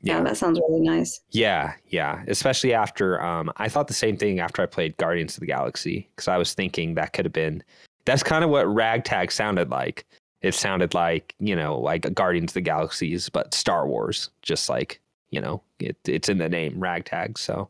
Yeah, 0.00 0.22
that 0.22 0.36
sounds 0.36 0.60
really 0.68 0.80
nice. 0.80 1.20
Yeah, 1.30 1.74
yeah. 1.88 2.22
Especially 2.28 2.72
after 2.72 3.22
um, 3.22 3.50
I 3.56 3.68
thought 3.68 3.88
the 3.88 3.94
same 3.94 4.16
thing 4.16 4.38
after 4.38 4.62
I 4.62 4.66
played 4.66 4.96
Guardians 4.96 5.36
of 5.36 5.40
the 5.40 5.46
Galaxy 5.46 6.08
because 6.14 6.28
I 6.28 6.36
was 6.36 6.54
thinking 6.54 6.94
that 6.94 7.12
could 7.12 7.24
have 7.24 7.32
been. 7.32 7.62
That's 8.04 8.22
kind 8.22 8.44
of 8.44 8.50
what 8.50 8.72
Ragtag 8.72 9.32
sounded 9.32 9.70
like. 9.70 10.06
It 10.40 10.54
sounded 10.54 10.94
like 10.94 11.34
you 11.40 11.56
know, 11.56 11.78
like 11.78 12.12
Guardians 12.14 12.50
of 12.50 12.54
the 12.54 12.60
Galaxies, 12.60 13.28
but 13.28 13.54
Star 13.54 13.88
Wars. 13.88 14.30
Just 14.42 14.68
like 14.68 15.00
you 15.30 15.40
know, 15.40 15.62
it, 15.80 15.96
it's 16.06 16.28
in 16.28 16.38
the 16.38 16.48
name 16.48 16.78
Ragtag. 16.78 17.36
So 17.36 17.68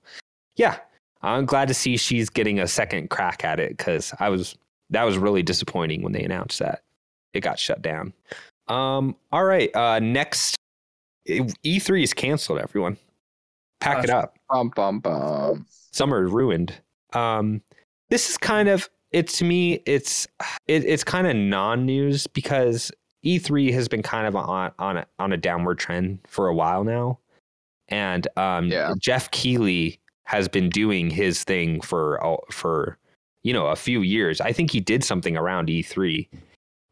yeah, 0.56 0.78
I'm 1.22 1.46
glad 1.46 1.68
to 1.68 1.74
see 1.74 1.96
she's 1.96 2.28
getting 2.28 2.60
a 2.60 2.68
second 2.68 3.10
crack 3.10 3.44
at 3.44 3.58
it 3.58 3.76
because 3.76 4.12
I 4.20 4.28
was 4.28 4.54
that 4.90 5.04
was 5.04 5.16
really 5.16 5.42
disappointing 5.42 6.02
when 6.02 6.12
they 6.12 6.22
announced 6.22 6.58
that 6.58 6.82
it 7.32 7.40
got 7.40 7.58
shut 7.58 7.82
down. 7.82 8.12
Um, 8.68 9.16
all 9.32 9.44
right, 9.44 9.74
uh, 9.74 9.98
next 9.98 10.56
E3 11.28 12.02
is 12.02 12.14
canceled. 12.14 12.58
Everyone, 12.58 12.96
pack 13.80 14.04
it 14.04 14.10
up 14.10 14.36
bum 14.48 14.70
bum 14.74 15.00
bum. 15.00 15.66
summer 15.92 16.26
ruined. 16.26 16.74
Um, 17.12 17.62
this 18.10 18.30
is 18.30 18.38
kind 18.38 18.68
of 18.68 18.88
it 19.12 19.28
to 19.28 19.44
me. 19.44 19.80
It's 19.86 20.26
it, 20.66 20.84
it's 20.84 21.04
kind 21.04 21.26
of 21.26 21.36
non-news 21.36 22.26
because 22.26 22.90
E3 23.24 23.72
has 23.72 23.88
been 23.88 24.02
kind 24.02 24.26
of 24.26 24.36
on 24.36 24.72
on 24.78 24.98
a, 24.98 25.06
on 25.18 25.32
a 25.32 25.36
downward 25.36 25.78
trend 25.78 26.18
for 26.26 26.48
a 26.48 26.54
while 26.54 26.84
now, 26.84 27.18
and 27.88 28.26
um, 28.36 28.68
Yeah. 28.68 28.94
Geoff 28.98 29.30
Keighley 29.30 29.98
has 30.24 30.48
been 30.48 30.68
doing 30.68 31.08
his 31.10 31.42
thing 31.44 31.80
for 31.80 32.24
uh, 32.24 32.36
for 32.50 32.98
you 33.42 33.52
know 33.52 33.66
a 33.66 33.76
few 33.76 34.02
years. 34.02 34.40
I 34.40 34.52
think 34.52 34.70
he 34.70 34.80
did 34.80 35.04
something 35.04 35.36
around 35.36 35.68
E3, 35.68 36.28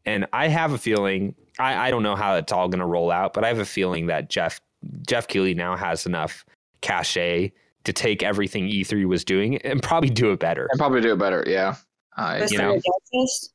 and 0.07 0.25
I 0.33 0.47
have 0.47 0.71
a 0.71 0.77
feeling 0.77 1.35
I, 1.59 1.87
I 1.87 1.91
don't 1.91 2.03
know 2.03 2.15
how 2.15 2.35
it's 2.35 2.51
all 2.51 2.67
going 2.67 2.79
to 2.79 2.85
roll 2.85 3.11
out, 3.11 3.33
but 3.33 3.43
I 3.43 3.47
have 3.47 3.59
a 3.59 3.65
feeling 3.65 4.07
that 4.07 4.29
Geoff 4.29 4.61
Geoff 5.07 5.27
Keighley 5.27 5.53
now 5.53 5.75
has 5.75 6.05
enough 6.05 6.45
cachet 6.81 7.51
to 7.83 7.93
take 7.93 8.23
everything 8.23 8.67
E3 8.67 9.07
was 9.07 9.23
doing 9.23 9.57
and 9.57 9.81
probably 9.81 10.09
do 10.09 10.31
it 10.31 10.39
better. 10.39 10.67
And 10.71 10.79
probably 10.79 11.01
do 11.01 11.13
it 11.13 11.19
better. 11.19 11.43
Yeah. 11.47 11.75
I, 12.15 12.39
That's 12.39 12.51
you 12.51 12.57
the 12.57 12.63
know. 12.63 12.81
Digest? 13.13 13.53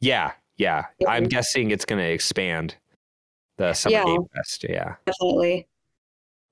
Yeah, 0.00 0.32
yeah. 0.56 0.86
I'm 1.06 1.24
guessing 1.24 1.70
it's 1.70 1.84
going 1.84 1.98
to 1.98 2.10
expand 2.10 2.76
the 3.58 3.74
Summer 3.74 3.96
Yeah. 3.96 4.04
Game 4.04 4.24
Fest. 4.34 4.64
Yeah. 4.68 4.94
Definitely. 5.06 5.68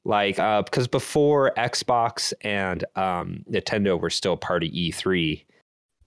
Like, 0.04 0.38
uh, 0.38 0.62
because 0.62 0.86
before 0.86 1.52
Xbox 1.56 2.32
and 2.42 2.84
um, 2.94 3.44
Nintendo 3.50 4.00
were 4.00 4.10
still 4.10 4.36
part 4.36 4.62
of 4.62 4.70
E3, 4.70 5.44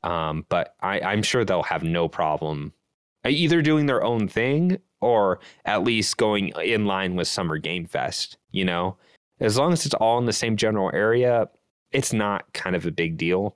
um, 0.03 0.45
but 0.49 0.75
I, 0.81 0.99
I'm 1.01 1.23
sure 1.23 1.43
they'll 1.43 1.63
have 1.63 1.83
no 1.83 2.07
problem 2.07 2.73
uh, 2.73 2.80
either 3.25 3.61
doing 3.61 3.85
their 3.85 4.03
own 4.03 4.27
thing 4.27 4.77
or 5.01 5.39
at 5.65 5.83
least 5.83 6.17
going 6.17 6.49
in 6.63 6.85
line 6.85 7.15
with 7.15 7.27
Summer 7.27 7.57
Game 7.57 7.85
Fest. 7.85 8.37
You 8.51 8.65
know, 8.65 8.97
as 9.39 9.57
long 9.57 9.73
as 9.73 9.85
it's 9.85 9.95
all 9.95 10.17
in 10.17 10.25
the 10.25 10.33
same 10.33 10.57
general 10.57 10.91
area, 10.93 11.49
it's 11.91 12.13
not 12.13 12.51
kind 12.53 12.75
of 12.75 12.85
a 12.85 12.91
big 12.91 13.17
deal. 13.17 13.55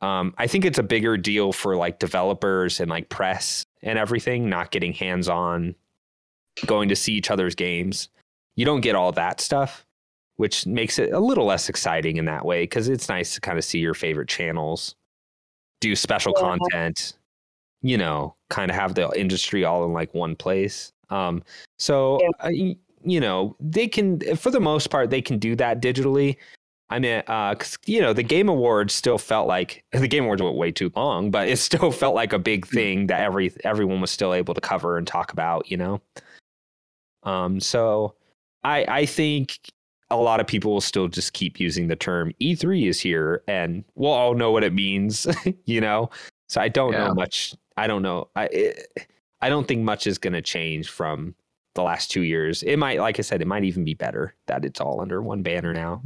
Um, 0.00 0.34
I 0.36 0.46
think 0.48 0.64
it's 0.64 0.78
a 0.78 0.82
bigger 0.82 1.16
deal 1.16 1.52
for 1.52 1.76
like 1.76 2.00
developers 2.00 2.80
and 2.80 2.90
like 2.90 3.08
press 3.08 3.62
and 3.82 3.98
everything, 3.98 4.48
not 4.48 4.72
getting 4.72 4.92
hands 4.92 5.28
on, 5.28 5.74
going 6.66 6.88
to 6.88 6.96
see 6.96 7.12
each 7.12 7.30
other's 7.30 7.54
games. 7.54 8.08
You 8.56 8.64
don't 8.64 8.80
get 8.80 8.96
all 8.96 9.12
that 9.12 9.40
stuff, 9.40 9.86
which 10.36 10.66
makes 10.66 10.98
it 10.98 11.12
a 11.12 11.20
little 11.20 11.44
less 11.46 11.68
exciting 11.68 12.16
in 12.16 12.24
that 12.24 12.44
way 12.44 12.64
because 12.64 12.88
it's 12.88 13.08
nice 13.08 13.34
to 13.34 13.40
kind 13.40 13.58
of 13.58 13.64
see 13.64 13.78
your 13.78 13.94
favorite 13.94 14.28
channels 14.28 14.96
do 15.80 15.94
special 15.94 16.32
Yeah. 16.36 16.42
content, 16.42 17.14
you 17.82 17.98
know, 17.98 18.34
kind 18.50 18.70
of 18.70 18.76
have 18.76 18.94
the 18.94 19.10
industry 19.18 19.64
all 19.64 19.84
in 19.84 19.92
like 19.92 20.12
one 20.14 20.36
place. 20.36 20.92
Um, 21.10 21.42
so 21.78 22.18
Yeah. 22.22 22.28
uh, 22.40 22.50
y- 22.52 22.76
you 23.04 23.20
know, 23.20 23.56
they 23.60 23.88
can 23.88 24.20
for 24.36 24.50
the 24.50 24.60
most 24.60 24.88
part 24.90 25.10
they 25.10 25.22
can 25.22 25.38
do 25.38 25.56
that 25.56 25.82
digitally. 25.82 26.36
I 26.90 26.98
mean, 26.98 27.22
uh, 27.26 27.54
'cause, 27.54 27.78
you 27.86 28.00
know, 28.02 28.12
the 28.12 28.22
Game 28.22 28.48
Awards 28.50 28.92
still 28.94 29.18
felt 29.18 29.48
like 29.48 29.82
the 29.92 30.06
Game 30.08 30.24
Awards 30.24 30.42
went 30.42 30.56
way 30.56 30.70
too 30.70 30.92
long, 30.94 31.30
but 31.30 31.48
it 31.48 31.56
still 31.58 31.90
felt 31.90 32.14
like 32.14 32.32
a 32.32 32.38
big 32.38 32.66
thing 32.66 33.06
that 33.08 33.20
every 33.20 33.52
everyone 33.64 34.00
was 34.00 34.10
still 34.10 34.32
able 34.34 34.54
to 34.54 34.60
cover 34.60 34.98
and 34.98 35.06
talk 35.06 35.32
about. 35.32 35.70
You 35.70 35.78
know, 35.78 36.00
um, 37.24 37.60
so 37.60 38.14
I 38.64 38.84
I 38.88 39.06
think 39.06 39.58
a 40.10 40.16
lot 40.16 40.40
of 40.40 40.46
people 40.46 40.72
will 40.72 40.80
still 40.80 41.08
just 41.08 41.32
keep 41.32 41.58
using 41.58 41.88
the 41.88 41.96
term 41.96 42.32
E3 42.40 42.86
is 42.88 43.00
here, 43.00 43.42
and 43.48 43.84
we'll 43.94 44.12
all 44.12 44.34
know 44.34 44.50
what 44.52 44.62
it 44.64 44.72
means. 44.74 45.26
you 45.64 45.80
know, 45.80 46.10
so 46.48 46.60
I 46.60 46.68
don't 46.68 46.92
Yeah. 46.92 47.08
know 47.08 47.14
much. 47.14 47.54
I 47.76 47.86
don't 47.86 48.02
know. 48.02 48.28
I 48.36 48.44
it, 48.46 49.08
I 49.40 49.48
don't 49.48 49.66
think 49.66 49.82
much 49.82 50.06
is 50.06 50.18
going 50.18 50.34
to 50.34 50.42
change 50.42 50.88
from 50.88 51.34
the 51.74 51.82
last 51.82 52.10
two 52.10 52.22
years. 52.22 52.62
It 52.62 52.76
might, 52.76 53.00
like 53.00 53.18
I 53.18 53.22
said, 53.22 53.40
it 53.40 53.46
might 53.46 53.64
even 53.64 53.84
be 53.84 53.94
better 53.94 54.34
that 54.46 54.64
it's 54.64 54.80
all 54.80 55.00
under 55.00 55.22
one 55.22 55.42
banner 55.42 55.72
now. 55.72 56.02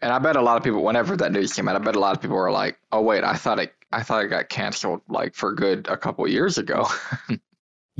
And 0.00 0.12
I 0.12 0.18
bet 0.18 0.36
a 0.36 0.40
lot 0.40 0.56
of 0.56 0.62
people, 0.62 0.82
whenever 0.82 1.16
that 1.16 1.32
news 1.32 1.52
came 1.52 1.68
out, 1.68 1.76
I 1.76 1.80
bet 1.80 1.96
a 1.96 2.00
lot 2.00 2.16
of 2.16 2.22
people 2.22 2.36
were 2.36 2.50
like, 2.50 2.78
"Oh 2.92 3.02
wait, 3.02 3.24
I 3.24 3.34
thought 3.34 3.58
it, 3.58 3.74
I 3.92 4.02
thought 4.02 4.24
it 4.24 4.28
got 4.28 4.48
canceled 4.48 5.02
like 5.08 5.34
for 5.34 5.52
good 5.52 5.88
a 5.88 5.96
couple 5.96 6.26
years 6.28 6.58
ago." 6.58 6.86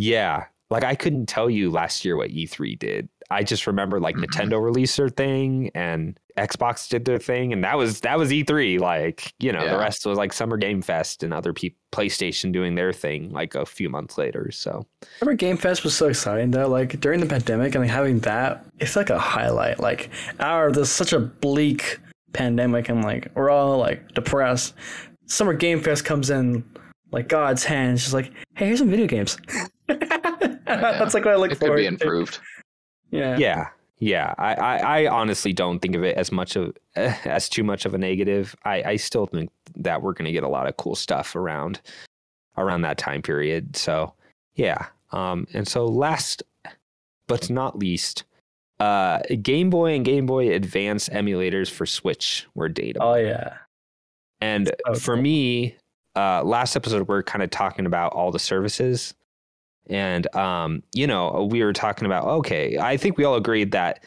Yeah. 0.01 0.45
Like 0.71 0.85
I 0.85 0.95
couldn't 0.95 1.27
tell 1.27 1.49
you 1.49 1.71
last 1.71 2.05
year 2.05 2.17
what 2.17 2.31
E3 2.31 2.79
did. 2.79 3.09
I 3.31 3.43
just 3.43 3.67
remember 3.67 4.01
like 4.01 4.17
Mhm. 4.17 4.25
Nintendo 4.27 4.63
released 4.63 4.97
their 4.97 5.09
thing 5.09 5.71
and 5.75 6.19
Xbox 6.37 6.89
did 6.89 7.05
their 7.05 7.19
thing 7.19 7.53
and 7.53 7.65
that 7.65 7.77
was 7.77 8.01
that 8.01 8.19
was 8.19 8.31
E3 8.31 8.79
like, 8.79 9.33
you 9.41 9.51
know, 9.53 9.63
Yeah. 9.65 9.73
the 9.73 9.79
rest 9.79 10.07
was 10.07 10.17
like 10.19 10.33
Summer 10.33 10.57
Game 10.57 10.83
Fest 10.83 11.23
and 11.23 11.33
other 11.35 11.53
people 11.53 11.79
PlayStation 11.93 12.53
doing 12.53 12.75
their 12.75 12.93
thing 12.93 13.31
like 13.33 13.55
a 13.55 13.65
few 13.65 13.89
months 13.89 14.19
later. 14.19 14.51
So, 14.53 14.87
Summer 15.21 15.35
Game 15.35 15.57
Fest 15.57 15.85
was 15.85 15.95
so 15.95 16.07
exciting 16.09 16.51
though. 16.51 16.69
Like 16.69 17.01
during 17.01 17.21
the 17.21 17.27
pandemic 17.27 17.75
and 17.75 17.83
like 17.85 17.91
having 17.91 18.19
that, 18.21 18.65
it's 18.79 18.95
like 18.97 19.09
a 19.11 19.19
highlight. 19.19 19.81
Like 19.81 20.11
our 20.39 20.71
there's 20.71 20.91
such 20.91 21.13
a 21.15 21.19
bleak 21.21 21.99
pandemic 22.35 22.89
and 22.91 23.03
like 23.03 23.29
we're 23.35 23.49
all 23.51 23.79
like 23.79 24.13
depressed. 24.13 24.75
Summer 25.27 25.55
Game 25.55 25.81
Fest 25.81 26.05
comes 26.05 26.29
in 26.31 26.63
like 27.11 27.29
God's 27.29 27.65
hand. 27.65 27.95
It's 27.95 28.03
just 28.03 28.15
like, 28.15 28.31
hey, 28.55 28.67
here's 28.67 28.79
some 28.81 28.91
video 28.91 29.07
games. 29.07 29.39
That's 30.99 31.15
like 31.15 31.25
what 31.25 31.35
I 31.35 31.37
look 31.37 31.53
it 31.53 31.61
could 31.61 31.75
be 31.75 31.87
improved. 31.87 32.39
Yeah. 33.11 33.37
yeah. 33.39 33.69
Yeah, 34.01 34.33
I, 34.39 34.55
I, 34.55 34.77
I 34.77 35.07
honestly 35.09 35.53
don't 35.53 35.81
think 35.81 35.97
of 35.97 36.05
it 36.05 36.17
as 36.17 36.31
much 36.31 36.55
of 36.55 36.77
as 36.97 37.49
too 37.49 37.65
much 37.65 37.85
of 37.85 37.95
a 37.95 37.99
negative. 37.99 38.55
I, 38.65 38.83
I 38.83 38.97
still 38.97 39.27
think 39.27 39.51
that 39.75 40.03
we're 40.03 40.13
going 40.13 40.27
to 40.27 40.33
get 40.33 40.45
a 40.45 40.49
lot 40.49 40.69
of 40.69 40.77
cool 40.77 40.95
stuff 40.95 41.35
around 41.35 41.81
around 42.57 42.83
that 42.83 42.99
time 42.99 43.23
period. 43.23 43.77
So 43.77 44.15
yeah, 44.55 44.87
um, 45.11 45.49
and 45.53 45.67
so 45.67 45.87
last 45.87 46.45
but 47.27 47.51
not 47.51 47.79
least, 47.79 48.25
uh, 48.81 49.19
Game 49.43 49.71
Boy 49.71 49.95
and 49.95 50.05
Game 50.05 50.27
Boy 50.27 50.55
Advance 50.55 51.09
emulators 51.09 51.71
for 51.71 51.85
Switch 51.85 52.47
were 52.55 52.69
data. 52.69 53.01
Oh 53.03 53.15
yeah. 53.15 53.55
And 54.41 54.71
for 55.01 55.15
cool. 55.15 55.23
me, 55.23 55.77
uh, 56.15 56.45
last 56.45 56.77
episode 56.77 57.09
we 57.09 57.17
are 57.17 57.23
kind 57.23 57.43
of 57.43 57.51
talking 57.51 57.87
about 57.87 58.13
all 58.13 58.31
the 58.31 58.39
services, 58.39 59.15
and 59.89 60.35
um, 60.35 60.83
you 60.93 61.07
know, 61.07 61.49
we 61.51 61.63
were 61.63 61.73
talking 61.73 62.07
about 62.07 62.25
okay. 62.25 62.79
I 62.79 62.97
think 62.97 63.17
we 63.17 63.25
all 63.25 63.37
agreed 63.37 63.73
that 63.73 64.05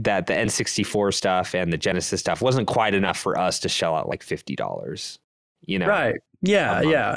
that 0.00 0.26
the 0.26 0.34
N64 0.34 1.14
stuff 1.14 1.54
and 1.54 1.72
the 1.72 1.78
Genesis 1.78 2.20
stuff 2.20 2.42
wasn't 2.42 2.68
quite 2.68 2.94
enough 2.94 3.18
for 3.18 3.38
us 3.38 3.58
to 3.60 3.68
shell 3.68 3.94
out 3.94 4.08
like 4.08 4.22
fifty 4.22 4.54
dollars. 4.54 5.18
You 5.66 5.78
know, 5.78 5.86
Right. 5.86 6.16
Yeah. 6.42 6.82
Yeah. 6.82 7.16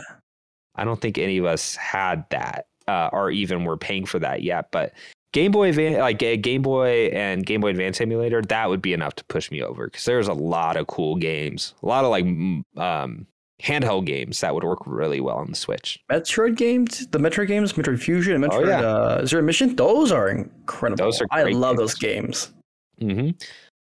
I 0.75 0.83
don't 0.83 0.99
think 0.99 1.17
any 1.17 1.37
of 1.37 1.45
us 1.45 1.75
had 1.75 2.25
that, 2.29 2.65
uh, 2.87 3.09
or 3.11 3.29
even 3.29 3.65
were 3.65 3.77
paying 3.77 4.05
for 4.05 4.19
that 4.19 4.41
yet. 4.41 4.71
But 4.71 4.93
Game 5.33 5.51
Boy, 5.51 5.71
like 5.99 6.21
a 6.23 6.37
Game 6.37 6.61
Boy 6.61 7.07
and 7.07 7.45
Game 7.45 7.61
Boy 7.61 7.69
Advance 7.69 8.01
emulator, 8.01 8.41
that 8.41 8.69
would 8.69 8.81
be 8.81 8.93
enough 8.93 9.15
to 9.15 9.25
push 9.25 9.51
me 9.51 9.61
over 9.61 9.85
because 9.87 10.05
there's 10.05 10.27
a 10.27 10.33
lot 10.33 10.77
of 10.77 10.87
cool 10.87 11.15
games, 11.15 11.73
a 11.83 11.85
lot 11.85 12.03
of 12.05 12.11
like 12.11 12.25
um, 12.81 13.27
handheld 13.63 14.05
games 14.05 14.41
that 14.41 14.53
would 14.53 14.63
work 14.63 14.79
really 14.85 15.21
well 15.21 15.37
on 15.37 15.49
the 15.49 15.55
Switch. 15.55 15.99
Metroid 16.11 16.55
games, 16.57 17.07
the 17.07 17.19
Metroid 17.19 17.47
games, 17.47 17.73
Metroid 17.73 17.99
Fusion, 17.99 18.35
and 18.35 18.45
Oh, 18.45 18.49
Metroid 18.49 18.67
yeah. 18.67 18.81
uh, 18.81 19.25
Zero 19.25 19.41
Mission, 19.43 19.75
those 19.75 20.11
are 20.11 20.29
incredible. 20.29 21.05
Those 21.05 21.21
are 21.21 21.27
I 21.31 21.43
love 21.43 21.77
games. 21.77 21.79
those 21.79 21.95
games. 21.95 22.53
hmm 22.99 23.29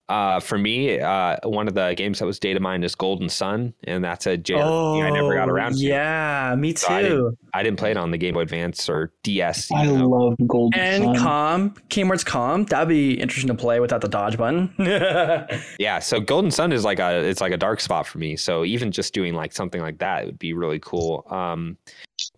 Uh, 0.10 0.40
for 0.40 0.58
me, 0.58 1.00
uh, 1.00 1.38
one 1.44 1.68
of 1.68 1.76
the 1.76 1.94
games 1.96 2.18
that 2.18 2.26
was 2.26 2.40
data 2.40 2.60
mined 2.60 2.84
is 2.84 2.96
Golden 2.96 3.30
Sun, 3.30 3.76
and 3.84 4.04
that's 4.04 4.26
a 4.26 4.40
JRPG 4.40 5.04
I 5.04 5.10
never 5.12 5.36
got 5.36 5.50
around 5.50 5.78
to. 5.78 5.86
Oh, 5.86 5.88
Yeah, 5.88 6.56
me 6.58 6.74
So 6.74 6.92
I 6.92 7.02
too. 7.04 7.38
I 7.54 7.62
didn't 7.62 7.78
play 7.78 7.92
it 7.92 7.98
on 7.98 8.10
the 8.10 8.18
Game 8.18 8.34
Boy 8.34 8.42
Advance 8.42 8.90
or 8.90 9.14
DS. 9.22 9.72
I 9.72 9.86
know. 9.86 10.08
love 10.08 10.36
Golden 10.48 10.80
Sun. 10.80 10.88
And 10.88 11.04
Sun. 11.04 11.18
Com, 11.18 11.74
Kingdom 11.90 12.10
Hearts 12.10 12.24
Com, 12.24 12.66
that'd 12.66 12.90
be 12.90 13.20
interesting 13.20 13.50
to 13.50 13.54
play 13.54 13.80
without 13.80 14.02
the 14.02 14.08
dodge 14.08 14.38
button. 14.38 14.74
Yeah, 15.80 16.00
so 16.00 16.20
Golden 16.20 16.52
Sun 16.52 16.74
is 16.74 16.84
like 16.84 17.00
a 17.00 17.20
it's 17.20 17.42
like 17.42 17.52
a 17.52 17.58
dark 17.58 17.80
spot 17.80 18.06
for 18.06 18.18
me. 18.18 18.36
So 18.36 18.66
even 18.66 18.92
just 18.92 19.14
doing 19.14 19.34
like 19.34 19.54
something 19.54 19.82
like 19.82 20.00
that 20.00 20.26
would 20.26 20.40
be 20.40 20.54
really 20.54 20.80
cool. 20.80 21.26
Um, 21.30 21.78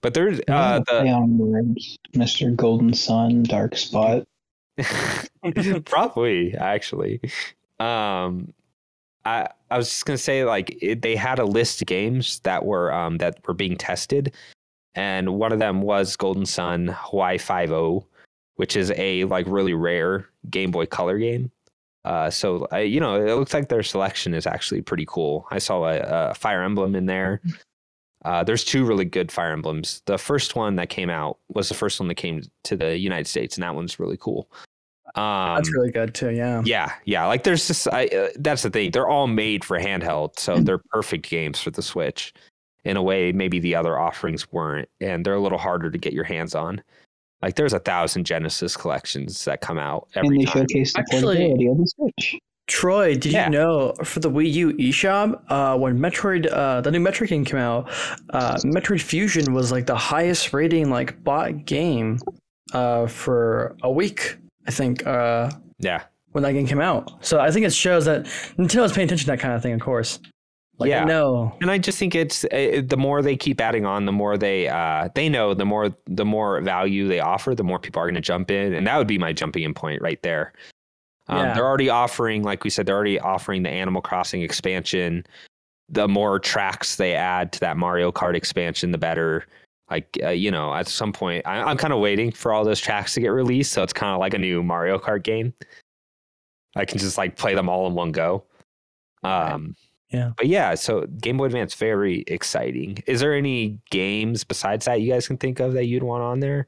but 0.02 0.14
there's 0.14 0.40
uh, 0.42 0.44
wanna 0.50 0.86
play 0.86 1.10
on 1.12 1.38
words, 1.38 1.98
Mr. 2.14 2.56
Golden 2.56 2.94
Sun, 2.94 3.44
Dark 3.44 3.78
Spot. 3.78 4.28
probably 5.86 6.54
actually. 6.56 7.22
Um, 7.82 8.54
I 9.26 9.48
I 9.70 9.78
was 9.78 9.90
just 9.90 10.06
gonna 10.06 10.18
say 10.18 10.46
like 10.46 10.78
it, 10.82 11.02
they 11.02 11.16
had 11.16 11.40
a 11.40 11.46
list 11.46 11.82
of 11.82 11.88
games 11.88 12.40
that 12.42 12.66
were 12.66 12.94
um 12.94 13.18
that 13.18 13.46
were 13.48 13.54
being 13.54 13.76
tested, 13.76 14.34
and 14.96 15.36
one 15.40 15.52
of 15.52 15.60
them 15.60 15.82
was 15.82 16.16
Golden 16.16 16.46
Sun 16.46 16.90
Hawaii 16.90 17.38
Five 17.38 17.72
O, 17.72 18.06
which 18.56 18.76
is 18.76 18.92
a 18.96 19.26
like 19.26 19.46
really 19.48 19.74
rare 19.74 20.30
Game 20.50 20.72
Boy 20.72 20.86
Color 20.86 21.18
game. 21.18 21.52
Uh, 22.04 22.30
so 22.30 22.68
I, 22.72 22.80
you 22.80 23.00
know, 23.00 23.16
it 23.16 23.36
looks 23.36 23.54
like 23.54 23.70
their 23.70 23.84
selection 23.84 24.34
is 24.34 24.48
actually 24.48 24.82
pretty 24.82 25.06
cool. 25.08 25.48
I 25.52 25.60
saw 25.60 25.86
a, 25.86 26.00
a 26.32 26.34
Fire 26.34 26.64
Emblem 26.64 26.96
in 26.96 27.06
there. 27.06 27.42
Uh, 28.24 28.44
there's 28.44 28.64
two 28.64 28.86
really 28.86 29.04
good 29.04 29.32
Fire 29.32 29.52
Emblems. 29.52 30.04
The 30.06 30.16
first 30.16 30.56
one 30.56 30.76
that 30.76 30.90
came 30.90 31.10
out 31.10 31.40
was 31.50 31.70
the 31.70 31.74
first 31.74 32.00
one 32.00 32.08
that 32.08 32.16
came 32.18 32.44
to 32.66 32.78
the 32.78 32.96
United 32.96 33.26
States, 33.26 33.56
and 33.56 33.64
that 33.64 33.74
one's 33.74 34.00
really 34.00 34.18
cool. 34.18 34.48
Um, 35.16 35.56
That's 35.56 35.74
really 35.74 35.92
good 35.92 36.14
too. 36.16 36.32
Yeah. 36.32 36.62
yeah, 36.66 36.94
yeah. 37.06 37.26
Like 37.28 37.44
there's 37.44 37.68
just 37.68 37.88
I, 37.92 38.06
uh, 38.08 38.30
that's 38.40 38.64
the 38.64 38.70
thing. 38.70 38.92
They're 38.92 39.10
all 39.10 39.28
made 39.28 39.66
for 39.66 39.78
handheld, 39.80 40.40
so 40.40 40.58
they're 40.58 40.82
perfect 40.92 41.30
games 41.30 41.60
for 41.60 41.72
the 41.72 41.82
Switch. 41.82 42.34
In 42.84 42.98
a 42.98 43.04
way, 43.04 43.32
maybe 43.32 43.60
the 43.60 43.76
other 43.76 44.00
offerings 44.00 44.52
weren't, 44.52 44.90
and 45.02 45.24
they're 45.26 45.36
a 45.36 45.40
little 45.42 45.58
harder 45.60 45.92
to 45.92 45.98
get 45.98 46.14
your 46.14 46.24
hands 46.24 46.56
on. 46.56 46.82
Like 47.42 47.56
there's 47.56 47.74
a 47.74 47.80
thousand 47.80 48.26
Genesis 48.26 48.78
collections 48.78 49.44
that 49.46 49.62
come 49.62 49.78
out 49.78 50.08
every 50.16 50.38
and 50.38 50.40
they 50.40 50.46
time. 50.46 50.62
showcase 50.62 50.94
the 50.94 51.00
Actually- 51.02 51.22
portability 51.38 51.68
of 51.68 51.78
the 51.78 51.88
Switch. 51.96 52.40
Troy, 52.68 53.14
did 53.16 53.34
Yeah. 53.34 53.46
you 53.46 53.52
know 53.52 53.94
for 54.04 54.22
the 54.22 54.32
Wii 54.32 54.54
U 54.54 54.74
eShop, 54.74 55.42
uh, 55.50 55.78
when 55.78 56.00
Metroid, 56.00 56.48
uh, 56.52 56.80
the 56.80 56.90
new 56.92 57.00
Metroid 57.02 57.28
game 57.28 57.44
came 57.44 57.60
out, 57.60 57.90
uh, 58.30 58.56
Metroid 58.64 59.02
Fusion 59.02 59.54
was 59.54 59.72
like 59.74 59.88
the 59.88 59.96
highest 59.96 60.54
rating 60.54 60.90
like 60.90 61.22
bought 61.24 61.66
game, 61.66 62.18
uh, 62.74 63.08
for 63.08 63.76
a 63.84 63.92
week. 63.92 64.38
I 64.68 64.72
think 64.72 65.06
uh, 65.08 65.52
yeah, 65.80 66.04
when 66.32 66.44
that 66.44 66.54
game 66.54 66.68
came 66.68 66.82
out. 66.82 67.24
So 67.26 67.40
I 67.40 67.52
think 67.52 67.66
it 67.66 67.74
shows 67.74 68.06
that 68.06 68.26
Nintendo's 68.58 68.94
paying 68.94 69.06
attention 69.06 69.26
to 69.26 69.32
that 69.32 69.40
kind 69.40 69.54
of 69.54 69.62
thing, 69.62 69.74
of 69.74 69.82
course. 69.82 70.20
Like, 70.78 70.90
Yeah. 70.90 71.04
no, 71.04 71.56
and 71.62 71.70
I 71.70 71.78
just 71.78 72.00
think 72.00 72.16
it's 72.16 72.44
uh, 72.46 72.82
the 72.84 72.98
more 72.98 73.22
they 73.22 73.38
keep 73.38 73.62
adding 73.62 73.86
on, 73.86 74.06
the 74.06 74.12
more 74.12 74.38
they 74.38 74.68
uh, 74.68 75.10
they 75.14 75.30
know, 75.30 75.54
the 75.54 75.66
more 75.66 75.96
the 76.08 76.26
more 76.26 76.60
value 76.62 77.08
they 77.08 77.20
offer, 77.20 77.54
the 77.54 77.64
more 77.64 77.78
people 77.80 78.02
are 78.02 78.06
going 78.06 78.16
to 78.16 78.22
jump 78.22 78.50
in, 78.50 78.74
and 78.74 78.88
that 78.88 78.98
would 78.98 79.08
be 79.08 79.18
my 79.20 79.32
jumping 79.34 79.64
in 79.64 79.74
point 79.74 80.02
right 80.02 80.22
there. 80.24 80.54
Um, 81.28 81.38
Yeah. 81.38 81.54
They're 81.54 81.66
already 81.68 81.90
offering, 81.90 82.42
like 82.44 82.64
we 82.64 82.70
said, 82.72 82.86
they're 82.88 82.96
already 82.96 83.20
offering 83.20 83.62
the 83.64 83.70
Animal 83.70 84.02
Crossing 84.02 84.42
expansion. 84.42 85.24
The 85.90 86.08
more 86.08 86.40
tracks 86.40 86.96
they 86.96 87.14
add 87.16 87.52
to 87.54 87.60
that 87.60 87.78
Mario 87.78 88.12
Kart 88.12 88.34
expansion, 88.36 88.92
the 88.92 88.98
better. 88.98 89.46
Like 89.92 90.18
uh, 90.24 90.30
you 90.30 90.50
know, 90.50 90.74
at 90.74 90.88
some 90.88 91.12
point, 91.14 91.46
I, 91.46 91.62
I'm 91.62 91.78
kind 91.78 91.94
of 91.94 92.00
waiting 92.00 92.32
for 92.32 92.54
all 92.54 92.64
those 92.64 92.80
tracks 92.80 93.14
to 93.16 93.20
get 93.20 93.28
released, 93.28 93.74
so 93.74 93.84
it's 93.84 93.94
kind 93.94 94.14
of 94.14 94.20
like 94.20 94.34
a 94.34 94.40
new 94.40 94.64
Mario 94.64 94.98
Kart 94.98 95.22
game. 95.22 95.54
I 96.76 96.86
can 96.86 96.98
just 96.98 97.18
like 97.18 97.36
play 97.36 97.54
them 97.54 97.68
all 97.68 97.86
in 97.88 97.94
one 97.94 98.14
go. 98.14 98.46
Um, 99.24 99.76
Yeah. 100.12 100.32
But 100.38 100.48
yeah, 100.48 100.76
so 100.76 101.06
Game 101.22 101.38
Boy 101.38 101.46
Advance 101.46 101.74
very 101.74 102.24
exciting. 102.28 102.98
Is 103.08 103.20
there 103.20 103.34
any 103.34 103.80
games 103.92 104.44
besides 104.44 104.86
that 104.86 105.02
you 105.02 105.12
guys 105.12 105.28
can 105.28 105.38
think 105.38 105.60
of 105.60 105.74
that 105.74 105.86
you'd 105.86 106.04
want 106.04 106.24
on 106.24 106.40
there? 106.40 106.68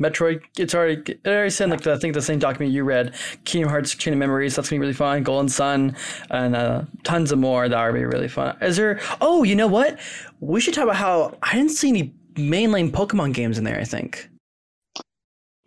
Metroid, 0.00 0.42
it's 0.56 0.74
already, 0.74 1.12
it 1.12 1.26
already 1.26 1.50
said 1.50 1.70
like 1.70 1.80
the, 1.80 1.92
I 1.92 1.98
think 1.98 2.14
the 2.14 2.22
same 2.22 2.38
document 2.38 2.72
you 2.72 2.84
read, 2.84 3.14
Kingdom 3.44 3.70
Hearts 3.70 3.94
Chain 3.94 4.12
of 4.12 4.18
Memories, 4.18 4.56
that's 4.56 4.70
gonna 4.70 4.78
be 4.78 4.82
really 4.82 4.92
fun, 4.92 5.22
Golden 5.22 5.48
Sun, 5.48 5.96
and 6.30 6.54
uh, 6.54 6.84
tons 7.02 7.32
of 7.32 7.38
more 7.38 7.68
that 7.68 7.86
would 7.86 7.94
be 7.94 8.04
really 8.04 8.28
fun. 8.28 8.56
Is 8.62 8.76
there, 8.76 9.00
oh, 9.20 9.42
you 9.42 9.56
know 9.56 9.66
what? 9.66 9.98
We 10.40 10.60
should 10.60 10.74
talk 10.74 10.84
about 10.84 10.96
how 10.96 11.36
I 11.42 11.54
didn't 11.54 11.72
see 11.72 11.88
any 11.88 12.14
mainline 12.34 12.90
Pokemon 12.90 13.34
games 13.34 13.58
in 13.58 13.64
there, 13.64 13.80
I 13.80 13.84
think. 13.84 14.28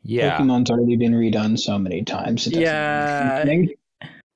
Yeah, 0.04 0.38
Pokemon's 0.38 0.72
already 0.72 0.96
been 0.96 1.14
redone 1.14 1.60
so 1.60 1.78
many 1.78 2.04
times. 2.04 2.48
It 2.48 2.56
Yeah. 2.56 3.44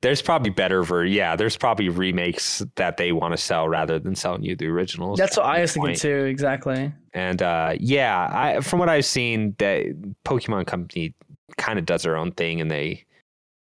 There's 0.06 0.22
probably 0.22 0.52
better 0.52 0.84
ver 0.84 1.04
yeah, 1.04 1.36
there's 1.36 1.58
probably 1.58 1.90
remakes 1.90 2.64
that 2.76 2.98
they 2.98 3.12
want 3.12 3.32
to 3.32 3.38
sell 3.38 3.68
rather 3.68 3.98
than 3.98 4.14
selling 4.14 4.44
you 4.44 4.56
the 4.56 4.68
originals. 4.68 5.18
That's 5.18 5.36
what 5.36 5.48
I 5.48 5.62
was 5.62 5.74
thinking 5.74 5.96
too. 5.96 6.26
Exactly. 6.26 6.94
And 7.14 7.42
uh, 7.42 7.74
yeah, 7.80 8.30
I 8.32 8.62
from 8.62 8.78
what 8.78 8.88
I've 8.88 9.06
seen, 9.06 9.56
that 9.58 9.84
Pokemon 10.24 10.68
Company 10.68 11.16
kind 11.58 11.80
of 11.80 11.88
does 11.88 12.04
their 12.04 12.18
own 12.18 12.34
thing, 12.34 12.62
and 12.62 12.70
they 12.70 13.04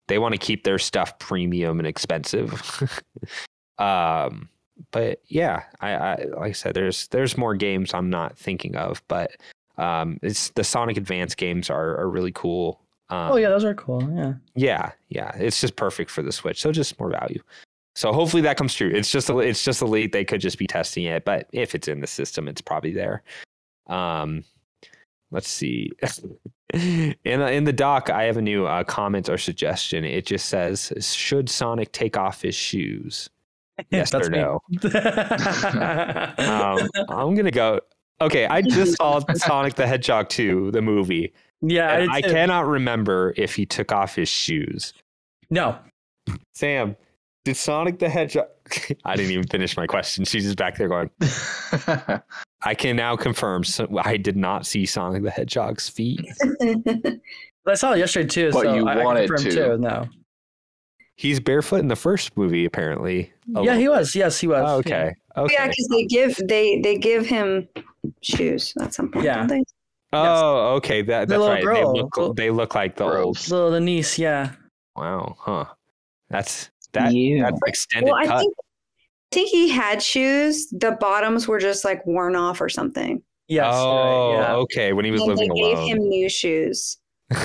they 0.09 0.19
want 0.19 0.35
to 0.35 0.39
keep 0.39 0.65
their 0.65 0.81
stuff 0.81 1.17
premium 1.21 1.79
and 1.79 1.87
expensive. 1.87 2.93
um, 3.79 4.49
but 4.91 5.21
yeah, 5.29 5.63
I, 5.81 5.93
I 5.93 6.15
like 6.25 6.51
I 6.51 6.53
said, 6.53 6.75
there's 6.75 7.07
there's 7.09 7.39
more 7.39 7.55
games 7.55 7.95
I'm 7.95 8.11
not 8.11 8.37
thinking 8.37 8.75
of, 8.75 9.01
but 9.07 9.31
um, 9.79 10.19
it's 10.23 10.51
the 10.51 10.65
Sonic 10.65 10.97
Advance 10.97 11.37
games 11.37 11.71
are 11.71 11.97
are 12.01 12.11
really 12.11 12.33
cool. 12.33 12.81
Um, 13.09 13.33
Oh 13.33 13.37
yeah, 13.37 13.49
those 13.49 13.65
are 13.65 13.75
cool. 13.75 14.03
Yeah. 14.15 14.35
yeah, 14.55 14.93
yeah, 15.09 15.33
it's 15.37 15.61
just 15.61 15.77
perfect 15.77 16.11
for 16.11 16.23
the 16.23 16.33
Switch. 16.33 16.61
So 16.61 16.73
just 16.73 16.99
more 16.99 17.11
value. 17.11 17.41
So 17.95 18.13
hopefully 18.13 18.43
that 18.43 18.57
comes 18.57 18.75
true. 18.75 18.91
It's 18.93 19.11
just 19.11 19.29
a, 19.29 19.39
it's 19.39 19.63
just 19.65 19.83
a 19.83 19.87
lead. 19.87 20.13
They 20.13 20.25
could 20.25 20.41
just 20.41 20.59
be 20.59 20.67
testing 20.67 21.05
it, 21.05 21.25
but 21.25 21.49
if 21.53 21.75
it's 21.75 21.89
in 21.89 22.01
the 22.01 22.07
system, 22.07 22.49
it's 22.49 22.63
probably 22.63 22.93
there. 22.93 23.23
Um, 23.87 24.45
let's 25.31 25.49
see. 25.49 25.91
in 26.73 27.15
in 27.25 27.65
the 27.65 27.73
doc, 27.73 28.09
I 28.09 28.23
have 28.25 28.39
a 28.39 28.43
new 28.43 28.67
uh, 28.67 28.85
comment 28.85 29.29
or 29.29 29.37
suggestion. 29.37 30.05
It 30.05 30.25
just 30.25 30.47
says, 30.47 30.91
"Should 31.01 31.51
Sonic 31.51 31.93
take 31.93 32.17
off 32.17 32.41
his 32.43 32.55
shoes?" 32.55 33.29
Yes 33.91 34.11
That's 34.11 34.29
or 34.29 34.31
me. 34.31 34.39
no? 34.39 34.61
Um, 36.39 36.89
I'm 37.09 37.35
gonna 37.35 37.51
go. 37.51 37.81
Okay, 38.21 38.47
I 38.47 38.63
just 38.63 38.97
saw 38.99 39.21
Sonic 39.35 39.75
the 39.75 39.87
Hedgehog 39.87 40.29
2, 40.29 40.71
the 40.71 40.83
movie. 40.83 41.33
Yeah, 41.63 41.97
and 41.97 42.11
I, 42.11 42.15
I 42.17 42.21
did 42.21 42.29
too. 42.29 42.35
cannot 42.35 42.67
remember 42.67 43.33
if 43.37 43.55
he 43.55 43.65
took 43.65 43.93
off 43.93 44.15
his 44.15 44.29
shoes. 44.29 44.93
No, 45.51 45.79
Sam, 46.55 46.97
did 47.45 47.57
Sonic 47.57 47.99
the 47.99 48.09
Hedgehog? 48.09 48.49
I 49.05 49.17
didn't 49.17 49.33
even 49.33 49.47
finish 49.47 49.77
my 49.77 49.87
question. 49.87 50.25
She's 50.25 50.45
just 50.45 50.57
back 50.57 50.77
there 50.77 50.89
going. 50.89 51.11
I 52.63 52.75
can 52.75 52.97
now 52.97 53.17
confirm. 53.17 53.65
So 53.65 53.89
I 54.03 54.17
did 54.17 54.37
not 54.37 54.67
see 54.67 54.87
Sonic 54.87 55.23
the 55.23 55.31
Hedgehog's 55.31 55.89
feet. 55.89 56.21
I 57.67 57.75
saw 57.75 57.93
it 57.93 57.99
yesterday 57.99 58.29
too. 58.29 58.51
But 58.53 58.63
so 58.63 58.75
you 58.75 58.87
I, 58.87 58.95
I 58.95 59.05
wanted 59.05 59.29
confirmed 59.29 59.51
to. 59.51 59.67
too. 59.69 59.79
No. 59.79 60.09
He's 61.17 61.41
barefoot 61.41 61.81
in 61.81 61.89
the 61.89 61.97
first 61.97 62.37
movie, 62.37 62.65
apparently. 62.65 63.33
A 63.55 63.63
yeah, 63.63 63.77
he 63.77 63.89
was. 63.89 64.15
Yes, 64.15 64.41
he 64.41 64.47
was. 64.47 64.65
Oh, 64.67 64.77
okay. 64.77 65.15
Okay. 65.37 65.55
Yeah, 65.55 65.69
because 65.69 65.89
they 65.89 66.05
give 66.05 66.41
they 66.49 66.81
they 66.81 66.97
give 66.97 67.27
him 67.27 67.69
shoes 68.23 68.73
at 68.81 68.95
some 68.95 69.11
point. 69.11 69.25
Yeah. 69.25 69.47
Don't 70.13 70.25
they? 70.25 70.31
oh, 70.31 70.75
okay. 70.77 71.03
That, 71.03 71.29
that's 71.29 71.39
little 71.39 71.49
right. 71.49 71.59
They 71.59 71.65
girl. 71.65 72.11
look, 72.17 72.37
they 72.37 72.51
look 72.51 72.75
like 72.75 72.97
the 72.97 73.05
old. 73.05 73.13
Gross. 73.13 73.51
Little 73.51 73.81
niece. 73.81 74.19
Yeah. 74.19 74.53
Wow. 74.97 75.37
Huh. 75.39 75.65
That's 76.31 76.71
that. 76.93 77.13
Yeah. 77.15 77.45
That's 77.45 77.61
extended 77.67 78.07
Well, 78.11 78.17
I 78.21 78.27
cut. 78.27 78.39
think 78.41 78.55
I 78.59 79.35
think 79.35 79.49
he 79.51 79.69
had 79.71 80.03
shoes. 80.03 80.69
The 80.71 80.93
bottoms 81.01 81.49
were 81.49 81.59
just 81.59 81.85
like 81.85 82.05
worn 82.07 82.37
off 82.37 82.61
or 82.61 82.69
something. 82.69 83.23
Yes. 83.49 83.75
oh, 83.77 84.35
right, 84.35 84.41
yeah. 84.41 84.55
okay. 84.57 84.93
When 84.93 85.05
he 85.05 85.11
was 85.11 85.23
And 85.23 85.31
they 85.31 85.49
living 85.49 85.55
gave 85.55 85.79
him 85.79 85.99
new 86.09 86.29
shoes. 86.29 86.99
Do 87.31 87.39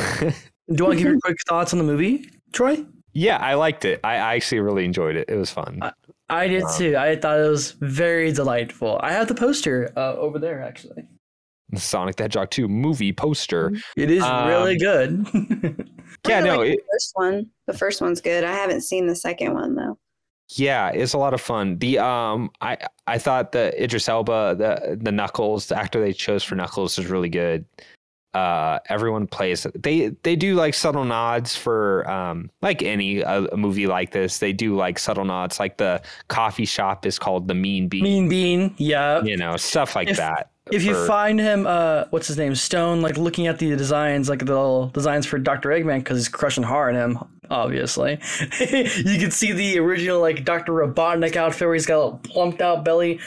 you 0.69 0.83
want 0.83 0.91
to 0.91 0.95
give 0.97 1.07
your 1.07 1.19
quick 1.21 1.37
thoughts 1.47 1.71
on 1.73 1.79
the 1.79 1.85
movie, 1.85 2.29
Troy? 2.51 2.85
yeah, 3.13 3.37
I 3.37 3.53
liked 3.55 3.85
it. 3.85 4.01
I 4.03 4.15
I 4.15 4.35
actually 4.35 4.59
really 4.59 4.83
enjoyed 4.85 5.15
it. 5.15 5.29
It 5.29 5.35
was 5.35 5.49
fun. 5.49 5.79
I- 5.81 5.91
I 6.29 6.47
did 6.49 6.63
Wow. 6.63 6.77
too. 6.77 6.97
I 6.97 7.15
thought 7.15 7.39
it 7.39 7.47
was 7.49 7.71
very 7.79 8.33
delightful. 8.33 8.99
I 9.01 9.13
have 9.13 9.29
the 9.29 9.33
poster 9.33 9.93
uh, 9.95 10.13
over 10.17 10.39
there 10.39 10.61
actually. 10.61 11.07
Sonic 11.75 12.15
the 12.15 12.23
Hedgehog 12.23 12.49
2 12.49 12.67
movie 12.67 13.11
poster. 13.11 13.73
It 13.95 14.09
is 14.09 14.23
Um, 14.23 14.47
really 14.49 14.77
good. 14.77 15.25
Yeah, 16.27 16.39
no, 16.39 16.57
like 16.59 16.69
it, 16.71 16.77
the 16.79 16.83
first 16.93 17.11
one. 17.15 17.47
The 17.67 17.73
first 17.73 18.01
one's 18.01 18.21
good. 18.21 18.43
I 18.43 18.53
haven't 18.53 18.81
seen 18.81 19.07
the 19.07 19.15
second 19.15 19.53
one 19.53 19.75
though. 19.75 19.97
Yeah, 20.51 20.89
it's 20.91 21.11
a 21.13 21.17
lot 21.17 21.33
of 21.33 21.41
fun. 21.41 21.77
The 21.79 21.99
um, 21.99 22.49
I 22.61 22.77
I 23.05 23.17
thought 23.17 23.51
the 23.51 23.73
Idris 23.83 24.07
Elba, 24.07 24.55
the 24.57 24.97
the 25.01 25.11
Knuckles, 25.11 25.67
the 25.67 25.77
actor 25.77 25.99
they 25.99 26.13
chose 26.13 26.41
for 26.43 26.55
Knuckles 26.55 26.97
is 26.97 27.07
really 27.07 27.27
good. 27.29 27.65
Uh, 28.33 28.79
everyone 28.87 29.27
plays. 29.27 29.67
They 29.75 30.09
they 30.23 30.35
do 30.37 30.55
like 30.55 30.73
subtle 30.73 31.03
nods 31.03 31.55
for 31.57 32.09
um, 32.09 32.49
like 32.61 32.81
any 32.81 33.23
uh, 33.23 33.47
a 33.51 33.57
movie 33.57 33.87
like 33.87 34.11
this. 34.11 34.37
They 34.37 34.53
do 34.53 34.75
like 34.75 34.99
subtle 34.99 35.25
nods. 35.25 35.59
Like 35.59 35.77
the 35.77 36.01
coffee 36.29 36.65
shop 36.65 37.05
is 37.05 37.19
called 37.19 37.47
the 37.49 37.53
Mean 37.55 37.89
Bean. 37.89 38.03
mean 38.03 38.29
Bean. 38.29 38.75
Yeah. 38.77 39.21
You 39.23 39.35
know, 39.35 39.57
stuff 39.57 39.95
like 39.97 40.07
If- 40.09 40.17
that. 40.17 40.51
If 40.71 40.83
you 40.83 40.93
for- 40.93 41.05
find 41.05 41.39
him, 41.39 41.65
uh, 41.67 42.05
what's 42.09 42.27
his 42.27 42.37
name, 42.37 42.55
Stone, 42.55 43.01
like 43.01 43.17
looking 43.17 43.47
at 43.47 43.59
the 43.59 43.75
designs, 43.75 44.29
like 44.29 44.39
the 44.39 44.45
little 44.45 44.87
designs 44.87 45.25
for 45.25 45.37
Doctor 45.37 45.69
Eggman, 45.69 45.99
because 45.99 46.17
he's 46.17 46.29
crushing 46.29 46.63
hard 46.63 46.95
on 46.95 47.11
him, 47.11 47.19
obviously. 47.49 48.19
you 48.59 49.19
can 49.19 49.31
see 49.31 49.51
the 49.51 49.79
original 49.79 50.19
like 50.19 50.43
Doctor 50.45 50.71
Robotnik 50.73 51.35
outfit 51.35 51.67
where 51.67 51.73
he's 51.75 51.85
got 51.85 52.01
a 52.07 52.17
plumped 52.17 52.61
out 52.61 52.83
belly, 52.85 53.19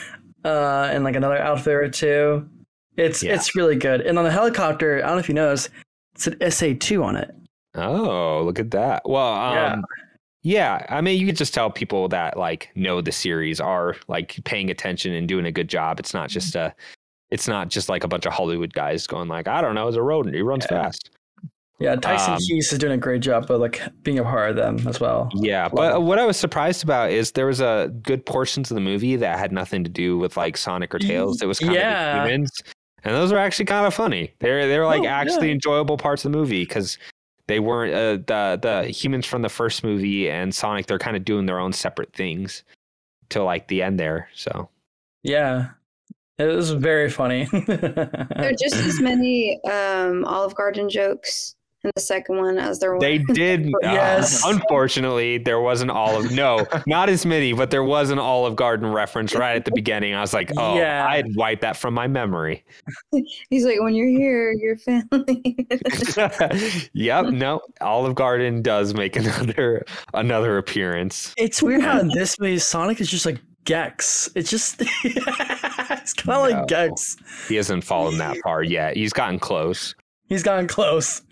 uh, 0.45 0.89
and 0.93 1.05
like 1.05 1.17
another 1.17 1.39
outfit 1.39 1.75
or 1.75 1.89
two. 1.89 2.49
It's 2.97 3.23
Yeah. 3.23 3.35
it's 3.35 3.55
really 3.55 3.77
good. 3.77 4.01
And 4.03 4.19
on 4.19 4.25
the 4.25 4.31
helicopter, 4.31 4.97
I 4.99 5.07
don't 5.07 5.17
know 5.17 5.19
if 5.19 5.29
you 5.29 5.35
noticed, 5.35 5.71
it's 6.15 6.27
an 6.27 6.37
SA 6.51 6.75
two 6.79 7.03
on 7.05 7.17
it. 7.17 7.35
Oh, 7.75 8.43
look 8.45 8.59
at 8.59 8.71
that. 8.73 9.03
Well, 9.09 9.33
um, 9.33 9.55
Yeah. 9.55 9.77
yeah. 10.43 10.87
I 10.89 11.01
mean, 11.01 11.19
you 11.21 11.27
could 11.27 11.37
just 11.37 11.55
tell 11.55 11.71
people 11.71 12.09
that 12.09 12.37
like 12.37 12.69
know 12.75 13.01
the 13.01 13.13
series 13.13 13.61
are 13.61 13.97
like 14.09 14.39
paying 14.45 14.71
attention 14.71 15.13
and 15.15 15.29
doing 15.29 15.47
a 15.47 15.53
good 15.53 15.69
job. 15.69 16.01
It's 16.01 16.13
not 16.13 16.29
just 16.31 16.57
a, 16.57 16.75
it's 17.31 17.47
not 17.49 17.69
just 17.69 17.89
like 17.89 18.05
a 18.05 18.09
bunch 18.09 18.27
of 18.27 18.33
Hollywood 18.33 18.73
guys 18.75 19.07
going 19.07 19.29
like, 19.29 19.47
I 19.49 19.61
don't 19.61 19.75
know, 19.75 19.87
it's 19.89 19.97
a 19.97 20.03
rodent. 20.03 20.35
He 20.35 20.43
runs 20.43 20.67
Yeah. 20.71 20.83
fast. 20.85 21.11
Yeah, 21.79 21.97
Tyson 21.97 22.35
Um, 22.35 22.39
Keys 22.41 22.71
is 22.73 22.79
doing 22.79 22.93
a 22.93 22.99
great 22.99 23.23
job 23.23 23.51
of 23.51 23.59
like 23.59 23.81
being 24.03 24.19
a 24.19 24.23
part 24.23 24.51
of 24.51 24.57
them 24.57 24.87
as 24.87 25.01
well. 25.01 25.31
Yeah, 25.35 25.63
Love 25.65 25.73
but 25.73 25.95
it. 25.97 26.03
what 26.03 26.19
I 26.19 26.27
was 26.27 26.37
surprised 26.37 26.85
about 26.85 27.11
is 27.11 27.33
there 27.33 27.47
was 27.47 27.61
a 27.63 27.91
good 28.03 28.27
portions 28.27 28.71
of 28.71 28.75
the 28.75 28.83
movie 28.83 29.17
that 29.17 29.39
had 29.39 29.51
nothing 29.51 29.83
to 29.85 29.91
do 29.91 30.19
with 30.19 30.37
like 30.37 30.59
Sonic 30.59 30.95
or 30.95 30.99
Tails. 30.99 31.41
It 31.41 31.47
was 31.47 31.59
kind 31.59 31.73
Yeah. 31.73 32.17
of 32.19 32.23
the 32.25 32.29
humans, 32.35 32.51
and 33.05 33.15
those 33.15 33.33
were 33.33 33.39
actually 33.39 33.65
kind 33.65 33.87
of 33.87 33.95
funny. 33.95 34.35
They're 34.41 34.69
they're 34.69 34.85
like 34.85 35.01
Oh, 35.01 35.05
yeah. 35.05 35.17
actually 35.19 35.51
enjoyable 35.51 35.97
parts 35.97 36.23
of 36.27 36.33
the 36.33 36.37
movie 36.37 36.65
because 36.65 36.99
they 37.47 37.61
weren't 37.61 37.95
uh, 37.95 38.19
the 38.27 38.59
the 38.61 38.89
humans 38.91 39.25
from 39.25 39.41
the 39.41 39.49
first 39.49 39.83
movie 39.83 40.29
and 40.29 40.55
Sonic. 40.55 40.85
They're 40.85 40.99
kind 40.99 41.17
of 41.17 41.25
doing 41.25 41.47
their 41.47 41.59
own 41.59 41.73
separate 41.73 42.13
things 42.13 42.63
till 43.31 43.45
like 43.47 43.69
the 43.69 43.83
end 43.83 43.99
there. 43.99 44.29
So 44.35 44.69
Yeah, 45.23 45.71
it 46.41 46.55
was 46.57 46.71
very 46.71 47.11
funny. 47.11 47.47
There 47.53 48.49
are 48.51 48.53
just 48.53 48.77
as 48.77 49.01
many 49.01 49.61
um, 49.65 50.25
Olive 50.25 50.55
Garden 50.55 50.89
jokes 50.89 51.55
in 51.83 51.91
the 51.95 52.01
second 52.03 52.37
one 52.37 52.59
as 52.59 52.79
there 52.79 52.93
were. 52.93 53.01
they 53.01 53.19
did. 53.19 53.67
uh, 53.69 53.79
Yes. 53.83 54.43
unfortunately, 54.45 55.39
there 55.39 55.61
wasn't 55.63 55.91
Olive. 55.91 56.31
No, 56.31 56.67
not 56.87 57.09
as 57.09 57.25
many, 57.25 57.55
but 57.55 57.71
there 57.71 57.83
was 57.85 58.11
an 58.11 58.19
Olive 58.19 58.55
Garden 58.55 58.93
reference 58.93 59.35
right 59.35 59.57
at 59.57 59.65
the 59.65 59.71
beginning. 59.75 60.15
I 60.15 60.21
was 60.21 60.35
like, 60.35 60.51
oh, 60.59 60.77
Yeah. 60.77 61.07
I 61.09 61.17
had 61.17 61.27
wiped 61.37 61.63
that 61.63 61.77
from 61.79 61.95
my 61.95 62.07
memory. 62.07 62.65
He's 63.51 63.65
like, 63.65 63.81
when 63.81 63.95
you're 63.95 64.09
here, 64.09 64.53
your 64.53 64.77
family. 64.77 65.67
yep. 66.93 67.27
No, 67.27 67.61
Olive 67.81 68.15
Garden 68.15 68.61
does 68.63 68.93
make 68.95 69.17
another 69.17 69.85
another 70.13 70.59
appearance. 70.59 71.33
It's 71.39 71.63
weird 71.63 71.81
how 71.83 72.01
in 72.01 72.09
this 72.09 72.39
movie 72.39 72.59
Sonic 72.59 73.01
is 73.01 73.09
just 73.11 73.25
like 73.27 73.41
Gex. 73.65 74.29
It's 74.35 74.51
just 74.51 74.83
it's 75.91 76.15
kind 76.15 76.45
of 76.45 76.51
No. 76.51 76.59
like 76.59 76.69
Gex. 76.69 77.17
He 77.49 77.57
hasn't 77.57 77.85
fallen 77.85 78.19
that 78.19 78.37
far 78.45 78.63
yet. 78.63 78.97
He's 78.97 79.13
gotten 79.13 79.39
close. 79.39 79.95
He's 80.29 80.43
gotten 80.43 80.67
close. 80.67 81.23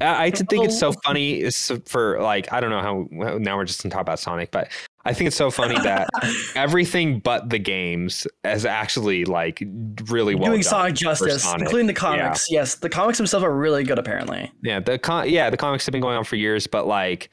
I, 0.00 0.26
I 0.26 0.30
think 0.30 0.64
it's 0.64 0.78
so 0.78 0.88
oh. 0.88 0.94
funny. 1.04 1.48
For 1.86 2.20
like 2.20 2.52
I 2.52 2.60
don't 2.60 2.70
know 2.70 2.80
how 2.80 3.38
now 3.38 3.56
we're 3.56 3.64
just 3.64 3.82
gonna 3.82 3.92
talk 3.92 4.02
about 4.02 4.20
Sonic, 4.20 4.50
but 4.50 4.70
I 5.04 5.12
think 5.12 5.28
it's 5.28 5.36
so 5.36 5.50
funny 5.50 5.74
that 5.82 6.08
everything 6.54 7.20
but 7.20 7.50
the 7.50 7.58
games 7.58 8.26
is 8.44 8.64
actually 8.64 9.24
like 9.24 9.62
really 10.06 10.34
well 10.34 10.50
doing 10.50 10.62
Sonic 10.62 10.94
justice, 10.94 11.42
Sonic. 11.42 11.62
including 11.62 11.86
the 11.86 11.94
comics. 11.94 12.46
Yes, 12.50 12.76
the 12.76 12.88
comics 12.88 13.18
themselves 13.18 13.44
are 13.44 13.54
really 13.54 13.82
good. 13.82 13.98
Apparently, 13.98 14.50
Yeah, 14.62 14.80
the 14.80 14.98
con- 14.98 15.28
yeah 15.28 15.50
the 15.50 15.56
comics 15.56 15.86
have 15.86 15.92
been 15.92 16.02
going 16.02 16.16
on 16.16 16.24
for 16.24 16.36
years, 16.36 16.66
but 16.66 16.86
like 16.86 17.30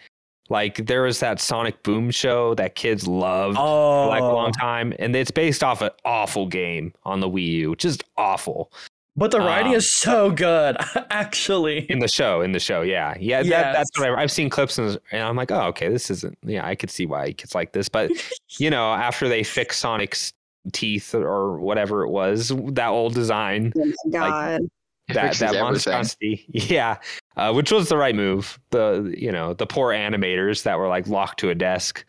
like 0.49 0.85
there 0.87 1.03
was 1.03 1.19
that 1.19 1.39
Sonic 1.39 1.83
Boom 1.83 2.11
show 2.11 2.55
that 2.55 2.75
kids 2.75 3.07
loved. 3.07 3.57
oh, 3.59 4.05
for 4.05 4.09
like 4.09 4.21
a 4.21 4.25
long 4.25 4.51
time, 4.51 4.93
and 4.99 5.15
it's 5.15 5.31
based 5.31 5.63
off 5.63 5.81
an 5.81 5.91
awful 6.05 6.47
game 6.47 6.93
on 7.05 7.19
the 7.19 7.29
Wii 7.29 7.47
U, 7.47 7.75
just 7.75 8.03
awful 8.17 8.71
but 9.17 9.31
the 9.31 9.39
writing 9.39 9.71
um, 9.71 9.77
is 9.77 9.91
so 9.91 10.29
good. 10.29 10.77
Actually, 11.09 11.89
in 11.89 11.97
the 11.99 12.07
show. 12.07 12.41
In 12.41 12.51
the 12.51 12.59
show, 12.59 12.83
yeah, 12.83 13.15
yeah, 13.19 13.41
that, 13.41 13.49
Yes. 13.49 13.75
that's 13.75 13.99
what 13.99 14.09
I, 14.09 14.21
I've 14.21 14.31
seen 14.31 14.47
clips, 14.49 14.77
and, 14.77 14.97
and 15.11 15.23
I'm 15.23 15.35
like, 15.35 15.51
oh, 15.51 15.63
okay, 15.69 15.89
this 15.89 16.11
isn't. 16.11 16.37
Yeah, 16.43 16.65
I 16.65 16.75
could 16.75 16.91
see 16.91 17.07
why 17.07 17.33
kids 17.33 17.55
like 17.55 17.73
this, 17.73 17.89
but 17.89 18.11
you 18.59 18.69
know, 18.69 18.93
after 18.93 19.27
they 19.27 19.43
fix 19.43 19.77
Sonic's 19.79 20.33
teeth 20.71 21.15
or 21.15 21.59
whatever 21.59 22.03
it 22.03 22.09
was, 22.09 22.49
that 22.73 22.89
old 22.89 23.15
design, 23.15 23.73
oh 23.75 23.85
my 24.05 24.11
God. 24.11 24.61
It 25.09 25.13
that 25.13 25.21
fixes 25.21 25.39
that 25.39 25.45
everything. 25.47 25.63
monstrosity, 25.63 26.45
yeah, 26.49 26.97
uh, 27.37 27.53
which 27.53 27.71
was 27.71 27.87
the 27.89 27.97
right 27.97 28.15
move. 28.15 28.59
The 28.71 29.13
you 29.17 29.31
know 29.31 29.53
the 29.53 29.65
poor 29.67 29.93
animators 29.93 30.63
that 30.63 30.77
were 30.77 30.87
like 30.87 31.07
locked 31.07 31.39
to 31.39 31.49
a 31.49 31.55
desk. 31.55 32.05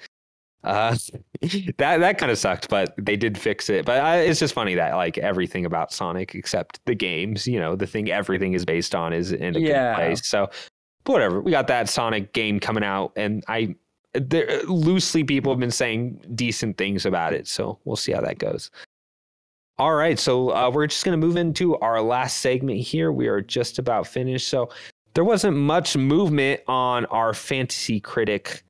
Uh, 0.65 0.97
that 1.79 1.99
that 1.99 2.19
kind 2.19 2.33
of 2.33 2.39
sucked, 2.39 2.69
but 2.69 2.93
they 2.99 3.17
did 3.17 3.39
fix 3.39 3.71
it. 3.71 3.85
But 3.85 4.01
I, 4.03 4.17
it's 4.21 4.41
just 4.41 4.55
funny 4.55 4.75
that 4.75 4.95
like 4.97 5.17
everything 5.19 5.65
about 5.65 5.93
Sonic 5.93 6.35
except 6.35 6.81
the 6.87 6.95
games, 6.97 7.47
you 7.47 7.61
know, 7.61 7.77
the 7.77 7.87
thing 7.87 8.11
everything 8.11 8.55
is 8.55 8.65
based 8.65 8.95
on 8.95 9.13
is 9.13 9.31
in 9.33 9.55
a 9.55 9.61
Yeah. 9.61 9.93
good 9.93 9.97
place. 9.97 10.27
So, 10.27 10.51
but 11.05 11.13
whatever, 11.13 11.41
we 11.41 11.53
got 11.53 11.69
that 11.69 11.89
Sonic 11.89 12.33
game 12.33 12.59
coming 12.59 12.83
out, 12.85 13.13
and 13.17 13.45
I 13.49 13.77
there 14.15 14.63
loosely 14.65 15.23
people 15.23 15.53
have 15.53 15.61
been 15.61 15.71
saying 15.71 16.21
decent 16.35 16.77
things 16.77 17.07
about 17.07 17.35
it, 17.35 17.47
so 17.47 17.79
we'll 17.85 17.97
see 17.97 18.13
how 18.13 18.21
that 18.23 18.39
goes. 18.39 18.71
All 19.79 19.95
right, 19.95 20.19
so 20.19 20.51
uh, 20.51 20.71
we're 20.75 20.89
just 20.89 21.05
going 21.05 21.19
to 21.19 21.25
move 21.25 21.37
into 21.37 21.77
our 21.77 22.03
last 22.03 22.41
segment 22.41 22.81
here. 22.81 23.13
We 23.13 23.29
are 23.29 23.41
just 23.41 23.79
about 23.79 24.09
finished. 24.09 24.49
So 24.49 24.71
there 25.15 25.25
wasn't 25.25 25.57
much 25.57 25.97
movement 25.97 26.61
on 26.69 27.07
our 27.07 27.35
fantasy 27.35 27.99
critic 28.01 28.63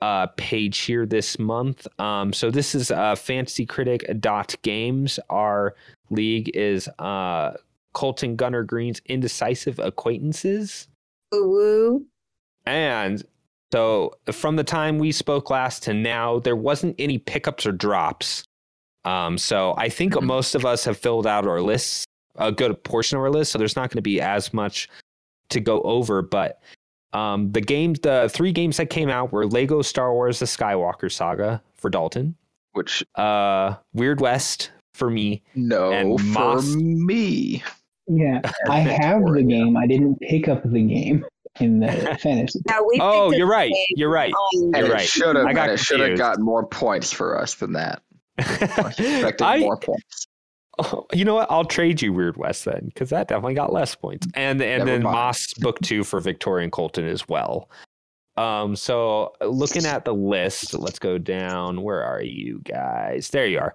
uh, 0.00 0.28
page 0.36 0.78
here 0.78 1.04
this 1.04 1.38
month. 1.38 1.86
Um, 2.00 2.32
so 2.32 2.50
this 2.50 2.74
is 2.74 2.90
uh, 2.90 3.14
fantasycritic.games. 3.14 5.20
Our 5.28 5.74
league 6.10 6.50
is 6.54 6.88
uh, 6.98 7.52
Colton 7.92 8.36
Gunner 8.36 8.62
Green's 8.62 9.00
Indecisive 9.06 9.78
Acquaintances. 9.78 10.88
Woo 11.32 12.04
And 12.66 13.22
so 13.72 14.12
from 14.32 14.56
the 14.56 14.64
time 14.64 14.98
we 14.98 15.12
spoke 15.12 15.50
last 15.50 15.82
to 15.84 15.94
now, 15.94 16.38
there 16.40 16.56
wasn't 16.56 16.96
any 16.98 17.18
pickups 17.18 17.66
or 17.66 17.72
drops. 17.72 18.42
Um, 19.04 19.38
so 19.38 19.74
I 19.76 19.88
think 19.88 20.14
Mhm. 20.14 20.22
most 20.22 20.54
of 20.54 20.64
us 20.66 20.84
have 20.84 20.98
filled 20.98 21.26
out 21.26 21.46
our 21.46 21.60
lists, 21.60 22.04
a 22.36 22.52
good 22.52 22.82
portion 22.84 23.16
of 23.16 23.22
our 23.22 23.30
list. 23.30 23.52
So 23.52 23.58
there's 23.58 23.76
not 23.76 23.90
going 23.90 23.98
to 23.98 24.02
be 24.02 24.20
as 24.20 24.52
much 24.52 24.88
to 25.50 25.60
go 25.60 25.80
over. 25.82 26.22
But 26.22 26.60
um, 27.12 27.52
the 27.52 27.60
games, 27.60 28.00
the 28.00 28.28
three 28.32 28.52
games 28.52 28.76
that 28.78 28.90
came 28.90 29.08
out 29.08 29.32
were 29.32 29.46
Lego 29.46 29.82
Star 29.82 30.12
Wars: 30.12 30.38
The 30.38 30.46
Skywalker 30.46 31.10
Saga 31.12 31.62
for 31.76 31.90
Dalton, 31.90 32.36
Which 32.72 33.04
uh, 33.16 33.74
Weird 33.92 34.20
West 34.20 34.70
for 34.94 35.10
me, 35.10 35.42
no 35.54 35.92
And 35.92 36.20
for 36.20 36.26
Moss- 36.26 36.74
me. 36.74 37.62
Yeah, 38.08 38.40
I 38.68 38.80
have 38.80 39.22
the 39.24 39.42
game. 39.42 39.76
I 39.76 39.86
didn't 39.86 40.18
pick 40.20 40.48
up 40.48 40.62
the 40.64 40.82
game 40.82 41.24
in 41.60 41.78
the 41.80 41.88
fantasy. 42.22 42.60
Now 42.66 42.80
Oh, 43.00 43.30
you're 43.32 43.46
right. 43.46 43.72
You're 43.90 44.10
right. 44.10 44.32
And 44.52 44.74
You're 44.76 44.86
it 44.86 44.92
right. 44.92 45.00
should 45.08 45.36
have 45.36 45.46
I 45.46 45.52
got 45.52 45.70
it 45.70 45.78
should 45.78 46.00
have 46.00 46.08
confused. 46.10 46.20
got 46.20 46.38
more 46.40 46.66
points 46.66 47.12
for 47.12 47.38
us 47.40 47.54
than 47.54 47.74
that. 47.74 48.02
I 48.38 48.42
expected 48.98 49.42
I- 49.44 49.58
more 49.60 49.76
points. 49.78 50.26
Oh, 50.80 51.06
you 51.12 51.24
know 51.24 51.34
what? 51.34 51.50
I'll 51.50 51.64
trade 51.64 52.00
you 52.02 52.12
Weird 52.12 52.36
West 52.36 52.64
then, 52.64 52.86
because 52.86 53.10
that 53.10 53.28
definitely 53.28 53.54
got 53.54 53.72
less 53.72 53.94
points. 53.94 54.26
And 54.34 54.60
and 54.62 54.78
Never 54.80 54.90
then 54.90 55.02
mind. 55.02 55.14
Moss 55.14 55.54
book 55.54 55.78
two 55.80 56.04
for 56.04 56.20
Victorian 56.20 56.70
Colton 56.70 57.06
as 57.06 57.28
well. 57.28 57.70
Um, 58.36 58.74
so 58.74 59.34
looking 59.42 59.84
at 59.84 60.04
the 60.04 60.14
list, 60.14 60.74
let's 60.74 60.98
go 60.98 61.18
down. 61.18 61.82
Where 61.82 62.02
are 62.02 62.22
you 62.22 62.60
guys? 62.64 63.28
There 63.28 63.46
you 63.46 63.58
are. 63.58 63.74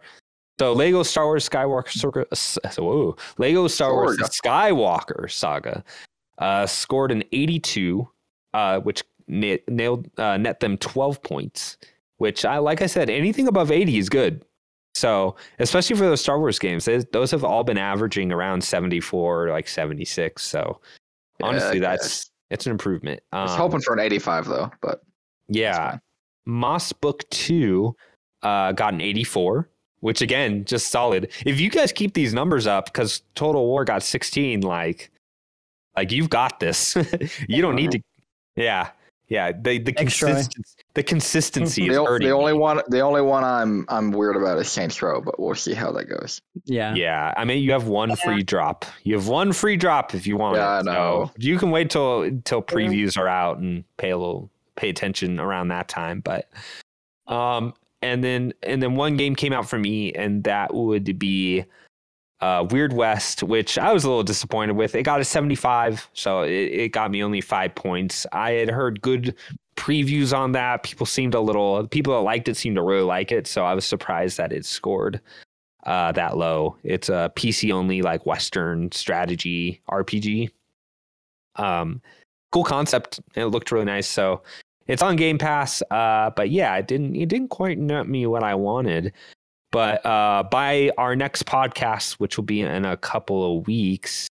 So 0.57 0.73
Lego 0.73 1.03
Star 1.03 1.25
Wars 1.25 1.47
Skywalker 1.47 1.89
Saga, 1.89 2.81
whoa, 2.81 3.17
Lego 3.37 3.67
Star 3.67 3.93
Wars. 3.93 4.17
Skywalker 4.17 5.29
Saga 5.29 5.83
uh, 6.37 6.65
scored 6.65 7.11
an 7.11 7.23
82, 7.31 8.07
uh, 8.53 8.79
which 8.79 9.03
na- 9.27 9.57
nailed 9.67 10.09
uh, 10.17 10.37
net 10.37 10.61
them 10.61 10.77
12 10.77 11.21
points. 11.21 11.77
Which 12.17 12.45
I 12.45 12.59
like 12.59 12.81
I 12.81 12.85
said, 12.85 13.09
anything 13.09 13.47
above 13.49 13.71
80 13.71 13.97
is 13.97 14.07
good. 14.07 14.45
So, 14.95 15.35
especially 15.59 15.97
for 15.97 16.03
those 16.05 16.21
Star 16.21 16.39
Wars 16.39 16.57
games, 16.57 16.85
they- 16.85 17.03
those 17.11 17.29
have 17.31 17.43
all 17.43 17.65
been 17.65 17.77
averaging 17.77 18.31
around 18.31 18.63
74, 18.63 19.49
like 19.49 19.67
76. 19.67 20.41
So, 20.41 20.79
honestly, 21.43 21.77
I 21.77 21.81
that's 21.81 22.31
it's 22.49 22.65
an 22.65 22.71
improvement. 22.71 23.21
I 23.33 23.43
was 23.43 23.51
Um, 23.51 23.57
hoping 23.57 23.81
for 23.81 23.93
an 23.93 23.99
85 23.99 24.45
though, 24.47 24.71
but 24.81 25.01
yeah. 25.49 25.97
Moss 26.45 26.93
Book 26.93 27.27
Two 27.29 27.95
uh, 28.41 28.71
got 28.71 28.93
an 28.93 29.01
84, 29.01 29.67
which 29.99 30.21
again, 30.21 30.63
just 30.63 30.87
solid. 30.89 31.31
If 31.45 31.59
you 31.59 31.69
guys 31.69 31.91
keep 31.91 32.13
these 32.13 32.33
numbers 32.33 32.65
up, 32.67 32.85
because 32.85 33.21
Total 33.33 33.65
War 33.65 33.83
got 33.83 34.01
16, 34.03 34.61
like, 34.61 35.11
like 35.97 36.11
you've 36.11 36.29
got 36.29 36.59
this. 36.59 36.95
you 37.49 37.61
don't 37.61 37.75
need 37.75 37.91
to. 37.91 37.99
Yeah, 38.55 38.91
yeah. 39.27 39.51
The 39.51 39.79
the 39.79 39.93
Extra. 39.97 40.29
consistency, 40.29 40.73
the 40.93 41.03
consistency 41.03 41.87
is 41.87 41.95
the, 41.95 42.03
hurting. 42.05 42.27
the 42.27 42.33
only 42.33 42.53
me. 42.53 42.59
one 42.59 42.81
the 42.87 42.99
only 42.99 43.21
one 43.21 43.43
I'm 43.43 43.85
I'm 43.89 44.11
weird 44.11 44.35
about 44.35 44.57
is 44.59 44.69
Saints 44.69 45.01
Row, 45.01 45.21
but 45.21 45.39
we'll 45.39 45.55
see 45.55 45.73
how 45.73 45.91
that 45.93 46.05
goes. 46.05 46.41
yeah. 46.65 46.93
Yeah, 46.95 47.33
I 47.35 47.45
mean, 47.45 47.63
you 47.63 47.71
have 47.71 47.87
one 47.87 48.09
Yeah. 48.09 48.15
free 48.15 48.43
drop. 48.43 48.85
You 49.03 49.15
have 49.15 49.27
one 49.27 49.51
free 49.53 49.77
drop 49.77 50.13
if 50.13 50.25
you 50.27 50.37
want. 50.37 50.57
Yeah, 50.57 50.77
it. 50.77 50.79
I 50.79 50.81
know. 50.93 51.25
So 51.27 51.31
you 51.37 51.57
can 51.57 51.71
wait 51.71 51.89
till 51.89 52.29
till 52.45 52.61
previews 52.61 53.17
are 53.17 53.27
out 53.27 53.57
and 53.57 53.83
pay 53.97 54.11
a 54.11 54.17
little 54.17 54.49
pay 54.75 54.89
attention 54.89 55.39
around 55.39 55.69
that 55.69 55.87
time. 55.87 56.19
But 56.19 56.49
um, 57.27 57.73
and 58.01 58.23
then 58.23 58.53
and 58.63 58.81
then 58.83 58.95
one 58.95 59.17
game 59.17 59.35
came 59.35 59.53
out 59.53 59.67
for 59.67 59.79
me, 59.79 60.13
and 60.13 60.43
that 60.43 60.73
would 60.73 61.17
be 61.17 61.65
uh, 62.45 62.63
Weird 62.69 62.93
West, 62.93 63.41
which 63.41 63.79
I 63.79 63.91
was 63.91 64.03
a 64.03 64.07
little 64.07 64.23
disappointed 64.23 64.75
with. 64.75 64.93
It 64.93 65.01
got 65.01 65.19
a 65.19 65.25
seventy 65.25 65.55
five, 65.55 66.07
so 66.13 66.43
it, 66.43 66.51
it 66.51 66.89
got 66.89 67.09
me 67.09 67.23
only 67.23 67.41
five 67.41 67.73
points. 67.73 68.27
I 68.31 68.51
had 68.51 68.69
heard 68.69 69.01
good 69.01 69.33
previews 69.75 70.37
on 70.37 70.51
that. 70.51 70.83
People 70.83 71.07
seemed 71.07 71.33
a 71.33 71.39
little 71.39 71.87
people 71.87 72.13
that 72.13 72.19
liked 72.19 72.47
it 72.47 72.55
seemed 72.55 72.75
to 72.75 72.83
really 72.83 73.01
like 73.01 73.31
it, 73.31 73.47
so 73.47 73.65
I 73.65 73.73
was 73.73 73.83
surprised 73.83 74.37
that 74.37 74.53
it 74.53 74.63
scored 74.63 75.21
uh, 75.87 76.11
that 76.11 76.37
low. 76.37 76.77
It's 76.83 77.09
a 77.09 77.31
PC 77.35 77.71
only 77.71 78.03
like 78.03 78.27
Western 78.27 78.91
strategy 78.91 79.81
RPG. 79.89 80.51
Um, 81.55 81.99
cool 82.51 82.63
concept. 82.63 83.21
It 83.33 83.45
looked 83.45 83.71
really 83.71 83.85
nice. 83.85 84.07
So 84.07 84.43
it's 84.85 85.01
on 85.01 85.15
Game 85.15 85.39
Pass. 85.39 85.81
Uh, 85.89 86.29
but 86.35 86.51
yeah, 86.51 86.75
it 86.75 86.87
didn't 86.87 87.15
it 87.15 87.27
didn't 87.27 87.47
quite 87.47 87.79
net 87.79 88.07
me 88.07 88.27
what 88.27 88.43
I 88.43 88.53
wanted. 88.53 89.13
But 89.75 90.05
uh, 90.05 90.43
by 90.49 90.89
our 90.97 91.17
next 91.17 91.45
podcast, 91.45 92.13
which 92.13 92.37
will 92.37 92.45
be 92.45 92.61
in 92.61 92.85
a 92.85 92.95
couple 92.95 93.57
of 93.59 93.67
weeks, 93.67 94.29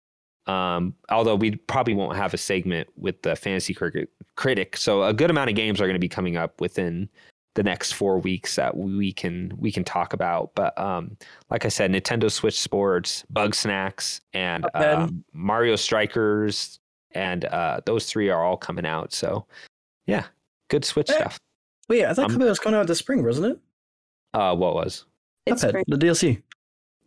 um, 0.49 0.95
although 1.11 1.37
we 1.37 1.55
probably 1.55 1.95
won't 1.95 2.17
have 2.17 2.35
a 2.35 2.37
segment 2.37 2.89
with 2.97 3.23
the 3.23 3.37
fantasy 3.37 3.73
cricket 3.73 4.11
critic, 4.35 4.77
so 4.77 5.05
a 5.05 5.13
good 5.15 5.31
amount 5.31 5.49
of 5.49 5.55
games 5.55 5.81
are 5.81 5.85
going 5.85 5.95
to 5.95 6.01
be 6.01 6.09
coming 6.09 6.37
up 6.37 6.61
within 6.61 7.09
the 7.55 7.63
next 7.63 7.93
four 7.93 8.19
weeks 8.19 8.57
that 8.57 8.77
we 8.77 9.13
can 9.13 9.53
we 9.57 9.71
can 9.71 9.85
talk 9.85 10.13
about. 10.13 10.51
But 10.57 10.77
um, 10.77 11.17
like 11.51 11.65
I 11.65 11.69
said, 11.69 11.93
Nintendo 11.93 12.29
Switch 12.33 12.59
Sports, 12.59 13.25
Bugsnax, 13.33 14.21
and 14.33 14.67
um, 14.75 15.23
Mario 15.33 15.77
Strikers, 15.77 16.81
and 17.13 17.45
uh, 17.45 17.81
those 17.87 18.07
three 18.07 18.29
are 18.29 18.43
all 18.43 18.57
coming 18.57 18.85
out. 18.87 19.13
So 19.13 19.47
yeah, 20.09 20.25
good 20.69 20.85
Switch 20.85 21.11
Eh. 21.11 21.15
stuff. 21.15 21.39
Wait, 21.89 22.05
I 22.05 22.13
thought 22.13 22.29
I'm- 22.29 22.41
Cuphead 22.41 22.49
was 22.49 22.59
coming 22.59 22.81
out 22.81 22.89
this 22.89 22.99
spring, 22.99 23.23
wasn't 23.25 23.53
it? 23.53 23.59
Uh, 24.35 24.57
what 24.57 24.75
was? 24.75 25.05
It's 25.53 25.65
Cuphead, 25.65 25.85
the 25.87 25.97
DLC. 25.97 26.43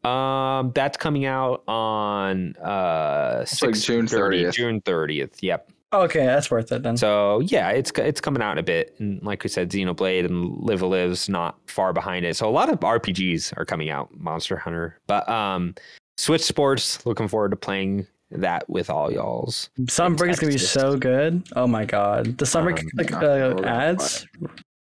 Um, 0.07 0.71
that's 0.73 0.97
coming 0.97 1.25
out 1.25 1.63
on 1.67 2.55
uh 2.57 3.45
like 3.61 3.75
June 3.75 4.05
6:30, 4.07 4.09
30th. 4.09 4.53
June 4.53 4.81
thirtieth. 4.81 5.43
Yep. 5.43 5.71
Oh, 5.93 6.03
okay, 6.03 6.25
that's 6.25 6.49
worth 6.49 6.71
it 6.71 6.83
then. 6.83 6.95
So 6.95 7.41
yeah, 7.41 7.69
it's 7.69 7.91
it's 7.97 8.21
coming 8.21 8.41
out 8.41 8.53
in 8.53 8.57
a 8.59 8.63
bit, 8.63 8.95
and 8.99 9.21
like 9.23 9.43
we 9.43 9.49
said, 9.49 9.69
Xenoblade 9.69 10.25
and 10.25 10.57
Live 10.63 10.81
Live's 10.81 11.27
not 11.27 11.57
far 11.67 11.91
behind 11.91 12.25
it. 12.25 12.35
So 12.37 12.47
a 12.47 12.51
lot 12.51 12.69
of 12.69 12.79
RPGs 12.79 13.53
are 13.57 13.65
coming 13.65 13.89
out, 13.89 14.09
Monster 14.17 14.55
Hunter. 14.55 14.97
But 15.05 15.27
um, 15.27 15.75
Switch 16.17 16.43
Sports, 16.43 17.05
looking 17.05 17.27
forward 17.27 17.51
to 17.51 17.57
playing 17.57 18.07
that 18.31 18.69
with 18.69 18.89
all 18.89 19.11
y'all's. 19.11 19.69
Sunbreak 19.81 20.29
is 20.29 20.39
gonna 20.39 20.53
be 20.53 20.57
so 20.57 20.95
good. 20.95 21.43
Oh 21.57 21.67
my 21.67 21.83
god, 21.83 22.37
the 22.37 22.45
Sunbreak 22.45 22.79
Um, 22.79 22.89
like 22.95 23.11
uh, 23.11 23.61
ads. 23.67 24.25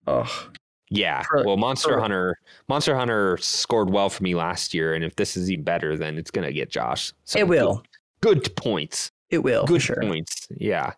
Oh, 0.07 0.49
Yeah, 0.95 1.23
For- 1.23 1.45
well, 1.45 1.57
Monster 1.57 1.95
for- 1.95 2.01
Hunter, 2.01 2.39
Monster 2.69 2.95
Hunter 2.95 3.39
scored 3.41 3.91
well 3.91 4.11
for 4.11 4.23
me 4.23 4.35
last 4.35 4.75
year, 4.75 4.95
and 4.95 5.03
if 5.03 5.17
this 5.17 5.37
is 5.37 5.51
even 5.51 5.65
better, 5.65 5.97
then 5.97 6.19
it's 6.19 6.31
gonna 6.31 6.53
get 6.53 6.71
Josh. 6.71 7.13
it 7.35 7.49
will. 7.49 7.83
Good, 8.21 8.43
good 8.45 8.57
points. 8.57 9.11
It 9.31 9.39
will. 9.39 9.65
good 9.65 9.81
sure. 9.83 9.97
points. 10.01 10.47
Yeah. 10.57 10.93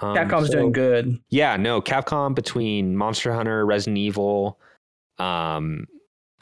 Um, 0.00 0.16
Capcom's 0.16 0.48
so- 0.48 0.54
doing 0.54 0.72
good. 0.72 1.18
Yeah, 1.28 1.56
no, 1.56 1.80
Capcom 1.80 2.34
between 2.34 2.96
Monster 2.96 3.32
Hunter, 3.32 3.64
Resident 3.64 3.98
Evil, 3.98 4.58
um, 5.18 5.86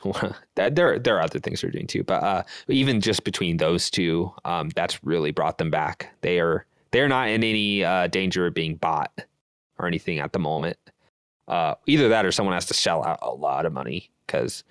that 0.55 0.77
there 0.77 0.99
there 0.99 1.17
are 1.17 1.23
other 1.23 1.41
things 1.41 1.61
they're 1.61 1.71
doing 1.71 1.87
too, 1.89 2.05
but 2.05 2.23
uh, 2.23 2.43
even 2.69 3.01
just 3.01 3.25
between 3.25 3.57
those 3.59 3.91
two, 3.91 4.33
um, 4.45 4.71
that's 4.71 5.03
really 5.05 5.33
brought 5.33 5.59
them 5.59 5.71
back. 5.71 6.09
They 6.23 6.39
are 6.41 6.65
they're 6.93 7.09
not 7.09 7.29
in 7.29 7.45
any 7.45 7.85
uh, 7.85 8.07
danger 8.07 8.47
of 8.47 8.55
being 8.55 8.77
bought 8.77 9.13
or 9.79 9.87
anything 9.87 10.21
at 10.21 10.33
the 10.33 10.39
moment. 10.39 10.79
Uh, 11.49 11.75
either 11.87 12.09
that 12.11 12.27
or 12.27 12.31
someone 12.31 12.55
has 12.55 12.67
to 12.67 12.75
shell 12.75 13.03
out 13.05 13.19
a 13.23 13.31
lot 13.31 13.65
of 13.65 13.73
money 13.73 14.11
because 14.27 14.65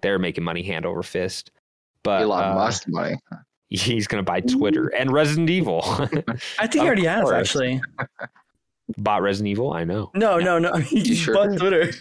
they're 0.00 0.18
making 0.18 0.42
money 0.42 0.62
hand 0.62 0.86
over 0.86 1.02
fist. 1.02 1.50
But 2.02 2.22
Elon 2.22 2.52
uh, 2.52 2.54
Musk 2.54 2.88
money. 2.88 3.16
he's 3.68 4.06
gonna 4.06 4.22
buy 4.22 4.40
Twitter 4.40 4.88
and 4.88 5.12
Resident 5.12 5.50
Evil. 5.50 5.82
I 5.84 6.06
think 6.06 6.74
he 6.74 6.78
Of 6.80 6.86
already 6.86 7.04
has 7.04 7.30
actually. 7.30 7.80
Bought 8.98 9.22
Resident 9.22 9.48
Evil, 9.48 9.72
I 9.72 9.84
know. 9.84 10.10
No, 10.14 10.38
no, 10.38 10.58
no. 10.58 10.72
He 10.80 11.14
sure 11.14 11.34
bought 11.34 11.50
did? 11.50 11.58
Twitter. 11.58 11.92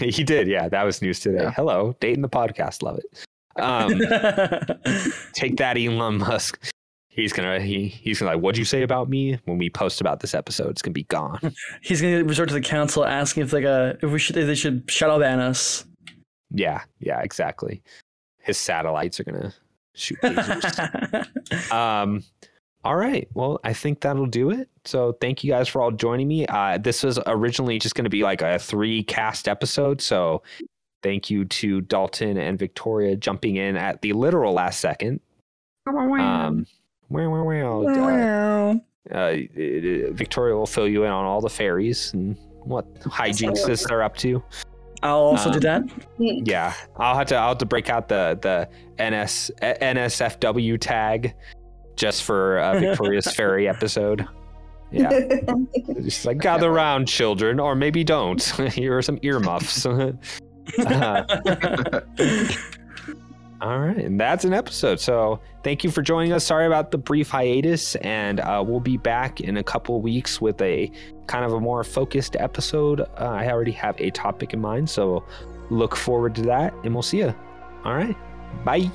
he 0.00 0.24
did, 0.24 0.48
yeah. 0.48 0.68
That 0.68 0.82
was 0.82 1.00
news 1.00 1.20
today. 1.20 1.44
Yeah. 1.44 1.50
Hello, 1.52 1.96
dating 2.00 2.22
the 2.22 2.28
podcast, 2.28 2.82
love 2.82 2.98
it. 2.98 3.24
Um, 3.58 3.88
take 5.32 5.56
that, 5.56 5.78
Elon 5.78 6.18
Musk. 6.18 6.68
He's 7.16 7.32
gonna 7.32 7.58
he 7.60 7.88
he's 7.88 8.20
gonna 8.20 8.32
like, 8.32 8.42
what'd 8.42 8.58
you 8.58 8.64
say 8.64 8.82
about 8.82 9.08
me 9.08 9.38
when 9.46 9.56
we 9.58 9.70
post 9.70 10.00
about 10.00 10.20
this 10.20 10.34
episode? 10.34 10.68
It's 10.70 10.82
gonna 10.82 10.92
be 10.92 11.04
gone. 11.04 11.40
He's 11.80 12.02
gonna 12.02 12.22
resort 12.24 12.48
to 12.50 12.54
the 12.54 12.60
council 12.60 13.04
asking 13.06 13.42
if 13.42 13.52
like 13.54 13.64
a 13.64 13.96
if 14.02 14.10
we 14.10 14.18
should 14.18 14.36
if 14.36 14.46
they 14.46 14.54
should 14.54 14.88
shadow 14.90 15.18
ban 15.18 15.40
us. 15.40 15.86
yeah, 16.50 16.82
yeah, 17.00 17.20
exactly. 17.22 17.82
His 18.38 18.58
satellites 18.58 19.18
are 19.18 19.24
gonna 19.24 19.54
shoot 19.94 20.18
lasers. 20.22 21.72
um, 21.72 22.22
All 22.84 22.96
right. 22.96 23.28
Well, 23.34 23.58
I 23.64 23.72
think 23.72 24.00
that'll 24.00 24.26
do 24.26 24.50
it. 24.50 24.68
So 24.84 25.16
thank 25.20 25.42
you 25.42 25.50
guys 25.50 25.66
for 25.68 25.82
all 25.82 25.90
joining 25.90 26.28
me. 26.28 26.46
Uh, 26.46 26.78
this 26.78 27.02
was 27.02 27.18
originally 27.26 27.80
just 27.80 27.96
going 27.96 28.04
to 28.04 28.10
be 28.10 28.22
like 28.22 28.42
a 28.42 28.60
three 28.60 29.02
cast 29.02 29.48
episode. 29.48 30.00
So 30.00 30.42
thank 31.02 31.28
you 31.28 31.46
to 31.46 31.80
Dalton 31.80 32.36
and 32.36 32.56
Victoria 32.58 33.16
jumping 33.16 33.56
in 33.56 33.76
at 33.76 34.02
the 34.02 34.12
literal 34.12 34.52
last 34.52 34.78
second. 34.80 35.18
Um, 35.88 36.66
wow, 37.08 37.80
wow, 37.82 38.80
wow. 39.10 40.10
Victoria 40.12 40.54
will 40.54 40.66
fill 40.66 40.88
you 40.88 41.04
in 41.04 41.10
on 41.10 41.24
all 41.24 41.40
the 41.40 41.48
fairies 41.48 42.12
and 42.12 42.36
what 42.64 42.92
hijinks 43.00 43.86
they're 43.86 44.02
up 44.02 44.16
to. 44.18 44.42
I'll 45.02 45.18
also 45.18 45.50
um, 45.50 45.52
do 45.52 45.60
that. 45.60 45.82
Yeah, 46.18 46.74
I'll 46.96 47.16
have 47.16 47.26
to. 47.28 47.36
I'll 47.36 47.48
have 47.50 47.58
to 47.58 47.66
break 47.66 47.90
out 47.90 48.08
the 48.08 48.38
the 48.40 48.68
NS 49.02 49.50
NSFW 49.60 50.80
tag 50.80 51.34
just 51.96 52.24
for 52.24 52.58
uh, 52.58 52.78
Victoria's 52.80 53.32
Fairy 53.34 53.68
episode. 53.68 54.26
Yeah, 54.90 55.10
just 56.02 56.24
like 56.24 56.38
gather 56.38 56.70
around, 56.70 57.06
children, 57.06 57.60
or 57.60 57.74
maybe 57.74 58.04
don't. 58.04 58.42
Here 58.72 58.96
are 58.96 59.02
some 59.02 59.18
earmuffs. 59.22 59.84
uh, 59.86 60.22
all 63.60 63.78
right, 63.78 63.96
and 63.96 64.20
that's 64.20 64.44
an 64.44 64.52
episode. 64.52 65.00
So 65.00 65.40
thank 65.62 65.82
you 65.82 65.90
for 65.90 66.02
joining 66.02 66.32
us. 66.32 66.44
Sorry 66.44 66.66
about 66.66 66.90
the 66.90 66.98
brief 66.98 67.30
hiatus, 67.30 67.94
and 67.96 68.40
uh, 68.40 68.62
we'll 68.66 68.80
be 68.80 68.96
back 68.96 69.40
in 69.40 69.56
a 69.56 69.62
couple 69.62 70.00
weeks 70.00 70.40
with 70.40 70.60
a 70.60 70.90
kind 71.26 71.44
of 71.44 71.52
a 71.52 71.60
more 71.60 71.82
focused 71.82 72.36
episode. 72.36 73.00
Uh, 73.00 73.06
I 73.18 73.50
already 73.50 73.72
have 73.72 73.98
a 74.00 74.10
topic 74.10 74.52
in 74.52 74.60
mind, 74.60 74.90
so 74.90 75.24
look 75.70 75.96
forward 75.96 76.34
to 76.36 76.42
that, 76.42 76.74
and 76.84 76.94
we'll 76.94 77.02
see 77.02 77.18
you. 77.18 77.34
All 77.84 77.94
right, 77.94 78.16
bye. 78.64 78.90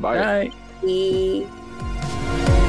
Bye. 0.00 0.50
Bye. 0.82 2.65